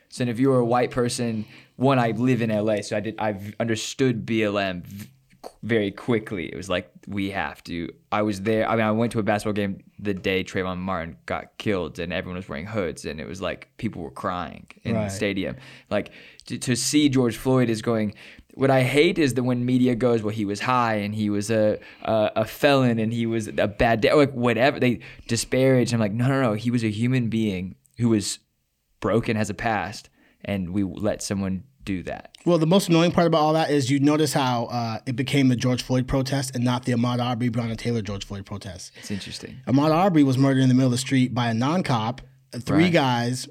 So 0.08 0.24
if 0.24 0.40
you're 0.40 0.58
a 0.58 0.64
white 0.64 0.90
person, 0.90 1.44
one, 1.76 1.98
I 1.98 2.12
live 2.12 2.40
in 2.40 2.50
LA, 2.50 2.80
so 2.80 2.96
I 2.96 3.00
did 3.00 3.14
I've 3.18 3.54
understood 3.60 4.24
BLM 4.24 4.82
very 5.62 5.90
quickly. 5.90 6.46
It 6.46 6.56
was 6.56 6.68
like 6.68 6.90
we 7.06 7.30
have 7.30 7.62
to. 7.64 7.90
I 8.12 8.22
was 8.22 8.42
there. 8.42 8.68
I 8.68 8.76
mean, 8.76 8.84
I 8.86 8.90
went 8.92 9.12
to 9.12 9.18
a 9.18 9.22
basketball 9.22 9.52
game 9.54 9.82
the 9.98 10.14
day 10.14 10.44
Trayvon 10.44 10.78
Martin 10.78 11.16
got 11.26 11.56
killed, 11.58 11.98
and 11.98 12.12
everyone 12.12 12.36
was 12.36 12.48
wearing 12.48 12.66
hoods, 12.66 13.04
and 13.04 13.20
it 13.20 13.26
was 13.26 13.40
like 13.40 13.68
people 13.78 14.02
were 14.02 14.10
crying 14.10 14.66
in 14.84 14.94
Right. 14.94 15.04
the 15.04 15.10
stadium. 15.10 15.56
Like 15.90 16.10
to, 16.46 16.58
to 16.58 16.76
see 16.76 17.08
George 17.08 17.36
Floyd 17.36 17.68
is 17.70 17.82
going. 17.82 18.14
what 18.54 18.70
I 18.70 18.82
hate 18.82 19.18
is 19.18 19.34
that 19.34 19.44
when 19.44 19.64
media 19.64 19.94
goes, 19.94 20.22
well, 20.22 20.34
he 20.34 20.44
was 20.44 20.60
high 20.60 20.96
and 20.96 21.14
he 21.14 21.30
was 21.30 21.50
a 21.50 21.78
a, 22.02 22.30
a 22.36 22.44
felon 22.44 22.98
and 22.98 23.12
he 23.12 23.26
was 23.26 23.48
a 23.48 23.68
bad 23.68 24.00
day, 24.00 24.12
like 24.12 24.32
whatever 24.32 24.80
they 24.80 25.00
disparage. 25.28 25.92
I'm 25.92 26.00
like, 26.00 26.12
no, 26.12 26.26
no, 26.28 26.40
no. 26.42 26.52
He 26.54 26.70
was 26.70 26.82
a 26.84 26.90
human 26.90 27.28
being 27.28 27.76
who 27.98 28.08
was 28.08 28.38
broken, 29.00 29.36
has 29.36 29.50
a 29.50 29.54
past, 29.54 30.08
and 30.44 30.72
we 30.72 30.82
let 30.84 31.22
someone 31.22 31.64
do 31.88 32.02
that. 32.02 32.36
Well, 32.44 32.58
the 32.58 32.66
most 32.66 32.88
annoying 32.90 33.12
part 33.12 33.26
about 33.26 33.38
all 33.40 33.54
that 33.54 33.70
is 33.70 33.90
you 33.90 33.98
notice 33.98 34.32
how 34.34 34.66
uh, 34.66 34.98
it 35.06 35.16
became 35.16 35.48
the 35.48 35.56
George 35.56 35.82
Floyd 35.82 36.06
protest 36.06 36.54
and 36.54 36.62
not 36.62 36.84
the 36.84 36.92
Ahmaud 36.92 37.18
Arbery, 37.18 37.48
Breonna 37.50 37.76
Taylor 37.78 38.02
George 38.02 38.24
Floyd 38.26 38.44
protest. 38.44 38.92
It's 38.98 39.10
interesting. 39.10 39.56
Ahmaud 39.66 39.90
Arbery 39.90 40.22
was 40.22 40.36
murdered 40.36 40.60
in 40.62 40.68
the 40.68 40.74
middle 40.74 40.88
of 40.88 40.92
the 40.92 40.98
street 40.98 41.32
by 41.34 41.48
a 41.48 41.54
non-cop, 41.54 42.20
three 42.60 42.84
Right. 42.84 42.92
guys, 42.92 43.48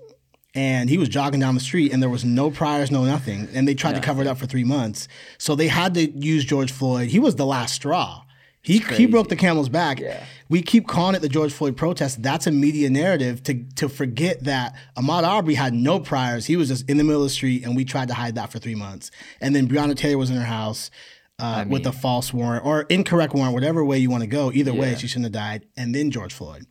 and 0.53 0.89
he 0.89 0.97
was 0.97 1.09
jogging 1.09 1.39
down 1.39 1.55
the 1.55 1.59
street, 1.61 1.91
and 1.91 2.01
there 2.01 2.09
was 2.09 2.23
no 2.25 2.49
priors, 2.51 2.89
no 2.91 3.03
nothing, 3.05 3.47
and 3.53 3.67
they 3.67 3.73
tried 3.75 3.95
to 3.95 4.01
cover 4.01 4.21
it 4.21 4.27
up 4.27 4.38
for 4.38 4.45
three 4.45 4.63
months. 4.63 5.07
So 5.39 5.55
they 5.55 5.67
had 5.67 5.93
to 5.95 6.09
use 6.11 6.45
George 6.45 6.71
Floyd. 6.71 7.09
He 7.09 7.19
was 7.19 7.35
the 7.35 7.45
last 7.45 7.73
straw. 7.75 8.23
He, 8.68 8.80
he 8.80 9.05
broke 9.05 9.30
the 9.30 9.38
camel's 9.38 9.70
back. 9.70 10.01
Yeah. 10.01 10.26
We 10.49 10.61
keep 10.61 10.88
calling 10.88 11.15
it 11.15 11.22
the 11.22 11.30
George 11.30 11.53
Floyd 11.53 11.78
protest. 11.78 12.22
That's 12.22 12.47
a 12.47 12.51
media 12.51 12.89
narrative 12.89 13.41
to 13.43 13.63
to 13.76 13.88
forget 13.88 14.43
that 14.43 14.76
Ahmaud 14.97 15.24
Arbery 15.24 15.53
had 15.53 15.74
no 15.74 16.01
priors. 16.01 16.45
He 16.45 16.57
was 16.57 16.68
just 16.68 16.89
in 16.89 16.97
the 16.97 17.05
middle 17.05 17.22
of 17.22 17.28
the 17.28 17.34
street, 17.34 17.63
and 17.63 17.78
we 17.78 17.86
tried 17.86 18.09
to 18.09 18.13
hide 18.13 18.36
that 18.36 18.51
for 18.51 18.59
three 18.59 18.76
months. 18.76 19.09
And 19.39 19.55
then 19.55 19.70
Breonna 19.70 19.95
Taylor 19.95 20.18
was 20.18 20.30
in 20.30 20.36
her 20.36 20.43
house 20.43 20.91
uh, 21.39 21.63
with 21.70 21.86
a 21.86 21.93
false 21.93 22.34
warrant 22.34 22.65
or 22.65 22.82
incorrect 22.84 23.34
warrant, 23.34 23.53
whatever 23.53 23.86
way 23.86 23.99
you 23.99 24.09
want 24.09 24.24
to 24.24 24.28
go. 24.28 24.51
Either 24.51 24.74
way, 24.74 24.95
she 24.95 25.07
shouldn't 25.07 25.26
have 25.26 25.32
died. 25.32 25.65
And 25.78 25.95
then 25.95 26.11
George 26.11 26.34
Floyd. 26.34 26.65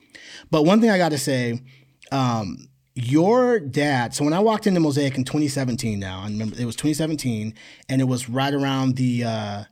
But 0.50 0.64
one 0.64 0.82
thing 0.82 0.90
I 0.90 0.98
got 0.98 1.12
to 1.12 1.18
say, 1.18 1.62
um, 2.12 2.68
your 2.94 3.58
dad. 3.60 4.14
So 4.14 4.24
when 4.24 4.32
I 4.32 4.40
walked 4.40 4.66
into 4.66 4.80
Mosaic 4.80 5.16
in 5.16 5.24
2017, 5.24 5.98
now 5.98 6.20
I 6.20 6.24
remember 6.24 6.56
it 6.58 6.64
was 6.64 6.76
2017, 6.76 7.54
and 7.88 8.00
it 8.00 8.04
was 8.04 8.28
right 8.28 8.52
around 8.52 8.96
the 8.96 9.24
uh, 9.24 9.64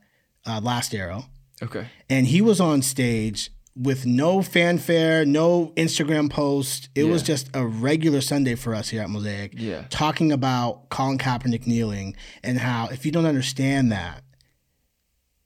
uh, 0.46 0.60
Last 0.62 0.94
Arrow 0.94 1.26
Okay. 1.62 1.86
and 2.10 2.26
he 2.26 2.40
was 2.42 2.60
on 2.60 2.82
stage 2.82 3.50
with 3.76 4.06
no 4.06 4.40
fanfare, 4.40 5.24
no 5.24 5.72
Instagram 5.76 6.30
post. 6.30 6.88
It 6.94 7.04
was 7.04 7.22
just 7.24 7.48
a 7.54 7.66
regular 7.66 8.20
Sunday 8.20 8.54
for 8.54 8.72
us 8.74 8.88
here 8.90 9.02
at 9.02 9.10
Mosaic. 9.10 9.52
Yeah. 9.56 9.84
Talking 9.90 10.30
about 10.30 10.90
Colin 10.90 11.18
Kaepernick 11.18 11.66
kneeling 11.66 12.14
and 12.44 12.58
how 12.58 12.86
if 12.88 13.04
you 13.04 13.10
don't 13.10 13.26
understand 13.26 13.90
that, 13.90 14.22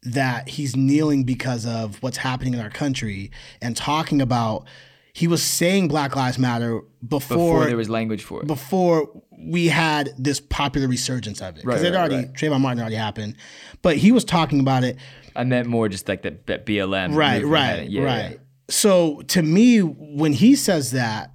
that 0.03 0.49
he's 0.51 0.77
kneeling 0.77 1.25
because 1.25 1.67
of 1.67 2.03
what's 2.03 2.19
happening 2.19 2.55
in 2.55 2.61
our 2.61 2.71
country 2.71 3.31
and 3.61 3.77
talking 3.77 4.21
about 4.21 4.67
he 5.15 5.27
was 5.27 5.43
saying 5.43 5.89
Black 5.89 6.15
Lives 6.15 6.39
Matter 6.39 6.81
before 7.07 7.37
Before 7.37 7.65
there 7.65 7.77
was 7.77 7.89
language 7.91 8.23
for 8.23 8.43
it. 8.43 8.47
before 8.47 9.09
we 9.37 9.67
had 9.69 10.11
this 10.19 10.39
popular 10.39 10.87
resurgence 10.87 11.41
of 11.41 11.57
it 11.57 11.65
because 11.65 11.83
Right, 11.83 11.93
it 11.93 11.95
right, 11.97 11.99
already 11.99 12.17
right. 12.17 12.33
Trayvon 12.35 12.61
Martin 12.61 12.81
already 12.81 12.97
happened, 12.97 13.37
but 13.83 13.97
he 13.97 14.13
was 14.13 14.25
talking 14.25 14.61
about 14.61 14.85
it 14.85 14.97
I 15.39 15.45
meant 15.45 15.69
more 15.69 15.89
just 15.89 16.09
like 16.09 16.23
that, 16.23 16.45
B- 16.45 16.77
BLM. 16.79 17.15
right 17.15 17.45
right. 17.45 17.89
Yeah, 17.89 18.03
right 18.03 18.31
yeah. 18.33 18.37
so 18.69 19.23
to 19.29 19.41
me 19.43 19.79
when 19.81 20.33
he 20.33 20.55
says 20.57 20.91
that 20.91 21.33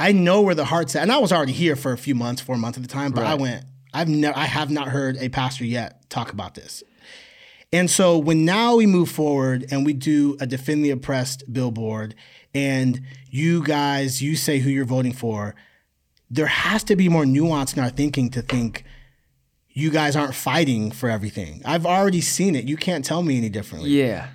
i 0.00 0.10
know 0.10 0.40
where 0.42 0.54
the 0.56 0.64
heart's 0.64 0.96
at 0.96 1.02
and 1.02 1.12
i 1.12 1.18
was 1.18 1.30
already 1.32 1.52
here 1.52 1.76
for 1.76 1.92
a 1.92 1.98
few 1.98 2.14
months 2.16 2.40
four 2.42 2.56
months 2.56 2.76
at 2.76 2.82
the 2.82 2.88
time 2.88 3.12
but 3.12 3.24
i 3.24 3.34
went 3.34 3.64
i've 3.92 4.08
never 4.08 4.36
i 4.36 4.44
have 4.44 4.70
not 4.70 4.88
heard 4.88 5.16
a 5.18 5.28
pastor 5.28 5.64
yet 5.64 6.08
talk 6.10 6.32
about 6.32 6.54
this 6.54 6.82
and 7.72 7.90
so 7.90 8.18
when 8.18 8.44
now 8.44 8.74
we 8.76 8.86
move 8.86 9.08
forward 9.10 9.66
and 9.70 9.84
we 9.86 9.92
do 9.92 10.36
a 10.40 10.46
defend 10.46 10.84
the 10.84 10.90
oppressed 10.90 11.44
billboard 11.52 12.14
and 12.54 13.00
you 13.30 13.62
guys 13.62 14.20
you 14.20 14.34
say 14.34 14.58
who 14.58 14.70
you're 14.70 14.84
voting 14.84 15.12
for 15.12 15.54
there 16.30 16.46
has 16.46 16.82
to 16.82 16.96
be 16.96 17.08
more 17.08 17.24
nuance 17.26 17.74
in 17.74 17.80
our 17.82 17.90
thinking 17.90 18.30
to 18.30 18.42
think 18.42 18.84
you 19.74 19.90
guys 19.90 20.14
aren't 20.16 20.34
fighting 20.34 20.90
for 20.90 21.08
everything 21.10 21.60
i've 21.64 21.84
already 21.86 22.20
seen 22.20 22.54
it 22.54 22.64
you 22.64 22.76
can't 22.76 23.04
tell 23.04 23.22
me 23.22 23.36
any 23.36 23.48
differently 23.48 23.90
Yeah. 23.90 24.28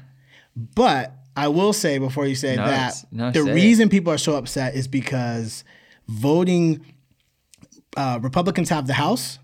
but 0.55 1.13
I 1.35 1.47
will 1.47 1.71
say 1.71 1.97
before 1.99 2.25
you 2.27 2.35
say 2.35 2.57
No, 2.57 2.65
that 2.65 2.93
no, 3.11 3.31
the 3.31 3.43
say 3.43 3.51
it. 3.51 3.53
reason 3.53 3.87
people 3.87 4.11
are 4.11 4.17
so 4.17 4.35
upset 4.35 4.75
is 4.75 4.87
because 4.89 5.63
voting 6.09 6.85
uh, 7.95 8.19
Republicans 8.21 8.69
have 8.69 8.87
the 8.87 8.93
House, 8.93 9.39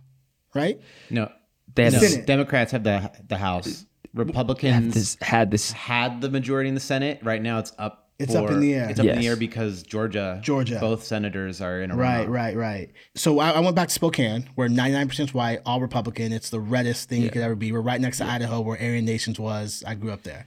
right? 0.54 0.80
No, 1.10 1.32
They 1.74 1.86
had 1.86 1.94
no. 1.94 2.00
Senate. 2.00 2.26
Democrats 2.28 2.72
have 2.74 2.84
the 2.84 3.12
the 3.30 3.38
House. 3.38 3.66
had 3.80 3.86
Republicans 4.14 4.94
this 4.94 5.18
had 5.22 5.52
this 5.52 5.72
had 5.72 6.20
the 6.22 6.30
majority 6.30 6.68
in 6.70 6.76
the 6.76 6.82
Senate. 6.82 7.20
Right 7.24 7.42
now, 7.42 7.60
it's 7.60 7.72
up. 7.80 8.05
It's 8.18 8.34
up 8.34 8.50
in 8.50 8.62
the 8.62 8.74
air. 8.74 8.90
It's 8.90 9.00
up 9.00 9.06
in 9.06 9.20
the 9.20 9.28
air 9.28 9.36
because 9.36 9.84
Georgia, 9.84 10.40
Georgia. 10.42 10.78
both 10.80 11.04
senators 11.04 11.60
are 11.60 11.82
in 11.82 11.92
a 11.92 11.96
Right, 11.98 12.26
runoff. 12.28 12.32
right, 12.32 12.56
right. 12.56 12.92
So 13.14 13.40
I, 13.40 13.52
I 13.52 13.60
went 13.60 13.76
back 13.76 13.90
to 13.90 13.94
Spokane, 13.94 14.50
where 14.56 14.70
99% 14.70 15.34
white, 15.34 15.60
all 15.66 15.82
Republican. 15.82 16.32
It's 16.32 16.50
the 16.50 16.62
reddest 16.62 17.10
thing 17.10 17.22
you 17.24 17.30
could 17.30 17.42
ever 17.42 17.56
be. 17.56 17.74
We're 17.74 17.82
right 17.82 18.00
next 18.00 18.20
to 18.20 18.26
Idaho, 18.26 18.62
where 18.62 18.78
Aryan 18.80 19.04
Nations 19.04 19.38
was. 19.38 19.84
I 19.86 19.96
grew 19.96 20.12
up 20.12 20.24
there. 20.24 20.46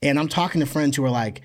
And 0.00 0.18
I'm 0.18 0.28
talking 0.28 0.60
to 0.60 0.66
friends 0.66 0.96
who 0.96 1.04
are 1.04 1.10
like, 1.10 1.42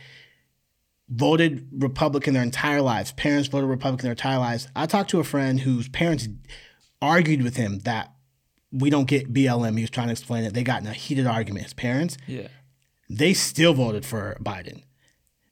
voted 1.10 1.68
Republican 1.72 2.34
their 2.34 2.44
entire 2.44 2.82
lives. 2.82 3.12
Parents 3.14 3.48
voted 3.48 3.70
Republican 3.70 4.04
their 4.04 4.12
entire 4.14 4.40
lives. 4.40 4.68
I 4.76 4.86
talked 4.86 5.10
to 5.12 5.20
a 5.20 5.24
friend 5.24 5.60
whose 5.60 5.88
parents 5.90 6.28
argued 7.02 7.44
with 7.44 7.56
him 7.56 7.80
that 7.80 8.14
we 8.72 8.90
don't 8.90 9.06
get 9.08 9.34
BLM. 9.34 9.76
He 9.78 9.84
was 9.84 9.90
trying 9.90 10.08
to 10.08 10.12
explain 10.12 10.44
it. 10.44 10.54
They 10.54 10.64
got 10.64 10.82
in 10.82 10.88
a 10.88 10.94
heated 10.94 11.26
argument. 11.28 11.64
His 11.64 11.74
parents, 11.74 12.18
yeah. 12.28 12.48
they 13.10 13.34
still 13.34 13.74
voted 13.74 14.06
for 14.06 14.38
Biden 14.42 14.84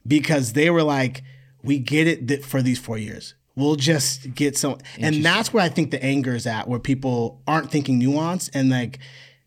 because 0.08 0.54
they 0.54 0.70
were 0.70 0.84
like, 0.84 1.24
we 1.64 1.80
get 1.80 2.08
it 2.08 2.28
th- 2.28 2.44
for 2.44 2.62
these 2.62 2.80
four 2.80 2.98
years. 2.98 3.34
We'll 3.56 3.76
just 3.76 4.34
get 4.36 4.58
some. 4.58 4.78
And 5.00 5.24
that's 5.24 5.54
where 5.54 5.64
I 5.64 5.70
think 5.70 5.92
the 5.92 6.04
anger 6.04 6.36
is 6.36 6.46
at, 6.46 6.68
where 6.68 6.80
people 6.80 7.42
aren't 7.48 7.72
thinking 7.72 7.98
nuance 7.98 8.50
and 8.50 8.70
like 8.70 9.00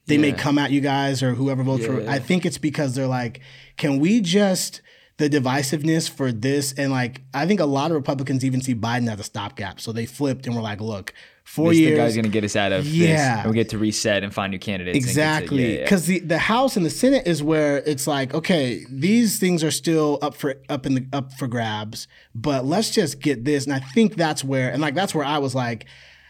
they 0.07 0.17
may 0.17 0.33
come 0.33 0.59
at 0.59 0.71
you 0.71 0.81
guys 0.81 1.23
or 1.23 1.35
whoever 1.35 1.63
votes 1.63 1.85
for. 1.85 2.01
Yeah. 2.01 2.11
I 2.11 2.19
think 2.19 2.47
it's 2.47 2.57
because 2.57 2.95
they're 2.95 3.07
like, 3.07 3.41
can 3.77 3.99
we 3.99 4.21
just 4.23 4.81
the 5.19 5.29
divisiveness 5.29 6.09
for 6.09 6.33
this 6.33 6.73
and 6.75 6.91
like 6.93 7.23
I 7.35 7.47
think 7.47 7.61
a 7.61 7.64
lot 7.66 7.91
of 7.91 7.97
Republicans 7.97 8.45
even 8.45 8.61
see 8.62 8.75
Biden 8.75 9.12
as 9.12 9.21
a 9.21 9.25
stopgap, 9.25 9.81
so 9.81 9.93
they 9.93 10.07
flipped 10.07 10.47
and 10.47 10.55
were 10.57 10.62
like, 10.62 10.81
look, 10.81 11.12
four 11.45 11.71
This 11.71 11.79
the 11.79 11.83
years. 11.83 11.97
guy's 11.99 12.14
gonna 12.16 12.29
get 12.29 12.45
us 12.45 12.55
out 12.57 12.71
of 12.73 12.87
Yeah. 12.87 13.41
and 13.43 13.51
we 13.51 13.55
get 13.57 13.69
to 13.71 13.79
reset 13.79 14.23
and 14.23 14.33
find 14.33 14.53
new 14.53 14.59
candidates. 14.61 14.97
to- 14.97 15.05
Exactly, 15.11 15.62
yeah, 15.62 15.79
yeah. 15.79 15.83
because 15.85 16.07
the 16.07 16.21
the 16.21 16.39
House 16.39 16.77
and 16.77 16.87
the 16.87 16.91
Senate 16.91 17.27
is 17.27 17.43
where 17.43 17.79
it's 17.79 18.07
like, 18.07 18.33
okay, 18.33 18.85
these 18.91 19.39
things 19.41 19.64
are 19.64 19.71
still 19.73 20.19
up 20.23 20.35
for 20.37 20.55
up 20.69 20.87
in 20.87 20.95
the 20.95 21.07
up 21.12 21.33
for 21.33 21.49
grabs, 21.49 22.07
but 22.35 22.64
let's 22.64 22.91
just 22.91 23.21
get 23.21 23.45
this. 23.45 23.64
And 23.66 23.75
I 23.75 23.81
think 23.81 24.14
that's 24.14 24.45
where, 24.45 24.71
and 24.71 24.81
like 24.81 24.95
that's 24.95 25.14
where 25.14 25.25
I 25.25 25.39
was 25.39 25.55
like, 25.55 25.87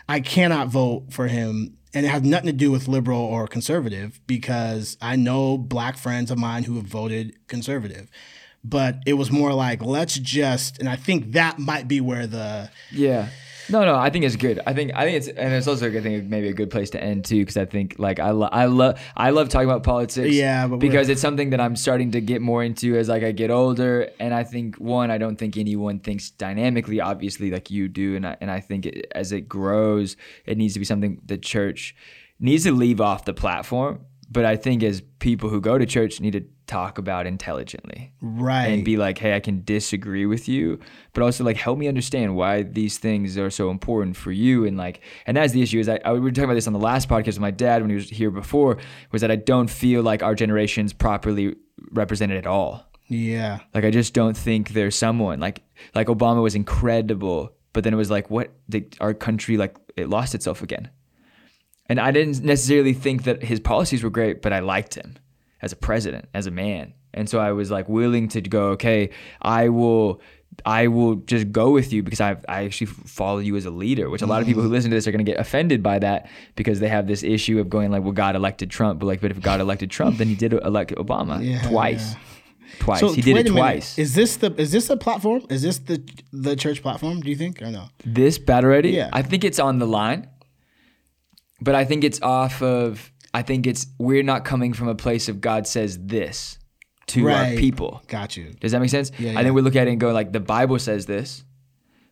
I 0.08 0.20
cannot 0.20 0.68
vote 0.68 1.12
for 1.12 1.26
him, 1.28 1.76
and 1.92 2.06
it 2.06 2.08
has 2.08 2.22
nothing 2.22 2.46
to 2.46 2.52
do 2.54 2.70
with 2.70 2.88
liberal 2.88 3.20
or 3.20 3.46
conservative 3.46 4.18
because 4.26 4.96
I 5.02 5.16
know 5.16 5.58
black 5.58 5.98
friends 5.98 6.30
of 6.30 6.38
mine 6.38 6.64
who 6.64 6.76
have 6.76 6.86
voted 6.86 7.36
conservative. 7.48 8.08
But 8.64 8.98
it 9.06 9.14
was 9.14 9.30
more 9.30 9.52
like, 9.52 9.82
let's 9.82 10.14
just, 10.14 10.78
and 10.78 10.88
I 10.88 10.96
think 10.96 11.32
that 11.32 11.58
might 11.58 11.88
be 11.88 12.00
where 12.00 12.26
the 12.26 12.70
Yeah. 12.92 13.28
No, 13.70 13.84
no, 13.84 13.96
I 13.96 14.08
think 14.08 14.24
it's 14.24 14.36
good. 14.36 14.60
I 14.66 14.72
think 14.72 14.92
I 14.94 15.04
think 15.04 15.18
it's 15.18 15.28
and 15.28 15.52
it's 15.52 15.66
also 15.66 15.88
a 15.88 15.90
good 15.90 16.02
thing, 16.02 16.30
maybe 16.30 16.48
a 16.48 16.54
good 16.54 16.70
place 16.70 16.88
to 16.90 17.02
end 17.02 17.26
too, 17.26 17.40
because 17.40 17.58
I 17.58 17.66
think 17.66 17.96
like 17.98 18.18
I 18.18 18.30
lo- 18.30 18.48
I 18.50 18.64
love 18.64 18.98
I 19.14 19.28
love 19.30 19.50
talking 19.50 19.68
about 19.68 19.82
politics. 19.82 20.32
Yeah, 20.34 20.66
because 20.66 21.10
it's 21.10 21.20
something 21.20 21.50
that 21.50 21.60
I'm 21.60 21.76
starting 21.76 22.12
to 22.12 22.20
get 22.22 22.40
more 22.40 22.64
into 22.64 22.96
as 22.96 23.10
like 23.10 23.22
I 23.22 23.32
get 23.32 23.50
older, 23.50 24.10
and 24.18 24.32
I 24.32 24.44
think 24.44 24.76
one, 24.76 25.10
I 25.10 25.18
don't 25.18 25.36
think 25.36 25.58
anyone 25.58 25.98
thinks 26.00 26.30
dynamically, 26.30 27.00
obviously, 27.00 27.50
like 27.50 27.70
you 27.70 27.88
do, 27.88 28.16
and 28.16 28.26
I 28.26 28.36
and 28.40 28.50
I 28.50 28.60
think 28.60 28.86
it, 28.86 29.06
as 29.14 29.32
it 29.32 29.42
grows, 29.42 30.16
it 30.46 30.56
needs 30.56 30.72
to 30.72 30.78
be 30.78 30.86
something 30.86 31.20
the 31.26 31.36
church 31.36 31.94
needs 32.40 32.64
to 32.64 32.72
leave 32.72 33.02
off 33.02 33.26
the 33.26 33.34
platform. 33.34 34.00
But 34.30 34.44
I 34.44 34.56
think 34.56 34.82
as 34.82 35.00
people 35.20 35.48
who 35.48 35.60
go 35.60 35.78
to 35.78 35.86
church 35.86 36.20
need 36.20 36.32
to 36.32 36.44
talk 36.66 36.98
about 36.98 37.26
intelligently 37.26 38.12
right 38.20 38.66
and 38.66 38.84
be 38.84 38.98
like, 38.98 39.16
hey, 39.16 39.34
I 39.34 39.40
can 39.40 39.64
disagree 39.64 40.26
with 40.26 40.48
you, 40.48 40.78
but 41.14 41.22
also 41.22 41.42
like 41.42 41.56
help 41.56 41.78
me 41.78 41.88
understand 41.88 42.36
why 42.36 42.62
these 42.62 42.98
things 42.98 43.38
are 43.38 43.48
so 43.48 43.70
important 43.70 44.16
for 44.16 44.30
you. 44.30 44.66
And 44.66 44.76
like, 44.76 45.00
and 45.26 45.36
that's 45.36 45.54
the 45.54 45.62
issue 45.62 45.78
is 45.80 45.88
I, 45.88 45.98
I 46.04 46.12
we 46.12 46.20
were 46.20 46.30
talking 46.30 46.44
about 46.44 46.54
this 46.54 46.66
on 46.66 46.74
the 46.74 46.78
last 46.78 47.08
podcast 47.08 47.26
with 47.26 47.40
my 47.40 47.50
dad 47.50 47.80
when 47.80 47.88
he 47.88 47.96
was 47.96 48.10
here 48.10 48.30
before, 48.30 48.76
was 49.12 49.22
that 49.22 49.30
I 49.30 49.36
don't 49.36 49.70
feel 49.70 50.02
like 50.02 50.22
our 50.22 50.34
generation's 50.34 50.92
properly 50.92 51.56
represented 51.90 52.36
at 52.36 52.46
all. 52.46 52.84
yeah, 53.06 53.60
Like 53.72 53.84
I 53.84 53.90
just 53.90 54.12
don't 54.12 54.36
think 54.36 54.70
there's 54.70 54.94
someone 54.94 55.40
like 55.40 55.62
like 55.94 56.08
Obama 56.08 56.42
was 56.42 56.54
incredible, 56.54 57.52
but 57.72 57.82
then 57.82 57.94
it 57.94 57.96
was 57.96 58.10
like 58.10 58.28
what 58.30 58.52
the, 58.68 58.86
our 59.00 59.14
country 59.14 59.56
like 59.56 59.74
it 59.96 60.10
lost 60.10 60.34
itself 60.34 60.62
again. 60.62 60.90
And 61.88 61.98
I 61.98 62.10
didn't 62.10 62.42
necessarily 62.42 62.92
think 62.92 63.24
that 63.24 63.42
his 63.42 63.60
policies 63.60 64.02
were 64.02 64.10
great, 64.10 64.42
but 64.42 64.52
I 64.52 64.60
liked 64.60 64.94
him 64.94 65.16
as 65.62 65.72
a 65.72 65.76
president, 65.76 66.28
as 66.34 66.46
a 66.46 66.50
man. 66.50 66.94
And 67.14 67.28
so 67.28 67.38
I 67.38 67.52
was 67.52 67.70
like 67.70 67.88
willing 67.88 68.28
to 68.28 68.40
go, 68.42 68.68
okay, 68.70 69.10
I 69.40 69.70
will 69.70 70.20
I 70.66 70.88
will 70.88 71.16
just 71.16 71.52
go 71.52 71.70
with 71.70 71.92
you 71.92 72.02
because 72.02 72.20
I 72.20 72.36
I 72.48 72.64
actually 72.64 72.86
follow 72.86 73.38
you 73.38 73.56
as 73.56 73.64
a 73.64 73.70
leader, 73.70 74.10
which 74.10 74.22
a 74.22 74.26
lot 74.26 74.40
of 74.40 74.46
people 74.46 74.62
who 74.62 74.68
mm. 74.68 74.72
listen 74.72 74.90
to 74.90 74.96
this 74.96 75.06
are 75.06 75.12
going 75.12 75.24
to 75.24 75.30
get 75.30 75.40
offended 75.40 75.82
by 75.82 75.98
that 76.00 76.28
because 76.56 76.80
they 76.80 76.88
have 76.88 77.06
this 77.06 77.22
issue 77.22 77.60
of 77.60 77.68
going 77.68 77.90
like, 77.90 78.02
well, 78.02 78.12
God 78.12 78.36
elected 78.36 78.70
Trump, 78.70 79.00
but 79.00 79.06
like, 79.06 79.20
but 79.20 79.30
if 79.30 79.40
God 79.40 79.60
elected 79.60 79.90
Trump, 79.90 80.18
then 80.18 80.28
he 80.28 80.34
did 80.34 80.52
elect 80.52 80.92
Obama 80.92 81.44
Yeah, 81.44 81.62
twice, 81.68 82.14
twice. 82.80 83.00
So 83.00 83.12
he 83.12 83.22
did 83.22 83.36
it 83.36 83.48
a 83.48 83.52
minute. 83.52 83.98
Is 83.98 84.14
this 84.14 84.36
the 84.36 84.52
is 84.60 84.72
this 84.72 84.88
the 84.88 84.96
platform? 84.96 85.42
Is 85.48 85.62
this 85.62 85.78
the 85.78 86.02
the 86.32 86.56
church 86.56 86.82
platform? 86.82 87.20
Do 87.20 87.30
you 87.30 87.36
think 87.36 87.62
or 87.62 87.70
no? 87.70 87.88
This 88.04 88.38
battle 88.38 88.70
ready? 88.70 88.90
Yeah. 88.90 89.10
I 89.12 89.22
think 89.22 89.44
it's 89.44 89.58
on 89.58 89.78
the 89.78 89.86
line, 89.86 90.28
but 91.60 91.74
I 91.74 91.84
think 91.84 92.04
it's 92.04 92.20
off 92.22 92.62
of. 92.62 93.12
I 93.34 93.42
think 93.42 93.66
it's 93.66 93.86
we're 93.98 94.22
not 94.22 94.44
coming 94.44 94.72
from 94.72 94.88
a 94.88 94.94
place 94.94 95.28
of 95.28 95.40
God 95.40 95.66
says 95.66 95.98
this 96.06 96.58
to 97.08 97.28
our 97.28 97.46
people. 97.56 98.02
Got 98.08 98.36
you. 98.36 98.52
Does 98.60 98.72
that 98.72 98.80
make 98.80 98.90
sense? 98.90 99.10
Yeah, 99.18 99.38
I 99.38 99.42
think 99.42 99.54
we 99.54 99.62
look 99.62 99.76
at 99.76 99.86
it 99.86 99.90
and 99.90 100.00
go 100.00 100.12
like 100.12 100.32
the 100.32 100.40
Bible 100.40 100.78
says 100.78 101.06
this, 101.06 101.44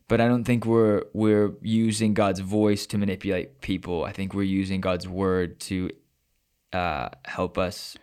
but 0.08 0.20
I 0.20 0.28
don't 0.28 0.44
think 0.44 0.66
we're 0.66 1.04
we're 1.12 1.54
using 1.62 2.14
God's 2.14 2.40
voice 2.40 2.86
to 2.88 2.98
manipulate 2.98 3.60
people. 3.60 4.04
I 4.04 4.12
think 4.12 4.34
we're 4.34 4.42
using 4.42 4.80
God's 4.80 5.08
word 5.08 5.58
to 5.60 5.90
uh, 6.72 7.08
help 7.24 7.58
us 7.58 7.96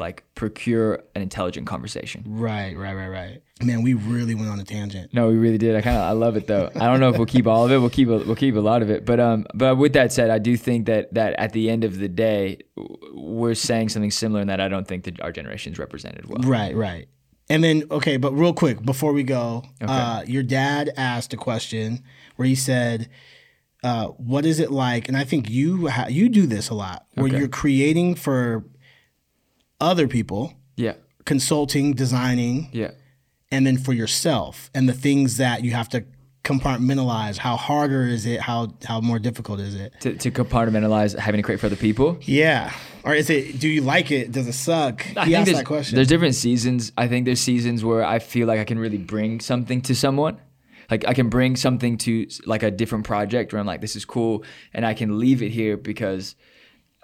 like 0.00 0.24
procure 0.34 1.04
an 1.14 1.22
intelligent 1.22 1.66
conversation. 1.66 2.24
Right, 2.26 2.76
right, 2.76 2.94
right, 2.94 3.08
right. 3.08 3.42
Man, 3.62 3.82
we 3.82 3.92
really 3.94 4.34
went 4.34 4.48
on 4.48 4.58
a 4.58 4.64
tangent. 4.64 5.12
No, 5.12 5.28
we 5.28 5.34
really 5.36 5.58
did. 5.58 5.76
I 5.76 5.82
kind 5.82 5.96
of 5.96 6.02
I 6.02 6.12
love 6.12 6.36
it 6.36 6.46
though. 6.46 6.70
I 6.74 6.86
don't 6.86 6.98
know 6.98 7.10
if 7.10 7.16
we'll 7.18 7.26
keep 7.26 7.46
all 7.46 7.66
of 7.66 7.70
it. 7.72 7.78
We'll 7.78 7.90
keep 7.90 8.08
a, 8.08 8.18
we'll 8.18 8.34
keep 8.34 8.56
a 8.56 8.60
lot 8.60 8.80
of 8.82 8.90
it. 8.90 9.04
But 9.04 9.20
um, 9.20 9.46
but 9.54 9.76
with 9.76 9.92
that 9.92 10.12
said, 10.12 10.30
I 10.30 10.38
do 10.38 10.56
think 10.56 10.86
that 10.86 11.12
that 11.14 11.34
at 11.34 11.52
the 11.52 11.70
end 11.70 11.84
of 11.84 11.98
the 11.98 12.08
day, 12.08 12.58
we're 13.14 13.54
saying 13.54 13.90
something 13.90 14.10
similar 14.10 14.40
in 14.40 14.48
that 14.48 14.60
I 14.60 14.68
don't 14.68 14.88
think 14.88 15.04
that 15.04 15.20
our 15.20 15.30
generation's 15.30 15.78
represented 15.78 16.26
well. 16.26 16.40
Right, 16.42 16.74
right. 16.74 17.06
And 17.50 17.62
then, 17.64 17.82
okay, 17.90 18.16
but 18.16 18.32
real 18.32 18.54
quick 18.54 18.80
before 18.82 19.12
we 19.12 19.24
go, 19.24 19.64
uh, 19.82 20.22
your 20.26 20.44
dad 20.44 20.92
asked 20.96 21.34
a 21.34 21.36
question 21.36 22.02
where 22.36 22.46
he 22.46 22.54
said, 22.54 23.10
uh, 23.82 24.06
"What 24.06 24.46
is 24.46 24.58
it 24.60 24.70
like?" 24.70 25.08
And 25.08 25.16
I 25.16 25.24
think 25.24 25.50
you 25.50 25.88
ha- 25.88 26.06
you 26.08 26.28
do 26.28 26.46
this 26.46 26.70
a 26.70 26.74
lot, 26.74 27.06
where 27.14 27.26
Okay. 27.26 27.38
you're 27.38 27.48
creating 27.48 28.14
for 28.14 28.64
other 29.80 30.06
people, 30.08 30.54
Yeah, 30.76 30.94
consulting, 31.24 31.92
designing, 31.94 32.68
yeah. 32.72 32.90
and 33.50 33.66
then 33.66 33.76
for 33.78 33.92
yourself, 33.92 34.70
and 34.74 34.88
the 34.88 34.92
things 34.92 35.36
that 35.38 35.64
you 35.64 35.72
have 35.72 35.88
to 35.90 36.04
compartmentalize. 36.44 37.36
How 37.36 37.56
harder 37.56 38.02
is 38.04 38.26
it? 38.26 38.40
How 38.40 38.74
how 38.84 39.00
more 39.00 39.18
difficult 39.18 39.60
is 39.60 39.74
it? 39.74 39.92
To, 40.00 40.14
to 40.14 40.30
compartmentalize 40.30 41.16
having 41.18 41.38
to 41.38 41.42
create 41.42 41.60
for 41.60 41.66
other 41.66 41.76
people. 41.76 42.18
Yeah, 42.22 42.72
or 43.04 43.14
is 43.14 43.30
it? 43.30 43.60
Do 43.60 43.68
you 43.68 43.82
like 43.82 44.10
it? 44.10 44.32
Does 44.32 44.46
it 44.48 44.54
suck? 44.54 45.04
I 45.16 45.26
he 45.26 45.32
think 45.32 45.46
there's, 45.46 45.58
that 45.58 45.66
question. 45.66 45.96
there's 45.96 46.08
different 46.08 46.34
seasons. 46.34 46.92
I 46.96 47.08
think 47.08 47.24
there's 47.26 47.40
seasons 47.40 47.84
where 47.84 48.04
I 48.04 48.18
feel 48.18 48.46
like 48.46 48.58
I 48.58 48.64
can 48.64 48.78
really 48.78 48.98
bring 48.98 49.40
something 49.40 49.80
to 49.82 49.94
someone. 49.94 50.40
Like 50.90 51.06
I 51.06 51.14
can 51.14 51.28
bring 51.28 51.56
something 51.56 51.98
to 51.98 52.26
like 52.46 52.62
a 52.64 52.70
different 52.70 53.04
project 53.04 53.52
where 53.52 53.60
I'm 53.60 53.66
like, 53.66 53.80
this 53.80 53.94
is 53.94 54.04
cool, 54.04 54.42
and 54.74 54.84
I 54.84 54.94
can 54.94 55.18
leave 55.18 55.42
it 55.42 55.50
here 55.50 55.76
because 55.76 56.34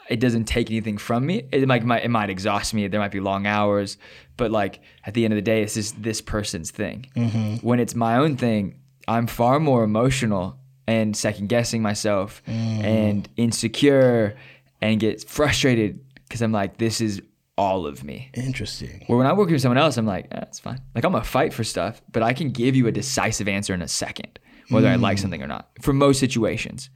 it 0.09 0.21
doesn't 0.21 0.45
take 0.45 0.71
anything 0.71 0.99
from 0.99 1.27
me. 1.27 1.49
It 1.53 1.67
might, 1.67 1.85
might 1.85 2.05
it 2.05 2.11
might 2.11 2.31
exhaust 2.31 2.75
me. 2.75 2.87
There 2.89 3.01
might 3.01 3.11
be 3.11 3.21
long 3.21 3.47
hours, 3.47 3.99
but 4.37 4.51
like 4.51 4.81
at 5.05 5.15
the 5.15 5.25
end 5.25 5.33
of 5.35 5.37
the 5.37 5.43
day, 5.43 5.63
it's 5.63 5.75
just 5.75 6.03
this 6.03 6.21
person's 6.21 6.71
thing. 6.71 7.07
Mm-hmm. 7.17 7.67
When 7.67 7.81
it's 7.81 7.95
my 7.95 8.17
own 8.17 8.37
thing, 8.37 8.81
I'm 9.09 9.27
far 9.27 9.61
more 9.61 9.85
emotional 9.85 10.59
and 10.87 11.17
second 11.17 11.49
guessing 11.49 11.83
myself 11.83 12.43
mm-hmm. 12.47 12.85
and 12.85 13.29
insecure 13.37 14.37
and 14.81 15.01
get 15.01 15.29
frustrated 15.29 16.01
because 16.29 16.43
I'm 16.43 16.53
like, 16.53 16.79
this 16.79 17.01
is 17.01 17.23
all 17.59 17.87
of 17.87 18.05
me. 18.05 18.31
Interesting. 18.35 19.05
Where 19.07 19.19
when 19.19 19.27
I 19.27 19.33
work 19.33 19.49
with 19.49 19.61
someone 19.63 19.79
else, 19.79 19.97
I'm 19.97 20.07
like, 20.07 20.29
eh, 20.31 20.41
it's 20.43 20.59
fine. 20.59 20.81
Like 20.95 21.05
I'm 21.05 21.13
gonna 21.13 21.25
fight 21.25 21.53
for 21.55 21.65
stuff, 21.65 22.03
but 22.13 22.23
I 22.23 22.33
can 22.33 22.51
give 22.51 22.77
you 22.77 22.87
a 22.87 22.93
decisive 22.93 23.49
answer 23.49 23.73
in 23.75 23.83
a 23.83 23.89
second, 23.89 24.39
whether 24.69 24.89
I 24.89 24.97
like 24.97 25.19
mm. 25.19 25.23
something 25.23 25.43
or 25.43 25.47
not. 25.47 25.71
For 25.81 25.93
most 25.93 26.21
situations, 26.21 26.91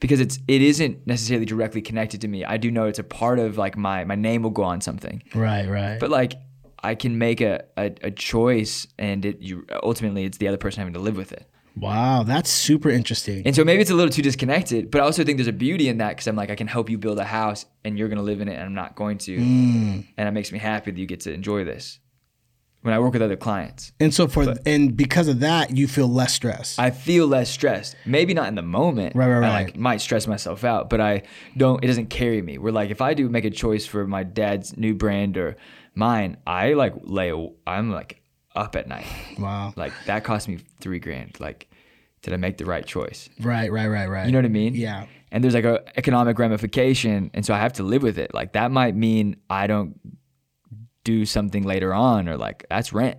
because 0.00 0.20
it's 0.20 0.38
it 0.48 0.62
isn't 0.62 1.06
necessarily 1.06 1.46
directly 1.46 1.82
connected 1.82 2.20
to 2.22 2.28
me. 2.28 2.44
I 2.44 2.56
do 2.56 2.70
know 2.70 2.86
it's 2.86 2.98
a 2.98 3.04
part 3.04 3.38
of 3.38 3.56
like 3.58 3.76
my 3.76 4.04
my 4.04 4.16
name 4.16 4.42
will 4.42 4.50
go 4.50 4.62
on 4.64 4.80
something, 4.80 5.22
Right, 5.34 5.68
right. 5.68 5.98
but 6.00 6.10
like 6.10 6.34
I 6.82 6.94
can 6.94 7.18
make 7.18 7.40
a 7.40 7.64
a, 7.76 7.92
a 8.02 8.10
choice, 8.10 8.86
and 8.98 9.24
it 9.24 9.40
you 9.40 9.66
ultimately 9.82 10.24
it's 10.24 10.38
the 10.38 10.48
other 10.48 10.56
person 10.58 10.80
having 10.80 10.94
to 10.94 11.00
live 11.00 11.16
with 11.16 11.32
it. 11.32 11.46
wow, 11.76 12.22
that's 12.24 12.50
super 12.50 12.90
interesting. 12.90 13.42
And 13.46 13.54
so 13.54 13.64
maybe 13.64 13.80
it's 13.80 13.90
a 13.90 13.94
little 13.94 14.10
too 14.10 14.22
disconnected, 14.22 14.90
but 14.90 15.00
I 15.00 15.04
also 15.04 15.22
think 15.24 15.38
there's 15.38 15.46
a 15.48 15.52
beauty 15.52 15.88
in 15.88 15.98
that 15.98 16.08
because 16.10 16.26
I'm 16.26 16.36
like, 16.36 16.50
I 16.50 16.56
can 16.56 16.66
help 16.66 16.90
you 16.90 16.98
build 16.98 17.18
a 17.18 17.24
house 17.24 17.64
and 17.84 17.96
you're 17.96 18.08
going 18.08 18.18
to 18.18 18.24
live 18.24 18.40
in 18.40 18.48
it 18.48 18.54
and 18.54 18.64
I'm 18.64 18.74
not 18.74 18.96
going 18.96 19.18
to. 19.18 19.36
Mm. 19.38 20.06
And 20.18 20.28
it 20.28 20.32
makes 20.32 20.50
me 20.52 20.58
happy 20.58 20.90
that 20.90 20.98
you 21.00 21.06
get 21.06 21.20
to 21.20 21.32
enjoy 21.32 21.64
this 21.64 21.98
when 22.82 22.94
I 22.94 22.98
work 22.98 23.12
with 23.12 23.22
other 23.22 23.36
clients. 23.36 23.92
And 24.00 24.12
so 24.12 24.26
for 24.26 24.54
and 24.64 24.96
because 24.96 25.28
of 25.28 25.40
that, 25.40 25.76
you 25.76 25.86
feel 25.86 26.08
less 26.08 26.32
stress. 26.32 26.78
I 26.78 26.90
feel 26.90 27.26
less 27.26 27.50
stressed. 27.50 27.96
Maybe 28.06 28.34
not 28.34 28.48
in 28.48 28.54
the 28.54 28.62
moment. 28.62 29.14
Right, 29.14 29.28
right, 29.28 29.36
I 29.36 29.40
right. 29.40 29.66
like 29.66 29.76
might 29.76 30.00
stress 30.00 30.26
myself 30.26 30.64
out, 30.64 30.88
but 30.88 31.00
I 31.00 31.22
don't. 31.56 31.82
It 31.84 31.86
doesn't 31.86 32.08
carry 32.08 32.40
me. 32.40 32.58
We're 32.58 32.72
like, 32.72 32.90
if 32.90 33.00
I 33.00 33.14
do 33.14 33.28
make 33.28 33.44
a 33.44 33.50
choice 33.50 33.86
for 33.86 34.06
my 34.06 34.22
dad's 34.22 34.76
new 34.76 34.94
brand 34.94 35.36
or 35.36 35.56
mine, 35.94 36.38
I 36.46 36.72
like 36.72 36.94
lay. 37.02 37.32
I'm 37.66 37.90
like 37.90 38.22
up 38.54 38.76
at 38.76 38.88
night. 38.88 39.06
wow. 39.38 39.72
Like 39.76 39.92
that 40.06 40.24
cost 40.24 40.48
me 40.48 40.58
three 40.80 40.98
grand. 40.98 41.38
Like, 41.38 41.68
did 42.22 42.32
I 42.32 42.36
make 42.36 42.56
the 42.56 42.64
right 42.64 42.84
choice? 42.84 43.28
Right, 43.40 43.70
right, 43.70 43.88
right, 43.88 44.08
right. 44.08 44.26
You 44.26 44.32
know 44.32 44.38
what 44.38 44.44
I 44.46 44.48
mean? 44.48 44.74
Yeah. 44.74 45.06
And 45.32 45.44
there's 45.44 45.54
like 45.54 45.64
a 45.64 45.84
economic 45.96 46.38
ramification, 46.38 47.30
and 47.34 47.46
so 47.46 47.54
I 47.54 47.58
have 47.58 47.74
to 47.74 47.82
live 47.82 48.02
with 48.02 48.18
it. 48.18 48.34
Like 48.34 48.54
that 48.54 48.72
might 48.72 48.96
mean 48.96 49.36
I 49.48 49.66
don't 49.66 50.00
do 51.04 51.24
something 51.26 51.62
later 51.64 51.92
on, 51.94 52.28
or 52.28 52.36
like 52.36 52.64
that's 52.70 52.92
rent. 52.92 53.18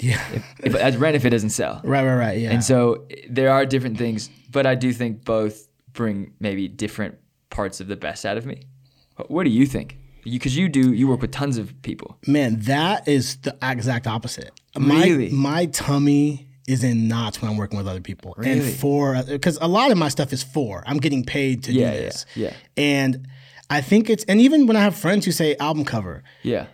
Yeah. 0.00 0.22
If 0.62 0.72
that's 0.74 0.96
rent 0.96 1.16
if 1.16 1.24
it 1.24 1.30
doesn't 1.30 1.50
sell. 1.50 1.80
right, 1.84 2.04
right, 2.04 2.14
right. 2.16 2.38
Yeah. 2.38 2.50
And 2.52 2.62
so 2.62 3.06
there 3.28 3.50
are 3.50 3.66
different 3.66 3.98
things, 3.98 4.30
but 4.50 4.64
I 4.66 4.74
do 4.76 4.92
think 4.92 5.24
both 5.24 5.66
bring 5.92 6.32
maybe 6.38 6.68
different 6.68 7.16
parts 7.50 7.80
of 7.80 7.88
the 7.88 7.96
best 7.96 8.24
out 8.24 8.36
of 8.36 8.46
me. 8.46 8.62
What- 9.26 9.44
do 9.44 9.50
you 9.50 9.66
think? 9.66 9.96
Because 10.24 10.56
you, 10.56 10.68
do, 10.68 10.92
you 10.92 11.08
work 11.08 11.22
with 11.22 11.30
tons 11.32 11.56
of 11.58 11.80
people. 11.82 12.18
Man, 12.26 12.60
that 12.60 13.08
is 13.08 13.36
the 13.38 13.56
exact 13.62 14.06
opposite. 14.06 14.50
Really? 14.78 15.30
My 15.30 15.60
my 15.62 15.66
tummy 15.66 16.48
is 16.68 16.84
in 16.84 17.08
knots 17.08 17.40
when 17.40 17.50
I'm 17.50 17.56
working 17.56 17.78
with 17.78 17.88
other 17.88 18.00
people. 18.02 18.34
And 18.36 18.46
Really? 18.46 18.70
for 18.72 19.16
uh, 19.16 19.22
because 19.22 19.56
a 19.62 19.66
lot 19.68 19.90
of 19.90 19.96
my 19.96 20.08
stuff 20.08 20.32
is 20.32 20.42
for 20.42 20.84
I'm 20.86 20.98
getting 20.98 21.24
paid 21.24 21.64
to 21.64 21.72
Yeah, 21.72 21.90
do 21.92 21.96
yeah, 21.96 22.02
this. 22.02 22.26
yeah. 22.36 22.52
And 22.76 23.26
I 23.70 23.80
think 23.80 24.10
it's 24.10 24.22
and 24.24 24.38
even 24.40 24.66
when 24.66 24.76
I 24.76 24.80
have 24.82 24.94
friends 24.96 25.24
who 25.24 25.32
say 25.32 25.56
album 25.56 25.84
cover, 25.86 26.22
Yeah, 26.42 26.66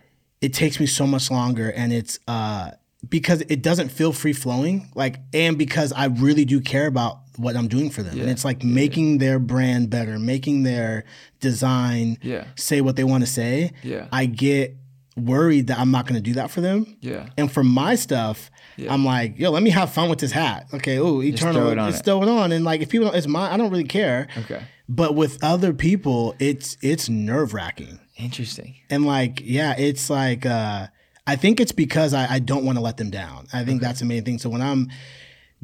it 0.44 0.52
takes 0.52 0.76
me 0.82 0.86
so 0.86 1.04
much 1.14 1.30
longer 1.30 1.68
and 1.80 1.92
it's 1.92 2.18
uh 2.28 2.70
because 3.08 3.40
it 3.54 3.60
doesn't 3.68 3.90
feel 3.98 4.12
free 4.12 4.32
flowing 4.32 4.76
like 4.94 5.14
and 5.32 5.58
because 5.58 5.90
I 5.92 6.06
really 6.06 6.44
do 6.44 6.58
care 6.60 6.86
about 6.86 7.18
what 7.36 7.56
I'm 7.56 7.68
doing 7.68 7.90
for 7.90 8.02
them. 8.02 8.18
And 8.20 8.30
it's 8.30 8.44
like 8.44 8.62
making 8.82 9.18
their 9.18 9.38
brand 9.52 9.90
better 9.90 10.18
making 10.18 10.62
their 10.62 11.04
design 11.40 12.18
Yeah. 12.22 12.44
say 12.56 12.80
what 12.80 12.96
they 12.96 13.04
want 13.04 13.22
to 13.26 13.30
say. 13.40 13.72
Yeah. 13.82 14.06
I 14.12 14.26
get 14.26 14.76
worried 15.16 15.66
that 15.68 15.78
I'm 15.78 15.90
not 15.90 16.06
going 16.06 16.16
to 16.16 16.20
do 16.30 16.34
that 16.34 16.50
for 16.50 16.60
them. 16.60 16.96
Yeah, 17.00 17.28
and 17.38 17.46
for 17.52 17.62
my 17.62 17.94
stuff 17.94 18.50
I'm 18.94 19.04
like 19.04 19.38
yo 19.38 19.50
let 19.56 19.62
me 19.62 19.70
have 19.70 19.92
fun 19.92 20.08
with 20.10 20.18
this 20.18 20.32
hat. 20.32 20.66
Okay 20.74 20.98
oh 20.98 21.20
eternal 21.22 21.54
throw 21.62 21.70
it 21.70 21.78
on 21.78 21.90
just 21.90 22.02
it. 22.02 22.04
throw 22.06 22.20
on. 22.28 22.52
And 22.52 22.64
like 22.64 22.80
if 22.80 22.88
people 22.88 23.10
it's 23.12 23.26
mine 23.26 23.50
I 23.52 23.56
don't 23.56 23.70
really 23.70 23.84
care. 24.00 24.26
Okay, 24.38 24.62
but 24.88 25.14
with 25.14 25.42
other 25.42 25.72
people 25.72 26.34
it's 26.38 26.76
it's 26.82 27.08
nerve 27.08 27.54
wracking 27.54 28.00
interesting. 28.16 28.76
and 28.90 29.04
like 29.06 29.40
yeah 29.44 29.74
it's 29.78 30.08
like 30.10 30.46
uh 30.46 30.86
i 31.26 31.36
think 31.36 31.60
it's 31.60 31.72
because 31.72 32.14
i, 32.14 32.26
I 32.34 32.38
don't 32.38 32.64
want 32.64 32.76
to 32.78 32.82
let 32.82 32.96
them 32.96 33.10
down. 33.10 33.46
I 33.52 33.64
think 33.64 33.80
that's 33.80 34.00
the 34.00 34.06
main 34.06 34.24
thing. 34.24 34.38
So 34.38 34.48
when 34.48 34.62
i'm 34.62 34.88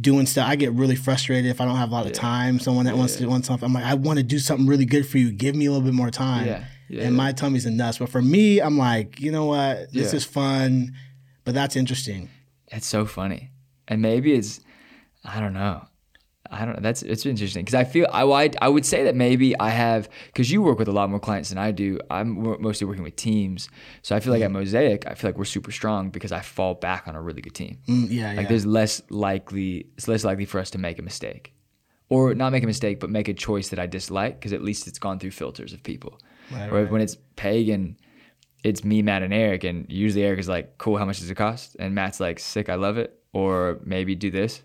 doing 0.01 0.25
stuff 0.27 0.49
i 0.49 0.57
get 0.57 0.73
really 0.73 0.97
frustrated 0.97 1.51
if 1.51 1.61
i 1.61 1.65
don't 1.67 1.77
have 1.77 1.91
a 1.91 1.93
lot 1.93 2.07
of 2.07 2.13
time 2.13 2.59
someone 2.59 2.87
that 2.87 2.97
wants 2.97 3.17
to 3.17 3.27
want 3.27 3.45
something. 3.45 3.67
I'm 3.67 3.73
like 3.75 3.85
i 3.85 3.95
want 3.95 4.19
to 4.19 4.23
do 4.23 4.39
something 4.39 4.67
really 4.67 4.87
good 4.87 5.07
for 5.07 5.19
you. 5.19 5.31
Give 5.31 5.55
me 5.55 5.67
a 5.67 5.71
little 5.71 5.85
bit 5.85 5.95
more 5.95 6.11
time. 6.11 6.47
Yeah, 6.47 6.65
yeah, 6.89 7.05
and 7.05 7.17
my 7.17 7.33
tummy's 7.33 7.67
a 7.67 7.71
nuts. 7.71 7.99
But 7.99 8.09
for 8.09 8.23
me 8.23 8.61
i'm 8.61 8.79
like 8.79 9.21
you 9.21 9.31
know 9.31 9.47
what? 9.47 9.93
This 9.93 10.13
Yeah. 10.13 10.17
is 10.17 10.25
fun. 10.25 10.95
But 11.45 11.55
that's 11.55 11.75
interesting. 11.77 12.29
It's 12.69 12.87
so 12.87 13.05
funny, 13.07 13.51
and 13.89 14.01
maybe 14.03 14.33
it's 14.35 14.61
I 15.25 15.41
don't 15.41 15.53
know. 15.55 15.85
I 16.51 16.65
don't 16.65 16.75
know. 16.75 16.81
That's 16.83 17.03
it's 17.03 17.25
interesting 17.27 17.65
because 17.65 17.75
I 17.75 17.85
feel 17.85 18.07
I, 18.13 18.25
I 18.25 18.51
I 18.61 18.69
would 18.69 18.85
say 18.85 19.05
that 19.05 19.15
maybe 19.15 19.59
I 19.59 19.71
have 19.71 20.09
because 20.27 20.51
you 20.51 20.63
work 20.63 20.79
with 20.79 20.89
a 20.89 20.93
lot 20.93 21.09
more 21.09 21.21
clients 21.21 21.51
than 21.51 21.59
I 21.59 21.71
do. 21.71 21.99
I'm 22.11 22.61
mostly 22.61 22.87
working 22.87 23.05
with 23.05 23.17
teams, 23.17 23.69
so 24.03 24.17
I 24.17 24.21
feel 24.21 24.33
like 24.33 24.43
at 24.43 24.51
Mosaic, 24.51 25.07
I 25.07 25.15
feel 25.15 25.29
like 25.29 25.39
we're 25.39 25.45
super 25.45 25.71
strong 25.71 26.11
because 26.11 26.33
I 26.33 26.41
fall 26.41 26.75
back 26.75 27.07
on 27.07 27.15
a 27.15 27.23
really 27.23 27.41
good 27.41 27.55
team. 27.55 27.79
Mm, 27.87 28.09
yeah 28.11 28.29
Like 28.33 28.43
yeah 28.43 28.49
there's 28.49 28.67
less 28.67 29.01
likely 29.11 29.87
it's 29.97 30.09
less 30.09 30.25
likely 30.25 30.45
for 30.45 30.59
us 30.59 30.71
to 30.71 30.79
make 30.79 30.99
a 30.99 31.03
mistake, 31.03 31.55
or 32.09 32.35
not 32.35 32.51
make 32.51 32.65
a 32.65 32.67
mistake, 32.67 32.99
but 32.99 33.11
make 33.11 33.29
a 33.29 33.35
choice 33.35 33.69
that 33.69 33.79
I 33.79 33.87
dislike 33.87 34.41
because 34.41 34.53
at 34.53 34.63
least 34.63 34.89
it's 34.89 34.99
gone 34.99 35.19
through 35.21 35.33
filters 35.33 35.73
of 35.73 35.83
people. 35.83 36.21
Right, 36.51 36.69
or 36.69 36.83
right. 36.83 36.91
when 36.91 37.01
it's 37.01 37.17
pagan, 37.37 37.97
it's 38.65 38.83
me, 38.83 39.03
Matt, 39.03 39.23
and 39.23 39.33
Eric, 39.33 39.63
and 39.63 39.87
usually 39.89 40.25
Eric 40.25 40.41
is 40.41 40.49
like, 40.49 40.79
"Cool, 40.79 40.99
how 40.99 41.05
much 41.05 41.21
does 41.21 41.31
it 41.31 41.37
cost?" 41.37 41.77
And 41.79 41.95
Matt's 41.95 42.19
like, 42.19 42.41
"Sick, 42.41 42.69
I 42.69 42.75
love 42.75 42.99
it," 42.99 43.17
or 43.33 43.79
maybe 43.85 44.17
do 44.17 44.33
this. 44.33 44.61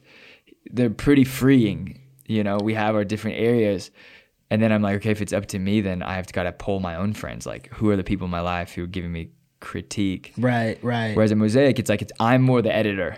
They're 0.71 0.89
pretty 0.89 1.23
freeing, 1.23 1.99
you 2.27 2.43
know. 2.43 2.57
We 2.57 2.73
have 2.73 2.95
our 2.95 3.03
different 3.03 3.37
areas. 3.37 3.91
And 4.51 4.61
then 4.61 4.71
I'm 4.71 4.81
like, 4.83 4.97
okay, 4.97 5.09
if 5.11 5.21
it's 5.21 5.33
up 5.33 5.47
to 5.47 5.59
me, 5.59 5.81
then 5.81 6.03
I 6.03 6.13
have 6.15 6.27
to 6.27 6.33
gotta 6.33 6.51
pull 6.51 6.79
my 6.79 6.95
own 6.95 7.13
friends. 7.13 7.45
Like, 7.45 7.67
who 7.73 7.89
are 7.89 7.95
the 7.95 8.03
people 8.03 8.25
in 8.25 8.31
my 8.31 8.41
life 8.41 8.73
who 8.73 8.83
are 8.83 8.87
giving 8.87 9.11
me 9.11 9.29
critique? 9.59 10.33
right 10.37 10.77
right 10.83 11.15
Whereas 11.15 11.31
at 11.31 11.37
Mosaic, 11.37 11.79
it's 11.79 11.89
like 11.89 12.01
it's 12.03 12.13
I'm 12.19 12.41
more 12.43 12.61
the 12.61 12.73
editor, 12.73 13.17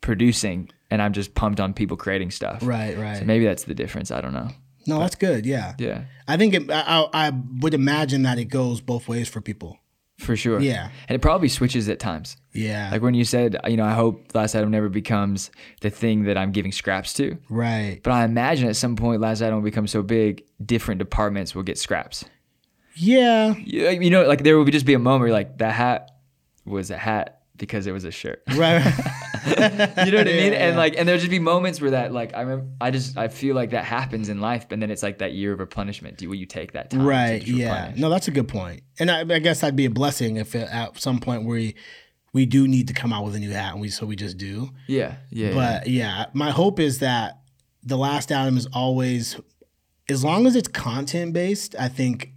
producing, 0.00 0.70
and 0.90 1.02
I'm 1.02 1.12
just 1.12 1.34
pumped 1.34 1.60
on 1.60 1.74
people 1.74 1.96
creating 1.96 2.30
stuff. 2.30 2.60
right 2.62 2.96
right 2.96 3.18
So 3.18 3.24
maybe 3.24 3.44
that's 3.44 3.64
the 3.64 3.74
difference. 3.74 4.10
I 4.10 4.20
don't 4.20 4.32
know. 4.32 4.48
no 4.86 5.00
that's 5.00 5.16
good 5.16 5.44
yeah 5.46 5.74
Yeah, 5.78 6.04
i 6.28 6.36
think 6.36 6.54
it, 6.54 6.70
I 6.70 7.08
I 7.12 7.32
would 7.60 7.74
imagine 7.74 8.22
that 8.22 8.38
it 8.38 8.44
goes 8.46 8.80
both 8.80 9.08
ways 9.08 9.28
for 9.28 9.40
people 9.40 9.78
for 10.18 10.34
sure. 10.36 10.60
Yeah. 10.60 10.90
and 11.08 11.14
it 11.16 11.20
probably 11.20 11.48
switches 11.48 11.88
at 11.88 11.98
times. 11.98 12.36
yeah 12.52 12.90
Like 12.90 13.02
when 13.02 13.14
you 13.14 13.24
said, 13.24 13.56
uh, 13.62 13.68
you 13.68 13.76
know, 13.76 13.84
I 13.84 13.92
hope 13.92 14.34
Last 14.34 14.54
Adam 14.54 14.70
never 14.70 14.88
becomes 14.88 15.50
the 15.82 15.90
thing 15.90 16.24
that 16.24 16.38
I'm 16.38 16.52
giving 16.52 16.72
scraps 16.72 17.12
to. 17.14 17.36
right 17.50 18.00
But 18.02 18.12
I 18.12 18.24
imagine 18.24 18.68
at 18.68 18.76
some 18.76 18.96
point, 18.96 19.20
Last 19.20 19.42
Adam 19.42 19.56
will 19.56 19.62
become 19.70 19.86
so 19.86 20.02
big, 20.02 20.44
different 20.64 20.98
departments 20.98 21.54
will 21.54 21.62
get 21.64 21.78
scraps. 21.78 22.24
Yeah. 22.94 23.54
You, 23.56 23.90
you 23.90 24.10
know, 24.10 24.26
like 24.26 24.42
there 24.42 24.58
would 24.58 24.72
just 24.72 24.86
be 24.86 24.94
a 24.94 24.98
moment 24.98 25.22
where 25.22 25.32
like 25.32 25.58
that 25.58 25.72
hat 25.72 26.10
was 26.64 26.90
a 26.90 26.96
hat 26.96 27.35
because 27.56 27.86
it 27.86 27.92
was 27.92 28.04
a 28.04 28.10
shirt. 28.10 28.42
Right. 28.54 28.84
you 29.46 29.54
know 29.56 30.18
what 30.18 30.28
I 30.28 30.32
mean? 30.32 30.52
Yeah, 30.52 30.68
And 30.68 30.76
like, 30.76 30.96
and 30.96 31.08
there'll 31.08 31.20
just 31.20 31.30
be 31.30 31.38
moments 31.38 31.80
where 31.80 31.92
that, 31.92 32.12
like, 32.12 32.34
I 32.34 32.40
remember, 32.40 32.66
I 32.80 32.90
just, 32.90 33.16
I 33.16 33.28
feel 33.28 33.54
like 33.54 33.70
that 33.70 33.84
happens 33.84 34.28
in 34.28 34.40
life, 34.40 34.68
but 34.68 34.80
then 34.80 34.90
it's 34.90 35.02
like 35.02 35.18
that 35.18 35.32
year 35.32 35.52
of 35.52 35.60
replenishment. 35.60 36.18
Do 36.18 36.28
will 36.28 36.36
you 36.36 36.46
take 36.46 36.72
that 36.72 36.90
time? 36.90 37.06
right. 37.06 37.46
Yeah. 37.46 37.92
No, 37.96 38.10
that's 38.10 38.28
a 38.28 38.32
good 38.32 38.48
point. 38.48 38.82
And 38.98 39.10
I, 39.10 39.20
I 39.20 39.38
guess 39.38 39.60
that'd 39.60 39.76
be 39.76 39.86
a 39.86 39.90
blessing 39.90 40.36
if 40.36 40.54
it, 40.54 40.68
at 40.70 40.98
some 40.98 41.18
point 41.20 41.44
we 41.44 41.74
we 42.32 42.44
do 42.44 42.68
need 42.68 42.88
to 42.88 42.92
come 42.94 43.14
out 43.14 43.24
with 43.24 43.34
a 43.34 43.38
new 43.38 43.50
hat, 43.50 43.72
and 43.72 43.80
we 43.80 43.88
so 43.88 44.04
we 44.04 44.14
just 44.14 44.36
do. 44.36 44.68
Yeah. 44.86 45.16
Yeah. 45.30 45.48
yeah. 45.48 45.54
But 45.54 45.86
yeah, 45.86 46.26
my 46.34 46.50
hope 46.50 46.78
is 46.78 46.98
that 46.98 47.40
the 47.82 47.96
last 47.96 48.30
Adam 48.30 48.58
is 48.58 48.66
always, 48.74 49.40
as 50.08 50.22
long 50.22 50.46
as 50.46 50.54
it's 50.54 50.68
content 50.68 51.32
based, 51.32 51.74
I 51.78 51.88
think 51.88 52.32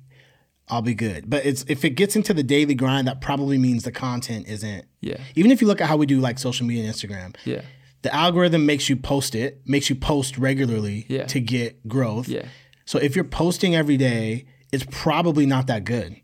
I'll 0.70 0.82
be 0.82 0.94
good. 0.94 1.30
But 1.30 1.46
it's 1.46 1.66
if 1.68 1.84
it 1.84 1.92
gets 1.92 2.16
into 2.16 2.34
the 2.34 2.44
daily 2.44 2.76
grind, 2.76 3.08
that 3.08 3.22
probably 3.22 3.58
means 3.58 3.84
the 3.84 3.92
content 3.92 4.48
isn't. 4.48 4.86
Yeah. 5.02 5.18
Even 5.36 5.52
if 5.52 5.62
you 5.62 5.68
look 5.68 5.82
at 5.82 5.88
how 5.88 5.98
we 5.98 6.06
do 6.06 6.20
like 6.20 6.38
social 6.40 6.66
media 6.68 6.84
and 6.86 6.94
Instagram, 6.94 7.36
Yeah. 7.46 7.62
the 8.04 8.14
algorithm 8.14 8.66
makes 8.66 8.88
you 8.90 8.96
post 8.96 9.34
it, 9.36 9.62
makes 9.66 9.90
you 9.90 9.96
post 9.96 10.38
regularly 10.38 11.06
Yeah. 11.10 11.26
to 11.26 11.40
get 11.40 11.88
growth. 11.88 12.28
Yeah. 12.28 12.46
So 12.86 13.00
if 13.00 13.16
you're 13.16 13.26
posting 13.26 13.76
every 13.76 13.98
day, 13.98 14.46
it's 14.72 14.86
probably 14.92 15.46
not 15.46 15.68
that 15.68 15.84
good 15.86 16.18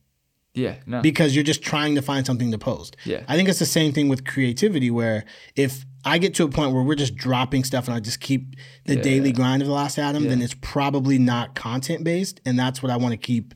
Yeah. 0.53 0.75
No. 0.85 1.01
because 1.01 1.33
you're 1.35 1.43
just 1.43 1.61
trying 1.63 1.95
to 1.95 2.01
find 2.01 2.25
something 2.25 2.51
to 2.51 2.57
post. 2.57 2.95
Yeah. 3.03 3.23
I 3.27 3.35
think 3.35 3.49
it's 3.49 3.59
the 3.59 3.65
same 3.65 3.91
thing 3.93 4.07
with 4.09 4.25
creativity 4.25 4.89
where 4.91 5.25
if 5.55 5.85
I 6.03 6.19
get 6.19 6.35
to 6.35 6.43
a 6.43 6.49
point 6.49 6.71
where 6.71 6.83
we're 6.83 6.93
just 6.95 7.15
dropping 7.15 7.63
stuff 7.63 7.87
and 7.87 7.95
I 7.95 7.99
just 7.99 8.19
keep 8.19 8.55
the 8.85 8.95
daily 8.95 9.31
grind 9.31 9.63
of 9.63 9.67
the 9.67 9.73
last 9.73 9.97
Adam, 9.97 10.27
then 10.27 10.39
it's 10.39 10.53
probably 10.61 11.17
not 11.17 11.55
content 11.55 12.03
based. 12.03 12.41
And 12.45 12.59
that's 12.59 12.83
what 12.83 12.91
I 12.91 12.97
want 12.97 13.13
to 13.13 13.17
keep 13.17 13.55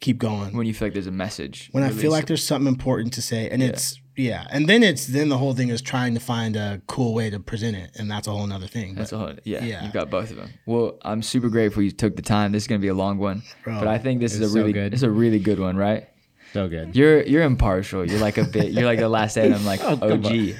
keep 0.00 0.18
going. 0.18 0.56
when 0.56 0.66
you 0.66 0.74
feel 0.74 0.86
like 0.86 0.92
there's 0.94 1.06
a 1.06 1.10
message. 1.12 1.68
When 1.72 1.82
I 1.84 1.90
feel 1.90 2.10
like 2.12 2.26
there's 2.26 2.44
something 2.44 2.68
important 2.68 3.12
to 3.14 3.22
say. 3.22 3.48
And 3.50 3.62
it's 3.62 4.00
yeah. 4.16 4.46
And 4.50 4.68
then 4.68 4.82
it's 4.82 5.06
then 5.06 5.28
the 5.28 5.38
whole 5.38 5.54
thing 5.54 5.68
is 5.68 5.80
trying 5.80 6.14
to 6.14 6.20
find 6.20 6.56
a 6.56 6.80
cool 6.88 7.14
way 7.14 7.30
to 7.30 7.38
present 7.38 7.76
it. 7.76 7.90
And 7.96 8.10
that's 8.10 8.26
a 8.26 8.32
whole 8.32 8.46
nother 8.46 8.66
thing. 8.66 8.94
That's 8.96 9.10
But 9.12 9.16
a 9.16 9.18
whole, 9.20 9.34
yeah, 9.44 9.64
Yeah. 9.64 9.84
you've 9.84 9.92
got 9.92 10.10
both 10.10 10.30
of 10.30 10.36
them. 10.36 10.50
Well, 10.66 10.98
I'm 11.02 11.22
super 11.22 11.48
grateful 11.48 11.82
you 11.82 11.92
took 11.92 12.16
the 12.16 12.22
time. 12.22 12.50
This 12.52 12.64
is 12.64 12.66
gonna 12.66 12.80
be 12.80 12.88
a 12.88 12.94
long 12.94 13.18
one, 13.18 13.42
but 13.64 13.86
I 13.86 13.98
think 13.98 14.20
this 14.20 14.34
is 14.34 14.40
a 14.40 14.48
so 14.48 14.54
really, 14.54 14.72
good. 14.72 14.92
it's 14.92 15.02
a 15.04 15.10
really 15.10 15.38
good 15.38 15.58
one, 15.60 15.76
right? 15.76 16.08
So 16.52 16.66
good. 16.68 16.96
You're 16.96 17.22
you're 17.24 17.42
impartial. 17.42 18.04
You're 18.08 18.20
like 18.20 18.38
a 18.38 18.44
bit. 18.44 18.72
You're 18.72 18.86
like 18.86 18.98
the 18.98 19.08
last 19.08 19.34
day, 19.34 19.46
and 19.46 19.54
I'm 19.54 19.64
like 19.66 19.80
Oh, 19.84 19.96
come 19.98 20.24
OG. 20.24 20.54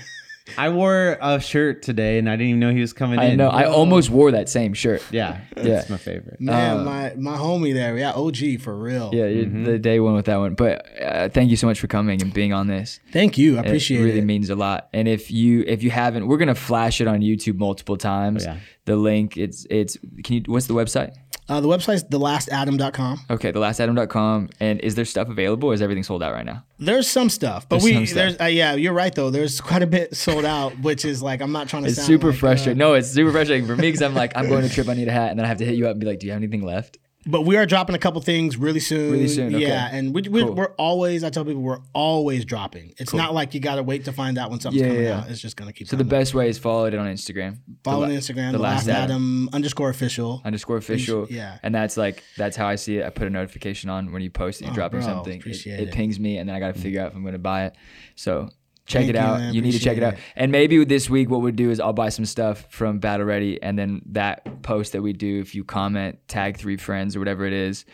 I 0.57 0.69
wore 0.71 1.19
a 1.21 1.41
shirt 1.41 1.83
today, 1.83 2.19
and 2.19 2.29
I 2.29 2.33
didn't 2.33 2.49
even 2.49 2.61
know 2.61 2.71
he 2.73 2.81
was 2.81 2.93
coming 2.93 3.19
I 3.19 3.27
in. 3.27 3.37
know. 3.37 3.49
I 3.49 3.65
almost 3.65 4.11
wore 4.11 4.31
that 4.33 4.49
same 4.49 4.75
shirt. 4.75 5.03
Yeah, 5.11 5.41
Yeah. 5.57 5.63
that's 5.63 5.91
my 5.91 5.97
favorite. 5.97 6.41
man, 6.41 6.85
my 6.85 7.15
my 7.17 7.37
homie 7.37 7.75
there, 7.75 7.97
yeah, 7.99 8.13
OG 8.13 8.59
for 8.61 8.77
real. 8.77 9.09
Uh, 9.13 9.17
Yeah, 9.17 9.27
you're 9.27 9.65
the 9.65 9.79
day 9.79 10.01
one 10.01 10.15
with 10.15 10.27
that 10.27 10.37
one. 10.39 10.55
But 10.55 10.87
uh, 11.03 11.29
thank 11.29 11.51
you 11.51 11.57
so 11.57 11.67
much 11.67 11.81
for 11.81 11.87
coming 11.87 12.23
and 12.23 12.33
being 12.33 12.53
on 12.53 12.67
this. 12.67 13.01
Thank 13.13 13.37
you. 13.39 13.57
I 13.59 13.61
appreciate 13.61 13.99
it. 13.99 14.03
it. 14.03 14.05
Really 14.07 14.21
means 14.23 14.51
a 14.51 14.55
lot. 14.57 14.89
And 14.93 15.07
if 15.09 15.31
you 15.31 15.65
if 15.67 15.83
you 15.83 15.91
haven't, 15.91 16.27
we're 16.29 16.39
gonna 16.39 16.55
flash 16.55 17.01
it 17.01 17.07
on 17.09 17.21
YouTube 17.21 17.57
multiple 17.59 17.97
times. 17.97 18.47
Oh, 18.47 18.51
yeah. 18.53 18.59
The 18.87 18.97
link. 18.97 19.37
It's 19.37 19.67
it's. 19.69 19.99
Can 20.25 20.37
you? 20.37 20.43
What's 20.47 20.67
the 20.67 20.75
website? 20.75 21.13
Uh, 21.49 21.61
the 21.61 21.69
website's 21.69 22.05
thelastadam.com. 22.05 23.21
Okay, 23.31 23.53
thelastadam.com. 23.53 24.51
And 24.61 24.81
is 24.81 24.95
there 24.95 25.05
stuff 25.05 25.29
available? 25.29 25.71
or 25.71 25.75
Is 25.75 25.81
everything 25.83 26.03
sold 26.03 26.23
out 26.23 26.33
right 26.33 26.45
now? 26.45 26.65
There's 26.79 27.09
some 27.09 27.31
stuff, 27.31 27.69
but 27.69 27.81
There's 27.81 27.85
we 27.99 28.07
stuff. 28.07 28.15
there's 28.17 28.41
uh, 28.41 28.45
yeah, 28.45 28.75
you're 28.75 28.93
right 28.93 29.15
though. 29.15 29.31
There's 29.31 29.61
quite 29.61 29.83
a 29.83 29.87
bit 29.87 30.15
sold 30.17 30.45
out, 30.45 30.79
which 30.81 31.05
is 31.05 31.23
like 31.23 31.41
I'm 31.41 31.53
not 31.53 31.69
trying 31.69 31.85
to. 31.85 31.89
It's 31.89 31.97
sound 31.97 32.07
super 32.07 32.29
like, 32.29 32.37
uh, 32.37 32.41
frustrating. 32.41 32.79
no, 32.79 32.95
it's 32.95 33.09
super 33.11 33.33
frustrating 33.33 33.67
for 33.67 33.77
me 33.77 33.83
because 33.89 34.03
I'm 34.03 34.15
like, 34.15 34.33
I'm 34.37 34.49
going 34.49 34.63
to 34.67 34.73
trip. 34.73 34.89
I 34.89 34.95
need 34.95 35.09
a 35.09 35.13
hat, 35.13 35.31
and 35.31 35.39
then 35.39 35.45
I 35.45 35.49
have 35.49 35.59
to 35.59 35.65
hit 35.65 35.75
you 35.77 35.87
up 35.87 35.93
and 35.93 36.01
be 36.01 36.07
like, 36.07 36.19
Do 36.21 36.27
you 36.27 36.33
have 36.33 36.41
anything 36.43 36.63
left? 36.65 36.99
But 37.31 37.43
we 37.43 37.57
are 37.57 37.66
dropping 37.66 37.95
a 37.95 37.99
couple 37.99 38.20
things 38.22 38.57
really 38.57 38.81
soon. 38.81 39.12
Really 39.12 39.29
soon, 39.29 39.55
okay. 39.55 39.66
Yeah, 39.66 39.89
and 39.93 40.14
we, 40.14 40.22
we, 40.22 40.43
Cool. 40.43 40.55
we're 40.55 40.72
always. 40.79 41.22
I 41.22 41.31
tell 41.31 41.45
people 41.45 41.62
we're 41.62 41.83
always 41.93 42.45
dropping. 42.45 42.95
It's 42.99 43.12
not 43.12 43.35
like 43.35 43.55
you 43.55 43.61
got 43.61 43.76
to 43.76 43.83
wait 43.83 44.07
to 44.07 44.12
find 44.12 44.39
out 44.39 44.51
when 44.51 44.61
something's 44.61 44.83
Yeah, 44.83 44.89
coming 44.89 45.05
yeah, 45.05 45.18
out. 45.20 45.31
It's 45.31 45.41
just 45.41 45.57
gonna 45.57 45.72
keep. 45.72 45.89
So 45.89 45.97
the 45.97 46.05
coming. 46.05 46.11
best 46.20 46.35
way 46.35 46.49
is 46.49 46.59
follow 46.59 46.87
it 46.87 46.95
on 46.95 47.07
Instagram. 47.07 47.59
follow 47.85 48.07
the, 48.07 48.12
on 48.14 48.18
Instagram, 48.18 48.53
the 48.53 48.59
the, 48.59 48.62
last 48.64 48.87
last, 48.87 48.97
Adam. 48.97 49.49
Underscore 49.53 49.91
official. 49.91 50.41
underscore 50.45 50.79
official. 50.79 51.26
Yeah. 51.29 51.59
And 51.62 51.74
that's 51.74 51.97
like 51.97 52.24
that's 52.37 52.57
how 52.57 52.66
I 52.66 52.76
see 52.76 52.99
it. 52.99 53.05
I 53.07 53.11
put 53.11 53.26
a 53.26 53.31
notification 53.31 53.91
on 53.91 54.11
when 54.12 54.22
you 54.22 54.31
post 54.31 54.61
that 54.61 54.66
you're 54.66 54.72
Oh, 54.72 54.76
dropping 54.76 55.01
bro, 55.01 55.09
something. 55.09 55.43
It, 55.45 55.66
it 55.66 55.89
it. 55.89 55.93
pings 55.93 56.18
me 56.18 56.39
and 56.39 56.49
then 56.49 56.57
I 56.57 56.61
gotta 56.61 56.72
mm-hmm. 56.72 56.83
figure 56.83 57.01
out 57.03 57.11
if 57.11 57.16
I'm 57.16 57.24
gonna 57.24 57.39
buy 57.39 57.66
it. 57.66 57.74
So 58.14 58.49
check 58.89 59.01
Thank 59.03 59.11
it 59.11 59.14
you, 59.14 59.20
out. 59.20 59.39
man. 59.39 59.55
You 59.55 59.61
need 59.62 59.72
to 59.72 59.78
check 59.78 59.97
it 59.97 60.03
out. 60.03 60.14
And 60.34 60.51
maybe 60.51 60.82
this 60.84 61.09
week 61.09 61.30
what 61.30 61.41
we'll 61.43 61.53
do 61.53 61.70
is 61.70 61.78
I'll 61.78 61.93
buy 61.93 62.09
some 62.09 62.24
stuff 62.24 62.66
from 62.70 62.99
Battle 62.99 63.26
Ready 63.26 63.62
and 63.62 63.78
then 63.78 64.03
that 64.07 64.62
post 64.62 64.93
that 64.95 65.03
we 65.03 65.12
do, 65.12 65.41
if 65.41 65.55
you 65.55 65.62
comment, 65.62 66.18
tag 66.26 66.57
three 66.57 66.76
friends 66.76 67.14
or 67.14 67.20
whatever 67.20 67.47
it 67.47 67.53
is, 67.53 67.84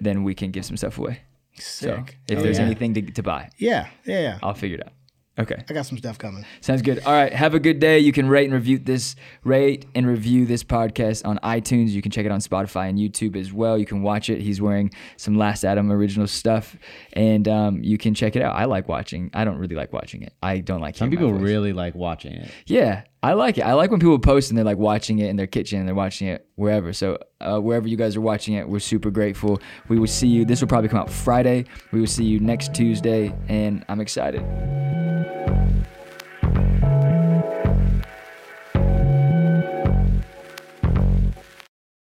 then 0.00 0.22
we 0.24 0.34
can 0.34 0.50
give 0.52 0.64
some 0.64 0.76
stuff 0.76 0.98
away. 0.98 1.20
So 1.58 1.96
Sick. 1.96 2.18
if 2.28 2.38
Oh, 2.38 2.42
there's 2.42 2.58
yeah. 2.58 2.64
anything 2.66 2.94
to, 2.94 3.02
to 3.02 3.22
buy, 3.22 3.50
Yeah, 3.58 3.88
yeah, 4.04 4.20
yeah. 4.20 4.38
I'll 4.42 4.54
figure 4.54 4.78
it 4.78 4.86
out. 4.86 4.92
Okay. 5.38 5.62
I 5.68 5.72
got 5.74 5.84
some 5.84 5.98
stuff 5.98 6.16
coming. 6.16 6.46
Sounds 6.62 6.80
good. 6.80 7.02
All 7.04 7.12
right. 7.12 7.32
Have 7.32 7.54
a 7.54 7.60
good 7.60 7.78
day. 7.78 7.98
You 7.98 8.10
can 8.10 8.26
rate 8.26 8.46
and 8.46 8.54
review 8.54 8.78
this, 8.78 9.16
rate 9.44 9.84
and 9.94 10.06
review 10.06 10.46
this 10.46 10.64
podcast 10.64 11.26
on 11.26 11.38
iTunes. 11.42 11.90
You 11.90 12.00
can 12.00 12.10
check 12.10 12.24
it 12.24 12.32
on 12.32 12.40
Spotify 12.40 12.88
and 12.88 12.98
YouTube 12.98 13.36
as 13.36 13.52
well. 13.52 13.76
You 13.76 13.84
can 13.84 14.02
watch 14.02 14.30
it. 14.30 14.40
He's 14.40 14.62
wearing 14.62 14.90
some 15.18 15.36
Last 15.36 15.62
Adam 15.64 15.92
original 15.92 16.26
stuff, 16.26 16.76
and 17.12 17.46
um, 17.48 17.82
you 17.82 17.98
can 17.98 18.14
check 18.14 18.34
it 18.34 18.42
out. 18.42 18.56
I 18.56 18.64
like 18.64 18.88
watching. 18.88 19.30
I 19.34 19.44
don't 19.44 19.58
really 19.58 19.76
like 19.76 19.92
watching 19.92 20.22
it. 20.22 20.32
I 20.42 20.58
don't 20.58 20.80
like. 20.80 20.96
Some 20.96 21.10
people 21.10 21.32
really 21.32 21.74
like 21.74 21.94
watching 21.94 22.32
it. 22.32 22.50
Yeah, 22.66 23.02
I 23.22 23.32
like 23.32 23.58
it. 23.58 23.62
I 23.62 23.72
like 23.72 23.90
when 23.90 23.98
people 23.98 24.18
post 24.18 24.50
and 24.50 24.58
they're 24.58 24.64
like 24.64 24.78
watching 24.78 25.18
it 25.18 25.28
in 25.28 25.36
their 25.36 25.46
kitchen 25.46 25.78
and 25.80 25.88
they're 25.88 25.94
watching 25.94 26.28
it 26.28 26.46
wherever. 26.54 26.92
So 26.92 27.18
uh, 27.40 27.58
wherever 27.58 27.88
you 27.88 27.96
guys 27.96 28.14
are 28.14 28.20
watching 28.20 28.54
it, 28.54 28.68
we're 28.68 28.78
super 28.78 29.10
grateful. 29.10 29.60
We 29.88 29.98
will 29.98 30.06
see 30.06 30.28
you. 30.28 30.44
This 30.44 30.60
will 30.60 30.68
probably 30.68 30.88
come 30.88 31.00
out 31.00 31.10
Friday. 31.10 31.64
We 31.92 32.00
will 32.00 32.06
see 32.06 32.24
you 32.24 32.38
next 32.40 32.74
Tuesday, 32.74 33.34
and 33.48 33.84
I'm 33.88 34.00
excited. 34.00 34.44